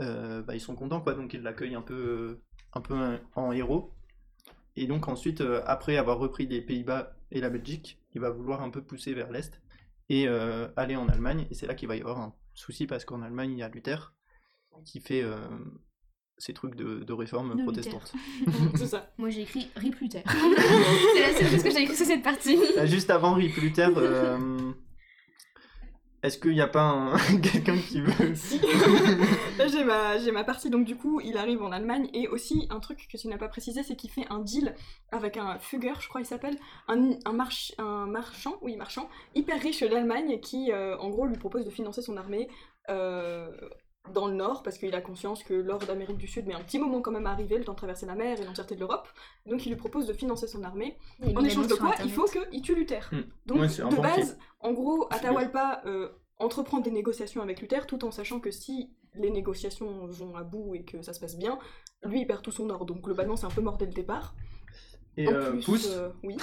Euh, 0.00 0.42
bah, 0.42 0.54
ils 0.56 0.60
sont 0.60 0.74
contents, 0.74 1.00
quoi, 1.00 1.14
donc 1.14 1.32
ils 1.32 1.42
l'accueillent 1.42 1.76
un 1.76 1.80
peu, 1.82 1.94
euh, 1.94 2.42
un 2.74 2.80
peu 2.80 2.94
en 3.36 3.52
héros. 3.52 3.92
Et 4.76 4.86
donc 4.86 5.08
ensuite, 5.08 5.40
euh, 5.40 5.62
après 5.66 5.96
avoir 5.96 6.18
repris 6.18 6.46
les 6.46 6.60
Pays-Bas 6.60 7.16
et 7.30 7.40
la 7.40 7.50
Belgique, 7.50 7.98
il 8.14 8.20
va 8.20 8.30
vouloir 8.30 8.62
un 8.62 8.70
peu 8.70 8.82
pousser 8.82 9.14
vers 9.14 9.30
l'Est 9.30 9.60
et 10.08 10.28
euh, 10.28 10.68
aller 10.76 10.96
en 10.96 11.08
Allemagne. 11.08 11.46
Et 11.50 11.54
c'est 11.54 11.66
là 11.66 11.74
qu'il 11.74 11.88
va 11.88 11.96
y 11.96 12.00
avoir 12.00 12.20
un 12.20 12.34
souci 12.54 12.86
parce 12.86 13.04
qu'en 13.04 13.22
Allemagne, 13.22 13.52
il 13.52 13.58
y 13.58 13.62
a 13.62 13.68
Luther 13.68 14.14
qui 14.84 15.00
fait 15.00 15.22
euh, 15.22 15.36
ces 16.38 16.52
trucs 16.52 16.74
de, 16.74 17.00
de 17.00 17.12
réforme 17.12 17.56
De 17.56 17.62
protestante. 17.62 18.12
C'est 18.74 18.86
ça. 18.86 19.10
Moi 19.16 19.30
j'ai 19.30 19.42
écrit 19.42 19.70
Rip 19.76 19.94
Luther. 20.00 20.22
c'est 20.26 21.20
la 21.20 21.38
seule 21.38 21.50
chose 21.50 21.62
que 21.62 21.70
j'ai 21.70 21.82
écrit 21.82 21.96
sur 21.96 22.06
cette 22.06 22.22
partie. 22.22 22.58
Euh, 22.76 22.86
Juste 22.86 23.10
avant 23.10 23.34
Rip 23.34 23.56
Luther, 23.56 23.90
euh, 23.96 24.72
est-ce 26.26 26.38
qu'il 26.38 26.52
n'y 26.52 26.60
a 26.60 26.66
pas 26.68 26.82
un- 26.82 27.16
quelqu'un 27.42 27.76
qui 27.78 28.00
veut... 28.00 28.12
J'ai 29.68 29.84
ma, 29.84 30.18
j'ai 30.18 30.32
ma 30.32 30.44
partie, 30.44 30.70
donc 30.70 30.84
du 30.84 30.96
coup 30.96 31.20
il 31.20 31.36
arrive 31.36 31.62
en 31.62 31.72
Allemagne. 31.72 32.08
Et 32.12 32.28
aussi 32.28 32.66
un 32.70 32.80
truc 32.80 33.08
que 33.10 33.16
tu 33.16 33.28
n'as 33.28 33.38
pas 33.38 33.48
précisé 33.48 33.82
c'est 33.82 33.96
qu'il 33.96 34.10
fait 34.10 34.26
un 34.30 34.38
deal 34.40 34.74
avec 35.12 35.36
un 35.36 35.58
Fugger, 35.58 35.94
je 36.00 36.08
crois 36.08 36.20
il 36.20 36.26
s'appelle, 36.26 36.56
un, 36.88 37.10
un, 37.24 37.32
march- 37.32 37.72
un 37.78 38.06
marchand, 38.06 38.56
oui 38.62 38.76
marchand, 38.76 39.08
hyper 39.34 39.60
riche 39.60 39.82
d'Allemagne 39.82 40.40
qui 40.40 40.72
euh, 40.72 40.96
en 40.98 41.08
gros 41.10 41.26
lui 41.26 41.36
propose 41.38 41.64
de 41.64 41.70
financer 41.70 42.02
son 42.02 42.16
armée 42.16 42.48
euh, 42.90 43.50
dans 44.12 44.26
le 44.28 44.34
nord 44.34 44.62
parce 44.62 44.78
qu'il 44.78 44.94
a 44.94 45.00
conscience 45.00 45.42
que 45.42 45.54
l'or 45.54 45.78
d'Amérique 45.80 46.18
du 46.18 46.26
Sud 46.26 46.46
met 46.46 46.54
un 46.54 46.60
petit 46.60 46.78
moment 46.78 47.00
quand 47.00 47.10
même 47.10 47.26
à 47.26 47.30
arriver, 47.30 47.58
le 47.58 47.64
temps 47.64 47.72
de 47.72 47.78
traverser 47.78 48.06
la 48.06 48.14
mer 48.14 48.40
et 48.40 48.44
l'entièreté 48.44 48.74
de 48.74 48.80
l'Europe, 48.80 49.08
donc 49.46 49.64
il 49.66 49.70
lui 49.70 49.76
propose 49.76 50.06
de 50.06 50.12
financer 50.12 50.46
son 50.46 50.62
armée 50.62 50.96
en 51.34 51.44
échange 51.44 51.68
de 51.68 51.74
quoi 51.74 51.94
il 52.04 52.10
faut 52.10 52.26
qu'il 52.26 52.62
tue 52.62 52.74
Luther. 52.74 53.08
Hmm. 53.12 53.22
Donc 53.46 53.60
Ouais, 53.60 53.68
de 53.68 54.00
base, 54.00 54.38
en 54.60 54.72
gros, 54.72 55.06
Atahualpa 55.10 55.82
euh, 55.86 56.08
entreprend 56.38 56.80
des 56.80 56.90
négociations 56.90 57.42
avec 57.42 57.60
Luther 57.60 57.86
tout 57.86 58.04
en 58.04 58.10
sachant 58.10 58.40
que 58.40 58.50
si 58.50 58.90
les 59.14 59.30
négociations 59.30 60.06
vont 60.06 60.36
à 60.36 60.42
bout 60.42 60.74
et 60.74 60.84
que 60.84 61.02
ça 61.02 61.12
se 61.12 61.20
passe 61.20 61.36
bien, 61.38 61.58
lui 62.04 62.20
il 62.20 62.26
perd 62.26 62.42
tout 62.42 62.52
son 62.52 62.68
or. 62.70 62.84
Donc 62.84 63.02
globalement 63.02 63.36
c'est 63.36 63.46
un 63.46 63.50
peu 63.50 63.62
mort 63.62 63.76
dès 63.78 63.86
le 63.86 63.92
départ. 63.92 64.34
Et 65.16 65.28
en 65.28 65.32
euh, 65.32 65.50
plus, 65.52 65.64
Pousse, 65.64 65.88
euh, 65.90 66.10
oui. 66.22 66.36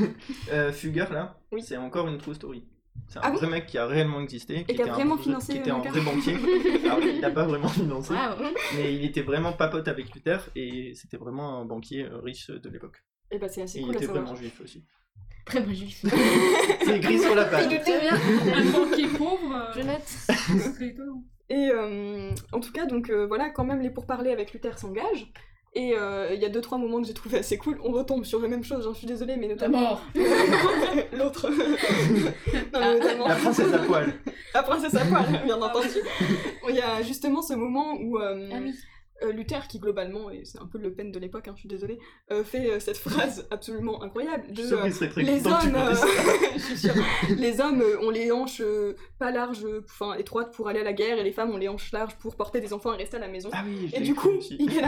euh, 0.52 0.72
Fugger, 0.72 1.06
là, 1.10 1.40
Oui. 1.50 1.62
c'est 1.62 1.78
encore 1.78 2.08
une 2.08 2.18
true 2.18 2.34
story. 2.34 2.66
C'est 3.06 3.18
un 3.18 3.22
Ah 3.24 3.30
vrai 3.30 3.46
mec 3.48 3.66
qui 3.66 3.78
a 3.78 3.86
réellement 3.86 4.20
existé, 4.20 4.64
qui 4.64 4.74
qui 4.74 4.82
a 4.82 4.84
était 4.84 4.90
un 4.90 4.94
vraiment 4.94 5.14
vrai- 5.14 5.22
financé 5.24 5.52
qui 5.52 5.58
était 5.58 5.70
un 5.70 5.78
vrai 5.78 6.00
banquier. 6.00 6.34
Alors, 6.84 7.00
il 7.00 7.20
n'a 7.20 7.30
pas 7.30 7.44
vraiment 7.44 7.68
financé, 7.68 8.12
mais 8.76 8.94
il 8.94 9.04
était 9.04 9.22
vraiment 9.22 9.52
pas 9.52 9.68
pote 9.68 9.88
avec 9.88 10.12
Luther 10.14 10.48
et 10.56 10.92
c'était 10.94 11.16
vraiment 11.16 11.60
un 11.60 11.64
banquier 11.64 12.04
euh, 12.04 12.18
riche 12.18 12.50
de 12.50 12.68
l'époque. 12.68 13.02
Et 13.30 13.38
bah 13.38 13.48
c'est 13.48 13.62
assez 13.62 13.78
Et 13.78 13.80
il 13.82 13.86
cool 13.86 13.94
à 13.94 13.98
était 13.98 14.06
savoir. 14.06 14.24
vraiment 14.24 14.36
juif 14.38 14.60
aussi. 14.62 14.84
Très 15.46 15.60
bon 15.60 15.72
juif. 15.72 16.04
C'est 16.84 16.98
écrit 16.98 17.18
sur 17.18 17.34
la 17.34 17.44
page. 17.46 17.68
Très 17.80 18.00
bien. 18.00 18.14
Un 18.54 18.64
banquier 18.70 19.06
pauvre, 19.08 19.72
euh, 19.76 19.98
c'est 20.58 20.86
étonnant. 20.88 21.22
Et 21.50 21.70
euh, 21.72 22.30
en 22.52 22.60
tout 22.60 22.72
cas, 22.72 22.84
donc 22.84 23.08
euh, 23.08 23.26
voilà, 23.26 23.48
quand 23.50 23.64
même 23.64 23.80
les 23.80 23.88
pourparlers 23.90 24.32
avec 24.32 24.52
Luther 24.52 24.78
s'engagent. 24.78 25.32
Et 25.78 25.94
euh, 25.94 26.34
il 26.34 26.40
y 26.40 26.44
a 26.44 26.48
deux 26.48 26.60
trois 26.60 26.76
moments 26.76 27.00
que 27.00 27.06
j'ai 27.06 27.14
trouvé 27.14 27.38
assez 27.38 27.56
cool. 27.56 27.78
On 27.84 27.92
retombe 27.92 28.24
sur 28.24 28.40
la 28.40 28.48
même 28.48 28.64
chose, 28.64 28.82
j'en 28.82 28.94
suis 28.94 29.06
désolée, 29.06 29.36
mais 29.36 29.46
La 29.46 29.54
notamment 29.54 29.80
mort. 29.80 30.02
l'autre. 31.12 31.48
non, 32.72 32.80
mais 32.80 32.98
notamment 32.98 33.28
La 33.28 33.36
princesse 33.36 33.72
à 33.72 33.78
poil. 33.78 34.12
la 34.54 34.62
princesse 34.64 34.94
à 34.96 35.04
poil, 35.04 35.40
bien 35.44 35.62
entendu. 35.62 35.86
Il 36.68 36.74
y 36.74 36.80
a 36.80 37.00
justement 37.02 37.42
ce 37.42 37.54
moment 37.54 37.94
où 37.94 38.18
euh, 38.18 38.50
Ah 38.52 38.56
oui. 38.60 38.74
Euh, 39.22 39.32
Luther, 39.32 39.66
qui 39.68 39.78
globalement, 39.78 40.30
et 40.30 40.44
c'est 40.44 40.60
un 40.60 40.66
peu 40.66 40.78
le 40.78 40.92
peine 40.92 41.10
de 41.10 41.18
l'époque, 41.18 41.48
hein, 41.48 41.52
je 41.54 41.60
suis 41.60 41.68
désolée, 41.68 41.98
euh, 42.30 42.44
fait 42.44 42.70
euh, 42.70 42.80
cette 42.80 42.98
phrase 42.98 43.46
absolument 43.50 44.02
incroyable 44.02 44.52
de 44.52 44.62
euh, 44.62 44.86
les 45.16 45.46
hommes, 45.46 45.60
je 46.54 46.60
suis 46.60 46.78
sûre. 46.78 46.94
les 47.36 47.60
hommes 47.60 47.82
ont 48.02 48.10
les 48.10 48.30
hanches 48.30 48.62
pas 49.18 49.30
larges, 49.30 49.66
enfin 49.84 50.14
étroites 50.14 50.52
pour 50.52 50.68
aller 50.68 50.80
à 50.80 50.84
la 50.84 50.92
guerre, 50.92 51.18
et 51.18 51.24
les 51.24 51.32
femmes 51.32 51.50
ont 51.50 51.56
les 51.56 51.68
hanches 51.68 51.92
larges 51.92 52.16
pour 52.16 52.36
porter 52.36 52.60
des 52.60 52.72
enfants 52.72 52.92
et 52.94 52.96
rester 52.96 53.16
à 53.16 53.20
la 53.20 53.28
maison. 53.28 53.50
Ah 53.52 53.62
oui, 53.66 53.90
Et 53.92 54.00
du 54.00 54.14
coup, 54.14 54.30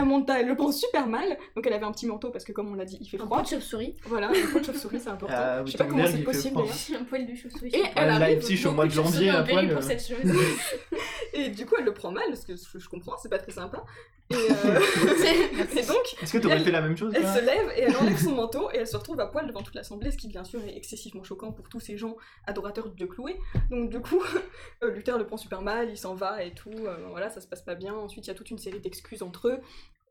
Monta, 0.05 0.39
elle 0.39 0.47
le 0.47 0.55
prend 0.55 0.71
super 0.71 1.07
mal. 1.07 1.37
Donc 1.55 1.67
elle 1.67 1.73
avait 1.73 1.85
un 1.85 1.91
petit 1.91 2.07
manteau 2.07 2.31
parce 2.31 2.43
que 2.43 2.51
comme 2.51 2.71
on 2.71 2.75
l'a 2.75 2.85
dit, 2.85 2.97
il 2.99 3.07
fait 3.07 3.19
Un 3.21 3.25
froid. 3.25 3.41
de 3.41 3.47
chauve-souris. 3.47 3.95
Voilà, 4.05 4.29
un 4.29 4.63
chauve-souris, 4.63 4.99
c'est 4.99 5.09
important. 5.09 5.35
Ah, 5.37 5.63
je 5.65 5.71
sais 5.71 5.77
pas 5.77 5.85
comment 5.85 6.05
c'est 6.07 6.23
possible 6.23 6.55
d'ailleurs. 6.55 7.01
Un 7.01 7.03
poil 7.03 7.25
de 7.25 7.35
chauve-souris. 7.35 7.71
Et 7.73 7.83
elle 7.95 8.09
arrive, 8.09 8.39
Leipzig 8.39 8.65
au 8.65 8.71
mois 8.71 8.85
de 8.85 8.91
janvier, 8.91 9.31
payé 9.45 9.67
poil. 9.67 9.81
et 11.33 11.49
du 11.49 11.65
coup 11.65 11.75
elle 11.77 11.85
le 11.85 11.93
prend 11.93 12.11
mal, 12.11 12.25
parce 12.29 12.45
que 12.45 12.55
je, 12.55 12.79
je 12.79 12.89
comprends, 12.89 13.17
c'est 13.17 13.29
pas 13.29 13.39
très 13.39 13.51
sympa. 13.51 13.83
Et, 14.29 14.35
euh, 14.35 14.79
et 15.75 15.83
donc, 15.85 15.97
Est-ce 16.21 16.33
que 16.33 16.37
t'aurais 16.37 16.55
Elle- 16.55 16.63
fait 16.63 16.71
la 16.71 16.81
même 16.81 16.95
chose 16.95 17.11
elle 17.15 17.27
se 17.27 17.39
lève 17.43 17.71
et 17.75 17.81
elle 17.81 17.95
enlève 17.97 18.17
son 18.17 18.33
manteau 18.35 18.69
et 18.71 18.77
elle 18.77 18.87
se 18.87 18.95
retrouve 18.95 19.19
à 19.19 19.27
poil 19.27 19.45
devant 19.47 19.61
toute 19.61 19.75
l'assemblée, 19.75 20.11
ce 20.11 20.17
qui 20.17 20.27
bien 20.27 20.43
sûr 20.43 20.63
est 20.63 20.77
excessivement 20.77 21.23
choquant 21.23 21.51
pour 21.51 21.67
tous 21.67 21.79
ces 21.79 21.97
gens 21.97 22.15
adorateurs 22.47 22.87
du 22.89 22.95
dieu 22.95 23.07
cloué. 23.07 23.37
Donc 23.69 23.89
du 23.89 23.99
coup, 23.99 24.21
euh, 24.83 24.91
Luther 24.91 25.17
le 25.17 25.25
prend 25.25 25.37
super 25.37 25.61
mal, 25.61 25.89
il 25.89 25.97
s'en 25.97 26.15
va 26.15 26.43
et 26.43 26.53
tout, 26.53 26.71
euh, 26.71 26.95
voilà, 27.09 27.29
ça 27.29 27.41
se 27.41 27.47
passe 27.47 27.61
pas 27.61 27.75
bien. 27.75 27.93
Ensuite, 27.93 28.25
il 28.25 28.29
y 28.29 28.31
a 28.31 28.35
toute 28.35 28.51
une 28.51 28.57
série 28.59 28.79
d'excuses 28.79 29.21
entre 29.23 29.49
eux. 29.49 29.59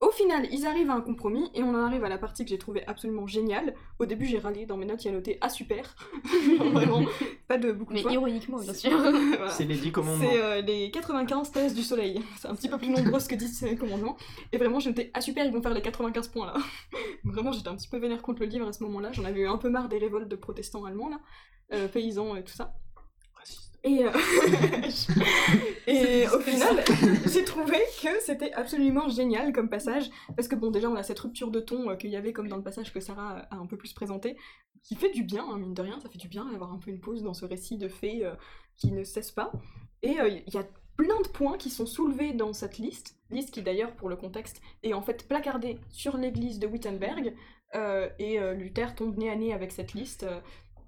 Au 0.01 0.11
final, 0.11 0.48
ils 0.51 0.64
arrivent 0.64 0.88
à 0.88 0.94
un 0.94 1.03
compromis 1.03 1.51
et 1.55 1.62
on 1.62 1.74
en 1.74 1.84
arrive 1.84 2.05
à 2.05 2.09
la 2.09 2.16
partie 2.16 2.42
que 2.44 2.48
j'ai 2.48 2.57
trouvée 2.57 2.82
absolument 2.86 3.26
géniale. 3.26 3.74
Au 3.98 4.07
début, 4.07 4.24
j'ai 4.24 4.38
râlé, 4.38 4.64
dans 4.64 4.78
mes 4.78 4.86
notes, 4.86 5.05
il 5.05 5.09
y 5.09 5.11
a 5.11 5.12
noté 5.12 5.36
Ah 5.42 5.51
super 5.51 5.94
Vraiment, 6.72 7.05
pas 7.46 7.59
de 7.59 7.70
beaucoup 7.70 7.92
de 7.92 7.98
Mais 7.98 8.03
fois. 8.03 8.12
ironiquement, 8.12 8.59
bien 8.59 8.72
sûr. 8.72 8.92
Voilà. 9.01 9.51
C'est 9.51 9.66
les 9.66 9.76
10 9.76 9.92
commandements. 9.92 10.24
C'est 10.30 10.42
euh, 10.42 10.62
les 10.62 10.90
95 10.90 11.53
thèses 11.53 11.74
du 11.74 11.82
soleil. 11.82 12.22
C'est 12.38 12.48
un 12.48 12.55
petit 12.55 12.70
peu 12.70 12.78
plus 12.78 12.88
nombreux 12.88 13.20
que 13.20 13.34
10 13.34 13.64
euh, 13.64 13.76
commandements. 13.76 14.16
Et 14.53 14.57
vraiment, 14.57 14.80
j'étais 14.80 15.11
ah 15.12 15.20
super, 15.20 15.44
ils 15.44 15.53
vont 15.53 15.61
faire 15.61 15.74
les 15.74 15.82
95 15.82 16.28
points 16.28 16.46
là. 16.46 16.55
vraiment, 17.24 17.53
j'étais 17.53 17.68
un 17.68 17.76
petit 17.76 17.88
peu 17.88 17.98
vénère 17.98 18.22
contre 18.22 18.40
le 18.40 18.46
livre 18.46 18.66
à 18.66 18.72
ce 18.72 18.82
moment-là. 18.84 19.12
J'en 19.12 19.24
avais 19.24 19.40
eu 19.40 19.48
un 19.48 19.59
peu 19.59 19.68
marre 19.68 19.90
des 19.90 19.98
révoltes 19.98 20.28
de 20.28 20.36
protestants 20.36 20.86
allemands 20.86 21.11
là, 21.11 21.20
euh, 21.74 21.88
paysans 21.88 22.36
et 22.36 22.42
tout 22.42 22.55
ça. 22.55 22.72
Et, 23.83 24.05
euh, 24.05 24.11
et 25.87 26.28
au 26.28 26.41
final, 26.41 26.85
j'ai 27.33 27.45
trouvé 27.45 27.78
que 28.03 28.20
c'était 28.20 28.53
absolument 28.53 29.09
génial 29.09 29.53
comme 29.53 29.70
passage, 29.70 30.11
parce 30.37 30.49
que 30.49 30.55
bon, 30.55 30.70
déjà, 30.70 30.89
on 30.91 30.97
a 30.97 31.03
cette 31.03 31.18
rupture 31.18 31.51
de 31.51 31.61
ton 31.61 31.91
euh, 31.91 31.97
qu'il 31.97 32.11
y 32.11 32.16
avait 32.16 32.33
comme 32.33 32.49
dans 32.49 32.57
le 32.57 32.62
passage 32.62 32.93
que 32.93 33.01
Sarah 33.01 33.47
a 33.51 33.57
un 33.57 33.66
peu 33.66 33.76
plus 33.76 33.95
présenté, 33.95 34.37
qui 34.83 34.97
fait 34.97 35.11
du 35.11 35.22
bien, 35.22 35.47
hein, 35.49 35.59
mine 35.59 35.74
de 35.74 35.83
rien, 35.83 35.99
ça 36.01 36.11
fait 36.11 36.18
du 36.18 36.28
bien 36.28 36.45
d'avoir 36.51 36.72
un 36.72 36.78
peu 36.78 36.91
une 36.91 37.01
pause 37.01 37.22
dans 37.22 37.35
ce 37.35 37.47
récit 37.47 37.78
de 37.78 37.89
faits 37.89 38.22
euh, 38.22 38.35
qui 38.76 38.93
ne 38.93 39.03
cesse 39.03 39.31
pas. 39.31 39.53
Et 40.03 40.16
il 40.47 40.55
y 40.55 40.59
a 40.59 40.64
plein 40.97 41.20
de 41.20 41.28
points 41.28 41.59
qui 41.59 41.68
sont 41.68 41.85
soulevés 41.85 42.33
dans 42.33 42.55
cette 42.55 42.78
liste, 42.78 43.16
liste 43.31 43.51
qui 43.51 43.61
d'ailleurs, 43.61 43.95
pour 43.97 44.09
le 44.09 44.16
contexte, 44.16 44.62
est 44.83 44.95
en 44.95 45.03
fait 45.03 45.28
placardée 45.28 45.78
sur 45.91 46.16
l'église 46.16 46.59
de 46.59 46.66
Wittenberg, 46.66 47.35
et 48.18 48.41
Luther 48.55 48.95
tombe 48.95 49.18
nez 49.18 49.28
à 49.28 49.37
nez 49.37 49.53
avec 49.53 49.72
cette 49.72 49.93
liste. 49.93 50.24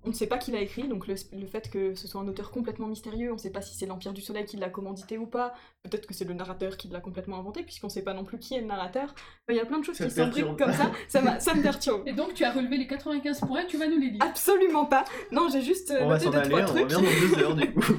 On 0.05 0.09
ne 0.09 0.14
sait 0.14 0.26
pas 0.26 0.38
qui 0.38 0.50
l'a 0.50 0.61
écrit, 0.61 0.88
donc 0.88 1.07
le, 1.07 1.14
le 1.32 1.46
fait 1.46 1.70
que 1.70 1.94
ce 1.94 2.09
soit 2.09 2.20
un 2.20 2.26
auteur 2.26 2.50
complètement 2.50 2.88
mystérieux, 2.88 3.30
on 3.30 3.34
ne 3.34 3.38
sait 3.40 3.50
pas 3.50 3.62
si 3.62 3.76
c'est 3.76 3.86
l'Empire 3.86 4.12
du 4.12 4.20
Soleil 4.20 4.44
qui 4.44 4.57
l'a 4.57 4.68
commandité 4.68 5.16
ou 5.18 5.26
pas, 5.26 5.55
peut-être 5.84 6.07
que 6.07 6.14
c'est 6.14 6.24
le 6.24 6.34
narrateur 6.34 6.76
qui 6.76 6.88
l'a 6.88 7.00
complètement 7.00 7.38
inventé, 7.38 7.62
puisqu'on 7.62 7.86
ne 7.86 7.92
sait 7.92 8.03
pas 8.03 8.14
non 8.14 8.24
plus 8.24 8.38
qui 8.38 8.55
est 8.55 8.61
le 8.61 8.66
narrateur. 8.66 9.11
Enfin, 9.11 9.50
Il 9.50 9.57
y 9.57 9.61
a 9.61 9.64
plein 9.64 9.78
de 9.78 9.84
choses 9.84 9.96
Ça 9.96 10.05
qui 10.07 10.11
s'imbriquent 10.11 10.57
comme 10.57 10.72
ça, 10.72 10.90
ça, 11.09 11.20
me 11.22 11.62
perturbe. 11.62 12.03
Et 12.07 12.12
donc 12.12 12.34
tu 12.34 12.44
as 12.44 12.53
relevé 12.53 12.76
les 12.76 12.86
95 12.86 13.40
points, 13.40 13.64
tu 13.64 13.76
vas 13.76 13.86
nous 13.86 13.98
les 13.98 14.11
dire. 14.11 14.22
Absolument 14.22 14.86
pas 14.86 15.05
Non, 15.30 15.48
j'ai 15.53 15.62
juste 15.62 15.90
euh, 15.92 16.00
On 16.03 16.09
va 16.09 16.14
noté 16.14 16.24
s'en 16.24 16.30
deux, 16.32 16.38
aller, 16.38 16.48
trois 16.50 16.62
on 16.62 16.66
trucs. 16.66 16.92
revient 16.92 16.94
dans 16.94 17.36
deux 17.36 17.42
heures 17.42 17.55
du 17.55 17.74
coup. 17.74 17.92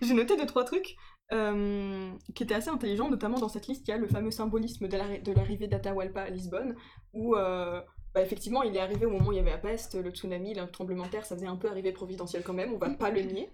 J'ai 0.00 0.14
noté 0.14 0.36
deux 0.36 0.46
trois 0.46 0.64
trucs 0.64 0.96
euh, 1.32 2.10
qui 2.34 2.42
étaient 2.42 2.54
assez 2.54 2.68
intelligents, 2.68 3.08
notamment 3.10 3.38
dans 3.38 3.48
cette 3.48 3.66
liste, 3.66 3.88
il 3.88 3.90
y 3.90 3.94
a 3.94 3.96
le 3.98 4.06
fameux 4.06 4.30
symbolisme 4.30 4.86
de 4.86 5.32
l'arrivée 5.32 5.66
d'Atahualpa 5.66 6.22
à 6.22 6.30
Lisbonne, 6.30 6.76
où 7.14 7.36
euh, 7.36 7.80
bah, 8.14 8.22
effectivement 8.22 8.62
il 8.62 8.76
est 8.76 8.80
arrivé 8.80 9.06
au 9.06 9.10
moment 9.10 9.28
où 9.28 9.32
il 9.32 9.36
y 9.36 9.40
avait 9.40 9.50
la 9.50 9.58
peste, 9.58 9.94
le 9.94 10.10
tsunami, 10.10 10.54
le 10.54 10.70
tremblement 10.70 11.04
de 11.04 11.10
terre, 11.10 11.26
ça 11.26 11.36
faisait 11.36 11.46
un 11.46 11.56
peu 11.56 11.68
arrivée 11.68 11.92
providentielle 11.92 12.42
quand 12.42 12.54
même, 12.54 12.72
on 12.72 12.78
va 12.78 12.90
pas 12.90 13.10
le 13.10 13.22
nier. 13.22 13.50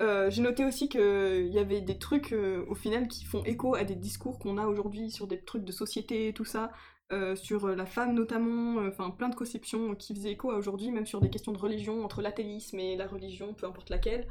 Euh, 0.00 0.30
J'ai 0.30 0.42
noté 0.42 0.64
aussi 0.64 0.88
qu'il 0.88 1.50
y 1.52 1.58
avait 1.58 1.80
des 1.80 1.98
trucs 1.98 2.32
euh, 2.32 2.64
au 2.68 2.74
final 2.74 3.08
qui 3.08 3.24
font 3.24 3.44
écho 3.44 3.74
à 3.74 3.84
des 3.84 3.94
discours 3.94 4.38
qu'on 4.38 4.58
a 4.58 4.66
aujourd'hui 4.66 5.10
sur 5.10 5.26
des 5.26 5.40
trucs 5.40 5.64
de 5.64 5.72
société 5.72 6.28
et 6.28 6.32
tout 6.32 6.46
ça, 6.46 6.72
euh, 7.12 7.36
sur 7.36 7.66
euh, 7.66 7.74
la 7.74 7.84
femme 7.84 8.14
notamment, 8.14 8.80
euh, 8.80 8.88
enfin 8.88 9.10
plein 9.10 9.28
de 9.28 9.34
conceptions 9.34 9.94
qui 9.94 10.14
faisaient 10.14 10.30
écho 10.32 10.50
à 10.50 10.56
aujourd'hui, 10.56 10.90
même 10.90 11.04
sur 11.04 11.20
des 11.20 11.28
questions 11.28 11.52
de 11.52 11.58
religion, 11.58 12.04
entre 12.04 12.22
l'athéisme 12.22 12.78
et 12.78 12.96
la 12.96 13.06
religion, 13.06 13.52
peu 13.52 13.66
importe 13.66 13.90
laquelle. 13.90 14.26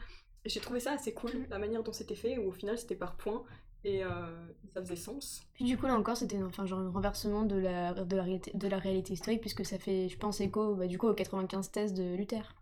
J'ai 0.46 0.60
trouvé 0.60 0.80
ça 0.80 0.94
assez 0.94 1.14
cool, 1.14 1.46
la 1.52 1.60
manière 1.60 1.84
dont 1.84 1.94
c'était 1.94 2.16
fait, 2.16 2.40
où 2.40 2.50
au 2.50 2.52
final 2.52 2.80
c'était 2.80 2.96
par 2.96 3.18
points, 3.18 3.44
et 3.84 4.04
euh, 4.04 4.10
ça 4.74 4.82
faisait 4.82 4.96
sens. 4.96 5.42
Puis 5.54 5.66
du 5.66 5.78
coup, 5.78 5.88
là 5.88 5.96
encore, 5.96 6.18
c'était 6.18 6.42
enfin, 6.42 6.66
genre 6.66 6.80
un 6.80 6.92
renversement 6.92 7.44
de 7.44 7.56
la, 7.56 7.94
de, 7.94 8.16
la 8.16 8.24
réalité, 8.24 8.52
de 8.54 8.68
la 8.68 8.78
réalité 8.78 9.14
historique, 9.14 9.42
puisque 9.42 9.66
ça 9.66 9.78
fait, 9.78 10.10
je 10.10 10.18
pense, 10.18 10.42
écho 10.42 10.76
bah, 10.76 10.88
du 10.88 10.98
coup 10.98 11.08
aux 11.08 11.14
95 11.14 11.72
thèses 11.72 11.94
de 11.94 12.16
Luther. 12.16 12.56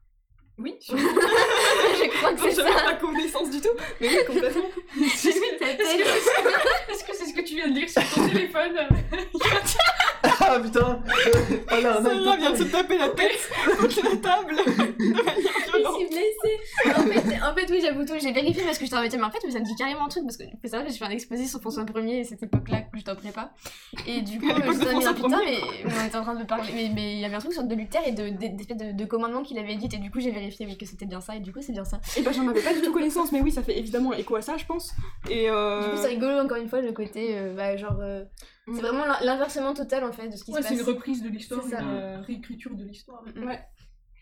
Oui, 0.57 0.75
je 0.81 0.87
je 0.97 2.17
crois 2.17 2.33
que 2.33 2.41
c'est 2.41 2.51
ça. 2.51 2.63
pas 2.63 2.95
connaissance 2.95 3.49
du 3.49 3.61
tout, 3.61 3.69
mais 4.01 4.09
oui, 4.09 4.17
complètement. 4.27 4.69
Est-ce 5.01 7.03
que 7.05 7.15
c'est 7.15 7.25
ce 7.25 7.33
que 7.33 7.41
tu 7.41 7.55
viens 7.55 7.69
de 7.69 7.73
dire 7.73 7.89
sur 7.89 8.03
ton 8.09 8.27
téléphone? 8.27 8.73
Ah 10.51 10.59
putain 10.59 10.99
là, 11.81 12.01
Sarah 12.01 12.37
vient 12.37 12.51
de 12.51 12.57
se 12.57 12.63
taper 12.63 12.97
la 12.97 13.09
tête 13.09 13.49
contre 13.79 14.01
la 14.03 14.17
table 14.17 14.55
Je 15.79 15.95
suis 15.95 16.07
blessée. 16.07 16.95
En 16.97 17.03
fait, 17.03 17.41
en 17.41 17.55
fait 17.55 17.71
oui, 17.71 17.79
j'avoue 17.81 18.05
tout. 18.05 18.13
J'ai 18.21 18.31
vérifié 18.31 18.63
parce 18.63 18.77
que 18.77 18.85
je 18.85 18.91
t'en 18.91 19.01
mais 19.01 19.23
en 19.23 19.31
fait, 19.31 19.39
mais 19.45 19.51
ça 19.51 19.59
me 19.59 19.65
dit 19.65 19.75
carrément 19.75 20.05
un 20.05 20.09
truc 20.09 20.23
parce 20.23 20.37
que 20.37 20.43
savoir 20.65 20.85
que 20.85 20.91
j'ai 20.91 20.97
fait 20.97 21.05
un 21.05 21.09
exposé 21.09 21.45
sur 21.45 21.59
François 21.61 21.83
1er 21.83 22.21
à 22.21 22.23
cette 22.23 22.43
époque-là 22.43 22.81
que 22.81 22.97
je 22.97 23.03
t'en 23.03 23.15
pas. 23.15 23.51
Et 24.07 24.21
du 24.21 24.39
coup, 24.39 24.47
je 24.47 24.67
me 24.67 24.73
suis 24.73 24.85
dit, 24.85 25.13
putain, 25.21 25.39
mais 25.45 25.57
on 25.85 26.07
était 26.07 26.17
en 26.17 26.23
train 26.23 26.35
de 26.35 26.43
parler, 26.43 26.71
mais 26.75 26.89
mais 26.93 27.13
il 27.13 27.19
y 27.19 27.25
avait 27.25 27.35
un 27.35 27.39
truc 27.39 27.53
sur 27.53 27.63
de 27.63 27.75
Luther 27.75 28.01
et 28.05 28.11
de, 28.11 28.29
des 28.29 28.47
espèces 28.59 28.77
de, 28.77 28.91
de 28.91 29.05
commandements 29.05 29.43
qu'il 29.43 29.57
avait 29.57 29.75
dit 29.75 29.89
et 29.91 29.97
du 29.97 30.11
coup, 30.11 30.19
j'ai 30.19 30.31
vérifié 30.31 30.65
oui, 30.65 30.77
que 30.77 30.85
c'était 30.85 31.05
bien 31.05 31.21
ça 31.21 31.35
et 31.35 31.39
du 31.39 31.53
coup, 31.53 31.61
c'est 31.61 31.71
bien 31.71 31.85
ça. 31.85 31.99
Et 32.17 32.21
bah 32.21 32.31
j'en 32.31 32.47
avais 32.47 32.61
pas 32.61 32.73
du 32.73 32.81
tout 32.81 32.91
connaissance, 32.91 33.31
mais 33.31 33.41
oui, 33.41 33.51
ça 33.51 33.63
fait 33.63 33.77
évidemment 33.77 34.13
écho 34.13 34.35
à 34.35 34.41
ça, 34.41 34.57
je 34.57 34.65
pense. 34.65 34.93
Et 35.29 35.49
euh... 35.49 35.83
Du 35.83 35.89
coup, 35.91 35.97
c'est 36.01 36.09
rigolo 36.09 36.39
encore 36.39 36.57
une 36.57 36.69
fois 36.69 36.81
le 36.81 36.91
côté, 36.91 37.37
euh, 37.37 37.53
bah, 37.55 37.77
genre, 37.77 37.97
euh. 38.01 38.23
C'est 38.75 38.81
vraiment 38.81 39.05
l'in- 39.05 39.19
l'inversement 39.23 39.73
total 39.73 40.03
en 40.03 40.11
fait 40.11 40.29
de 40.29 40.35
ce 40.35 40.43
qui 40.43 40.51
Ouais, 40.51 40.61
se 40.61 40.67
c'est 40.67 40.75
passe. 40.75 40.83
une 40.87 40.93
reprise 40.93 41.21
de 41.23 41.29
l'histoire, 41.29 41.63
C'est 41.69 41.75
une 41.79 41.87
euh, 41.87 42.21
réécriture 42.21 42.75
de 42.75 42.83
l'histoire. 42.83 43.23
Ouais. 43.37 43.59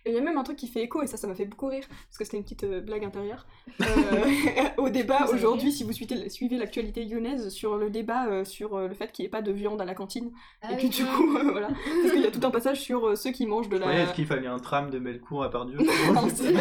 Et 0.07 0.11
il 0.11 0.15
y 0.15 0.17
a 0.17 0.21
même 0.21 0.37
un 0.37 0.43
truc 0.43 0.55
qui 0.57 0.67
fait 0.67 0.81
écho, 0.83 1.01
et 1.03 1.07
ça, 1.07 1.17
ça 1.17 1.27
m'a 1.27 1.35
fait 1.35 1.45
beaucoup 1.45 1.67
rire, 1.67 1.83
parce 1.89 2.17
que 2.17 2.23
c'était 2.23 2.37
une 2.37 2.43
petite 2.43 2.63
euh, 2.63 2.79
blague 2.79 3.03
intérieure. 3.03 3.45
Euh, 3.81 3.85
au 4.77 4.89
débat 4.89 5.27
aujourd'hui, 5.33 5.71
si 5.71 5.83
vous 5.83 5.91
suivez, 5.91 6.29
suivez 6.29 6.57
l'actualité 6.57 7.03
lyonnaise, 7.03 7.49
sur 7.49 7.75
le 7.75 7.89
débat 7.89 8.27
euh, 8.27 8.45
sur 8.45 8.75
euh, 8.75 8.87
le 8.87 8.93
fait 8.93 9.11
qu'il 9.11 9.23
n'y 9.23 9.27
ait 9.27 9.29
pas 9.29 9.41
de 9.41 9.51
viande 9.51 9.81
à 9.81 9.85
la 9.85 9.93
cantine. 9.93 10.31
Ah 10.61 10.71
et 10.71 10.75
oui. 10.75 10.79
puis 10.79 10.89
du 10.89 11.05
coup, 11.05 11.37
euh, 11.37 11.51
voilà. 11.51 11.67
Parce 11.67 12.13
qu'il 12.13 12.21
y 12.21 12.25
a 12.25 12.31
tout 12.31 12.39
un 12.45 12.51
passage 12.57 12.79
sur 12.79 13.05
euh, 13.05 13.15
ceux 13.15 13.31
qui 13.31 13.45
mangent 13.45 13.69
de 13.69 13.77
la. 13.77 13.87
Ouais, 13.87 14.01
est-ce 14.03 14.13
qu'il 14.13 14.25
fallait 14.25 14.47
un 14.47 14.59
tram 14.59 14.89
de 14.89 14.97
Bellecour 14.99 15.43
à 15.43 15.49
Pardieu? 15.51 15.77
Non, 16.13 16.27
c'est 16.33 16.53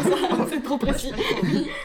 c'est 0.49 0.61
trop 0.61 0.77
précis. 0.77 1.11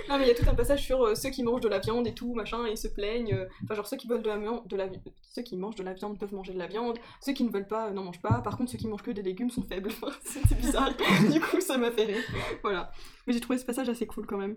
non, 0.08 0.18
mais 0.18 0.24
il 0.24 0.28
y 0.28 0.30
a 0.30 0.34
tout 0.34 0.48
un 0.50 0.54
passage 0.54 0.82
sur 0.82 1.02
euh, 1.04 1.14
ceux 1.14 1.30
qui 1.30 1.42
mangent 1.44 1.60
de 1.60 1.68
la 1.68 1.78
viande 1.78 2.06
et 2.06 2.12
tout, 2.14 2.34
machin, 2.34 2.66
et 2.66 2.72
ils 2.72 2.76
se 2.76 2.88
plaignent. 2.88 3.32
euh, 3.34 3.46
Enfin, 3.64 3.74
genre, 3.74 3.86
ceux 3.86 3.96
qui 3.96 4.08
veulent 4.08 4.22
de 4.22 4.28
la 4.28 4.36
viande, 4.38 4.66
de 4.66 4.76
la 4.76 4.86
vi- 4.88 4.98
ceux 5.30 5.42
qui 5.42 5.56
mangent 5.56 5.76
de 5.76 5.82
la 5.84 5.92
viande 5.92 6.18
peuvent 6.18 6.34
manger 6.34 6.52
de 6.52 6.58
la 6.58 6.66
viande, 6.66 6.98
ceux 7.20 7.32
qui 7.32 7.44
ne 7.44 7.50
veulent 7.50 7.68
pas 7.68 7.86
euh, 7.88 7.90
n'en 7.92 8.02
mangent 8.04 8.20
pas. 8.22 8.40
Par 8.42 8.56
contre, 8.56 8.70
ceux 8.72 8.78
qui 8.78 8.88
mangent 8.88 9.02
que 9.02 9.10
des 9.12 9.22
légumes 9.22 9.50
sont 9.50 9.62
faibles. 9.62 9.90
C'était 10.24 10.54
bizarre. 10.54 10.90
du 11.32 11.40
coup, 11.40 11.51
ça 11.61 11.76
m'a 11.78 11.90
fait 11.90 12.05
rire. 12.05 12.22
Voilà. 12.62 12.90
Mais 13.26 13.32
j'ai 13.32 13.40
trouvé 13.40 13.59
ce 13.59 13.64
passage 13.64 13.88
assez 13.88 14.07
cool 14.07 14.26
quand 14.26 14.38
même. 14.38 14.57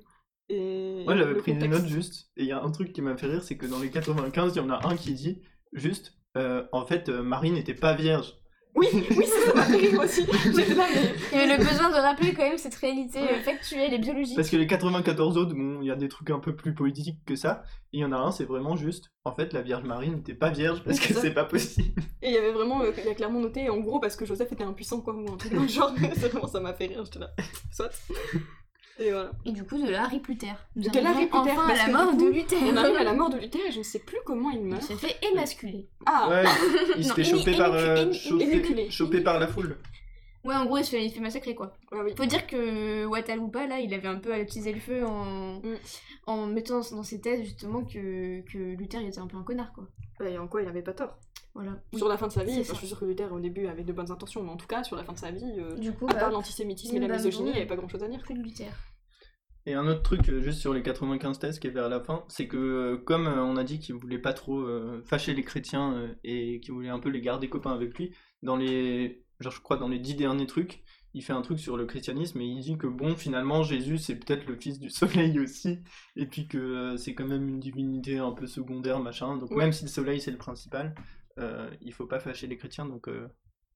Et 0.50 1.04
Moi 1.06 1.18
j'avais 1.18 1.34
pris 1.36 1.54
des 1.54 1.60
contexte- 1.60 1.82
notes 1.84 1.92
juste, 1.92 2.30
et 2.38 2.44
il 2.44 2.48
y 2.48 2.52
a 2.52 2.62
un 2.62 2.70
truc 2.72 2.94
qui 2.94 3.02
m'a 3.02 3.18
fait 3.18 3.26
rire, 3.28 3.42
c'est 3.44 3.58
que 3.58 3.66
dans 3.66 3.80
les 3.80 3.90
95, 3.90 4.54
il 4.56 4.58
y 4.60 4.62
en 4.62 4.70
a 4.70 4.88
un 4.88 4.96
qui 4.96 5.14
dit 5.14 5.42
juste, 5.74 6.14
euh, 6.38 6.66
en 6.72 6.86
fait, 6.86 7.10
euh, 7.10 7.24
Marie 7.24 7.52
n'était 7.52 7.74
pas 7.74 7.96
vierge. 7.96 8.36
Oui, 8.76 8.88
oui, 8.94 9.26
ça 9.26 9.54
m'a 9.54 9.64
fait 9.64 9.78
rire 9.78 10.00
aussi. 10.00 10.26
J'étais 10.56 10.74
là, 10.74 10.86
mais. 10.94 11.14
Il 11.32 11.38
y 11.38 11.42
avait 11.42 11.58
le 11.58 11.64
besoin 11.64 11.90
de 11.90 11.96
rappeler 11.96 12.34
quand 12.34 12.44
même 12.44 12.58
cette 12.58 12.76
réalité 12.76 13.20
factuelle 13.44 13.94
et 13.94 13.98
biologique. 13.98 14.36
Parce 14.36 14.50
que 14.50 14.58
les 14.58 14.68
94 14.68 15.38
autres, 15.38 15.54
bon, 15.54 15.82
il 15.82 15.88
y 15.88 15.92
a 15.92 15.96
des 15.96 16.10
trucs 16.10 16.30
un 16.30 16.40
peu 16.40 16.56
plus 16.56 16.74
poétiques 16.74 17.20
que 17.26 17.36
ça, 17.36 17.64
et 17.94 18.00
il 18.00 18.02
y 18.02 18.06
en 18.06 18.12
a 18.12 18.18
un, 18.18 18.32
c'est 18.32 18.44
vraiment 18.44 18.76
juste, 18.76 19.12
en 19.24 19.34
fait, 19.34 19.54
la 19.54 19.62
Vierge 19.62 19.86
Marie 19.86 20.10
n'était 20.10 20.34
pas 20.34 20.50
vierge 20.50 20.84
parce 20.84 21.00
que 21.00 21.14
c'est 21.14 21.34
pas 21.34 21.46
possible. 21.46 22.02
Et 22.22 22.30
il 22.30 22.34
y 22.34 22.38
avait 22.38 22.52
vraiment, 22.52 22.82
euh, 22.82 22.92
il 22.98 23.06
y 23.06 23.10
a 23.10 23.16
clairement 23.16 23.40
noté 23.40 23.70
en 23.70 23.78
gros 23.78 24.00
parce 24.00 24.18
que 24.18 24.26
Joseph 24.26 24.52
était 24.52 24.64
impuissant 24.64 25.00
quoi, 25.00 25.16
ou 25.16 25.32
un 25.32 25.38
truc 25.38 25.54
dans 25.54 25.62
le 25.62 25.68
genre. 25.68 25.94
C'est 26.16 26.28
vraiment, 26.28 26.48
ça 26.48 26.60
m'a 26.60 26.74
fait 26.74 26.88
rire, 26.88 27.06
j'étais 27.06 27.20
là. 27.20 27.32
Soit. 27.72 27.92
Et 28.98 29.12
voilà. 29.12 29.32
Et 29.46 29.52
du 29.52 29.64
coup, 29.66 29.78
de 29.82 29.90
la 29.92 30.04
Harry 30.04 30.20
Pluter. 30.20 30.54
Nous 30.76 30.84
De 30.90 31.00
Harry 31.00 31.28
enfin 31.32 31.54
parce 31.68 31.80
à 31.82 31.88
la 31.88 31.94
mort 31.94 32.12
coup, 32.12 32.18
de 32.26 32.30
Luther. 32.32 32.58
On 32.64 32.78
arrive 32.78 32.96
à 32.96 33.04
la 33.04 33.14
mort 33.14 33.30
de 33.30 33.38
Luther 33.38 33.60
et 33.68 33.72
je 33.72 33.80
ne 33.80 33.84
sais 33.84 34.00
plus 34.00 34.18
comment 34.26 34.50
il 34.52 34.60
Il 34.60 34.66
meurt. 34.68 34.84
se 34.84 34.94
fait 34.94 35.18
émasculer. 35.32 35.88
Ah 36.06 36.30
Ouais, 36.30 36.44
il 36.98 37.04
se 37.06 37.14
fait 37.14 37.24
choper 37.26 37.58
par, 37.58 37.74
euh, 37.74 38.12
par 39.24 39.40
la 39.40 39.48
foule. 39.48 39.78
Ouais, 40.46 40.56
en 40.56 40.66
gros, 40.66 40.78
il 40.78 40.86
se 40.86 40.92
fait, 40.92 41.04
il 41.04 41.10
se 41.10 41.16
fait 41.16 41.22
massacrer 41.22 41.56
quoi. 41.56 41.74
Ouais, 41.92 42.00
oui. 42.06 42.14
Faut 42.16 42.26
dire 42.26 42.46
que 42.48 43.06
Wataloupa, 43.06 43.66
là, 43.68 43.80
il 43.80 43.94
avait 43.96 44.08
un 44.08 44.20
peu 44.20 44.32
attisé 44.34 44.72
le 44.72 44.80
feu 44.80 45.04
en, 45.04 45.56
Mm. 45.56 45.76
en 46.28 46.46
mettant 46.46 46.82
dans 46.92 47.04
ses 47.04 47.20
thèses 47.20 47.42
justement 47.44 47.84
que, 47.84 48.42
que 48.42 48.58
Luther 48.78 49.02
il 49.02 49.08
était 49.08 49.20
un 49.20 49.28
peu 49.28 49.38
un 49.38 49.44
connard 49.44 49.74
quoi. 49.74 49.88
Et 50.26 50.38
en 50.38 50.48
quoi 50.48 50.62
il 50.62 50.68
avait 50.68 50.84
pas 50.84 50.94
tort? 50.94 51.18
Voilà. 51.56 51.82
Sur 51.96 52.08
la 52.10 52.18
fin 52.18 52.28
de 52.28 52.32
sa 52.34 52.44
vie, 52.44 52.60
enfin, 52.60 52.74
je 52.74 52.78
suis 52.80 52.88
sûre 52.88 53.00
que 53.00 53.06
Luther 53.06 53.32
au 53.32 53.40
début 53.40 53.66
avait 53.68 53.84
de 53.84 53.94
bonnes 53.94 54.12
intentions, 54.12 54.44
mais 54.44 54.52
en 54.52 54.58
tout 54.58 54.68
cas, 54.68 54.84
sur 54.84 54.96
la 54.98 55.04
fin 55.04 55.14
de 55.14 55.18
sa 55.18 55.32
vie, 55.32 55.56
euh, 55.58 55.76
Du 55.78 55.92
coup, 55.94 56.06
à 56.10 56.14
bah, 56.14 56.20
part 56.20 56.32
l'antisémitisme 56.32 56.96
et 56.98 57.00
la 57.00 57.08
misogynie, 57.08 57.50
il 57.50 57.54
n'y 57.54 57.58
avait 57.60 57.66
pas 57.68 57.78
grand 57.78 57.88
chose 57.88 58.04
à 58.04 58.08
dire. 58.10 58.22
plus 58.22 58.34
de 58.36 58.44
Luther. 58.44 58.72
Et 59.68 59.74
un 59.74 59.88
autre 59.88 60.04
truc, 60.04 60.30
euh, 60.30 60.42
juste 60.42 60.60
sur 60.60 60.74
les 60.76 60.84
95 60.84 61.40
thèses 61.40 61.58
qui 61.60 61.66
est 61.68 61.72
vers 61.72 61.90
la 61.90 62.00
fin, 62.00 62.24
c'est 62.28 62.48
que 62.48 62.58
euh, 62.58 62.98
comme 62.98 63.26
on 63.28 63.58
a 63.58 63.64
dit 63.64 63.80
qu'il 63.80 63.96
voulait 63.96 64.20
pas 64.20 64.34
trop 64.34 64.60
euh, 64.60 65.02
fâcher 65.06 65.34
les 65.34 65.44
chrétiens 65.44 65.94
euh, 65.94 66.14
et 66.24 66.60
qu'il 66.60 66.74
voulait 66.74 66.90
un 66.90 67.00
peu 67.00 67.10
les 67.10 67.22
garder 67.22 67.50
copains 67.50 67.72
avec 67.74 67.98
lui, 67.98 68.14
dans 68.44 68.58
les, 68.58 69.24
genre 69.40 69.52
je 69.54 69.62
crois 69.62 69.78
dans 69.78 69.88
les 69.88 69.98
dix 69.98 70.14
derniers 70.14 70.46
trucs, 70.46 70.84
il 71.16 71.24
fait 71.24 71.34
un 71.34 71.42
truc 71.42 71.60
sur 71.60 71.78
le 71.78 71.86
christianisme 71.88 72.40
et 72.42 72.46
il 72.46 72.60
dit 72.60 72.78
que 72.78 72.86
bon, 72.86 73.16
finalement 73.16 73.64
Jésus 73.64 73.98
c'est 73.98 74.18
peut-être 74.18 74.46
le 74.48 74.56
fils 74.56 74.78
du 74.80 74.90
soleil 75.32 75.40
aussi, 75.40 75.80
et 76.16 76.28
puis 76.28 76.48
que 76.48 76.58
euh, 76.60 76.98
c'est 76.98 77.16
quand 77.16 77.26
même 77.26 77.48
une 77.48 77.60
divinité 77.60 78.20
un 78.20 78.34
peu 78.34 78.46
secondaire 78.46 79.00
machin. 79.00 79.36
Donc 79.38 79.50
Ouais. 79.50 79.58
même 79.58 79.72
si 79.72 79.86
le 79.86 79.90
soleil 79.90 80.22
c'est 80.22 80.30
le 80.32 80.38
principal, 80.38 80.94
il 81.82 81.94
faut 81.94 82.06
pas 82.06 82.20
fâcher 82.20 82.48
les 82.48 82.58
chrétiens, 82.58 82.86
donc 82.86 83.08
euh, 83.08 83.28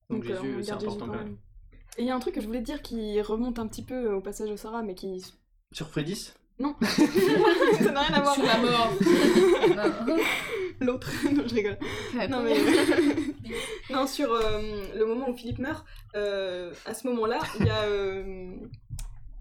donc, 0.10 0.26
euh, 0.26 0.38
on 0.40 0.44
Jésus 0.44 0.56
c'est 0.64 0.68
garde 0.70 0.82
Jésus 0.82 0.92
important 0.94 1.08
quand 1.08 1.18
même. 1.18 1.38
Et 1.98 2.04
il 2.04 2.08
y 2.08 2.12
a 2.12 2.16
un 2.16 2.20
truc 2.20 2.36
que 2.36 2.42
je 2.42 2.48
voulais 2.48 2.60
te 2.60 2.66
dire 2.66 2.82
qui 2.82 3.20
remonte 3.22 3.60
un 3.60 3.68
petit 3.68 3.84
peu 3.84 4.14
au 4.14 4.22
passage 4.22 4.50
de 4.50 4.56
Sarah, 4.56 4.82
mais 4.84 4.96
qui. 4.96 5.24
Sur 5.72 5.90
Fredis 5.90 6.32
Non 6.60 6.76
Ça 6.82 7.92
n'a 7.92 8.02
rien 8.02 8.16
à 8.18 8.22
voir. 8.22 8.36
Sur 8.36 8.46
la 8.46 8.58
mort. 8.58 8.92
L'autre, 10.82 11.12
non, 11.34 11.44
je 11.46 11.56
rigole. 11.56 11.78
Non, 12.30 12.42
mais. 12.42 12.56
non, 13.90 14.08
sur 14.08 14.32
euh, 14.32 14.62
le 14.96 15.06
moment 15.06 15.30
où 15.30 15.34
Philippe 15.36 15.60
meurt, 15.60 15.86
euh, 16.16 16.74
à 16.86 16.94
ce 16.94 17.06
moment-là, 17.08 17.40
il 17.60 17.66
y 17.66 17.70
a. 17.70 17.84
euh, 17.84 18.56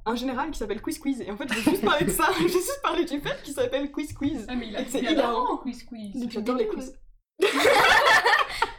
un 0.07 0.16
général 0.16 0.51
qui 0.51 0.59
s'appelle 0.59 0.81
Quiz 0.81 0.99
Quiz 0.99 1.21
et 1.21 1.31
en 1.31 1.37
fait 1.37 1.53
j'ai 1.53 1.61
juste 1.71 1.85
parlé 1.85 2.07
de 2.07 2.11
ça, 2.11 2.31
j'ai 2.41 2.49
juste 2.49 2.81
parlé 2.83 3.05
du 3.05 3.21
fait 3.21 3.43
qu'il 3.43 3.53
s'appelle 3.53 3.91
Quiz 3.93 4.14
Quiz. 4.14 4.47
Ah, 4.49 4.55
mais 4.57 4.69
il 4.69 4.77
a 4.77 4.85
C'est 4.87 5.03
hilarant. 5.03 5.45
avant 5.45 5.57
quiz 5.59 5.85
quiz. 5.85 6.27
J'adore 6.31 6.57
les 6.57 6.66
quiz. 6.66 6.99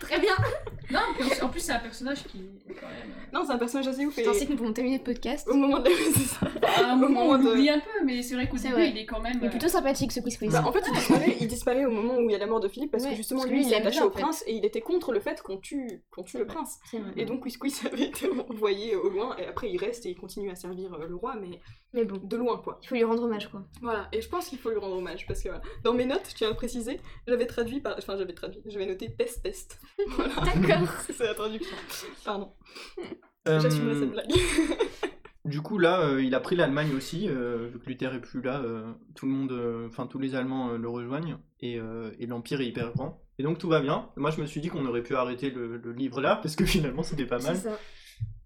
Très 0.09 0.19
bien. 0.19 0.33
Non, 0.91 1.01
en 1.43 1.49
plus, 1.49 1.59
c'est 1.59 1.71
un 1.71 1.77
personnage 1.77 2.23
qui 2.23 2.39
est 2.67 2.73
quand 2.73 2.87
même. 2.87 3.11
euh, 3.11 3.31
Non, 3.31 3.43
c'est 3.45 3.51
un 3.53 3.59
personnage 3.59 3.87
assez 3.89 4.07
ouf 4.07 4.15
Je 4.17 4.23
pensais 4.23 4.47
que 4.47 4.51
nous 4.53 4.57
pouvons 4.57 4.73
terminer 4.73 4.97
le 4.97 5.03
podcast. 5.03 5.47
au 5.47 5.53
moment 5.53 5.77
de. 5.77 5.87
À 6.65 6.83
un 6.89 6.93
Au 6.93 6.97
moment, 6.97 7.25
moment 7.25 7.33
on 7.33 7.37
de- 7.37 7.43
l'oublie 7.43 7.69
un 7.69 7.77
peu, 7.79 8.03
mais 8.05 8.23
c'est 8.23 8.33
vrai 8.33 8.49
qu'au 8.49 8.57
C'est 8.57 8.69
début, 8.69 8.73
vrai. 8.81 8.89
il 8.89 8.97
est 8.97 9.05
quand 9.05 9.19
même. 9.19 9.37
Il 9.39 9.45
est 9.45 9.49
plutôt 9.51 9.67
sympathique 9.67 10.11
ce 10.11 10.19
quiz 10.19 10.35
quiz. 10.39 10.51
Bah, 10.51 10.63
en 10.65 10.71
fait, 10.71 10.81
il 10.87 10.93
disparaît, 10.95 11.37
il 11.39 11.47
disparaît 11.47 11.85
au 11.85 11.91
moment 11.91 12.15
où 12.17 12.21
il 12.21 12.31
y 12.31 12.35
a 12.35 12.39
la 12.39 12.47
mort 12.47 12.59
de 12.59 12.67
Philippe 12.67 12.89
parce 12.89 13.03
Ouais, 13.03 13.11
que 13.11 13.17
justement 13.17 13.41
parce 13.41 13.51
lui 13.51 13.59
lui, 13.59 13.67
il 13.67 13.71
est 13.73 13.75
attaché 13.75 13.99
bien, 13.99 14.07
au 14.07 14.09
prince 14.09 14.43
et 14.47 14.53
il 14.55 14.65
était 14.65 14.81
contre 14.81 15.11
le 15.11 15.19
fait 15.19 15.43
qu'on 15.43 15.57
tue, 15.57 16.01
qu'on 16.09 16.23
tue 16.23 16.39
le 16.39 16.47
prince. 16.47 16.79
C'est 16.89 16.97
vrai. 16.97 17.11
Et 17.15 17.25
donc 17.25 17.41
Quiz 17.41 17.57
Quiz 17.57 17.85
avait 17.85 18.05
été 18.05 18.27
envoyé 18.49 18.95
au 18.95 19.11
loin 19.11 19.35
et 19.37 19.45
après 19.45 19.69
il 19.69 19.77
reste 19.77 20.07
et 20.07 20.09
il 20.09 20.15
continue 20.17 20.49
à 20.49 20.55
servir 20.55 20.91
euh, 20.95 21.05
le 21.07 21.15
roi 21.15 21.35
mais 21.39 21.59
Mais 21.93 22.05
bon, 22.05 22.17
de 22.17 22.37
loin 22.37 22.57
quoi. 22.57 22.79
il 22.83 22.87
faut 22.87 22.95
lui 22.95 23.03
rendre 23.03 23.23
hommage 23.23 23.49
quoi. 23.49 23.63
Voilà, 23.81 24.07
et 24.11 24.21
je 24.21 24.29
pense 24.29 24.47
qu'il 24.49 24.59
faut 24.59 24.69
lui 24.69 24.77
rendre 24.77 24.97
hommage 24.97 25.25
parce 25.25 25.41
que 25.41 25.49
voilà. 25.49 25.63
dans 25.83 25.93
mes 25.93 26.05
notes, 26.05 26.27
je 26.29 26.35
tiens 26.35 26.47
à 26.47 26.51
le 26.51 26.55
préciser, 26.55 26.99
j'avais 27.27 27.47
traduit 27.47 27.79
par. 27.79 27.95
Enfin, 27.97 28.15
j'avais 28.17 28.33
traduit, 28.33 28.61
j'avais 28.65 28.85
noté 28.85 29.09
peste 29.09 29.41
peste. 29.41 29.79
Voilà. 30.09 30.35
D'accord. 30.35 30.87
C'est 31.09 31.23
la 31.25 31.33
traduction. 31.33 31.75
Pardon, 32.23 32.53
Euh, 33.47 33.59
j'assumerai 33.59 33.99
cette 33.99 34.11
blague. 34.11 34.31
Du 35.45 35.61
coup, 35.61 35.79
là, 35.79 36.01
euh, 36.01 36.21
il 36.21 36.35
a 36.35 36.41
pris 36.41 36.55
l'Allemagne 36.57 36.93
aussi, 36.95 37.27
euh, 37.27 37.69
vu 37.71 37.79
que 37.79 37.85
Luther 37.87 38.13
est 38.13 38.19
plus 38.19 38.41
là, 38.41 38.59
euh, 38.61 38.91
tout 39.15 39.25
le 39.25 39.31
monde, 39.31 39.51
euh, 39.53 39.87
enfin 39.87 40.05
tous 40.05 40.19
les 40.19 40.35
Allemands 40.35 40.71
euh, 40.71 40.77
le 40.77 40.87
rejoignent, 40.89 41.37
et, 41.61 41.79
euh, 41.79 42.11
et 42.19 42.27
l'Empire 42.27 42.59
est 42.61 42.67
hyper 42.67 42.91
grand. 42.91 43.23
Et 43.39 43.43
donc 43.43 43.57
tout 43.57 43.69
va 43.69 43.79
bien. 43.79 44.09
Moi, 44.17 44.29
je 44.31 44.41
me 44.41 44.45
suis 44.45 44.59
dit 44.61 44.67
qu'on 44.67 44.85
aurait 44.85 45.01
pu 45.01 45.15
arrêter 45.15 45.49
le, 45.49 45.77
le 45.77 45.91
livre 45.93 46.21
là, 46.21 46.35
parce 46.35 46.55
que 46.55 46.65
finalement, 46.65 47.01
c'était 47.03 47.25
pas 47.25 47.39
mal. 47.39 47.55
C'est 47.55 47.69
ça. 47.69 47.79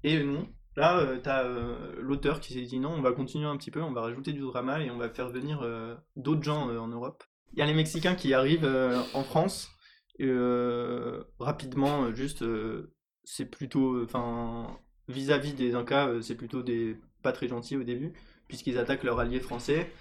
Et 0.04 0.24
non. 0.24 0.48
Là, 0.76 0.98
euh, 1.00 1.20
t'as 1.22 1.44
euh, 1.44 1.96
l'auteur 2.00 2.40
qui 2.40 2.54
s'est 2.54 2.62
dit 2.62 2.80
non, 2.80 2.90
on 2.90 3.02
va 3.02 3.12
continuer 3.12 3.46
un 3.46 3.58
petit 3.58 3.72
peu, 3.72 3.82
on 3.82 3.92
va 3.92 4.02
rajouter 4.02 4.34
du 4.34 4.40
drama 4.40 4.82
et 4.82 4.90
on 4.90 4.98
va 4.98 5.10
faire 5.10 5.30
venir 5.30 5.62
euh, 5.62 5.96
d'autres 6.16 6.44
gens 6.44 6.70
en 6.70 6.88
Europe. 6.88 7.24
Il 7.54 7.60
y 7.60 7.62
a 7.62 7.66
les 7.66 7.76
Mexicains 7.76 8.16
qui 8.16 8.34
arrivent 8.34 8.70
en 9.14 9.24
France. 9.24 9.70
rapidement, 11.40 12.12
juste, 12.16 12.44
c'est 13.24 13.46
plutôt, 13.46 14.04
enfin, 14.04 14.80
vis-à-vis 15.08 15.54
des 15.54 15.76
Incas, 15.76 16.10
c'est 16.22 16.34
plutôt 16.36 16.64
des 16.64 16.98
pas 17.22 17.32
très 17.32 17.48
gentils 17.48 17.78
au 17.78 17.84
début, 17.84 18.14
puisqu'ils 18.48 18.80
attaquent 18.80 19.04
leur 19.04 19.20
allié 19.20 19.40
français. 19.40 19.92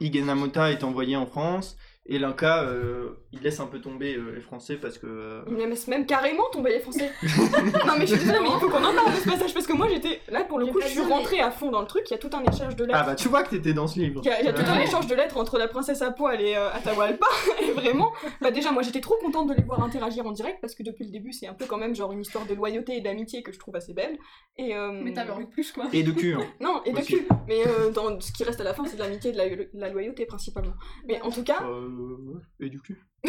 Igenamota 0.00 0.72
est 0.72 0.82
envoyé 0.82 1.14
en 1.14 1.26
France. 1.26 1.76
Et 2.12 2.18
l'Inca, 2.18 2.64
euh, 2.64 3.10
il 3.32 3.40
laisse 3.40 3.60
un 3.60 3.66
peu 3.66 3.80
tomber 3.80 4.16
euh, 4.16 4.32
les 4.34 4.40
Français 4.40 4.74
parce 4.76 4.98
que. 4.98 5.06
euh, 5.06 5.42
Il 5.46 5.54
me 5.54 5.66
laisse 5.66 5.86
même 5.86 6.06
carrément 6.06 6.42
tomber 6.52 6.70
les 6.70 6.80
Français. 6.80 7.08
non 7.86 7.92
mais 7.98 8.06
je 8.06 8.16
suis 8.16 8.24
désolée, 8.24 8.40
mais 8.42 8.48
il 8.52 8.58
faut 8.60 8.68
qu'on 8.68 8.78
en 8.84 8.92
parle 8.94 9.12
de 9.14 9.20
ce 9.20 9.28
passage 9.28 9.54
parce 9.54 9.66
que 9.66 9.72
moi 9.74 9.86
j'étais 9.88 10.20
là 10.28 10.42
pour 10.42 10.58
le 10.58 10.66
J'ai 10.66 10.72
coup, 10.72 10.78
pas 10.80 10.86
je 10.86 10.90
suis 10.90 11.00
dit, 11.04 11.08
rentrée 11.08 11.40
à 11.40 11.50
fond 11.52 11.70
dans 11.70 11.80
le 11.80 11.86
truc. 11.86 12.02
Il 12.08 12.10
y 12.10 12.14
a 12.14 12.18
tout 12.18 12.30
un 12.32 12.42
échange 12.42 12.74
de 12.74 12.84
lettres. 12.84 12.98
Ah 13.00 13.06
bah 13.06 13.14
tu 13.14 13.28
vois 13.28 13.44
que 13.44 13.50
t'étais 13.50 13.72
dans 13.74 13.86
ce 13.86 14.00
livre. 14.00 14.20
Il 14.24 14.28
y 14.28 14.30
a, 14.32 14.40
il 14.40 14.44
y 14.46 14.48
a 14.48 14.52
tout 14.52 14.62
un 14.66 14.76
Euh, 14.78 14.82
échange 14.88 15.06
de 15.06 15.14
lettres 15.14 15.36
entre 15.36 15.56
la 15.56 15.68
princesse 15.68 16.02
à 16.02 16.10
poil 16.10 16.40
et 16.40 16.56
euh, 16.56 16.68
Atahualpa, 16.72 17.26
et 17.62 17.70
vraiment, 17.70 18.12
bah 18.40 18.50
déjà 18.50 18.72
moi 18.72 18.82
j'étais 18.82 19.00
trop 19.00 19.14
contente 19.22 19.48
de 19.48 19.54
les 19.54 19.62
voir 19.62 19.80
interagir 19.82 20.26
en 20.26 20.32
direct 20.32 20.58
parce 20.60 20.74
que 20.74 20.82
depuis 20.82 21.04
le 21.04 21.12
début 21.12 21.32
c'est 21.32 21.46
un 21.46 21.54
peu 21.54 21.66
quand 21.66 21.78
même 21.78 21.94
genre 21.94 22.10
une 22.10 22.22
histoire 22.22 22.44
de 22.44 22.54
loyauté 22.54 22.96
et 22.96 23.00
d'amitié 23.00 23.44
que 23.44 23.52
je 23.52 23.58
trouve 23.60 23.76
assez 23.76 23.94
belle. 23.94 24.18
Et 24.56 24.74
euh, 24.74 24.90
Mais 25.04 25.12
t'avais 25.12 25.30
envie 25.30 25.44
de 25.46 25.50
plus, 25.50 25.70
quoi. 25.70 25.84
Et 25.92 26.02
de 26.02 26.10
cul. 26.10 26.34
hein. 26.34 26.44
non 26.60 26.82
et 26.84 26.92
de 26.92 26.98
Aussi. 26.98 27.12
cul, 27.18 27.28
mais 27.46 27.60
euh, 27.68 27.90
dans 27.92 28.20
ce 28.20 28.32
qui 28.32 28.42
reste 28.42 28.60
à 28.60 28.64
la 28.64 28.74
fin 28.74 28.84
c'est 28.84 28.96
de 28.96 29.02
l'amitié 29.02 29.30
et 29.30 29.32
de 29.32 29.38
la, 29.38 29.48
de 29.48 29.68
la 29.74 29.88
loyauté 29.90 30.26
principalement. 30.26 30.74
Mais 31.06 31.22
en 31.22 31.30
tout 31.30 31.44
cas, 31.44 31.62
Euh, 31.62 31.88
et 32.60 32.68
du 32.68 32.80
cul. 32.80 32.98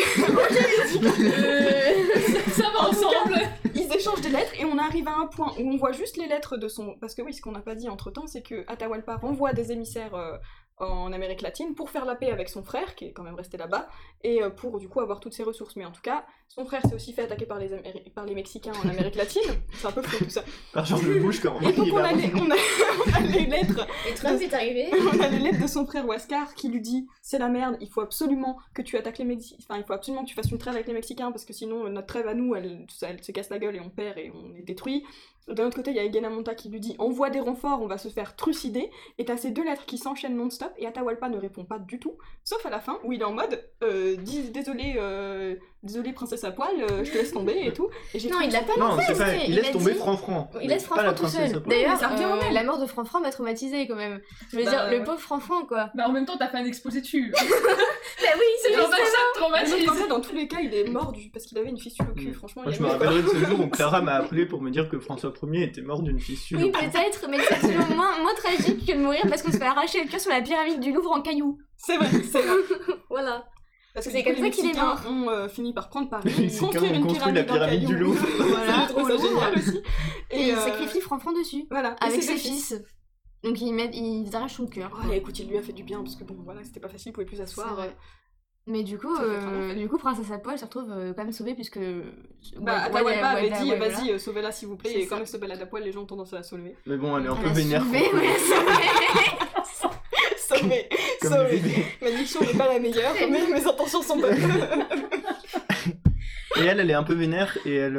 Ça 2.52 2.70
va 2.74 2.90
ensemble. 2.90 3.40
ils 3.76 3.94
échangent 3.94 4.22
des 4.22 4.30
lettres 4.30 4.54
et 4.60 4.66
on 4.66 4.78
arrive 4.78 5.08
à 5.08 5.16
un 5.18 5.28
point 5.28 5.54
où 5.60 5.70
on 5.70 5.78
voit 5.78 5.92
juste 5.92 6.18
les 6.18 6.28
lettres 6.28 6.58
de 6.58 6.68
son. 6.68 6.96
Parce 7.00 7.16
que 7.16 7.22
oui, 7.22 7.34
ce 7.34 7.42
qu'on 7.42 7.52
n'a 7.52 7.62
pas 7.62 7.76
dit 7.76 7.90
entre 7.90 8.12
temps, 8.12 8.28
c'est 8.28 8.42
que 8.42 8.64
Atahualpa 8.68 9.18
renvoie 9.18 9.54
des 9.54 9.72
émissaires 9.72 10.16
euh, 10.16 10.38
en 10.82 11.14
Amérique 11.14 11.42
latine 11.42 11.76
pour 11.76 11.90
faire 11.90 12.06
la 12.06 12.16
paix 12.16 12.32
avec 12.32 12.50
son 12.50 12.64
frère, 12.64 12.96
qui 12.96 13.06
est 13.06 13.12
quand 13.12 13.24
même 13.24 13.36
resté 13.36 13.58
là-bas, 13.58 13.88
et 14.24 14.42
euh, 14.44 14.50
pour 14.50 14.80
du 14.80 14.88
coup 14.90 15.00
avoir 15.02 15.20
toutes 15.20 15.34
ses 15.34 15.44
ressources. 15.44 15.76
Mais 15.76 15.86
en 15.86 15.92
tout 15.92 16.02
cas, 16.02 16.26
son 16.48 16.66
frère 16.66 16.82
s'est 16.82 16.94
aussi 16.96 17.14
fait 17.14 17.22
attaquer 17.24 17.46
par 17.46 17.60
les, 17.60 17.74
Améri- 17.74 18.10
par 18.14 18.26
les 18.26 18.36
Mexicains 18.36 18.74
en 18.84 18.90
Amérique 18.90 19.16
latine. 19.16 19.42
C'est 19.74 19.88
un 19.88 19.92
peu 19.92 20.02
fou 20.02 20.24
tout 20.24 20.30
ça. 20.30 20.44
Par 20.74 20.86
George 20.86 21.20
Bush 21.20 21.40
quand 21.42 21.60
Et 21.62 21.72
donc 21.74 21.88
on 21.94 21.98
a, 21.98 22.12
les, 22.14 22.32
on, 22.36 22.50
a, 22.52 22.56
on 23.08 23.14
a 23.16 23.20
les 23.22 23.46
lettres 23.46 23.88
Et 24.10 24.14
Trump 24.14 24.42
est 24.42 24.54
arrivé. 24.54 24.90
on 24.92 25.20
a 25.20 25.28
les 25.30 25.40
lettres 25.40 25.62
de 25.62 25.68
son 25.68 25.86
frère 25.86 26.06
Huascar 26.06 26.54
qui 26.56 26.68
lui 26.70 26.82
dit 26.82 27.08
c'est 27.22 27.38
la 27.40 27.48
merde, 27.48 27.78
il 27.80 27.90
faut 27.90 28.02
absolument 28.02 28.58
que 28.74 28.82
tu 28.82 28.98
attaques 28.98 29.18
les 29.20 29.26
Mexicains, 29.26 29.58
enfin 29.64 29.78
il 29.80 29.86
faut 29.86 29.94
absolument 29.94 30.24
que 30.24 30.30
tu 30.30 30.36
fasses 30.36 30.52
une 30.52 30.58
trêve 30.58 30.74
avec 30.76 30.88
les 30.88 30.94
Mexicains 30.94 31.32
parce 31.32 31.46
que 31.46 31.54
sinon 31.54 31.88
notre 31.90 32.08
trêve 32.08 32.28
à 32.28 32.34
nous 32.34 32.56
elle 32.56 32.86
se 32.90 33.32
casse 33.32 33.50
la 33.50 33.60
gueule 33.60 33.76
et 33.76 33.80
on 33.80 33.90
perd 33.90 34.18
et 34.18 34.32
on 34.34 34.56
est 34.56 34.64
détruit. 34.64 35.06
D'un 35.48 35.68
autre 35.68 35.76
côté, 35.76 35.92
il 35.92 35.98
y 35.98 36.00
a 36.00 36.04
Egenamonta 36.04 36.56
qui 36.56 36.70
lui 36.70 36.80
dit 36.80 36.96
envoie 37.00 37.30
des 37.30 37.40
renforts, 37.40 37.82
on 37.82 37.88
va 37.88 37.98
se 37.98 38.10
faire 38.10 38.36
trucider. 38.36 38.92
Et 39.18 39.26
t'as 39.26 39.38
ces 39.38 39.52
deux 39.52 39.64
lettres 39.64 39.86
qui 39.86 39.98
s'enchaînent 39.98 40.36
non-stop 40.36 40.72
et 40.78 40.86
Atahualpa 40.86 41.30
ne 41.30 41.38
répond 41.38 41.66
pas 41.66 41.80
du 41.80 42.00
tout, 42.00 42.18
sauf 42.44 42.66
à 42.66 42.70
la 42.70 42.80
fin 42.80 43.00
où 43.04 43.12
il 43.12 43.22
est 43.22 43.26
en 43.26 43.34
mode 43.34 43.64
euh, 43.84 44.16
désolé, 44.18 44.96
euh, 44.98 45.56
désolé 45.84 46.14
princesse 46.14 46.44
à 46.44 46.52
poil, 46.52 46.70
euh, 46.80 47.04
je 47.04 47.12
te 47.12 47.18
laisse 47.18 47.32
tomber 47.32 47.66
et 47.66 47.74
tout. 47.74 47.90
Et 48.14 48.20
j'ai 48.20 48.28
Non, 48.30 48.36
trouvé 48.36 48.48
il 48.48 48.54
l'a 48.54 48.62
pas 48.62 48.78
Non, 48.78 48.98
fait, 48.98 49.14
c'est 49.14 49.18
pas. 49.18 49.36
Il 49.36 49.50
il 49.50 49.56
laisse 49.56 49.72
tomber 49.72 49.94
dit- 49.94 49.98
Franfran. 50.00 50.50
Il 50.62 50.70
laisse 50.70 50.86
Franfran 50.86 51.14
tout 51.14 51.28
seul. 51.28 51.62
D'ailleurs, 51.68 52.00
euh, 52.04 52.52
la 52.52 52.64
mort 52.64 52.80
de 52.80 52.86
Franfran 52.86 53.20
m'a 53.22 53.32
traumatisé 53.32 53.88
quand 53.88 53.96
même. 53.96 54.22
Je 54.52 54.58
veux 54.58 54.64
Bah, 54.66 54.70
dire, 54.70 54.88
le 54.92 54.98
ouais. 55.00 55.04
pauvre 55.04 55.20
Franfran 55.20 55.66
quoi. 55.66 55.90
Bah, 55.96 56.04
en 56.08 56.12
même 56.12 56.26
temps, 56.26 56.38
t'as 56.38 56.48
fait 56.50 56.58
un 56.58 56.66
exposé 56.66 57.02
dessus. 57.02 57.34
Bah 58.22 58.28
oui, 58.38 58.46
C'est 58.62 58.74
genre 58.74 58.88
ça 58.90 58.98
traumatise. 59.36 59.90
en 59.90 59.94
fait, 59.94 60.08
dans 60.08 60.22
tous 60.22 60.36
les 60.36 60.48
cas, 60.48 60.60
il 60.62 60.74
est 60.74 60.88
mort 60.88 61.12
du... 61.12 61.30
parce 61.32 61.46
qu'il 61.46 61.58
avait 61.58 61.70
une 61.70 61.80
fissure 61.80 62.06
au 62.10 62.14
cul, 62.14 62.28
Mm. 62.30 62.34
franchement. 62.34 62.62
Moi, 62.64 62.72
il 62.72 62.78
je 62.78 62.84
me 62.84 62.88
rappellerai 62.88 63.24
de 63.24 63.28
ce 63.28 63.36
jour 63.46 63.60
où 63.60 63.68
Clara 63.68 64.02
m'a 64.02 64.14
appelé 64.14 64.46
pour 64.46 64.62
me 64.62 64.70
dire 64.70 64.88
que 64.90 65.00
François 65.00 65.34
Ier 65.44 65.64
était 65.64 65.82
mort 65.82 66.02
d'une 66.04 66.20
fissure. 66.20 66.60
Oui, 66.60 66.72
peut-être, 66.72 67.28
mais 67.30 67.40
c'est 67.40 67.60
toujours 67.60 67.88
moins, 67.96 68.20
moins 68.20 68.34
tragique 68.36 68.86
que 68.86 68.92
de 68.94 69.00
mourir 69.00 69.22
parce 69.28 69.42
qu'on 69.42 69.52
se 69.52 69.58
fait 69.58 69.66
arracher 69.66 70.04
le 70.04 70.10
cœur 70.10 70.20
sur 70.20 70.32
la 70.32 70.42
pyramide 70.42 70.80
du 70.80 70.94
Louvre 70.94 71.12
en 71.12 71.22
cailloux. 71.22 71.58
C'est 71.78 71.98
vrai, 71.98 72.08
c'est 72.32 72.42
vrai. 72.42 72.58
Voilà. 73.10 73.44
Parce 73.94 74.06
que 74.06 74.12
C'est 74.12 74.24
comme 74.24 74.36
les 74.36 74.42
ça 74.42 74.50
qu'il 74.50 74.70
est 74.70 74.74
mort. 74.80 75.02
ont 75.08 75.30
euh, 75.30 75.48
fini 75.50 75.74
par 75.74 75.90
prendre 75.90 76.10
Paris, 76.10 76.30
Les 76.30 76.44
Mexicains 76.44 76.66
construire 76.68 76.92
ont 76.92 76.96
une 76.96 77.06
construit 77.06 77.34
la 77.34 77.44
pyramide, 77.44 77.70
pyramide 77.70 77.88
du. 77.88 77.98
Louvre. 77.98 78.26
Voilà, 78.38 78.88
Louvre. 78.98 79.18
génial 79.22 79.54
aussi. 79.58 79.82
Et 80.32 80.48
il 80.48 80.52
euh, 80.52 80.60
sacrifie 80.60 81.02
Franfran 81.02 81.34
dessus. 81.34 81.66
Voilà, 81.70 81.96
et 82.02 82.06
Avec 82.08 82.24
ses 82.24 82.38
fils. 82.38 82.82
Donc 83.44 83.60
ils, 83.60 83.74
mettent, 83.74 83.96
ils 83.96 84.34
arrachent 84.36 84.56
son 84.56 84.68
cœur. 84.68 84.92
Ouais, 85.10 85.18
écoute, 85.18 85.38
il 85.40 85.50
lui 85.50 85.58
a 85.58 85.62
fait 85.62 85.74
du 85.74 85.84
bien 85.84 86.02
parce 86.04 86.16
que 86.16 86.24
bon, 86.24 86.38
voilà, 86.46 86.64
c'était 86.64 86.80
pas 86.80 86.90
facile, 86.90 87.10
il 87.10 87.14
pouvait 87.14 87.26
plus 87.26 87.38
s'asseoir. 87.38 87.78
Mais 88.68 88.84
du 88.84 89.00
coup, 89.00 89.14
euh, 89.16 89.74
du 89.74 89.90
coup, 89.90 89.98
Princesse 89.98 90.30
à 90.32 90.38
poil 90.38 90.58
se 90.58 90.66
retrouve 90.66 90.92
euh, 90.92 91.14
quand 91.16 91.24
même 91.24 91.32
sauvée 91.34 91.56
puisque. 91.56 91.80
Bah, 92.60 92.84
Atahualpa 92.84 93.04
ouais, 93.04 93.40
avait 93.40 93.52
ouais, 93.52 93.60
dit, 93.64 93.70
vas-y, 93.72 93.78
voilà. 93.78 94.14
euh, 94.14 94.20
sauvez-la 94.20 94.52
s'il 94.52 94.68
vous 94.68 94.78
plaît, 94.78 94.94
et 94.94 95.08
quand 95.08 95.16
ça. 95.16 95.22
elle 95.22 95.28
se 95.28 95.38
balade 95.38 95.60
à 95.60 95.66
poil, 95.66 95.84
les 95.84 95.92
gens 95.92 96.02
ont 96.04 96.06
tendance 96.06 96.32
à 96.34 96.38
la 96.38 96.44
soulever. 96.44 96.76
Mais 96.86 96.96
bon, 96.98 97.18
elle 97.18 97.26
est 97.26 97.30
un 97.30 97.36
Elle 97.38 97.44
peu 97.44 97.50
vénère. 97.50 97.84
Franfran. 97.84 98.18
ouais, 98.20 98.38
sauvée. 98.38 99.38
Sauvé, 100.62 100.88
Comme 101.22 101.48
bébé. 101.50 101.86
Ma 102.02 102.12
diction 102.12 102.42
n'est 102.42 102.58
pas 102.58 102.68
la 102.74 102.80
meilleure, 102.80 103.14
mais 103.30 103.48
mes 103.48 103.66
intentions 103.68 104.02
sont 104.02 104.18
bonnes. 104.18 104.38
Et 106.58 106.66
elle, 106.66 106.80
elle 106.80 106.90
est 106.92 106.94
un 106.96 107.04
peu 107.04 107.14
vénère 107.14 107.58
et 107.66 107.76
elle, 107.76 107.98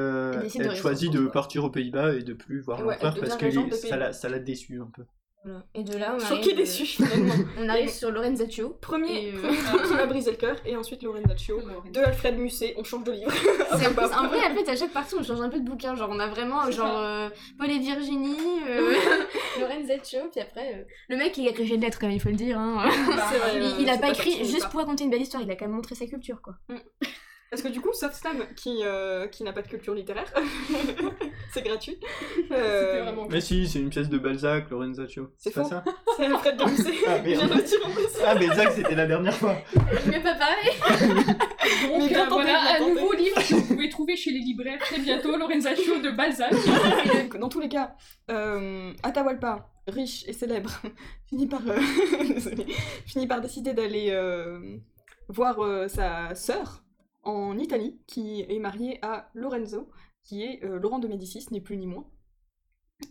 Elle 0.58 0.76
choisit 0.76 1.10
de 1.12 1.26
partir 1.26 1.64
aux 1.64 1.70
Pays-Bas 1.70 2.14
et 2.14 2.22
de 2.22 2.34
plus 2.34 2.60
voir 2.60 2.80
Ouais, 2.80 2.94
l'empereur 3.02 3.14
elle 3.16 3.20
parce 3.20 3.36
que 3.36 3.76
ça 3.88 3.96
l'a- 3.96 4.12
ça 4.12 4.28
l'a 4.28 4.38
déçu 4.38 4.80
un 4.80 4.90
peu. 4.94 5.04
Voilà. 5.44 5.64
Et 5.74 5.82
de 5.82 5.96
là, 5.96 6.16
on 6.16 6.22
arrive, 6.22 6.60
euh, 6.60 6.64
finalement. 6.64 7.34
On 7.58 7.68
arrive 7.68 7.88
sur 7.88 8.12
Lorenzaccio. 8.12 8.76
Premier, 8.80 9.32
euh, 9.34 9.38
premier 9.40 9.56
truc 9.56 9.82
qui 9.82 9.94
m'a 9.94 10.06
brisé 10.06 10.30
le 10.30 10.36
cœur, 10.36 10.56
et 10.64 10.76
ensuite 10.76 11.02
Lorenzaccio. 11.02 11.60
De 11.92 12.00
Alfred 12.00 12.38
Musset, 12.38 12.74
on 12.76 12.84
change 12.84 13.02
de 13.02 13.12
livre. 13.12 13.32
C'est 13.76 13.86
en, 13.98 14.28
vrai, 14.28 14.46
en 14.46 14.54
fait, 14.54 14.70
à 14.70 14.76
chaque 14.76 14.92
partie, 14.92 15.16
on 15.18 15.22
change 15.24 15.40
un 15.40 15.48
peu 15.48 15.58
de 15.58 15.64
bouquin. 15.64 15.96
Genre, 15.96 16.08
on 16.12 16.20
a 16.20 16.28
vraiment, 16.28 16.70
genre, 16.70 16.96
euh, 16.96 17.28
Paul 17.58 17.70
et 17.70 17.80
Virginie, 17.80 18.60
euh, 18.68 18.94
Lorenzaccio, 19.58 20.20
puis 20.30 20.40
après, 20.40 20.86
le 21.08 21.16
mec, 21.16 21.36
il 21.36 21.48
a 21.48 21.50
écrit 21.50 21.76
de 21.76 21.82
lettres, 21.82 21.98
quand 21.98 22.06
même, 22.06 22.16
il 22.16 22.20
faut 22.20 22.28
le 22.28 22.36
dire. 22.36 22.56
Hein. 22.56 22.84
Vrai, 22.86 23.56
il, 23.56 23.82
il 23.82 23.90
a 23.90 23.98
pas 23.98 24.10
écrit 24.10 24.44
juste 24.44 24.68
pour 24.68 24.78
raconter 24.78 25.04
une 25.04 25.10
belle 25.10 25.22
histoire, 25.22 25.42
il 25.42 25.50
a 25.50 25.56
quand 25.56 25.66
même 25.66 25.74
montré 25.74 25.96
sa 25.96 26.06
culture, 26.06 26.40
quoi. 26.40 26.54
Parce 27.52 27.60
que 27.60 27.68
du 27.68 27.82
coup, 27.82 27.92
sauf 27.92 28.14
Stam, 28.14 28.46
qui, 28.56 28.80
euh, 28.82 29.26
qui 29.28 29.44
n'a 29.44 29.52
pas 29.52 29.60
de 29.60 29.68
culture 29.68 29.92
littéraire, 29.94 30.24
c'est 31.52 31.60
gratuit. 31.62 31.98
Euh, 32.50 32.80
C'était 32.80 33.00
vraiment 33.02 33.26
Mais 33.28 33.42
si, 33.42 33.68
c'est 33.68 33.78
une 33.78 33.90
pièce 33.90 34.08
de 34.08 34.16
Balzac, 34.16 34.70
Lorenzaccio. 34.70 35.28
C'est 35.36 35.50
C'est 35.50 35.60
pas 35.60 35.68
ça 35.68 35.84
C'est 36.16 36.24
Alfred 36.24 36.56
de 36.56 36.64
Musset. 36.64 36.94
Ah, 37.06 37.18
merde. 37.18 37.50
le 37.54 37.62
dire 37.62 37.86
en 37.86 37.90
plus. 37.90 38.06
Ah, 38.24 38.34
mais 38.40 38.46
Zach, 38.54 38.72
c'était 38.74 38.94
la 38.94 39.04
dernière 39.04 39.34
fois. 39.36 39.54
Je 39.74 40.10
vais 40.10 40.22
pas 40.22 40.34
parler. 40.34 40.70
Donc 41.88 41.98
Mais 41.98 42.08
bien 42.08 42.24
euh, 42.24 42.28
voilà, 42.30 42.58
un 42.74 42.78
tenté. 42.78 42.90
nouveau 42.94 43.12
livre 43.12 43.36
que 43.36 43.54
vous 43.54 43.66
pouvez 43.66 43.88
trouver 43.90 44.16
chez 44.16 44.30
les 44.30 44.38
libraires 44.38 44.78
très 44.78 44.98
bientôt, 45.00 45.36
Lorenzaccio 45.36 46.00
de 46.00 46.10
Balzac. 46.10 46.52
Dans 47.38 47.50
tous 47.50 47.60
les 47.60 47.68
cas, 47.68 47.94
euh, 48.30 48.94
Atahualpa, 49.02 49.68
riche 49.88 50.24
et 50.26 50.32
célèbre, 50.32 50.70
finit 51.28 51.46
par, 51.46 51.60
euh, 51.68 51.78
désolée, 52.26 52.66
finit 53.04 53.26
par 53.26 53.42
décider 53.42 53.74
d'aller 53.74 54.08
euh, 54.10 54.58
voir 55.28 55.60
euh, 55.60 55.86
sa 55.88 56.34
sœur 56.34 56.81
en 57.22 57.58
Italie, 57.58 58.00
qui 58.06 58.44
est 58.48 58.58
mariée 58.58 58.98
à 59.02 59.30
Lorenzo, 59.34 59.88
qui 60.24 60.42
est 60.42 60.64
euh, 60.64 60.78
Laurent 60.78 60.98
de 60.98 61.08
Médicis, 61.08 61.46
ni 61.50 61.60
plus 61.60 61.76
ni 61.76 61.86
moins. 61.86 62.06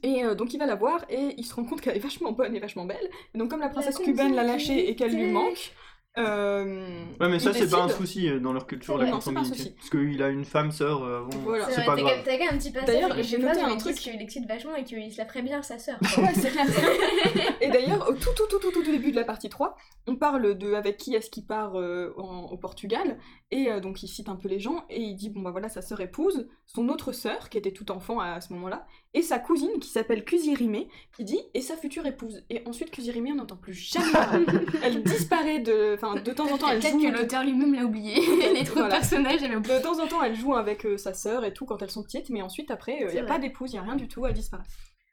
Et 0.04 0.24
euh, 0.24 0.36
donc 0.36 0.54
il 0.54 0.58
va 0.58 0.66
la 0.66 0.76
voir 0.76 1.06
et 1.10 1.36
il 1.38 1.46
se 1.46 1.54
rend 1.54 1.66
compte 1.66 1.82
qu'elle 1.82 1.96
est 1.96 2.00
vachement 2.00 2.32
bonne 2.32 2.56
et 2.56 2.60
vachement 2.60 2.86
belle. 2.86 3.10
Et 3.34 3.38
donc 3.38 3.50
comme 3.50 3.60
la 3.60 3.70
princesse 3.70 3.98
cubaine 3.98 4.36
l'a 4.36 4.44
lâchée 4.44 4.90
et 4.90 4.96
qu'elle 4.96 5.14
lui 5.14 5.32
manque, 5.32 5.74
euh, 6.18 7.06
Ouais, 7.20 7.30
mais 7.30 7.40
ça, 7.40 7.54
c'est 7.54 7.70
pas 7.70 7.84
un 7.84 7.90
souci 7.90 8.28
euh, 8.30 8.40
dans 8.40 8.54
leur 8.54 8.68
culture, 8.68 8.98
la 8.98 9.10
consanguinité. 9.10 9.74
Parce 9.78 9.90
qu'il 9.90 10.22
a 10.22 10.30
une 10.30 10.46
femme, 10.46 10.72
sœur 10.72 11.04
euh, 11.04 11.20
avant. 11.20 11.30
Voilà. 11.44 11.70
C'est 11.70 11.86
pas 11.86 11.96
grave. 11.96 12.22
t'as 12.26 12.34
un 12.34 12.58
petit 12.58 12.72
passage. 12.72 12.88
D'ailleurs, 12.88 13.16
j'ai 13.22 13.38
noté 13.38 13.62
un 13.62 13.78
truc. 13.78 13.96
qu'il 13.96 14.18
l'excite 14.18 14.48
vachement 14.48 14.76
et 14.76 14.84
qu'il 14.84 15.12
se 15.12 15.18
la 15.18 15.26
ferait 15.26 15.42
bien 15.42 15.62
sa 15.62 15.80
sœur. 15.80 15.98
Ouais, 16.18 16.34
c'est 16.34 16.50
clair. 16.52 16.66
Et 17.62 17.70
d'ailleurs, 17.70 18.10
au 18.10 18.14
tout, 18.14 18.30
tout, 18.36 18.48
tout, 18.50 18.60
tout, 18.60 18.72
tout 18.72 18.84
début 18.84 19.12
de 19.12 19.16
la 19.16 19.24
partie 19.24 19.50
3, 19.50 19.76
on 20.08 20.16
parle 20.16 20.58
de 20.58 20.74
avec 20.74 20.98
qui 20.98 21.14
est-ce 21.14 21.30
qu'il 21.30 21.46
part 21.46 21.80
euh, 21.80 22.14
en- 22.18 22.46
au 22.46 22.58
Portugal, 22.58 23.20
et 23.52 23.72
euh, 23.72 23.80
donc 23.80 24.02
il 24.04 24.08
cite 24.08 24.30
un 24.30 24.36
peu 24.36 24.48
les 24.48 24.60
gens, 24.60 24.84
et 24.90 25.00
il 25.00 25.16
dit, 25.16 25.30
bon 25.30 25.42
bah 25.42 25.52
voilà, 25.52 25.70
sa 25.70 25.82
sœur 25.82 26.02
épouse, 26.02 26.48
son 26.66 26.90
autre 26.90 27.12
sœur, 27.12 27.50
qui 27.50 27.58
était 27.58 27.72
tout 27.72 27.92
enfant 27.92 28.20
à, 28.20 28.42
ce 28.42 28.52
moment-là, 28.54 28.88
et 29.14 29.22
sa 29.22 29.40
cousine, 29.40 29.80
qui 29.82 29.90
s'appelle 29.90 30.24
Cusirimé, 30.24 30.88
qui 31.16 31.26
dit, 31.26 31.40
et 31.54 31.62
sa 31.62 31.76
future 31.76 32.06
épouse. 32.06 32.44
Et 32.50 32.62
ensuite, 32.66 32.92
Cusirimé, 32.92 33.32
on 33.34 33.36
n'entend 33.36 33.58
plus 33.58 33.74
jamais 33.74 34.12
parler. 34.12 34.46
Elle 34.84 35.04
disparaît 35.04 35.60
de... 35.60 35.96
Enfin, 35.96 36.16
de 36.16 36.32
temps 36.32 36.50
en 36.52 36.58
temps, 36.58 36.70
elle 36.70 36.80
Peut-être 36.80 36.98
que 37.02 37.18
l'auteur 37.20 37.44
lui-même 37.44 37.74
l'a 37.74 37.84
oublié. 37.84 38.16
Les 38.54 38.64
trop 38.64 38.76
de 38.76 38.80
Voilà. 38.82 38.96
personnages, 38.96 39.42
oublié. 39.42 39.60
De 39.78 39.84
temps 39.84 40.00
en 40.02 40.08
temps, 40.08 40.24
elle 40.24 40.36
joue 40.36 40.56
avec 40.56 40.86
euh, 40.86 40.98
sa 40.98 41.14
sœur 41.14 41.44
et 41.44 41.54
tout 41.54 41.66
quand 41.66 41.82
elles 41.82 41.92
sont 41.92 42.04
petites, 42.04 42.30
mais 42.30 42.42
ensuite, 42.42 42.72
après, 42.72 43.00
il 43.02 43.08
C'est 43.08 43.14
n'y 43.16 43.20
a 43.20 43.24
vrai. 43.24 43.34
pas 43.34 43.40
d'épouse, 43.40 43.72
il 43.72 43.74
n'y 43.76 43.80
a 43.80 43.84
rien 43.84 43.96
du 43.96 44.08
tout, 44.08 44.26
elle 44.26 44.34
disparaît. 44.34 44.64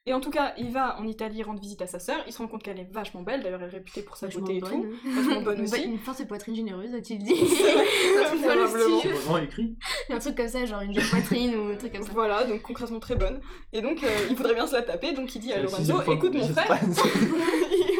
Et 0.08 0.14
en 0.14 0.20
tout 0.20 0.30
cas, 0.30 0.54
il 0.56 0.70
va 0.70 0.98
en 0.98 1.06
Italie 1.06 1.42
rendre 1.42 1.60
visite 1.60 1.82
à 1.82 1.86
sa 1.86 1.98
sœur, 1.98 2.16
il 2.26 2.32
se 2.32 2.38
rend 2.38 2.48
compte 2.48 2.62
qu'elle 2.62 2.78
est 2.78 2.90
vachement 2.90 3.20
belle, 3.20 3.42
d'ailleurs 3.42 3.60
elle 3.60 3.68
est 3.68 3.72
réputée 3.72 4.00
pour 4.00 4.16
sa 4.16 4.26
beauté 4.26 4.56
et 4.56 4.60
tout. 4.62 4.86
Vachement 5.04 5.42
bonne 5.42 5.58
Une 5.58 5.64
aussi. 5.64 5.82
Une 5.82 5.98
force 5.98 6.20
de 6.20 6.24
poitrine 6.24 6.56
généreuse, 6.56 6.94
a-t-il 6.94 7.22
dit 7.22 7.34
Probablement. 8.40 9.36
écrit. 9.36 9.76
Un 10.08 10.18
truc 10.18 10.34
comme 10.34 10.48
ça, 10.48 10.64
genre 10.64 10.80
une 10.80 10.94
jolie 10.94 11.06
poitrine 11.10 11.56
ou 11.56 11.72
un 11.72 11.76
truc 11.76 11.92
comme 11.92 12.04
ça. 12.04 12.12
Voilà, 12.14 12.44
donc 12.44 12.62
concrètement 12.62 13.00
très 13.00 13.16
bonne. 13.16 13.38
Et 13.74 13.82
donc 13.82 14.02
euh, 14.02 14.08
il 14.30 14.34
faudrait 14.34 14.54
bien 14.54 14.66
se 14.66 14.76
la 14.76 14.80
taper, 14.80 15.12
donc 15.12 15.34
il 15.34 15.40
dit 15.40 15.52
à 15.52 15.60
Lorenzo, 15.60 16.00
écoute 16.10 16.32
mon 16.32 16.48
frère, 16.48 16.80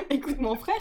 écoute 0.09 0.39
mon 0.39 0.55
frère, 0.55 0.81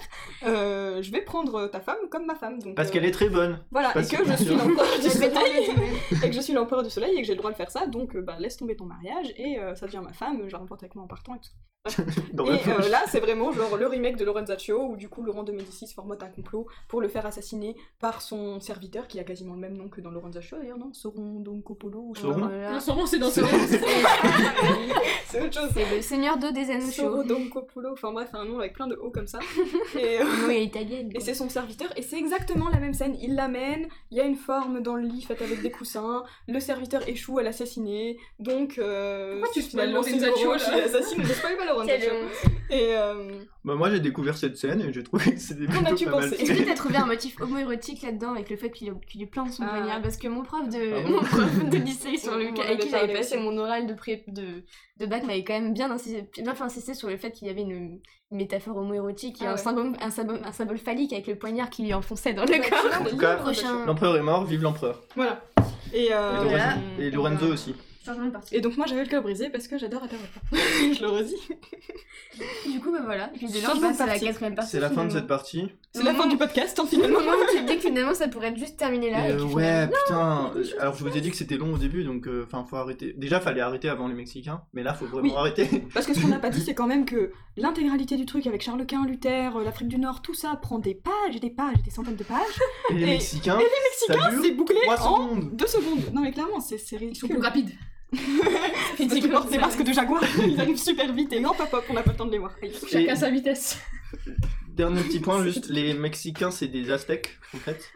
euh, 0.98 1.02
je 1.02 1.12
vais 1.12 1.22
prendre 1.22 1.68
ta 1.68 1.80
femme 1.80 1.98
comme 2.10 2.26
ma 2.26 2.36
femme. 2.36 2.60
Donc, 2.60 2.76
Parce 2.76 2.90
euh, 2.90 2.92
qu'elle 2.92 3.06
est 3.06 3.12
très 3.12 3.30
bonne. 3.30 3.60
Voilà, 3.72 3.90
et 3.92 3.94
que 3.94 4.26
je 4.26 4.36
suis 4.36 4.56
l'empereur 4.56 5.00
du 5.00 5.10
soleil, 5.10 5.70
et 6.24 6.30
que 6.30 6.36
je 6.36 6.42
suis 6.42 6.54
l'empereur 6.54 6.84
du 6.84 6.90
soleil 6.90 7.16
et 7.16 7.22
que 7.22 7.28
j'ai 7.28 7.34
le 7.34 7.40
droit 7.40 7.52
de 7.52 7.56
faire 7.56 7.72
ça, 7.72 7.88
donc 7.88 8.16
euh, 8.16 8.22
bah, 8.22 8.38
laisse 8.40 8.58
tomber 8.58 8.76
ton 8.76 8.86
mariage 8.86 9.34
et 9.38 9.60
euh, 9.60 9.76
ça 9.76 9.86
devient 9.86 10.02
ma 10.04 10.14
femme, 10.14 10.44
je 10.48 10.52
la 10.52 10.60
remporte 10.60 10.84
avec 10.84 10.96
moi 10.96 11.04
en 11.04 11.08
partant 11.08 11.36
et 11.36 11.40
tout. 11.40 11.52
Dans 12.34 12.46
Et 12.46 12.60
euh, 12.68 12.90
là, 12.90 13.04
c'est 13.08 13.20
vraiment 13.20 13.52
genre 13.52 13.78
le 13.78 13.88
remake 13.88 14.18
de 14.18 14.26
Lorenzaccio 14.26 14.82
où 14.84 14.96
du 14.96 15.10
coup 15.10 15.22
Laurent 15.24 15.44
de 15.44 15.52
Médicis 15.52 15.88
formote 15.94 16.24
un 16.24 16.30
complot 16.30 16.68
pour 16.88 17.02
le 17.02 17.08
faire 17.08 17.26
assassiner 17.26 17.76
par 18.00 18.22
son 18.22 18.60
serviteur 18.60 19.08
qui 19.08 19.20
a 19.20 19.24
quasiment 19.24 19.54
le 19.54 19.60
même 19.60 19.78
nom 19.78 19.90
que 19.90 20.02
dans 20.02 20.12
Lorenzaccio 20.12 20.58
d'ailleurs, 20.58 20.78
non? 20.78 20.92
Sauron 20.94 21.40
Doncopolo 21.40 22.00
ou 22.10 22.16
Sauron 22.16 22.40
Voilà. 22.48 22.74
Non, 22.74 22.80
sûrement 22.80 23.06
c'est 23.06 23.20
dans 23.20 23.30
ce 23.30 23.42
C'est 25.28 25.42
autre 25.42 25.54
chose. 25.54 25.70
C'est 25.74 25.96
le 25.96 26.02
seigneur 26.02 26.38
d'eau 26.38 26.52
des 26.52 26.70
anneaux 26.72 26.90
Sauron 26.90 27.18
chauds. 27.18 27.24
Doncopolo, 27.24 27.90
enfin 27.94 28.12
bref, 28.12 28.30
un 28.34 28.46
nom 28.46 28.60
avec 28.60 28.74
plein 28.74 28.88
de 28.88 28.96
O 28.96 29.10
comme 29.10 29.28
ça. 29.28 29.40
Et, 30.00 30.20
euh, 30.20 30.24
Le 30.24 30.42
nom 30.44 30.50
est 30.50 30.64
italien. 30.64 31.10
et 31.14 31.20
c'est 31.20 31.34
son 31.34 31.50
serviteur, 31.50 31.90
et 31.96 32.02
c'est 32.02 32.18
exactement 32.18 32.70
la 32.70 32.80
même 32.80 32.94
scène. 32.94 33.18
Il 33.22 33.36
l'amène, 33.36 33.88
il 34.12 34.18
y 34.18 34.22
a 34.22 34.26
une 34.26 34.36
forme 34.36 34.82
dans 34.82 34.96
le 34.96 35.04
lit 35.04 35.22
faite 35.22 35.42
avec 35.42 35.62
des 35.62 35.72
coussins, 35.72 36.24
le 36.48 36.60
serviteur 36.60 37.08
échoue 37.08 37.40
à 37.40 37.44
l'assassiner, 37.44 38.18
donc. 38.40 38.78
Euh, 38.78 39.40
Pourquoi 39.40 39.54
tu 39.54 39.62
finalement, 39.62 40.04
c'est 40.04 40.12
Lorenzaccio, 40.12 40.46
Laurent 40.46 40.58
là 40.58 40.64
qui 40.64 40.72
l'assassine, 40.72 41.24
Et 42.70 42.92
euh, 42.96 43.32
Bah, 43.64 43.76
moi, 43.76 43.90
j'ai 43.90 44.00
découvert 44.00 44.38
cette 44.38 44.58
scène 44.58 44.82
et 44.82 44.92
j'ai 44.92 45.04
trouvé 45.04 45.34
que 45.34 45.40
c'était 45.40 45.66
plutôt 45.66 45.94
as-tu 45.94 46.06
pas 46.06 46.20
mal 46.20 46.34
Est-ce 46.34 46.52
que 46.54 46.64
t'as 46.66 46.74
trouvé 46.76 46.98
un 46.98 47.06
motif 47.06 47.40
homoérotique 47.42 48.02
là-dedans 48.02 48.32
avec 48.34 48.50
le 48.50 48.58
fait 48.58 48.70
qu'il 48.72 48.94
qu'il 49.10 49.22
lui 49.22 49.28
plante 49.28 49.52
son 49.52 49.64
Ah. 49.64 49.70
poignard 49.78 50.02
Parce 50.02 50.18
que 50.18 50.28
mon 50.28 50.44
prof 50.44 50.68
de, 50.70 50.94
Ah 50.96 51.02
bon 51.02 51.10
mon 51.16 51.20
prof 51.24 51.70
de 51.70 51.78
lycée 51.78 52.18
sur 52.18 52.34
On 52.34 52.38
le 52.38 52.48
en 52.48 52.50
avec 52.50 52.60
avait 52.60 52.78
qui 52.78 52.90
j'avais 52.90 53.14
passé 53.14 53.38
mon 53.38 53.58
oral 53.58 53.88
de, 53.88 53.94
pré, 53.94 54.24
de, 54.28 54.64
de 55.00 55.06
bac 55.06 55.24
m'avait 55.26 55.44
quand 55.44 55.54
même 55.54 55.74
bien 55.74 55.90
insisté, 55.92 56.26
bien 56.42 56.56
fait 56.56 56.64
insister 56.64 56.94
sur 56.94 57.08
le 57.10 57.18
fait 57.18 57.32
qu'il 57.32 57.48
y 57.48 57.52
avait 57.52 57.62
une, 57.62 58.00
métaphore 58.30 58.76
homoérotique 58.76 59.42
et 59.42 59.46
Ah 59.46 59.52
un, 59.52 59.52
ouais. 59.54 59.58
symbole, 59.58 59.94
un, 60.02 60.10
symbole, 60.12 60.42
un 60.44 60.52
symbole 60.52 60.78
phallique 60.78 61.14
avec 61.14 61.28
le 61.28 61.36
poignard 61.38 61.70
qui 61.70 61.84
lui 61.84 61.94
enfonçait 61.94 62.34
dans 62.34 62.44
le 62.44 62.50
bah, 62.50 62.60
corps. 62.60 62.86
tu 62.92 62.98
En 63.02 63.06
tout 63.10 63.18
cas, 63.18 63.36
Prochain. 63.38 63.86
L'empereur 63.86 64.18
est 64.18 64.22
mort, 64.22 64.44
vive 64.44 64.64
l'empereur. 64.64 65.02
Voilà. 65.16 65.42
Et, 65.94 66.10
euh, 66.12 66.44
Et, 66.44 66.48
voilà. 66.50 66.74
Lorenzo- 66.76 66.82
et 67.00 67.12
Lorenzo 67.12 67.46
aussi. 67.54 67.74
Changement 68.08 68.26
de 68.26 68.32
partie. 68.32 68.56
Et 68.56 68.62
donc 68.62 68.76
moi 68.78 68.86
j'avais 68.88 69.04
le 69.04 69.10
cœur 69.10 69.22
brisé 69.22 69.50
parce 69.50 69.68
que 69.68 69.78
j'adore 69.78 70.04
Atahualpa. 70.04 70.40
je 70.52 71.02
le 71.02 71.08
redis. 71.10 71.36
Du 72.72 72.80
coup, 72.80 72.92
bah 72.92 73.02
voilà. 73.04 73.32
Et 73.34 73.38
puis 73.38 73.48
de 73.48 73.54
là, 73.54 73.60
on 73.64 73.74
Changement 73.74 73.88
de 73.92 73.92
passe 73.94 74.02
à 74.02 74.06
la 74.06 74.12
partie. 74.14 74.26
quatrième 74.28 74.56
partie. 74.56 74.72
C'est 74.72 74.80
la 74.80 74.90
fin 74.92 75.06
de 75.06 75.12
cette 75.12 75.28
partie. 75.28 75.70
C'est 75.94 76.04
la 76.04 76.14
fin 76.14 76.28
du 76.28 76.38
podcast, 76.38 76.80
hein, 76.80 76.86
finalement. 76.88 77.20
Moment 77.20 77.32
où 77.32 77.52
tu 77.52 77.64
te 77.64 77.68
dis 77.68 77.76
que 77.78 77.82
finalement 77.82 78.14
ça 78.14 78.28
pourrait 78.28 78.50
être 78.50 78.58
juste 78.58 78.78
terminé 78.78 79.10
là. 79.10 79.28
Et, 79.28 79.32
et 79.32 79.34
euh, 79.34 79.38
puis 79.38 79.54
ouais, 79.56 79.90
finalement, 80.08 80.50
putain. 80.50 80.52
chose 80.54 80.76
Alors, 80.80 80.96
je 80.96 81.04
vous 81.04 81.18
ai 81.18 81.22
dit 81.22 81.32
que 81.32 81.36
c'était 81.38 81.58
long 81.58 81.74
au 81.74 81.78
début, 81.78 82.04
donc 82.04 82.28
euh, 82.28 82.44
enfin, 82.46 82.64
faut 82.70 82.76
arrêter. 82.76 83.14
Déjà, 83.18 83.40
fallait 83.40 83.62
arrêter 83.62 83.90
avant 83.90 84.08
les 84.08 84.14
Mexicains, 84.14 84.62
mais 84.74 84.84
là, 84.84 84.94
faut 84.94 85.06
vraiment 85.08 85.30
Oui. 85.30 85.34
arrêter. 85.36 85.66
Parce 85.94 86.06
que 86.06 86.14
ce 86.14 86.22
qu'on 86.22 86.28
n'a 86.28 86.40
pas 86.40 86.50
dit, 86.52 86.62
c'est 86.66 86.76
quand 86.76 86.88
même 86.88 87.06
que 87.06 87.32
l'intégralité 87.56 88.16
du 88.18 88.26
truc 88.28 88.46
avec 88.46 88.62
Charles 88.62 88.86
Quint, 88.86 89.06
Luther, 89.08 89.58
euh, 89.58 89.64
l'Afrique 89.64 89.88
du 89.88 89.98
Nord, 89.98 90.22
tout 90.22 90.36
ça 90.36 90.56
prend 90.62 90.78
des 90.78 90.94
pages 90.94 91.36
et 91.36 91.40
des 91.40 91.50
pages 91.50 91.76
et 91.80 91.84
des 91.84 91.90
centaines 91.92 92.16
de 92.16 92.24
pages. 92.24 92.38
Et 92.92 92.94
les 92.94 93.02
Et- 93.04 93.06
Mexicains, 93.08 93.58
et 93.60 93.64
les 93.64 93.70
ça 94.08 94.14
Mexicains, 94.14 94.30
dure 94.36 94.42
c'est 94.44 94.52
bouclé 94.52 94.78
3 94.84 94.96
en 95.02 95.30
secondes. 95.30 95.56
deux 95.56 95.68
secondes. 95.68 96.14
Non 96.14 96.22
mais 96.22 96.32
clairement, 96.32 96.60
c'est 96.60 96.78
c'est 96.78 96.98
Ils 96.98 97.00
sont 97.00 97.06
ridicule. 97.28 97.30
plus 97.30 97.42
rapides. 97.42 97.72
Portent 99.32 99.52
des 99.52 99.58
masques 99.58 99.84
de 99.84 99.92
jaguar, 99.94 100.24
ils 100.48 100.60
arrivent 100.60 100.78
super 100.78 101.12
vite 101.14 101.34
et 101.34 101.46
hop 101.46 101.56
hop 101.60 101.70
hop, 101.74 101.84
on 101.90 101.94
n'a 101.94 102.04
pas 102.04 102.12
le 102.12 102.18
temps 102.18 102.26
de 102.26 102.32
les 102.32 102.38
voir. 102.40 102.56
Chacun 102.90 103.14
Et- 103.14 103.16
sa 103.16 103.30
vitesse. 103.30 103.80
Dernier 104.70 105.02
petit 105.04 105.20
point, 105.26 105.44
juste, 105.44 105.70
les 105.70 105.94
Mexicains, 105.94 106.52
c'est 106.52 106.68
des 106.68 106.92
Aztèques, 106.92 107.38
en 107.54 107.58
fait. 107.58 107.92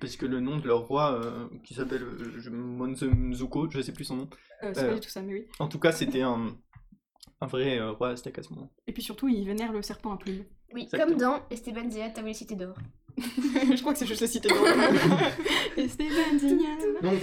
Parce 0.00 0.16
que 0.16 0.26
le 0.26 0.40
nom 0.40 0.58
de 0.58 0.66
leur 0.66 0.80
roi, 0.86 1.20
euh, 1.24 1.48
qui 1.64 1.72
s'appelle 1.74 2.02
euh, 2.02 2.34
je- 2.38 2.50
Monzemzuko, 2.50 3.70
je 3.70 3.80
sais 3.80 3.92
plus 3.92 4.04
son 4.04 4.16
nom. 4.16 4.28
Euh, 4.62 4.72
c'est 4.74 4.82
Euh. 4.84 4.88
pas 4.88 4.94
du 4.94 5.00
tout 5.00 5.08
ça, 5.08 5.22
mais 5.22 5.32
oui. 5.32 5.46
En 5.58 5.68
tout 5.68 5.78
cas, 5.78 5.92
c'était 5.92 6.20
un, 6.22 6.48
un 7.40 7.46
vrai 7.46 7.78
euh, 7.78 7.92
roi 7.92 8.10
aztèque 8.10 8.38
à 8.38 8.42
ce 8.42 8.52
moment. 8.52 8.70
Et 8.86 8.92
puis 8.92 9.02
surtout, 9.02 9.28
ils 9.28 9.46
vénèrent 9.46 9.72
le 9.72 9.80
serpent 9.82 10.12
à 10.12 10.18
plumes. 10.18 10.44
Oui, 10.74 10.82
Exactement. 10.82 11.10
comme 11.12 11.20
dans 11.20 11.40
Esteban 11.50 11.88
Zia, 11.90 12.10
t'as 12.10 12.20
voulu 12.20 12.34
citer 12.34 12.56
d'or. 12.56 12.74
Je 13.18 13.80
crois 13.80 13.92
que 13.92 13.98
c'est 13.98 14.06
juste 14.06 14.20
le 14.20 14.26
cité. 14.26 14.48
Donc, 17.02 17.20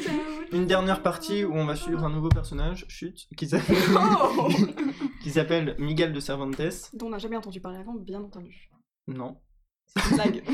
une 0.51 0.65
dernière 0.65 1.01
partie 1.01 1.43
où 1.43 1.53
on 1.53 1.65
va 1.65 1.75
suivre 1.75 2.03
un 2.03 2.09
nouveau 2.09 2.29
personnage, 2.29 2.85
chut, 2.87 3.27
qui 3.37 3.47
s'appelle 3.47 3.75
Oh 3.95 4.47
qui 5.23 5.31
s'appelle 5.31 5.75
Miguel 5.79 6.13
de 6.13 6.19
Cervantes. 6.19 6.55
Dont 6.93 7.07
on 7.07 7.09
n'a 7.09 7.17
jamais 7.17 7.37
entendu 7.37 7.61
parler 7.61 7.79
avant, 7.79 7.95
bien 7.95 8.21
entendu. 8.21 8.69
Non. 9.07 9.37
C'est 9.85 10.09
une 10.09 10.15
blague. 10.15 10.43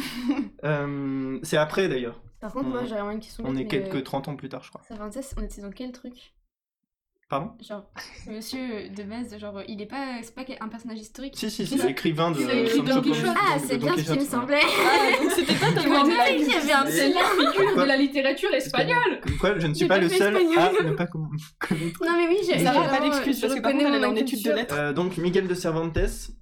Euh, 0.65 1.39
c'est 1.41 1.55
après 1.55 1.87
d'ailleurs. 1.87 2.21
Par 2.41 2.51
contre, 2.51 2.67
On- 2.67 2.71
moi 2.71 2.81
j'aurais 2.83 2.95
vraiment 2.99 3.11
une 3.11 3.21
question. 3.21 3.45
On 3.47 3.55
est 3.55 3.65
quelques 3.65 3.95
euh, 3.95 4.03
30 4.03 4.27
ans 4.27 4.35
plus 4.35 4.49
tard, 4.49 4.61
je 4.61 4.69
crois. 4.69 4.81
Cervantes, 4.85 5.17
on 5.37 5.41
était 5.41 5.61
dans 5.61 5.71
quel 5.71 5.93
truc? 5.93 6.33
Pardon 7.29 7.51
Genre, 7.61 7.83
ce 8.25 8.31
monsieur 8.31 8.89
de 8.89 9.03
base, 9.03 9.37
genre, 9.39 9.61
il 9.67 9.79
est 9.81 9.85
pas. 9.85 10.15
C'est 10.23 10.33
pas 10.33 10.41
un 10.59 10.67
personnage 10.67 10.97
historique 10.97 11.33
Si, 11.37 11.51
si, 11.51 11.67
C'est 11.67 11.77
c'est 11.77 11.87
l'écrivain 11.87 12.31
de 12.31 12.37
a 12.43 12.53
écrit 12.53 12.81
Don 12.81 13.01
Quichotte. 13.01 13.35
Ah, 13.35 13.57
c'est 13.59 13.77
Don 13.77 13.85
bien 13.85 13.91
ce 13.91 13.97
qui 13.97 14.03
Quichotte, 14.03 14.19
me 14.19 14.25
semblait 14.25 14.61
Ah, 14.63 15.21
donc 15.23 15.31
c'était 15.33 15.53
pas 15.53 15.71
blague. 16.05 16.37
disais 16.37 16.43
qu'il 16.43 16.53
y 16.53 16.55
avait 16.55 16.71
un 16.73 16.85
C'est 16.87 17.09
la 17.09 17.21
figure 17.21 17.75
de 17.75 17.83
la 17.87 17.97
littérature 17.97 18.51
espagnole. 18.53 19.21
Comme 19.23 19.37
quoi, 19.37 19.59
je 19.59 19.67
ne 19.67 19.73
suis 19.75 19.87
pas, 19.87 19.99
le 19.99 20.09
seul 20.09 20.35
à 20.35 20.39
ne 20.83 20.91
pas 20.93 21.05
con- 21.05 21.29
connaître. 21.59 22.03
Non, 22.03 22.13
mais 22.17 22.27
oui, 22.29 22.37
j'ai. 22.47 22.57
Sarah 22.63 22.81
j'ai 22.81 22.87
a 22.89 22.97
pas 22.97 23.03
d'excuse 23.05 23.35
je 23.37 23.41
parce 23.41 23.53
que 23.55 23.61
par 23.61 23.71
contre 23.73 23.85
elle 23.85 23.93
est 23.93 23.99
mon 24.07 24.13
en 24.13 24.15
études 24.15 24.43
de 24.43 24.51
lettres. 24.51 24.75
Euh, 24.75 24.93
donc, 24.93 25.17
Miguel 25.17 25.47
de 25.47 25.53
Cervantes, 25.53 25.97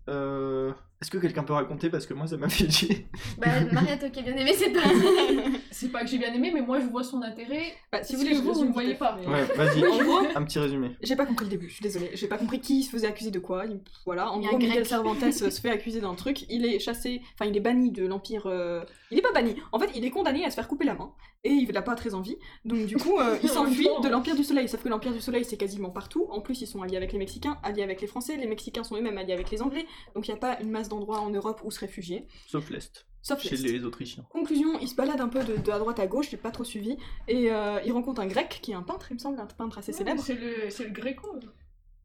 euh, 0.08 0.72
est-ce 1.02 1.12
que 1.12 1.18
quelqu'un 1.20 1.44
peut 1.44 1.54
raconter 1.54 1.90
Parce 1.90 2.06
que 2.08 2.14
moi, 2.14 2.26
ça 2.28 2.38
m'a 2.38 2.50
fait 2.50 2.70
chier. 2.72 3.08
Bah, 3.38 3.48
Maria, 3.72 3.94
as 3.94 4.10
bien 4.10 4.36
aimé 4.36 4.54
cette 4.54 4.74
partie. 4.74 4.90
C'est 5.72 5.90
pas 5.92 6.02
que 6.02 6.08
j'ai 6.08 6.18
bien 6.18 6.34
aimé, 6.34 6.52
mais 6.54 6.62
moi 6.62 6.80
je 6.80 6.88
vois 6.88 7.04
son 7.04 7.22
intérêt. 7.22 7.74
Bah, 7.92 8.04
si 8.04 8.16
vous 8.16 8.22
voulez, 8.22 8.34
vous, 8.36 8.54
vous 8.54 8.66
ne 8.66 8.72
voyez 8.74 8.96
pas. 8.96 9.18
fait. 9.18 9.30
Ouais, 9.30 9.44
vas-y, 9.56 9.86
En 9.86 10.04
gros, 10.04 10.20
un 10.36 10.44
petit 10.44 10.58
résumé. 10.60 10.96
J'ai 11.02 11.16
pas 11.16 11.26
compris 11.28 11.46
le 11.46 11.52
début, 11.52 11.70
je 11.70 11.74
suis 11.76 11.84
désolée. 11.84 12.10
J'ai 12.14 12.28
pas 12.28 12.38
compris 12.38 12.60
qui 12.60 12.82
se 12.84 12.90
faisait 12.90 13.08
accuser 13.08 13.30
de 13.32 13.40
quoi. 13.40 13.66
Il- 13.66 13.80
Voilà, 14.06 14.32
en 14.32 14.40
gros, 14.40 14.58
Miguel. 14.58 14.86
Cervantes 14.86 15.32
se 15.32 15.50
fait 15.52 15.70
accuser 15.70 16.02
d'un 16.02 16.16
truc. 16.16 16.46
Il 16.50 16.66
est 16.66 16.80
chassé, 16.80 17.22
enfin, 17.40 17.50
il 17.50 17.56
est 17.56 17.62
banni 17.62 17.92
de 17.92 18.06
l'Empire. 18.08 18.48
euh, 18.48 18.84
Il 19.12 19.20
est 19.20 19.22
pas 19.22 19.32
banni. 19.34 19.56
En 19.72 19.80
fait, 19.80 19.92
il 19.96 20.04
est 20.04 20.10
condamné 20.10 20.46
à 20.46 20.50
se 20.50 20.56
faire 20.56 20.68
couper 20.68 20.86
la 20.86 20.96
main. 20.96 21.12
Et 21.48 21.52
il 21.52 21.72
n'a 21.72 21.82
pas 21.82 21.96
très 21.96 22.14
envie. 22.14 22.38
Donc, 22.66 22.86
du 22.88 22.98
coup, 22.98 23.18
euh, 23.20 23.38
il 23.42 23.50
s'enfuit 23.58 23.88
de 24.04 24.10
l'Empire 24.10 24.36
du 24.36 24.44
Soleil. 24.44 24.68
Sauf 24.68 24.84
que 24.84 24.90
l'Empire 24.90 25.14
du 25.14 25.22
Soleil, 25.22 25.46
c'est 25.46 25.56
quasiment 25.56 25.90
partout. 25.90 26.28
En 26.30 26.42
plus, 26.42 26.60
ils 26.62 26.68
sont 26.68 26.82
alliés 26.82 26.98
avec 26.98 27.14
les 27.14 27.20
Mexicains, 27.20 27.58
alliés 27.64 27.84
avec 27.84 28.02
les 28.02 28.08
Français. 28.08 28.36
Les 28.36 28.48
Mexicains 28.48 28.84
sont 28.84 28.98
eux-mêmes 28.98 29.18
alliés 29.18 29.32
avec 29.32 29.50
les 29.50 29.62
Anglais. 29.62 29.86
Donc, 30.14 30.28
il 30.28 30.32
n'y 30.32 30.38
a 30.38 30.40
pas 30.40 30.60
une 30.62 30.70
masse 30.70 30.90
d'endroits 30.90 31.22
en 31.22 31.30
Europe 31.30 31.62
où 31.64 31.72
se 31.72 31.80
réfugier. 31.80 32.28
Sauf 32.48 32.70
l'Est, 32.70 33.08
Sauf 33.22 33.42
chez 33.42 33.56
les 33.56 33.86
Autrichiens. 33.86 34.26
Conclusion, 34.30 34.78
il 34.80 34.88
se 34.90 34.96
balade 34.96 35.22
un 35.22 35.30
peu 35.30 35.44
de, 35.44 35.56
de 35.56 35.72
à 35.72 35.80
droite 35.80 36.00
à 36.00 36.08
gauche, 36.08 36.30
j'ai 36.30 36.38
pas 36.38 36.52
trop 36.52 36.64
suivi, 36.64 36.98
et 37.28 37.52
euh, 37.52 37.80
il 37.86 37.92
rencontre 37.92 38.22
un 38.22 38.28
grec 38.28 38.60
qui 38.62 38.72
est 38.72 38.76
un 38.76 38.84
peintre, 38.84 39.08
il 39.10 39.16
me 39.16 39.20
semble, 39.20 39.40
un 39.40 39.46
peintre 39.46 39.78
assez 39.78 39.92
célèbre. 39.92 40.22
C'est 40.22 40.36
le, 40.36 40.70
c'est 40.70 40.86
le 40.86 40.92
gréco, 40.92 41.28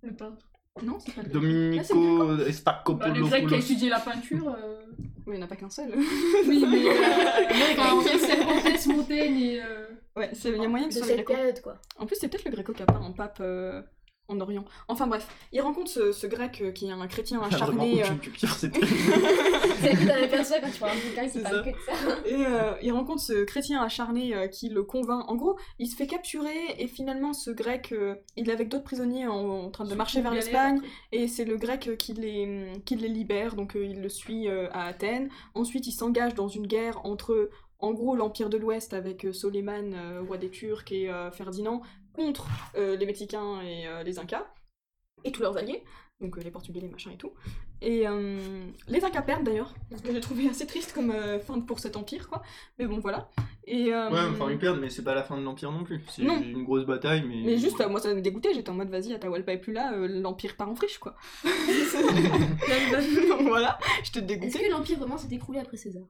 le 0.02 0.14
peintre. 0.14 0.52
Non, 0.81 0.99
c'est 1.05 1.15
pas 1.15 1.23
le 1.23 1.28
grec. 1.28 1.32
Domenico 1.43 2.27
Bah, 2.28 2.35
le 2.39 2.49
Espacopoulos. 2.49 3.28
grec 3.28 3.47
qui 3.47 3.55
a 3.55 3.59
étudié 3.59 3.90
la 3.90 4.01
peinture. 4.01 4.49
euh, 4.49 4.77
Oui, 5.27 5.35
il 5.35 5.36
n'y 5.36 5.39
en 5.39 5.43
a 5.43 5.47
pas 5.47 5.57
qu'un 5.57 5.69
seul. 5.70 5.93
Oui, 6.49 6.65
mais. 6.69 6.89
Euh, 6.89 6.94
y 7.53 8.09
a 8.09 8.19
Cervantes, 8.19 8.86
Montaigne 8.97 9.39
et. 9.40 9.62
euh, 9.62 9.86
ouais, 10.16 10.31
c'est- 10.32 10.49
il 10.51 10.62
y 10.62 10.65
a 10.65 10.69
moyen 10.69 10.89
que 10.89 10.94
De 10.94 10.99
ce 10.99 11.05
soit 11.05 11.12
le 11.12 11.19
cette 11.19 11.27
période, 11.27 11.61
quoi. 11.61 11.77
En 11.99 12.07
plus, 12.07 12.16
c'est 12.19 12.28
peut-être 12.28 12.47
le 12.47 12.51
gréco 12.53 12.73
qui 12.73 12.82
a 12.82 12.86
peint 12.86 13.03
un 13.07 13.12
pape 13.12 13.39
euh, 13.43 13.82
en 14.28 14.40
Orient. 14.40 14.65
Enfin 14.89 15.07
bref, 15.07 15.27
il 15.53 15.61
rencontre 15.61 15.90
ce, 15.90 16.12
ce 16.12 16.27
grec 16.27 16.61
euh, 16.62 16.70
qui 16.73 16.86
est 16.86 16.90
un 16.90 17.07
chrétien 17.07 17.40
Ah, 17.43 17.47
acharné. 17.47 18.03
euh, 18.03 18.07
c'est 18.57 18.70
terrible. 18.73 18.97
C'est 19.81 19.90
que 19.94 20.07
t'avais 20.07 20.28
perçu 20.28 20.53
quand 20.61 20.70
tu 20.70 20.78
vois 20.78 20.90
un 20.90 20.94
bouquin 20.94 21.28
qui 21.28 21.39
parle 21.40 21.55
ça. 21.57 21.62
que 21.62 21.70
de 21.70 21.74
ça. 21.85 22.19
Et 22.28 22.47
euh, 22.47 22.73
il 22.82 22.93
rencontre 22.93 23.20
ce 23.20 23.44
chrétien 23.44 23.82
acharné 23.82 24.35
euh, 24.35 24.47
qui 24.47 24.69
le 24.69 24.85
convainc. 24.85 25.28
En 25.28 25.35
gros, 25.36 25.59
il 25.78 25.86
se 25.89 25.97
fait 25.97 26.07
capturer 26.07 26.74
et 26.78 26.86
finalement 26.86 27.32
ce 27.32 27.51
grec, 27.51 27.93
euh, 27.93 28.15
il 28.36 28.49
est 28.49 28.53
avec 28.53 28.69
d'autres 28.69 28.85
prisonniers 28.85 29.27
en, 29.27 29.35
en 29.35 29.70
train 29.70 29.85
de 29.85 29.89
surtout 29.89 29.99
marcher 29.99 30.23
vers 30.23 30.32
l'Espagne 30.32 30.81
et 31.11 31.28
c'est 31.28 31.44
le 31.44 31.57
grec 31.57 31.97
qui 31.99 32.15
les, 32.15 32.73
qui 32.85 32.97
les 32.97 33.09
libère, 33.09 33.55
donc 33.57 33.77
euh, 33.77 33.85
il 33.85 34.01
le 34.01 34.09
suit 34.09 34.49
euh, 34.49 34.69
à 34.73 34.86
Athènes. 34.86 35.28
Ensuite, 35.55 35.86
il 35.86 35.93
s'engage 35.93 36.35
dans 36.35 36.49
une 36.49 36.66
guerre 36.66 37.05
entre, 37.05 37.51
en 37.81 37.93
gros, 37.93 38.15
l'Empire 38.15 38.49
de 38.49 38.57
l'Ouest 38.57 38.94
avec 38.94 39.24
euh, 39.27 39.32
Soleiman, 39.32 39.93
euh, 39.94 40.23
roi 40.27 40.39
des 40.39 40.51
Turcs, 40.51 40.85
et 40.93 41.11
euh, 41.11 41.31
Ferdinand, 41.32 41.82
contre 42.15 42.47
euh, 42.77 42.97
les 42.97 43.07
Mexicains 43.07 43.61
et 43.63 43.87
euh, 43.87 44.03
les 44.03 44.19
Incas, 44.19 44.47
et 45.25 45.33
tous 45.33 45.43
leurs 45.43 45.57
alliés, 45.57 45.83
donc 46.21 46.37
euh, 46.37 46.41
les 46.43 46.51
Portugais, 46.51 46.81
les 46.81 46.89
machins 46.89 47.13
et 47.13 47.17
tout. 47.17 47.33
Et 47.81 48.07
euh, 48.07 48.39
les 48.87 49.05
Incas 49.05 49.23
perdent 49.23 49.45
d'ailleurs, 49.45 49.75
ce 49.97 50.03
que 50.03 50.13
j'ai 50.13 50.21
trouvé 50.21 50.49
assez 50.49 50.67
triste 50.67 50.93
comme 50.93 51.11
euh, 51.11 51.41
fin 51.41 51.59
pour 51.61 51.81
cet 51.81 51.97
empire, 51.97 52.29
quoi. 52.29 52.43
Mais 52.79 52.87
bon, 52.87 52.99
voilà. 53.01 53.29
Et, 53.67 53.93
euh, 53.93 54.09
Ouais, 54.11 54.21
enfin 54.31 54.51
ils 54.51 54.59
perdent, 54.59 54.81
mais 54.81 54.89
c'est 54.91 55.03
pas 55.05 55.15
la 55.15 55.23
fin 55.25 55.37
de 55.37 55.43
l'Empire 55.43 55.71
non 55.73 55.83
plus. 55.85 56.01
C'est 56.09 56.23
Non. 56.23 56.41
une 56.41 56.65
grosse 56.65 56.85
bataille, 56.85 57.23
mais. 57.27 57.43
Mais 57.45 57.59
juste, 57.59 57.81
euh, 57.81 57.89
moi 57.89 58.01
ça 58.01 58.13
me 58.15 58.21
dégoûtait, 58.21 58.55
j'étais 58.55 58.71
en 58.71 58.75
mode 58.75 58.89
vas-y, 58.91 59.13
Atahualpa 59.15 59.53
est 59.53 59.59
plus 59.59 59.73
là, 59.73 59.95
euh, 59.95 60.07
l'Empire 60.09 60.57
part 60.57 60.69
en 60.69 60.75
friche 60.77 60.99
quoi. 60.99 61.17
Donc 61.45 61.53
voilà, 63.49 63.79
j'étais 64.05 64.19
Est-ce 64.21 64.27
dégoûtée. 64.27 64.65
que 64.67 64.71
l'Empire 64.71 64.99
romain 65.01 65.17
s'est 65.19 65.33
écroulé 65.35 65.59
après 65.61 65.77
César? 65.77 66.03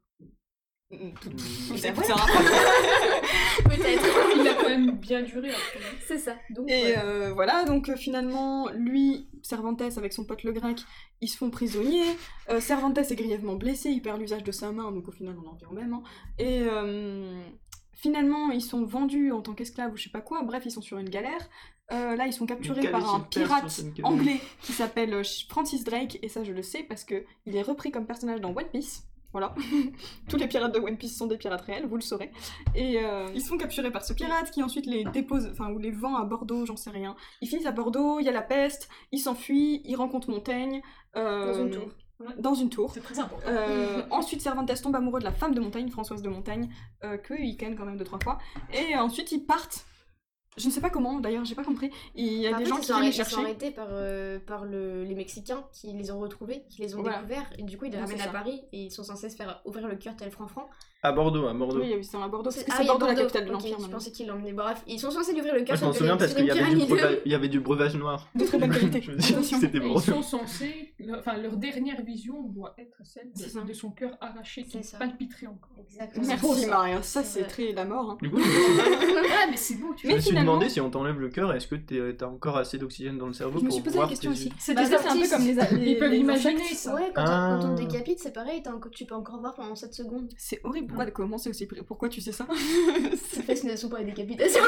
C'est 1.76 1.94
ça. 1.94 2.14
Peut-être. 3.64 4.04
Il 4.36 4.48
a 4.48 4.54
quand 4.54 4.68
même 4.68 4.90
bien 4.92 5.22
duré 5.22 5.50
hein. 5.50 5.80
C'est 6.06 6.18
ça. 6.18 6.34
Donc, 6.50 6.70
Et 6.70 6.92
voilà. 6.94 7.04
euh, 7.04 7.32
voilà, 7.32 7.64
donc 7.64 7.88
euh, 7.88 7.96
finalement, 7.96 8.68
lui, 8.74 9.28
Cervantes 9.42 9.82
avec 9.82 10.12
son 10.12 10.24
pote 10.24 10.42
le 10.44 10.52
grec, 10.52 10.78
ils 11.20 11.28
se 11.28 11.36
font 11.36 11.50
prisonniers. 11.50 12.16
Euh, 12.50 12.60
Cervantes 12.60 12.98
est 12.98 13.14
grièvement 13.16 13.54
blessé, 13.54 13.90
il 13.90 14.02
perd 14.02 14.20
l'usage 14.20 14.44
de 14.44 14.52
sa 14.52 14.70
main, 14.72 14.90
donc 14.92 15.08
au 15.08 15.12
final 15.12 15.34
on 15.44 15.48
en 15.48 15.54
vient 15.54 15.68
au 15.68 15.74
même. 15.74 15.92
hein. 15.94 16.02
Et 16.38 16.62
euh, 16.62 17.42
finalement, 17.94 18.50
ils 18.50 18.62
sont 18.62 18.84
vendus 18.84 19.32
en 19.32 19.40
tant 19.40 19.54
qu'esclaves 19.54 19.92
ou 19.92 19.96
je 19.96 20.04
sais 20.04 20.10
pas 20.10 20.20
quoi. 20.20 20.42
Bref, 20.42 20.62
ils 20.66 20.70
sont 20.70 20.82
sur 20.82 20.98
une 20.98 21.08
galère. 21.08 21.48
Euh, 21.92 22.16
là, 22.16 22.26
ils 22.26 22.32
sont 22.32 22.46
capturés 22.46 22.82
par 22.90 23.14
un 23.14 23.20
pirate 23.20 23.64
anglais 24.04 24.40
qui 24.62 24.72
s'appelle 24.72 25.22
Francis 25.48 25.84
Drake, 25.84 26.18
et 26.22 26.28
ça 26.28 26.44
je 26.44 26.52
le 26.52 26.62
sais 26.62 26.84
parce 26.84 27.04
que 27.04 27.24
il 27.46 27.56
est 27.56 27.62
repris 27.62 27.90
comme 27.90 28.06
personnage 28.06 28.40
dans 28.40 28.50
One 28.54 28.68
Piece. 28.72 29.02
Voilà. 29.32 29.54
Tous 30.28 30.36
les 30.36 30.46
pirates 30.46 30.74
de 30.74 30.78
One 30.78 30.96
Piece 30.96 31.16
sont 31.16 31.26
des 31.26 31.38
pirates 31.38 31.62
réels, 31.62 31.86
vous 31.86 31.96
le 31.96 32.02
saurez. 32.02 32.30
Et 32.74 32.98
euh, 33.02 33.26
ils 33.34 33.40
sont 33.42 33.56
capturés 33.56 33.90
par 33.90 34.04
ce 34.04 34.12
pirate 34.12 34.50
qui 34.50 34.62
ensuite 34.62 34.86
les 34.86 35.04
dépose, 35.04 35.48
enfin, 35.50 35.70
ou 35.72 35.78
les 35.78 35.90
vend 35.90 36.16
à 36.16 36.24
Bordeaux, 36.24 36.66
j'en 36.66 36.76
sais 36.76 36.90
rien. 36.90 37.16
Ils 37.40 37.48
finissent 37.48 37.66
à 37.66 37.72
Bordeaux, 37.72 38.20
il 38.20 38.26
y 38.26 38.28
a 38.28 38.32
la 38.32 38.42
peste, 38.42 38.88
ils 39.10 39.18
s'enfuient, 39.18 39.80
ils 39.84 39.96
rencontrent 39.96 40.30
Montaigne. 40.30 40.82
euh, 41.16 41.52
Dans 41.52 41.58
une 41.64 41.70
tour. 41.70 41.88
Dans 42.38 42.54
une 42.54 42.68
tour. 42.70 42.90
C'est 42.94 43.00
très 43.00 43.18
important. 43.18 43.44
Euh, 43.48 44.02
ensuite, 44.10 44.40
Cervantes 44.40 44.70
tombe 44.82 44.94
amoureux 44.94 45.18
de 45.18 45.24
la 45.24 45.32
femme 45.32 45.54
de 45.54 45.60
Montaigne, 45.60 45.88
Françoise 45.90 46.22
de 46.22 46.28
Montaigne, 46.28 46.68
euh, 47.02 47.16
que 47.16 47.34
il 47.34 47.56
ken 47.56 47.74
quand 47.76 47.84
même 47.84 47.96
deux 47.96 48.04
trois 48.04 48.20
fois. 48.20 48.38
Et 48.72 48.94
ensuite, 48.96 49.32
ils 49.32 49.44
partent. 49.44 49.84
Je 50.58 50.66
ne 50.66 50.70
sais 50.72 50.80
pas 50.82 50.90
comment, 50.90 51.18
d'ailleurs, 51.18 51.44
j'ai 51.46 51.54
pas 51.54 51.64
compris. 51.64 51.90
Il 52.14 52.26
y 52.34 52.46
a 52.46 52.54
En 52.54 52.58
des 52.58 52.66
gens 52.66 52.76
qui 52.76 52.86
sont 52.86 52.98
les 53.00 53.06
arrêtés- 53.06 53.18
ils 53.22 53.24
sont 53.24 53.40
arrêtés 53.40 53.70
par, 53.70 53.86
euh, 53.90 54.38
par 54.38 54.64
le- 54.66 55.02
les 55.02 55.14
Mexicains 55.14 55.64
qui 55.72 55.92
les 55.94 56.10
ont 56.10 56.20
retrouvés, 56.20 56.64
qui 56.68 56.82
les 56.82 56.94
ont 56.94 57.00
Voilà. 57.00 57.18
découverts, 57.18 57.50
et 57.58 57.62
du 57.62 57.78
coup 57.78 57.86
ils 57.86 57.92
les 57.92 57.98
ramènent 57.98 58.20
à. 58.20 58.28
Paris 58.28 58.62
et 58.72 58.82
ils 58.84 58.90
sont 58.90 59.02
censés 59.04 59.30
se 59.30 59.36
faire 59.36 59.62
ouvrir 59.64 59.88
le 59.88 59.96
cœur 59.96 60.14
tel 60.14 60.30
franc-franc. 60.30 60.68
À 61.04 61.10
Bordeaux, 61.10 61.48
à 61.48 61.52
Bordeaux. 61.52 61.80
Oui, 61.80 61.92
oui, 61.96 62.04
c'est 62.04 62.16
à 62.16 62.28
Bordeaux, 62.28 62.44
parce 62.50 62.62
que 62.62 62.70
Ah 62.70 62.74
c'est 62.76 62.82
oui, 62.82 62.86
Bordeaux 62.86 63.06
la 63.06 63.14
Bordeaux. 63.14 63.22
capitale 63.28 63.46
de 63.48 63.52
l'Empire. 63.52 63.74
Je 63.76 63.82
maintenant. 63.82 63.98
pensais 63.98 64.12
qu'ils 64.12 64.28
l'emmenaient. 64.28 64.52
Bref, 64.52 64.84
ils 64.86 65.00
sont 65.00 65.10
censés 65.10 65.32
lui 65.32 65.40
ouvrir 65.40 65.54
le 65.56 65.62
cœur 65.62 65.74
je 65.76 65.84
m'en 65.84 65.92
souviens 65.92 66.16
parce 66.16 66.32
qu'il 66.32 66.44
y 66.44 66.50
il 67.24 67.32
y 67.32 67.34
avait 67.34 67.48
du 67.48 67.58
breuvage 67.58 67.96
noir. 67.96 68.28
De 68.36 68.44
très 68.44 68.56
bonne 68.56 68.70
qualité. 68.72 69.02
Je. 69.02 69.42
C'était 69.42 69.80
bon. 69.80 69.94
ils 69.96 70.00
sont 70.00 70.22
censés, 70.22 70.94
enfin 71.18 71.38
leur 71.38 71.56
dernière 71.56 72.00
vision 72.04 72.42
doit 72.42 72.74
être 72.78 72.96
celle 73.02 73.32
de, 73.32 73.66
de 73.68 73.72
son 73.72 73.90
cœur 73.90 74.16
arraché 74.20 74.62
qui 74.62 74.78
palpiterait 74.96 75.48
encore. 75.48 75.70
Exactement. 75.84 76.24
Merci 76.24 76.66
Maria, 76.66 77.02
ça 77.02 77.24
C'est 77.24 77.42
très 77.48 77.72
la 77.72 77.84
mort. 77.84 78.10
hein. 78.12 78.18
Du 78.22 78.30
coup, 78.30 78.38
je 78.38 78.44
me 78.46 79.00
suis- 79.00 79.12
Ouais, 79.16 79.22
mais 79.50 79.56
c'est 79.56 79.74
beau, 79.80 79.92
tu 79.96 80.04
je 80.06 80.08
Mais 80.08 80.14
me 80.14 80.20
suis 80.20 80.36
demandé 80.36 80.68
si 80.68 80.80
on 80.80 80.88
t'enlève 80.88 81.18
le 81.18 81.30
cœur, 81.30 81.52
est-ce 81.52 81.66
que 81.66 81.74
t'as 82.12 82.26
encore 82.26 82.58
assez 82.58 82.78
d'oxygène 82.78 83.18
dans 83.18 83.26
le 83.26 83.32
cerveau 83.32 83.58
Je 83.58 83.64
me 83.64 83.68
pour 83.70 83.74
suis 83.74 83.82
posé 83.82 83.96
la 83.96 84.00
voir 84.02 84.08
question 84.08 84.30
aussi. 84.30 84.52
C'est 84.60 84.74
Bah, 84.74 84.82
un 84.82 84.88
peu 84.88 85.28
comme 85.28 85.44
les, 85.44 85.90
Ils 85.90 85.98
peuvent 85.98 86.10
les 86.12 86.18
imaginer 86.18 86.54
insectes. 86.62 86.74
ça. 86.78 86.94
Ouais, 86.94 87.10
quand, 87.12 87.24
Ah. 87.26 87.58
on, 87.58 87.62
quand 87.62 87.68
on 87.70 87.74
décapite, 87.74 88.20
c'est 88.20 88.32
pareil, 88.32 88.62
tu 88.92 89.04
peux 89.04 89.16
encore 89.16 89.40
voir 89.40 89.54
pendant 89.54 89.74
7 89.74 89.92
secondes. 89.94 90.28
C'est 90.36 90.60
horrible. 90.62 90.91
Pourquoi 90.94 91.10
comment 91.10 91.38
c'est 91.38 91.50
aussi 91.50 91.66
Pourquoi 91.86 92.08
tu 92.08 92.20
sais 92.20 92.32
ça? 92.32 92.46
C'est 93.30 93.42
fascination 93.42 93.88
pour 93.88 93.98
les 93.98 94.04
décapitations. 94.04 94.62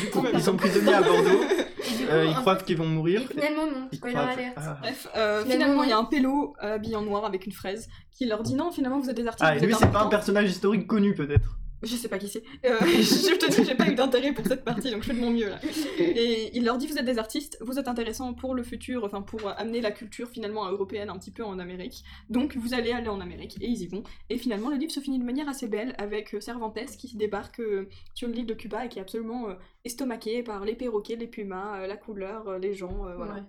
Du 0.00 0.10
coup, 0.10 0.24
ils 0.34 0.42
sont 0.42 0.56
prisonniers 0.56 0.94
à 0.94 1.02
Bordeaux, 1.02 1.28
Et 1.28 1.96
du 1.98 2.04
coup, 2.06 2.10
euh, 2.12 2.24
ils 2.26 2.30
en 2.36 2.40
croient 2.40 2.56
fait- 2.56 2.64
qu'ils 2.66 2.76
vont 2.76 2.84
Et 2.84 2.88
mourir. 2.88 3.22
finalement, 3.30 3.66
non. 3.66 3.88
Ils 3.92 4.00
croient-. 4.00 4.12
Ah. 4.56 4.78
Bref, 4.80 5.08
euh, 5.16 5.44
Finalement, 5.44 5.82
il 5.82 5.90
y 5.90 5.92
a 5.92 5.98
un 5.98 6.04
pélo 6.04 6.54
euh, 6.62 6.74
habillé 6.74 6.96
en 6.96 7.02
noir 7.02 7.24
avec 7.24 7.46
une 7.46 7.52
fraise 7.52 7.88
qui 8.12 8.26
leur 8.26 8.42
dit 8.42 8.54
non, 8.54 8.70
finalement, 8.70 8.98
vous 9.00 9.10
êtes 9.10 9.16
des 9.16 9.26
artistes. 9.26 9.44
Ah, 9.48 9.56
et 9.56 9.60
lui, 9.60 9.74
c'est 9.74 9.90
pas 9.90 10.02
un 10.02 10.08
personnage 10.08 10.50
historique 10.50 10.86
connu, 10.86 11.14
peut-être. 11.14 11.58
Je 11.82 11.96
sais 11.96 12.08
pas 12.08 12.18
qui 12.18 12.28
c'est. 12.28 12.42
Euh, 12.66 12.78
je 12.80 13.36
te 13.36 13.50
dis 13.50 13.56
que 13.56 13.64
j'ai 13.64 13.74
pas 13.74 13.88
eu 13.88 13.94
d'intérêt 13.94 14.32
pour 14.32 14.46
cette 14.46 14.64
partie, 14.64 14.90
donc 14.90 15.02
je 15.02 15.08
fais 15.08 15.14
de 15.14 15.20
mon 15.20 15.30
mieux 15.30 15.48
là. 15.48 15.58
Et 15.98 16.56
il 16.56 16.64
leur 16.64 16.76
dit 16.76 16.86
vous 16.86 16.98
êtes 16.98 17.06
des 17.06 17.18
artistes, 17.18 17.56
vous 17.60 17.78
êtes 17.78 17.88
intéressants 17.88 18.34
pour 18.34 18.54
le 18.54 18.62
futur, 18.62 19.04
enfin 19.04 19.22
pour 19.22 19.48
amener 19.58 19.80
la 19.80 19.90
culture 19.90 20.28
finalement 20.28 20.68
européenne 20.70 21.08
un 21.08 21.18
petit 21.18 21.30
peu 21.30 21.44
en 21.44 21.58
Amérique. 21.58 22.04
Donc 22.28 22.56
vous 22.56 22.74
allez 22.74 22.92
aller 22.92 23.08
en 23.08 23.20
Amérique 23.20 23.56
et 23.60 23.66
ils 23.66 23.82
y 23.82 23.86
vont. 23.86 24.02
Et 24.28 24.36
finalement 24.36 24.68
le 24.68 24.76
livre 24.76 24.92
se 24.92 25.00
finit 25.00 25.18
de 25.18 25.24
manière 25.24 25.48
assez 25.48 25.68
belle 25.68 25.94
avec 25.98 26.34
euh, 26.34 26.40
Cervantes 26.40 26.78
qui 26.98 27.16
débarque 27.16 27.60
euh, 27.60 27.88
sur 28.14 28.28
l'île 28.28 28.46
de 28.46 28.54
Cuba 28.54 28.84
et 28.84 28.88
qui 28.88 28.98
est 28.98 29.02
absolument 29.02 29.48
estomaqué 29.84 30.42
par 30.42 30.64
les 30.64 30.74
perroquets, 30.74 31.16
les 31.16 31.26
pumas, 31.26 31.86
la 31.86 31.96
couleur, 31.96 32.58
les 32.58 32.74
gens, 32.74 33.06
euh, 33.06 33.16
voilà. 33.16 33.34
Ouais. 33.34 33.42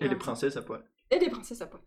Et 0.00 0.08
les 0.08 0.16
princesses 0.16 0.56
à 0.56 0.62
poil. 0.62 0.82
Et 1.10 1.18
les 1.18 1.30
princesses 1.30 1.60
à 1.60 1.66
poil. 1.66 1.82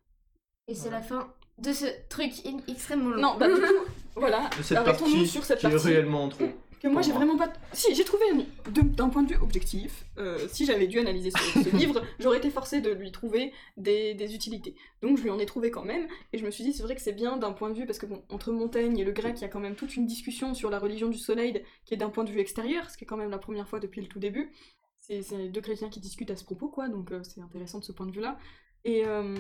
Et 0.68 0.76
c'est 0.76 0.90
la 0.90 1.02
fin 1.02 1.34
de 1.58 1.72
ce 1.74 1.86
truc 2.10 2.32
extrêmement 2.68 3.12
long. 3.12 3.22
Non, 3.22 3.38
bah 3.38 3.48
du 3.48 3.60
coup, 3.60 3.86
voilà. 4.16 4.50
De 4.58 4.64
cette 4.64 4.84
partie 4.84 5.28
sur 5.28 5.44
cette 5.44 5.60
qui 5.60 5.68
est 5.68 5.72
partie. 5.72 5.88
réellement 5.88 6.30
trop. 6.30 6.48
que 6.82 6.88
moi 6.88 7.02
j'ai 7.02 7.12
vraiment 7.12 7.38
pas. 7.38 7.52
Si, 7.74 7.94
j'ai 7.96 8.04
trouvé 8.04 8.26
d'un 8.70 9.10
point 9.10 9.24
de 9.24 9.34
vue 9.34 9.40
objectif, 9.42 10.06
euh, 10.18 10.48
si 10.50 10.66
j'avais 10.66 10.88
dû 10.88 11.00
analyser 11.00 11.32
ce, 11.32 11.64
ce 11.64 11.70
livre, 11.76 12.02
j'aurais 12.20 12.38
été 12.38 12.50
forcée 12.50 12.82
de 12.82 12.92
lui 12.92 13.12
trouver 13.12 13.54
des, 13.78 14.14
des 14.14 14.36
utilités. 14.36 14.76
Donc 15.02 15.18
je 15.18 15.24
lui 15.24 15.30
en 15.30 15.40
ai 15.40 15.46
trouvé 15.46 15.72
quand 15.72 15.86
même, 15.86 16.08
et 16.34 16.38
je 16.38 16.46
me 16.46 16.52
suis 16.52 16.64
dit 16.64 16.74
c'est 16.74 16.84
vrai 16.84 16.96
que 16.96 17.02
c'est 17.02 17.14
bien 17.14 17.38
d'un 17.38 17.52
point 17.52 17.70
de 17.70 17.76
vue 17.76 17.86
parce 17.86 18.00
que 18.00 18.06
bon, 18.06 18.24
entre 18.30 18.52
Montaigne 18.52 18.98
et 18.98 19.04
le 19.04 19.12
grec, 19.12 19.36
il 19.38 19.42
y 19.42 19.46
a 19.46 19.50
quand 19.50 19.60
même 19.60 19.76
toute 19.76 19.96
une 19.96 20.06
discussion 20.06 20.54
sur 20.54 20.70
la 20.70 20.80
religion 20.80 21.08
du 21.08 21.18
soleil 21.18 21.64
qui 21.86 21.94
est 21.94 21.98
d'un 21.98 22.10
point 22.10 22.24
de 22.24 22.32
vue 22.32 22.40
extérieur, 22.40 22.90
ce 22.90 22.98
qui 22.98 23.06
est 23.06 23.08
quand 23.08 23.18
même 23.18 23.32
la 23.32 23.40
première 23.40 23.68
fois 23.68 23.80
depuis 23.80 24.02
le 24.02 24.08
tout 24.08 24.20
début. 24.20 24.52
C'est 24.98 25.22
c'est 25.22 25.50
deux 25.50 25.62
chrétiens 25.62 25.90
qui 25.90 26.00
discutent 26.00 26.32
à 26.32 26.36
ce 26.36 26.44
propos, 26.44 26.70
quoi, 26.70 26.88
donc 26.88 27.12
euh, 27.12 27.22
c'est 27.24 27.42
intéressant 27.42 27.80
de 27.80 27.84
ce 27.84 27.92
point 27.92 28.06
de 28.06 28.12
vue-là. 28.12 28.38
Et 28.84 29.06
euh, 29.06 29.36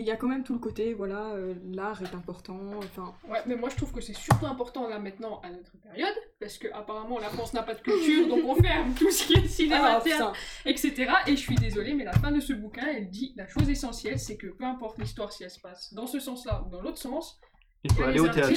il 0.00 0.06
y 0.06 0.10
a 0.10 0.16
quand 0.16 0.28
même 0.28 0.42
tout 0.42 0.54
le 0.54 0.58
côté, 0.58 0.94
voilà, 0.94 1.32
euh, 1.34 1.54
l'art 1.72 2.00
est 2.02 2.14
important, 2.14 2.58
enfin, 2.78 3.14
Ouais, 3.28 3.38
mais 3.46 3.54
moi 3.54 3.68
je 3.68 3.76
trouve 3.76 3.92
que 3.92 4.00
c'est 4.00 4.14
surtout 4.16 4.46
important 4.46 4.88
là 4.88 4.98
maintenant 4.98 5.40
à 5.44 5.50
notre 5.50 5.72
période, 5.76 6.14
parce 6.40 6.56
que 6.56 6.68
apparemment 6.72 7.18
la 7.18 7.28
France 7.28 7.52
n'a 7.52 7.62
pas 7.62 7.74
de 7.74 7.80
culture, 7.80 8.26
donc 8.26 8.40
on 8.46 8.54
ferme 8.54 8.94
tout 8.94 9.10
ce 9.10 9.26
qui 9.26 9.34
est 9.34 9.46
cinéma, 9.46 9.98
Ah, 9.98 10.00
théâtre, 10.02 10.32
etc. 10.64 11.12
Et 11.26 11.32
je 11.36 11.40
suis 11.40 11.54
désolée, 11.54 11.92
mais 11.94 12.04
la 12.04 12.14
fin 12.14 12.32
de 12.32 12.40
ce 12.40 12.54
bouquin, 12.54 12.86
elle 12.88 13.10
dit 13.10 13.34
la 13.36 13.46
chose 13.46 13.68
essentielle, 13.68 14.18
c'est 14.18 14.38
que 14.38 14.46
peu 14.46 14.64
importe 14.64 14.98
l'histoire 14.98 15.30
si 15.32 15.44
elle 15.44 15.50
se 15.50 15.60
passe 15.60 15.92
dans 15.92 16.06
ce 16.06 16.18
sens-là 16.18 16.64
ou 16.66 16.70
dans 16.70 16.80
l'autre 16.80 16.98
sens, 16.98 17.38
Il 17.84 17.92
faut 17.92 18.02
aller 18.02 18.20
théâtre. 18.30 18.50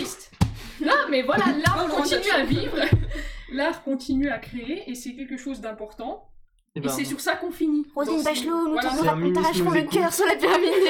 Non, 0.82 0.94
mais 1.10 1.24
voilà, 1.24 1.46
l'art 1.66 1.88
continue 1.90 2.32
à 2.32 2.46
vivre, 2.46 2.78
l'art 3.52 3.84
continue 3.84 4.30
à 4.30 4.38
créer, 4.40 4.90
et 4.90 4.96
c'est 4.96 5.14
quelque 5.14 5.38
chose 5.38 5.60
d'important. 5.62 6.30
Eh 6.76 6.80
Et 6.80 6.82
ben, 6.82 6.90
c'est 6.90 7.06
sur 7.06 7.20
ça 7.22 7.36
qu'on 7.36 7.52
finit. 7.52 7.86
Ce- 7.86 8.24
Bachelot, 8.24 8.68
nous 8.70 9.34
t'arracherons 9.34 9.70
le 9.72 9.84
cœur 9.84 10.12
sur 10.12 10.26
la 10.26 10.36
pyramide. 10.36 10.72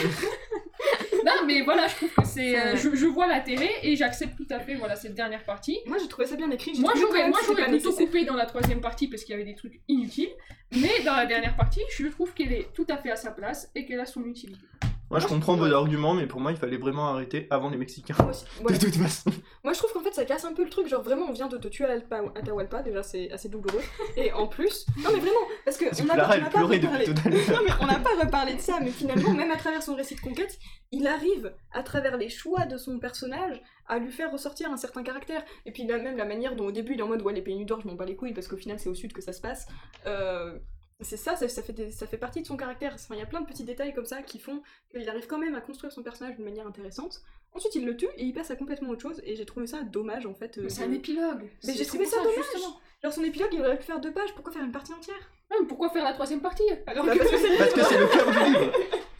Non, 1.24 1.32
mais 1.46 1.60
voilà, 1.60 1.86
je 1.86 1.96
trouve 1.96 2.08
que 2.14 2.24
c'est. 2.24 2.58
euh, 2.58 2.76
je, 2.76 2.94
je 2.96 3.06
vois 3.06 3.26
l'intérêt 3.26 3.68
et 3.82 3.94
j'accepte 3.94 4.36
tout 4.38 4.46
à 4.48 4.58
fait 4.58 4.74
voilà, 4.76 4.96
cette 4.96 5.14
dernière 5.14 5.44
partie. 5.44 5.78
Moi 5.84 5.98
j'ai 6.00 6.08
trouvé 6.08 6.26
ça 6.26 6.34
bien 6.36 6.50
écrit. 6.50 6.72
Moi 6.80 6.94
j'aurais 6.96 7.28
moi 7.28 7.38
j'aurais 7.46 7.66
plutôt 7.68 7.92
coupé 7.92 8.24
dans 8.24 8.34
la 8.36 8.46
troisième 8.46 8.80
partie 8.80 9.06
parce 9.06 9.22
qu'il 9.24 9.32
y 9.32 9.34
avait 9.34 9.44
des 9.44 9.54
trucs 9.54 9.82
inutiles, 9.88 10.30
mais 10.72 11.02
dans 11.04 11.14
la 11.14 11.26
dernière 11.26 11.54
partie, 11.56 11.82
je 11.94 12.06
trouve 12.06 12.32
qu'elle 12.32 12.52
est 12.54 12.72
tout 12.72 12.86
à 12.88 12.96
fait 12.96 13.10
à 13.10 13.16
sa 13.16 13.30
place 13.32 13.70
et 13.74 13.84
qu'elle 13.84 14.00
a 14.00 14.06
son 14.06 14.24
utilité. 14.24 14.64
Moi, 15.10 15.18
je 15.18 15.26
comprends 15.26 15.56
vos 15.56 15.64
arguments, 15.72 16.14
mais 16.14 16.26
pour 16.26 16.40
moi, 16.40 16.52
il 16.52 16.56
fallait 16.56 16.76
vraiment 16.76 17.08
arrêter 17.08 17.46
avant 17.50 17.68
les 17.68 17.76
Mexicains. 17.76 18.14
Moi 18.20 18.30
aussi. 18.30 18.44
De 18.64 18.76
toute 18.78 18.94
façon. 18.94 19.30
Moi 19.64 19.72
je 19.72 19.78
trouve 19.78 19.92
qu'en 19.92 20.00
fait 20.02 20.14
ça 20.14 20.24
casse 20.24 20.44
un 20.44 20.54
peu 20.54 20.64
le 20.64 20.70
truc, 20.70 20.86
genre 20.88 21.02
vraiment 21.02 21.26
on 21.28 21.32
vient 21.32 21.48
de 21.48 21.58
te 21.58 21.68
tuer 21.68 21.84
à 21.84 21.96
Alpa- 21.98 22.32
Atahualpa, 22.38 22.82
déjà 22.82 23.02
c'est 23.02 23.30
assez 23.30 23.48
douloureux. 23.48 23.82
Et 24.16 24.32
en 24.32 24.46
plus, 24.46 24.86
non 24.98 25.10
mais 25.12 25.18
vraiment, 25.20 25.40
parce 25.64 25.76
que 25.76 25.84
on 25.86 26.08
a, 26.08 26.14
Clara, 26.14 26.30
on 26.30 26.36
elle 26.36 26.42
a 26.44 26.50
pas 26.50 26.60
reparlé. 26.60 26.78
depuis 26.78 27.04
tout 27.14 27.22
à 27.26 27.30
l'heure. 27.30 27.50
Non 27.50 27.58
mais 27.66 27.72
on 27.80 27.86
n'a 27.86 27.98
pas 27.98 28.10
reparlé 28.24 28.54
de 28.54 28.60
ça, 28.60 28.78
mais 28.80 28.90
finalement 28.90 29.32
même 29.34 29.50
à 29.50 29.56
travers 29.56 29.82
son 29.82 29.94
récit 29.96 30.14
de 30.14 30.20
conquête, 30.20 30.58
il 30.92 31.06
arrive 31.06 31.52
à 31.72 31.82
travers 31.82 32.16
les 32.16 32.28
choix 32.30 32.64
de 32.66 32.76
son 32.78 32.98
personnage 32.98 33.60
à 33.88 33.98
lui 33.98 34.10
faire 34.12 34.30
ressortir 34.32 34.70
un 34.70 34.76
certain 34.76 35.02
caractère. 35.02 35.42
Et 35.66 35.72
puis 35.72 35.84
là 35.86 35.98
même 35.98 36.16
la 36.16 36.24
manière 36.24 36.56
dont 36.56 36.66
au 36.66 36.72
début 36.72 36.94
il 36.94 37.00
est 37.00 37.02
en 37.02 37.08
mode 37.08 37.22
ouais 37.22 37.32
les 37.34 37.42
pays 37.42 37.56
du 37.58 37.64
Nord 37.66 37.80
je 37.82 37.88
m'en 37.88 37.94
bats 37.94 38.04
les 38.06 38.16
couilles 38.16 38.32
parce 38.34 38.48
qu'au 38.48 38.56
final 38.56 38.78
c'est 38.78 38.88
au 38.88 38.94
sud 38.94 39.12
que 39.12 39.20
ça 39.22 39.32
se 39.32 39.40
passe. 39.40 39.66
Euh, 40.06 40.58
C'est 41.02 41.16
ça, 41.16 41.34
ça, 41.36 41.48
ça 41.48 41.62
fait 41.62 41.72
des- 41.72 41.90
ça 41.90 42.06
fait 42.06 42.18
partie 42.18 42.42
de 42.42 42.46
son 42.46 42.56
caractère. 42.56 42.92
Enfin, 42.94 43.14
il 43.14 43.18
y 43.18 43.22
a 43.22 43.26
plein 43.26 43.40
de 43.40 43.46
petits 43.46 43.64
détails 43.64 43.94
comme 43.94 44.04
ça 44.04 44.22
qui 44.22 44.38
font 44.38 44.62
qu'il 44.90 45.08
arrive 45.08 45.26
quand 45.26 45.38
même 45.38 45.54
à 45.54 45.60
construire 45.60 45.92
son 45.92 46.02
personnage 46.02 46.36
d'une 46.36 46.44
manière 46.44 46.66
intéressante. 46.66 47.22
Ensuite, 47.54 47.74
il 47.74 47.84
le 47.86 47.96
tue 47.96 48.06
et 48.16 48.24
il 48.24 48.32
passe 48.32 48.50
à 48.50 48.56
complètement 48.56 48.90
autre 48.90 49.02
chose. 49.02 49.20
Et 49.24 49.34
j'ai 49.34 49.46
trouvé 49.46 49.66
ça 49.66 49.82
dommage 49.82 50.26
en 50.26 50.34
fait. 50.34 50.58
euh, 50.58 50.68
c'est 50.68 50.84
un 50.84 50.92
épilogue. 50.92 51.50
Mais 51.66 51.74
j'ai 51.74 51.86
trouvé 51.86 52.04
ça 52.04 52.18
dommage. 52.18 52.34
justement. 52.52 52.76
Genre 53.02 53.12
son 53.12 53.24
épilogue, 53.24 53.48
il 53.52 53.60
aurait 53.60 53.78
pu 53.78 53.84
faire 53.84 53.98
deux 54.00 54.12
pages. 54.12 54.34
Pourquoi 54.34 54.52
faire 54.52 54.62
une 54.62 54.72
partie 54.72 54.92
entière? 54.92 55.16
Mais 55.50 55.66
pourquoi 55.66 55.88
faire 55.90 56.04
la 56.04 56.12
troisième 56.12 56.40
partie? 56.42 56.62
Alors 56.86 57.06
Bah, 57.06 57.12
que- 57.14 57.18
parce 57.58 57.72
que 57.72 57.82
c'est 57.82 57.98
le 57.98 58.06
cœur 58.06 58.30
du 58.30 58.38
livre. 58.52 58.72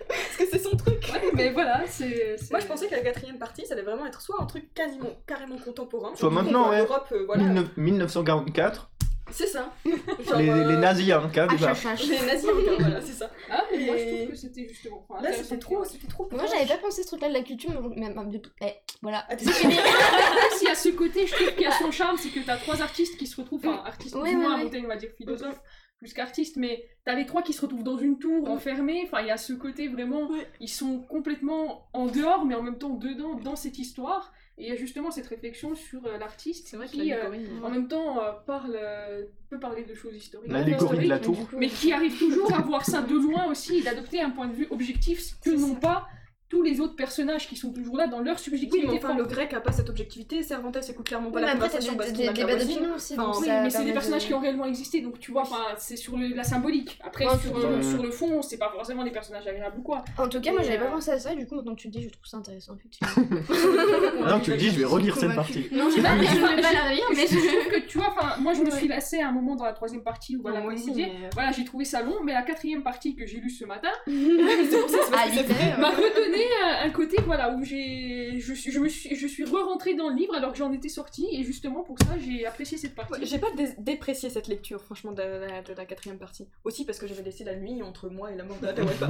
parce 0.09 0.36
que 0.36 0.44
c'est 0.51 0.59
son 0.59 0.77
truc. 0.77 1.02
Ouais, 1.12 1.31
mais 1.35 1.51
voilà, 1.52 1.85
c'est. 1.89 2.36
Moi, 2.51 2.61
je 2.61 2.66
pensais 2.66 2.86
que 2.89 2.94
la 2.94 3.01
quatrième 3.01 3.39
partie, 3.39 3.65
ça 3.66 3.73
allait 3.73 3.82
vraiment 3.82 4.07
être 4.07 4.20
soit 4.20 4.36
un 4.40 4.47
truc 4.47 4.73
quasiment, 4.74 5.11
carrément 5.27 5.57
contemporain. 5.57 6.15
Soit 6.15 6.31
maintenant, 6.31 6.69
ouais. 6.70 6.78
l'Europe, 6.78 7.09
euh, 7.12 7.24
voilà. 7.24 7.43
19- 7.44 7.66
1944, 7.78 8.90
C'est 9.31 9.47
ça. 9.47 9.73
Genre, 9.85 10.36
les, 10.39 10.48
euh, 10.51 10.69
les 10.69 10.77
nazis, 10.77 11.11
hein, 11.12 11.31
cas, 11.32 11.47
déjà. 11.47 11.73
HHH. 11.73 12.07
Les 12.09 12.27
nazis, 12.27 12.51
voilà, 12.78 13.01
c'est 13.01 13.12
ça. 13.12 13.31
Ah, 13.51 13.65
mais 13.73 13.86
moi 13.86 13.97
je 13.97 14.16
trouve 14.16 14.28
que 14.31 14.36
c'était 14.36 14.69
justement. 14.69 15.07
enfin, 15.09 15.23
Là, 15.23 15.32
c'était 15.32 15.59
trop, 15.59 15.85
c'était 15.85 16.07
trop. 16.09 16.28
Moi, 16.31 16.44
j'avais 16.47 16.66
pas 16.66 16.78
pensé 16.78 17.02
ce 17.02 17.09
truc-là 17.09 17.28
de 17.28 17.35
la 17.35 17.43
culture, 17.43 17.70
mais 17.97 18.09
même. 18.09 18.15
même- 18.15 18.40
eh, 18.62 18.73
voilà. 19.02 19.24
Ah, 19.28 19.35
S'il 19.39 20.69
y 20.69 20.70
a 20.70 20.74
ce 20.74 20.89
côté, 20.90 21.27
je 21.27 21.35
trouve 21.35 21.52
qu'il 21.52 21.62
y 21.62 21.66
a 21.66 21.73
son 21.73 21.90
charme, 21.90 22.16
c'est 22.19 22.31
que 22.31 22.40
t'as 22.40 22.57
trois 22.57 22.81
artistes 22.82 23.16
qui 23.16 23.27
se 23.27 23.40
retrouvent, 23.40 23.61
enfin 23.66 23.82
artistes 23.86 24.15
Ouais, 24.15 24.23
ouais, 24.23 24.35
moins 24.35 24.57
ouais. 24.57 24.65
Montaigne, 24.65 24.85
on 24.85 24.89
va 24.89 24.97
dire 24.97 25.11
philosophe, 25.16 25.61
plus 25.98 26.12
qu'artistes, 26.15 26.57
mais 26.57 26.82
t'as 27.05 27.15
les 27.15 27.27
trois 27.27 27.43
qui 27.43 27.52
se 27.52 27.61
retrouvent 27.61 27.82
dans 27.82 27.98
une 27.98 28.19
tour 28.19 28.48
enfermés, 28.48 29.02
enfin 29.07 29.20
il 29.20 29.27
y 29.28 29.31
a 29.31 29.36
ce 29.36 29.52
côté 29.52 29.89
vraiment, 29.89 30.28
Ouais. 30.31 30.47
ils 30.61 30.69
sont 30.69 31.01
complètement 31.01 31.89
en 31.93 32.07
dehors, 32.07 32.44
mais 32.47 32.55
en 32.55 32.62
même 32.62 32.78
temps 32.78 32.90
dedans, 32.90 33.35
dans 33.35 33.57
cette 33.57 33.78
histoire, 33.78 34.32
et 34.61 34.65
il 34.65 34.69
y 34.69 34.73
a 34.73 34.77
justement 34.77 35.11
cette 35.11 35.27
réflexion 35.27 35.74
sur 35.74 36.05
euh, 36.05 36.19
l'artiste 36.19 36.77
qui, 36.91 37.12
euh, 37.15 37.31
en 37.62 37.70
même 37.70 37.89
temps, 37.89 38.23
euh, 38.23 38.32
parle, 38.47 38.77
euh, 38.78 39.24
peut 39.49 39.59
parler 39.59 39.85
de 39.85 39.95
choses 39.95 40.15
historiques. 40.15 40.53
L'allégorie 40.53 41.05
de 41.05 41.09
la 41.09 41.16
historiques, 41.16 41.49
tour. 41.49 41.59
mais 41.59 41.69
qui 41.69 41.93
arrive 41.93 42.19
toujours 42.19 42.55
à 42.55 42.61
voir 42.61 42.85
ça 42.85 43.01
de 43.01 43.15
loin 43.15 43.47
aussi 43.51 43.78
et 43.78 43.82
d'adopter 43.82 44.20
un 44.20 44.31
point 44.31 44.49
de 44.49 44.53
vue 44.53 44.66
objectif 44.70 45.37
que 45.43 45.51
n'ont 45.51 45.74
ça. 45.74 45.81
pas 45.81 46.09
tous 46.51 46.62
les 46.62 46.81
autres 46.81 46.97
personnages 46.97 47.48
qui 47.48 47.55
sont 47.56 47.72
toujours 47.72 47.97
là 47.97 48.09
dans 48.09 48.18
leur 48.18 48.35
Oui, 48.35 48.43
subjectivité. 48.43 48.86
mais 48.86 48.97
enfin, 48.98 49.16
le 49.16 49.24
grec 49.24 49.55
a 49.55 49.60
pas 49.60 49.70
cette 49.72 49.89
objectivité, 49.89 50.43
Cervantes 50.43 50.77
écoute 50.89 51.06
clairement 51.06 51.31
pas 51.31 51.40
la 51.40 51.52
conversation 51.52 51.93
des, 51.93 51.98
parce 51.98 52.10
des, 52.12 52.16
qu'il 52.16 52.28
a 52.28 52.32
des 52.32 52.43
de 52.43 52.47
la 52.47 52.47
débats 52.55 52.56
voisine. 52.64 52.74
d'opinion 52.81 52.94
aussi. 52.97 53.12
Enfin, 53.14 53.22
donc 53.24 53.40
Oui, 53.40 53.47
ça 53.47 53.62
mais 53.62 53.70
c'est 53.70 53.85
des 53.85 53.93
personnages 53.93 54.22
de- 54.22 54.27
qui 54.27 54.35
ont 54.35 54.40
réellement 54.40 54.64
existé, 54.66 55.01
donc 55.01 55.20
tu 55.20 55.31
vois, 55.31 55.43
enfin, 55.43 55.62
c'est 55.78 55.97
sur 55.97 56.16
le- 56.16 56.35
la 56.35 56.43
symbolique. 56.43 56.98
Après, 57.05 57.24
sur, 57.39 57.56
euh, 57.56 57.81
ça. 57.82 58.02
le 58.02 58.10
fond, 58.10 58.43
c'est 58.43 58.56
pas 58.59 58.68
forcément 58.74 59.05
des 59.05 59.12
personnages 59.12 59.47
agréables 59.47 59.78
ou 59.78 59.82
quoi. 59.82 60.05
En 60.18 60.28
tout 60.28 60.40
cas, 60.40 60.51
moi 60.52 60.62
j'avais 60.62 60.78
pas 60.78 60.86
euh, 60.86 60.90
pensé 60.90 61.12
à 61.12 61.18
ça, 61.20 61.35
du 61.36 61.47
coup, 61.47 61.55
maintenant 61.55 61.74
que 61.77 61.81
tu 61.82 61.86
le 61.86 61.93
dis, 61.93 62.02
je 62.02 62.09
trouve 62.09 62.27
ça 62.27 62.39
intéressant, 62.39 62.74
effectivement. 62.77 63.39
Maintenant 64.20 64.40
que 64.40 64.44
tu 64.44 64.51
le 64.51 64.56
dis, 64.56 64.70
je 64.70 64.78
vais 64.81 64.85
relire 64.85 65.16
cette 65.16 65.35
partie. 65.35 65.68
Non, 65.72 65.89
j'ai 65.94 66.02
pas, 66.02 66.16
je 66.16 66.22
vais 66.56 66.62
pas 66.62 66.72
la 66.72 66.89
relire, 66.90 67.05
mais 67.14 67.27
je 67.28 67.36
trouve 67.36 67.72
que 67.72 67.86
tu 67.86 67.98
vois, 67.98 68.09
enfin, 68.16 68.40
moi 68.40 68.55
je 68.55 68.62
me 68.62 68.70
suis 68.70 68.89
lassée 68.89 69.20
à 69.20 69.28
un 69.28 69.32
moment 69.32 69.55
dans 69.56 69.64
la 69.64 69.72
troisième 69.72 70.02
partie 70.02 70.36
où 70.36 70.43
voilà, 70.43 70.60
mais- 70.60 71.31
voilà, 71.32 71.52
j'ai 71.52 71.64
trouvé 71.64 71.85
ça 71.85 72.02
long, 72.02 72.16
mais 72.24 72.32
la 72.32 72.43
quatrième 72.43 72.82
partie 72.82 73.14
que 73.14 73.24
j'ai 73.27 73.39
lue 73.39 73.51
ce 73.51 73.64
matin 73.64 73.89
Ah, 74.06 75.28
vite 75.28 75.47
fait, 75.47 75.77
m'a 75.81 75.90
redonné 75.90 76.40
un, 76.65 76.87
un 76.87 76.91
côté 76.91 77.17
voilà 77.25 77.51
où 77.55 77.62
j'ai 77.65 78.39
je 78.41 78.79
me 78.81 78.89
suis 78.89 79.17
je 79.17 79.27
suis 79.27 79.45
re-rentrée 79.45 79.95
dans 79.95 80.09
le 80.09 80.17
livre 80.17 80.35
alors 80.35 80.53
que 80.53 80.59
j'en 80.59 80.73
étais 80.73 80.89
sortie 80.89 81.27
et 81.33 81.43
justement 81.45 81.83
pour 81.83 81.99
ça 81.99 82.17
j'ai 82.19 82.47
apprécié 82.47 82.79
cette 82.79 82.95
partie. 82.95 83.12
Ouais, 83.15 83.27
J'ai 83.27 83.39
pas 83.39 83.51
dé- 83.57 83.75
déprécié 83.79 84.31
cette 84.31 84.49
lecture, 84.49 84.83
franchement, 84.83 85.12
de 85.12 85.23
la, 85.23 85.62
de 85.62 85.73
la 85.75 85.85
quatrième 85.87 86.19
partie. 86.19 86.49
Aussi 86.65 86.85
parce 86.85 86.99
que 86.99 87.07
j'avais 87.07 87.23
laissé 87.23 87.45
la 87.45 87.55
nuit 87.57 87.83
entre 87.83 88.09
moi 88.09 88.31
et 88.33 88.37
la 88.37 88.45
mort 88.45 88.59
de 88.61 88.67
Atahualpa. 88.69 89.07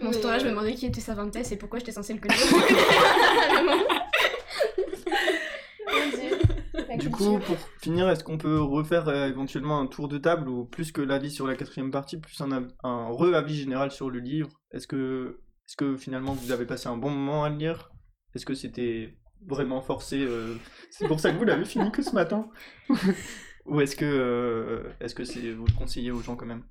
Dans 0.00 0.12
ce 0.12 0.18
temps-là, 0.18 0.38
je 0.38 0.44
me 0.44 0.48
euh, 0.48 0.52
demandais 0.52 0.74
qui 0.74 0.86
était 0.86 1.00
Cervantes 1.00 1.36
et 1.36 1.56
pourquoi 1.56 1.78
j'étais 1.78 1.92
censée 1.92 2.14
le 2.14 2.20
connaître. 2.20 2.42
Du 6.98 7.10
coup, 7.10 7.38
pour 7.38 7.56
finir, 7.80 8.08
est-ce 8.10 8.22
qu'on 8.22 8.38
peut 8.38 8.60
refaire 8.60 9.08
euh, 9.08 9.26
éventuellement 9.28 9.80
un 9.80 9.86
tour 9.86 10.08
de 10.08 10.18
table 10.18 10.48
ou 10.48 10.64
plus 10.64 10.92
que 10.92 11.00
l'avis 11.00 11.30
sur 11.30 11.46
la 11.46 11.56
quatrième 11.56 11.90
partie, 11.90 12.18
plus 12.18 12.38
un, 12.40 12.68
un 12.84 13.08
re-avis 13.10 13.56
général 13.56 13.90
sur 13.90 14.10
le 14.10 14.18
livre? 14.20 14.50
Est-ce 14.72 14.86
que, 14.86 15.40
est 15.72 15.76
que 15.76 15.96
finalement 15.96 16.32
vous 16.32 16.52
avez 16.52 16.66
passé 16.66 16.88
un 16.88 16.96
bon 16.96 17.10
moment 17.10 17.44
à 17.44 17.50
le 17.50 17.56
lire? 17.56 17.90
Est-ce 18.34 18.46
que 18.46 18.54
c'était 18.54 19.16
vraiment 19.46 19.82
forcé 19.82 20.20
euh, 20.20 20.56
C'est 20.90 21.06
pour 21.08 21.20
ça 21.20 21.32
que 21.32 21.38
vous 21.38 21.44
l'avez 21.44 21.64
fini 21.64 21.90
que 21.90 22.02
ce 22.02 22.14
matin? 22.14 22.48
Ou 23.66 23.80
est-ce 23.80 23.96
que, 23.96 24.04
euh, 24.04 24.92
est-ce 25.00 25.14
que 25.14 25.24
c'est, 25.24 25.52
vous 25.52 25.66
le 25.66 25.72
conseillez 25.72 26.10
aux 26.10 26.20
gens 26.20 26.36
quand 26.36 26.46
même? 26.46 26.64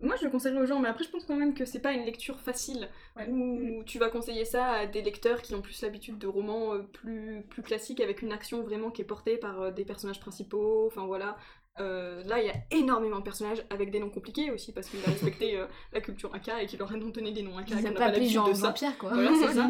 Moi, 0.00 0.16
je 0.16 0.24
le 0.24 0.30
conseillerais 0.30 0.62
aux 0.62 0.66
gens, 0.66 0.80
mais 0.80 0.88
après, 0.88 1.04
je 1.04 1.10
pense 1.10 1.24
quand 1.24 1.36
même 1.36 1.54
que 1.54 1.64
c'est 1.64 1.78
pas 1.80 1.92
une 1.92 2.04
lecture 2.04 2.40
facile 2.40 2.88
Ouais. 3.16 3.28
où 3.28 3.84
tu 3.84 3.98
vas 3.98 4.08
conseiller 4.08 4.44
ça 4.44 4.66
à 4.66 4.86
des 4.86 5.02
lecteurs 5.02 5.42
qui 5.42 5.54
ont 5.54 5.62
plus 5.62 5.80
l'habitude 5.82 6.18
de 6.18 6.26
romans 6.26 6.74
euh, 6.74 6.82
plus, 6.82 7.44
plus 7.48 7.62
classiques 7.62 8.00
avec 8.00 8.22
une 8.22 8.32
action 8.32 8.62
vraiment 8.62 8.90
qui 8.90 9.02
est 9.02 9.04
portée 9.04 9.36
par 9.36 9.72
des 9.72 9.84
personnages 9.84 10.18
principaux. 10.20 10.86
Enfin 10.88 11.06
voilà. 11.06 11.36
Euh, 11.80 12.22
là, 12.24 12.38
il 12.38 12.46
y 12.46 12.50
a 12.50 12.54
énormément 12.70 13.18
de 13.18 13.24
personnages 13.24 13.64
avec 13.70 13.90
des 13.90 13.98
noms 13.98 14.10
compliqués 14.10 14.50
aussi 14.50 14.72
parce 14.72 14.88
qu'il 14.88 15.00
a 15.06 15.10
respecté 15.10 15.56
euh, 15.58 15.66
la 15.92 16.02
culture 16.02 16.34
Inca 16.34 16.62
et 16.62 16.66
qu'il 16.66 16.78
leur 16.78 16.92
a 16.92 16.96
donné 16.98 17.32
des 17.32 17.42
noms 17.42 17.56
Inca. 17.56 17.76
Ils 17.76 17.82
qu'on 17.82 17.88
ont 17.88 17.92
n'a 17.92 17.98
pas 17.98 18.04
appelé 18.06 18.18
l'habitude 18.20 18.34
Jean 18.34 18.48
de 18.48 18.52
ça. 18.54 18.66
Jean-Pierre, 18.66 18.98
quoi. 18.98 19.10
Voilà, 19.14 19.30
c'est 19.34 19.54
ça. 19.54 19.68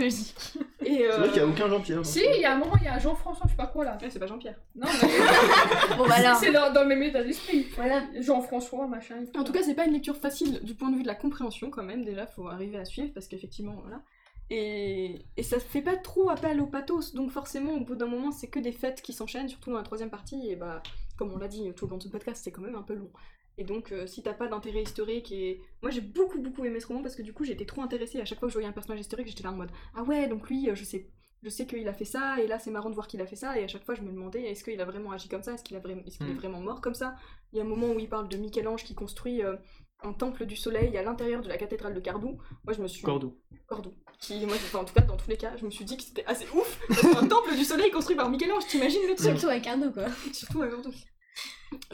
Et 0.84 1.06
C'est 1.10 1.16
vrai 1.16 1.28
qu'il 1.28 1.34
n'y 1.34 1.38
a 1.38 1.42
euh... 1.44 1.50
aucun 1.50 1.68
Jean-Pierre. 1.68 2.04
Si, 2.04 2.20
euh, 2.26 2.32
il 2.34 2.40
y 2.40 2.44
a 2.44 2.54
un 2.54 2.58
moment, 2.58 2.74
il 2.80 2.84
y 2.84 2.88
a 2.88 2.98
Jean-François, 2.98 3.44
je 3.46 3.50
sais 3.52 3.56
pas 3.56 3.68
quoi 3.68 3.84
là. 3.84 3.96
ouais, 4.02 4.10
c'est 4.10 4.18
pas 4.18 4.26
Jean-Pierre. 4.26 4.56
Non, 4.74 4.88
mais 5.02 5.96
Bon, 5.96 6.06
bah 6.08 6.14
alors. 6.16 6.36
c'est 6.38 6.50
dans, 6.50 6.72
dans 6.72 6.82
le 6.82 6.88
même 6.88 7.02
état 7.04 7.22
d'esprit. 7.22 7.68
Voilà, 7.76 8.02
Jean-François, 8.20 8.88
machin. 8.88 9.24
En 9.38 9.44
tout 9.44 9.52
cas, 9.52 9.62
c'est 9.62 9.74
pas 9.74 9.84
une 9.84 9.92
lecture 9.92 10.16
facile 10.16 10.58
du 10.64 10.74
point 10.74 10.90
de 10.90 10.96
vue 10.96 11.02
de 11.02 11.08
la 11.08 11.14
compréhension 11.14 11.70
quand 11.70 11.84
même. 11.84 12.04
Déjà, 12.04 12.26
faut 12.26 12.48
arriver 12.48 12.78
à 12.78 12.84
suivre 12.84 13.12
parce 13.14 13.28
qu'effectivement, 13.28 13.76
voilà. 13.80 14.02
Et, 14.50 15.24
et 15.36 15.42
ça 15.44 15.60
fait 15.60 15.80
pas 15.82 15.96
trop 15.96 16.28
appel 16.30 16.60
au 16.60 16.66
pathos, 16.66 17.14
donc 17.14 17.30
forcément, 17.30 17.72
au 17.72 17.80
bout 17.80 17.94
d'un 17.94 18.06
moment, 18.06 18.32
c'est 18.32 18.48
que 18.48 18.58
des 18.58 18.72
fêtes 18.72 19.00
qui 19.00 19.12
s'enchaînent, 19.12 19.48
surtout 19.48 19.70
dans 19.70 19.78
la 19.78 19.82
troisième 19.84 20.10
partie. 20.10 20.48
Et 20.50 20.56
bah, 20.56 20.82
comme 21.16 21.32
on 21.32 21.38
l'a 21.38 21.48
dit 21.48 21.72
tout 21.74 21.86
le 21.86 21.90
long 21.90 21.98
de 21.98 22.02
ce 22.02 22.08
podcast, 22.08 22.42
c'est 22.42 22.52
quand 22.52 22.62
même 22.62 22.74
un 22.76 22.82
peu 22.82 22.94
long. 22.94 23.10
Et 23.58 23.64
donc, 23.64 23.92
euh, 23.92 24.06
si 24.06 24.22
t'as 24.22 24.32
pas 24.32 24.48
d'intérêt 24.48 24.82
historique, 24.82 25.30
et 25.30 25.60
moi 25.82 25.90
j'ai 25.90 26.00
beaucoup 26.00 26.40
beaucoup 26.40 26.64
aimé 26.64 26.80
ce 26.80 26.86
roman 26.86 27.02
parce 27.02 27.14
que 27.16 27.22
du 27.22 27.32
coup, 27.34 27.44
j'étais 27.44 27.66
trop 27.66 27.82
intéressée. 27.82 28.20
À 28.20 28.24
chaque 28.24 28.38
fois 28.38 28.48
que 28.48 28.52
je 28.52 28.56
voyais 28.58 28.68
un 28.68 28.72
personnage 28.72 29.00
historique, 29.00 29.26
j'étais 29.28 29.42
là 29.42 29.52
en 29.52 29.56
mode 29.56 29.70
Ah 29.94 30.02
ouais, 30.04 30.26
donc 30.26 30.48
lui, 30.48 30.70
euh, 30.70 30.74
je 30.74 30.84
sais. 30.84 31.10
Je 31.42 31.50
sais 31.50 31.66
qu'il 31.66 31.88
a 31.88 31.92
fait 31.92 32.04
ça, 32.04 32.40
et 32.40 32.46
là 32.46 32.60
c'est 32.60 32.70
marrant 32.70 32.88
de 32.88 32.94
voir 32.94 33.08
qu'il 33.08 33.20
a 33.20 33.26
fait 33.26 33.34
ça, 33.34 33.58
et 33.58 33.64
à 33.64 33.66
chaque 33.68 33.84
fois 33.84 33.96
je 33.96 34.02
me 34.02 34.12
demandais 34.12 34.42
est-ce 34.42 34.62
qu'il 34.62 34.80
a 34.80 34.84
vraiment 34.84 35.10
agi 35.10 35.28
comme 35.28 35.42
ça, 35.42 35.54
est-ce 35.54 35.64
qu'il 35.64 35.76
qu'il 35.80 35.90
est 36.28 36.32
Mm. 36.32 36.36
vraiment 36.36 36.60
mort 36.60 36.80
comme 36.80 36.94
ça? 36.94 37.16
Il 37.52 37.56
y 37.56 37.60
a 37.60 37.64
un 37.64 37.66
moment 37.66 37.88
où 37.90 37.98
il 37.98 38.08
parle 38.08 38.28
de 38.28 38.36
Michel-Ange 38.36 38.84
qui 38.84 38.94
construit 38.94 39.42
euh, 39.42 39.56
un 40.04 40.12
temple 40.12 40.46
du 40.46 40.54
soleil 40.54 40.96
à 40.96 41.02
l'intérieur 41.02 41.42
de 41.42 41.48
la 41.48 41.58
cathédrale 41.58 41.94
de 41.94 42.00
Cordoue. 42.00 42.38
Moi 42.64 42.72
je 42.74 42.80
me 42.80 42.86
suis. 42.86 43.02
Cordoue. 43.02 43.36
Cordoue. 43.66 43.92
Qui, 44.22 44.46
moi, 44.46 44.54
enfin, 44.54 44.78
en 44.78 44.84
tout 44.84 44.94
cas, 44.94 45.00
dans 45.00 45.16
tous 45.16 45.28
les 45.28 45.36
cas, 45.36 45.56
je 45.56 45.64
me 45.64 45.70
suis 45.70 45.84
dit 45.84 45.96
que 45.96 46.02
c'était 46.04 46.24
assez 46.26 46.46
ouf. 46.54 46.78
parce 46.88 47.00
qu'un 47.00 47.26
temple 47.26 47.56
du 47.56 47.64
soleil 47.64 47.90
construit 47.90 48.16
par 48.16 48.30
Michel-Ange, 48.30 48.66
t'imagines 48.68 49.02
le 49.08 49.16
truc 49.16 49.30
Surtout 49.30 49.48
avec 49.48 49.66
Arnaud, 49.66 49.90
quoi. 49.90 50.06
Surtout 50.32 50.62
à 50.62 50.68
Cordoue. 50.68 50.94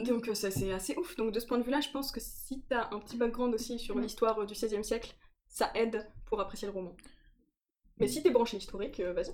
Donc 0.03 0.27
euh, 0.27 0.35
ça 0.35 0.51
c'est 0.51 0.71
assez 0.71 0.95
ouf. 0.97 1.15
Donc 1.15 1.31
de 1.31 1.39
ce 1.39 1.45
point 1.45 1.57
de 1.57 1.63
vue-là, 1.63 1.81
je 1.81 1.89
pense 1.89 2.11
que 2.11 2.19
si 2.19 2.61
t'as 2.69 2.89
un 2.91 2.99
petit 2.99 3.17
background 3.17 3.53
aussi 3.53 3.79
sur 3.79 3.97
l'histoire 3.97 4.39
euh, 4.39 4.45
du 4.45 4.53
XVIe 4.53 4.83
siècle, 4.83 5.15
ça 5.47 5.71
aide 5.73 6.07
pour 6.25 6.39
apprécier 6.39 6.67
le 6.67 6.73
roman. 6.73 6.95
Mais 7.97 8.07
si 8.07 8.21
t'es 8.21 8.29
branché 8.29 8.57
historique, 8.57 8.99
euh, 8.99 9.13
vas-y. 9.13 9.33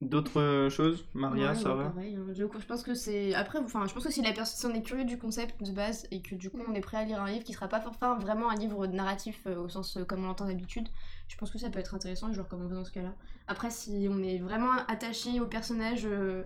D'autres 0.00 0.40
euh, 0.40 0.70
choses 0.70 1.04
Maria, 1.12 1.50
Ouais, 1.50 1.54
ça 1.54 1.74
va 1.74 1.90
pareil, 1.90 2.16
hein. 2.16 2.32
je, 2.32 2.44
je 2.44 2.66
pense 2.66 2.82
que 2.82 2.94
c'est. 2.94 3.34
Après, 3.34 3.58
enfin, 3.58 3.86
je 3.86 3.92
pense 3.92 4.04
que 4.04 4.10
si 4.10 4.22
la 4.22 4.32
personne 4.32 4.74
est 4.74 4.82
curieuse 4.82 5.04
du 5.04 5.18
concept 5.18 5.62
de 5.62 5.72
base 5.72 6.06
et 6.10 6.22
que 6.22 6.34
du 6.34 6.48
coup 6.48 6.58
on 6.66 6.72
est 6.74 6.80
prêt 6.80 6.96
à 6.96 7.04
lire 7.04 7.20
un 7.20 7.30
livre 7.30 7.44
qui 7.44 7.52
sera 7.52 7.68
pas 7.68 7.82
forcément 7.82 8.16
vraiment 8.16 8.48
un 8.48 8.56
livre 8.56 8.86
narratif 8.86 9.42
euh, 9.46 9.58
au 9.58 9.68
sens 9.68 9.98
euh, 9.98 10.04
comme 10.06 10.24
on 10.24 10.28
l'entend 10.28 10.46
d'habitude, 10.46 10.88
je 11.28 11.36
pense 11.36 11.50
que 11.50 11.58
ça 11.58 11.68
peut 11.68 11.78
être 11.78 11.94
intéressant 11.94 12.30
et 12.30 12.32
je 12.32 12.38
le 12.38 12.44
recommande 12.44 12.72
dans 12.72 12.84
ce 12.84 12.92
cas-là. 12.92 13.14
Après, 13.50 13.68
si 13.70 14.06
on 14.08 14.22
est 14.22 14.38
vraiment 14.38 14.70
attaché 14.86 15.40
au 15.40 15.46
personnage, 15.46 16.02
euh, 16.06 16.42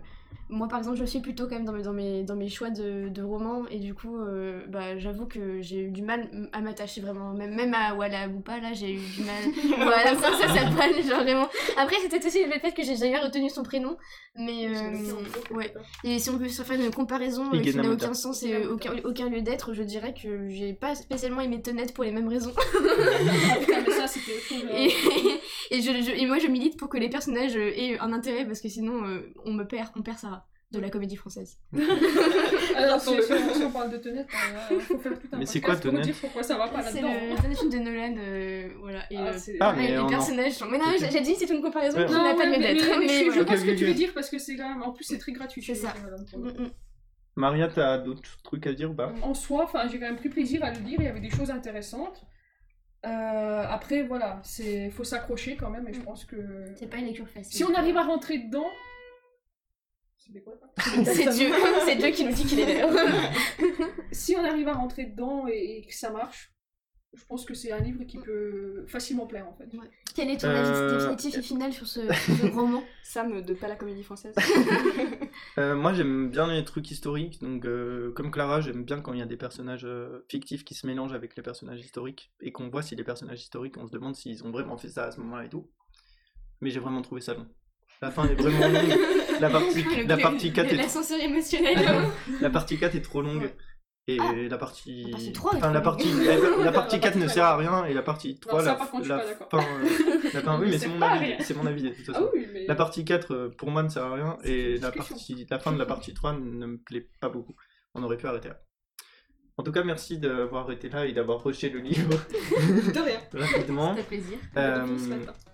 moi 0.48 0.68
par 0.68 0.78
exemple, 0.78 0.96
je 0.96 1.04
suis 1.04 1.20
plutôt 1.20 1.44
quand 1.44 1.54
même 1.56 1.64
dans 1.66 1.72
mes, 1.72 1.82
dans 1.82 1.92
mes, 1.92 2.22
dans 2.24 2.34
mes 2.36 2.48
choix 2.48 2.70
de, 2.70 3.08
de 3.08 3.22
romans 3.22 3.64
et 3.70 3.78
du 3.78 3.94
coup, 3.94 4.16
euh, 4.18 4.62
bah, 4.68 4.98
j'avoue 4.98 5.26
que 5.26 5.60
j'ai 5.60 5.80
eu 5.82 5.90
du 5.90 6.02
mal 6.02 6.28
à 6.52 6.60
m'attacher 6.62 7.00
vraiment, 7.02 7.32
même, 7.34 7.54
même 7.54 7.74
à 7.74 7.94
Walla 7.94 8.26
Boupa, 8.28 8.58
là 8.58 8.72
j'ai 8.72 8.94
eu 8.94 8.98
du 9.16 9.22
mal. 9.22 9.42
voilà, 9.76 10.14
ça, 10.16 10.30
ça, 10.32 10.48
ça 10.48 11.02
genre 11.02 11.22
vraiment. 11.22 11.48
Après, 11.76 11.96
c'était 12.02 12.24
aussi 12.26 12.42
le 12.44 12.58
fait 12.58 12.72
que 12.72 12.82
j'ai 12.82 12.96
jamais 12.96 13.18
retenu 13.20 13.48
son 13.50 13.62
prénom, 13.62 13.96
mais 14.36 14.66
euh, 14.68 14.90
ouais. 15.54 15.72
Et 16.04 16.18
si 16.18 16.30
on 16.30 16.38
peut 16.38 16.48
se 16.48 16.62
faire 16.62 16.80
une 16.80 16.90
comparaison 16.90 17.44
euh, 17.52 17.60
qui 17.60 17.76
n'a 17.76 17.82
aucun 17.92 18.14
sens 18.14 18.42
et 18.42 18.66
aucun, 18.66 18.92
aucun 19.04 19.28
lieu 19.28 19.42
d'être, 19.42 19.72
je 19.74 19.82
dirais 19.82 20.14
que 20.20 20.48
j'ai 20.48 20.72
pas 20.72 20.94
spécialement 20.94 21.42
aimé 21.42 21.60
Tenet 21.62 21.86
pour 21.94 22.02
les 22.04 22.12
mêmes 22.12 22.28
raisons. 22.28 22.52
Et, 24.76 25.76
et, 25.76 25.80
je, 25.80 25.90
je- 26.02 26.20
et 26.22 26.26
moi 26.26 26.38
je 26.38 26.46
milite 26.48 26.76
pour 26.78 26.88
que 26.88 26.93
les 26.98 27.08
personnages 27.08 27.56
euh, 27.56 27.70
aient 27.76 27.98
un 27.98 28.12
intérêt 28.12 28.44
parce 28.46 28.60
que 28.60 28.68
sinon 28.68 29.06
euh, 29.06 29.32
on 29.44 29.52
me 29.52 29.64
perd, 29.64 29.88
on 29.96 30.02
perd 30.02 30.18
Sarah 30.18 30.46
de 30.72 30.80
la 30.80 30.90
comédie 30.90 31.14
française. 31.16 31.58
Alors, 32.76 33.00
si, 33.00 33.10
si 33.10 33.32
on, 33.32 33.54
si 33.54 33.62
on 33.64 33.70
parle 33.70 33.90
de 33.92 33.96
Tenet, 33.98 34.26
il 34.72 34.80
faut 34.80 34.98
faire 34.98 35.12
tout 35.20 35.28
un 35.32 35.38
Mais 35.38 35.46
c'est 35.46 35.60
podcast 35.60 35.82
quoi, 35.82 35.90
pour 35.92 36.00
Tenet 36.00 36.02
dire 36.12 36.16
pourquoi 36.20 36.42
ça 36.42 36.56
va 36.58 36.66
pas 36.68 36.82
C'est 36.82 37.00
là-dedans. 37.00 37.20
le 37.30 37.36
dernier 37.36 37.54
film 37.54 37.70
de 37.70 37.78
Nolan, 37.78 38.14
euh, 38.18 38.68
voilà. 38.80 39.00
Et, 39.10 39.16
Ah, 39.16 39.26
euh, 39.28 39.32
c'est- 39.38 39.56
Ah, 39.60 39.72
mais 39.76 39.88
les 39.92 39.98
en- 39.98 40.06
personnages 40.08 40.52
sont... 40.54 40.66
Mais 40.66 40.78
non, 40.78 40.86
j'ai 40.98 41.20
dit 41.20 41.34
c'est 41.38 41.48
une 41.50 41.62
comparaison 41.62 41.98
Ouais. 41.98 42.06
qui 42.06 42.12
n'a 42.12 42.34
pas 42.34 42.44
lieu 42.46 42.50
mais, 42.58 42.74
d'être. 42.74 42.88
mais- 42.98 43.06
mais 43.06 43.24
je, 43.26 43.30
je 43.30 43.40
vois 43.40 43.56
ce 43.56 43.64
que 43.64 43.70
tu 43.76 43.84
veux 43.84 43.94
dire 43.94 44.10
parce 44.14 44.28
que 44.30 44.38
c'est 44.38 44.56
quand 44.56 44.68
même. 44.68 44.82
En 44.82 44.90
plus, 44.90 45.04
c'est 45.04 45.18
très 45.18 45.32
gratuit. 45.32 45.62
C'est 45.62 45.74
ça. 45.76 45.94
Mm, 46.36 46.48
mm. 46.48 46.70
Maria, 47.36 47.68
t'as 47.68 47.98
d'autres 47.98 48.22
trucs 48.42 48.66
à 48.66 48.72
dire 48.72 48.90
ou 48.90 48.94
pas? 48.94 49.12
En 49.22 49.34
soi, 49.34 49.64
enfin, 49.64 49.86
j'ai 49.88 49.98
quand 49.98 50.06
même 50.06 50.16
pris 50.16 50.28
plaisir 50.28 50.64
à 50.64 50.72
le 50.72 50.78
lire, 50.80 50.98
il 51.00 51.04
y 51.04 51.08
avait 51.08 51.20
des 51.20 51.30
choses 51.30 51.50
intéressantes. 51.50 52.22
Euh, 53.04 53.66
après, 53.68 54.02
voilà, 54.02 54.40
c'est 54.42 54.90
faut 54.90 55.04
s'accrocher 55.04 55.56
quand 55.56 55.70
même, 55.70 55.86
et 55.88 55.92
je 55.92 56.00
pense 56.00 56.24
que 56.24 56.36
C'est 56.76 56.88
pas 56.88 56.96
une 56.98 57.06
lecture 57.06 57.28
facile. 57.28 57.52
si 57.56 57.64
on 57.64 57.74
arrive 57.74 57.96
à 57.96 58.02
rentrer 58.02 58.38
dedans. 58.38 58.66
Quoi 60.42 60.54
C'est 61.04 61.28
Dieu, 61.34 61.50
c'est 61.84 61.96
Dieu 61.96 62.10
qui 62.10 62.24
nous 62.24 62.32
dit 62.32 62.46
qu'il 62.46 62.58
est 62.60 62.80
là. 62.80 62.88
Si 64.10 64.32
si 64.32 64.36
on 64.36 64.44
arrive 64.44 64.68
à 64.68 64.72
rentrer 64.72 65.04
dedans 65.04 65.46
et, 65.46 65.78
et 65.78 65.86
que 65.86 65.94
ça 65.94 66.10
marche, 66.10 66.53
je 67.14 67.24
pense 67.26 67.44
que 67.44 67.54
c'est 67.54 67.70
un 67.72 67.78
livre 67.78 68.04
qui 68.04 68.18
peut 68.18 68.84
facilement 68.86 69.26
plaire 69.26 69.46
en 69.48 69.54
fait. 69.54 69.68
Quel 70.14 70.30
est 70.30 70.36
ton 70.40 70.48
Euh, 70.48 70.88
avis 70.90 70.96
définitif 70.98 71.38
et 71.38 71.42
final 71.42 71.72
sur 71.72 71.86
ce, 71.86 72.00
ce 72.12 72.46
roman? 72.54 72.82
Sam 73.02 73.40
de 73.42 73.54
pas 73.54 73.68
la 73.68 73.76
comédie 73.76 74.02
française. 74.02 74.34
Euh, 75.58 75.74
moi 75.74 75.92
j'aime 75.92 76.30
bien 76.30 76.46
les 76.52 76.64
trucs 76.64 76.90
historiques, 76.90 77.40
donc 77.40 77.64
euh, 77.64 78.12
comme 78.12 78.30
Clara, 78.30 78.60
j'aime 78.60 78.84
bien 78.84 79.00
quand 79.00 79.12
il 79.12 79.18
y 79.18 79.22
a 79.22 79.26
des 79.26 79.36
personnages 79.36 79.84
euh, 79.84 80.24
fictifs 80.28 80.64
qui 80.64 80.74
se 80.74 80.86
mélangent 80.86 81.12
avec 81.12 81.36
les 81.36 81.42
personnages 81.42 81.80
historiques 81.80 82.30
et 82.40 82.52
qu'on 82.52 82.68
voit 82.68 82.82
si 82.82 82.94
les 82.94 83.02
personnages 83.04 83.40
historiques, 83.40 83.76
on 83.76 83.86
se 83.86 83.92
demande 83.92 84.14
s'ils 84.14 84.44
ont 84.44 84.50
vraiment 84.52 84.76
fait 84.76 84.88
ça 84.88 85.04
à 85.06 85.10
ce 85.10 85.20
moment-là 85.20 85.44
et 85.46 85.48
tout. 85.48 85.68
Mais 86.60 86.70
j'ai 86.70 86.78
vraiment 86.80 87.02
trouvé 87.02 87.20
ça 87.20 87.34
long. 87.34 87.46
La 88.00 88.10
fin 88.10 88.24
est 88.28 88.34
vraiment 88.34 88.68
longue. 88.68 88.98
La 89.40 89.50
partie, 89.58 89.84
la 90.06 90.16
partie 90.16 90.52
4 90.52 90.72
est 90.72 90.76
L'ascenseur 90.76 91.20
émotionnel. 91.20 91.78
La 92.40 92.50
partie 92.50 92.78
4 92.78 92.94
est 92.94 93.00
trop 93.02 93.22
longue. 93.22 93.42
Ouais. 93.42 93.56
Et 94.06 94.18
Ah. 94.20 94.32
la 94.50 94.58
partie. 94.58 95.04
La 95.10 95.10
partie 95.12 95.32
3 95.32 95.52
est 95.52 95.56
enfin, 95.56 95.66
trop 95.66 95.74
la 95.74 95.80
partie, 95.80 96.12
la, 96.24 96.64
la 96.64 96.72
partie 96.72 97.00
4 97.00 97.16
ne 97.16 97.26
sert 97.26 97.44
à 97.44 97.56
rien 97.56 97.84
et 97.86 97.94
la 97.94 98.02
partie 98.02 98.38
3, 98.38 98.60
ça, 98.60 98.66
la, 98.66 98.74
par 98.74 98.90
contre, 98.90 99.04
je 99.04 99.12
suis 99.14 99.18
la 99.18 99.34
pas 99.46 99.48
fin. 99.50 99.58
euh, 99.58 100.30
la 100.34 100.40
fin- 100.42 100.58
oui, 100.60 100.66
mais 100.70 100.78
c'est 100.78 100.88
mon 100.88 101.00
avis. 101.02 101.34
C'est 101.40 101.56
mon 101.56 101.66
avis 101.66 101.82
de 101.84 101.88
toute 101.90 102.04
Ah 102.10 102.12
façon. 102.12 102.30
oui, 102.34 102.46
mais. 102.52 102.66
La 102.66 102.74
partie 102.74 103.04
4, 103.04 103.32
euh, 103.34 103.48
pour 103.56 103.70
moi, 103.70 103.82
ne 103.82 103.88
sert 103.88 104.04
à 104.04 104.14
rien 104.14 104.36
et 104.44 104.76
la, 104.78 104.92
partie, 104.92 105.46
la 105.50 105.58
fin 105.58 105.72
de 105.72 105.78
la 105.78 105.86
partie 105.86 106.12
3 106.12 106.34
ne 106.34 106.66
me 106.66 106.76
plaît 106.78 107.08
pas 107.20 107.30
beaucoup. 107.30 107.54
On 107.94 108.02
aurait 108.02 108.18
pu 108.18 108.26
arrêter 108.26 108.48
là. 108.48 108.60
En 109.56 109.62
tout 109.62 109.70
cas, 109.70 109.84
merci 109.84 110.18
d'avoir 110.18 110.70
été 110.72 110.88
là 110.88 111.06
et 111.06 111.12
d'avoir 111.12 111.42
rushé 111.44 111.70
le 111.70 111.78
livre 111.78 112.10
De 112.92 112.98
rien. 113.00 113.20
rapidement. 113.32 113.90
Ça 113.94 114.02
fait 114.02 114.08
plaisir. 114.08 114.36
Euh, 114.56 114.84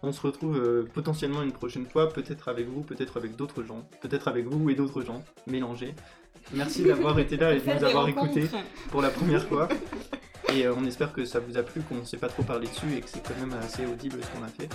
on 0.02 0.10
se 0.10 0.22
retrouve 0.22 0.56
euh, 0.56 0.89
potentiellement 0.94 1.43
une 1.43 1.52
prochaine 1.52 1.85
fois, 1.86 2.09
peut-être 2.09 2.48
avec 2.48 2.66
vous, 2.66 2.81
peut-être 2.82 3.18
avec 3.18 3.36
d'autres 3.36 3.62
gens, 3.62 3.86
peut-être 4.01 4.27
avec 4.28 4.47
vous 4.47 4.70
et 4.70 4.74
d'autres 4.74 5.02
gens, 5.02 5.22
mélangés. 5.47 5.94
Merci 6.52 6.82
d'avoir 6.82 7.18
été 7.18 7.36
là 7.36 7.52
et 7.52 7.60
de 7.60 7.64
nous 7.64 7.85
avoir 7.85 8.09
écoutés 8.09 8.48
pour 8.90 9.02
la 9.02 9.10
première 9.10 9.44
fois. 9.44 9.68
Et 10.52 10.66
euh, 10.66 10.74
on 10.77 10.85
espère 10.85 11.12
que 11.12 11.24
ça 11.24 11.39
vous 11.39 11.56
a 11.56 11.62
plu, 11.62 11.81
qu'on 11.82 11.97
ne 11.97 12.05
s'est 12.05 12.16
pas 12.16 12.28
trop 12.28 12.43
parlé 12.43 12.66
dessus 12.66 12.97
et 12.97 13.01
que 13.01 13.09
c'est 13.09 13.22
quand 13.22 13.39
même 13.39 13.56
assez 13.62 13.86
audible 13.86 14.18
ce 14.22 14.39
qu'on 14.39 14.44
a 14.44 14.48
fait. 14.48 14.68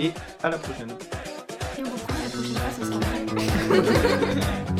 Et 0.00 0.10
à 0.42 0.50
la 0.50 0.58
prochaine. 0.58 0.90
Et 0.90 1.82
on 1.82 1.90
reprend 1.90 2.14
la 2.22 2.30
prochaine 2.30 2.56
fois, 2.56 2.70
ça 2.70 2.84
sera 2.84 2.98
vrai. 3.78 4.74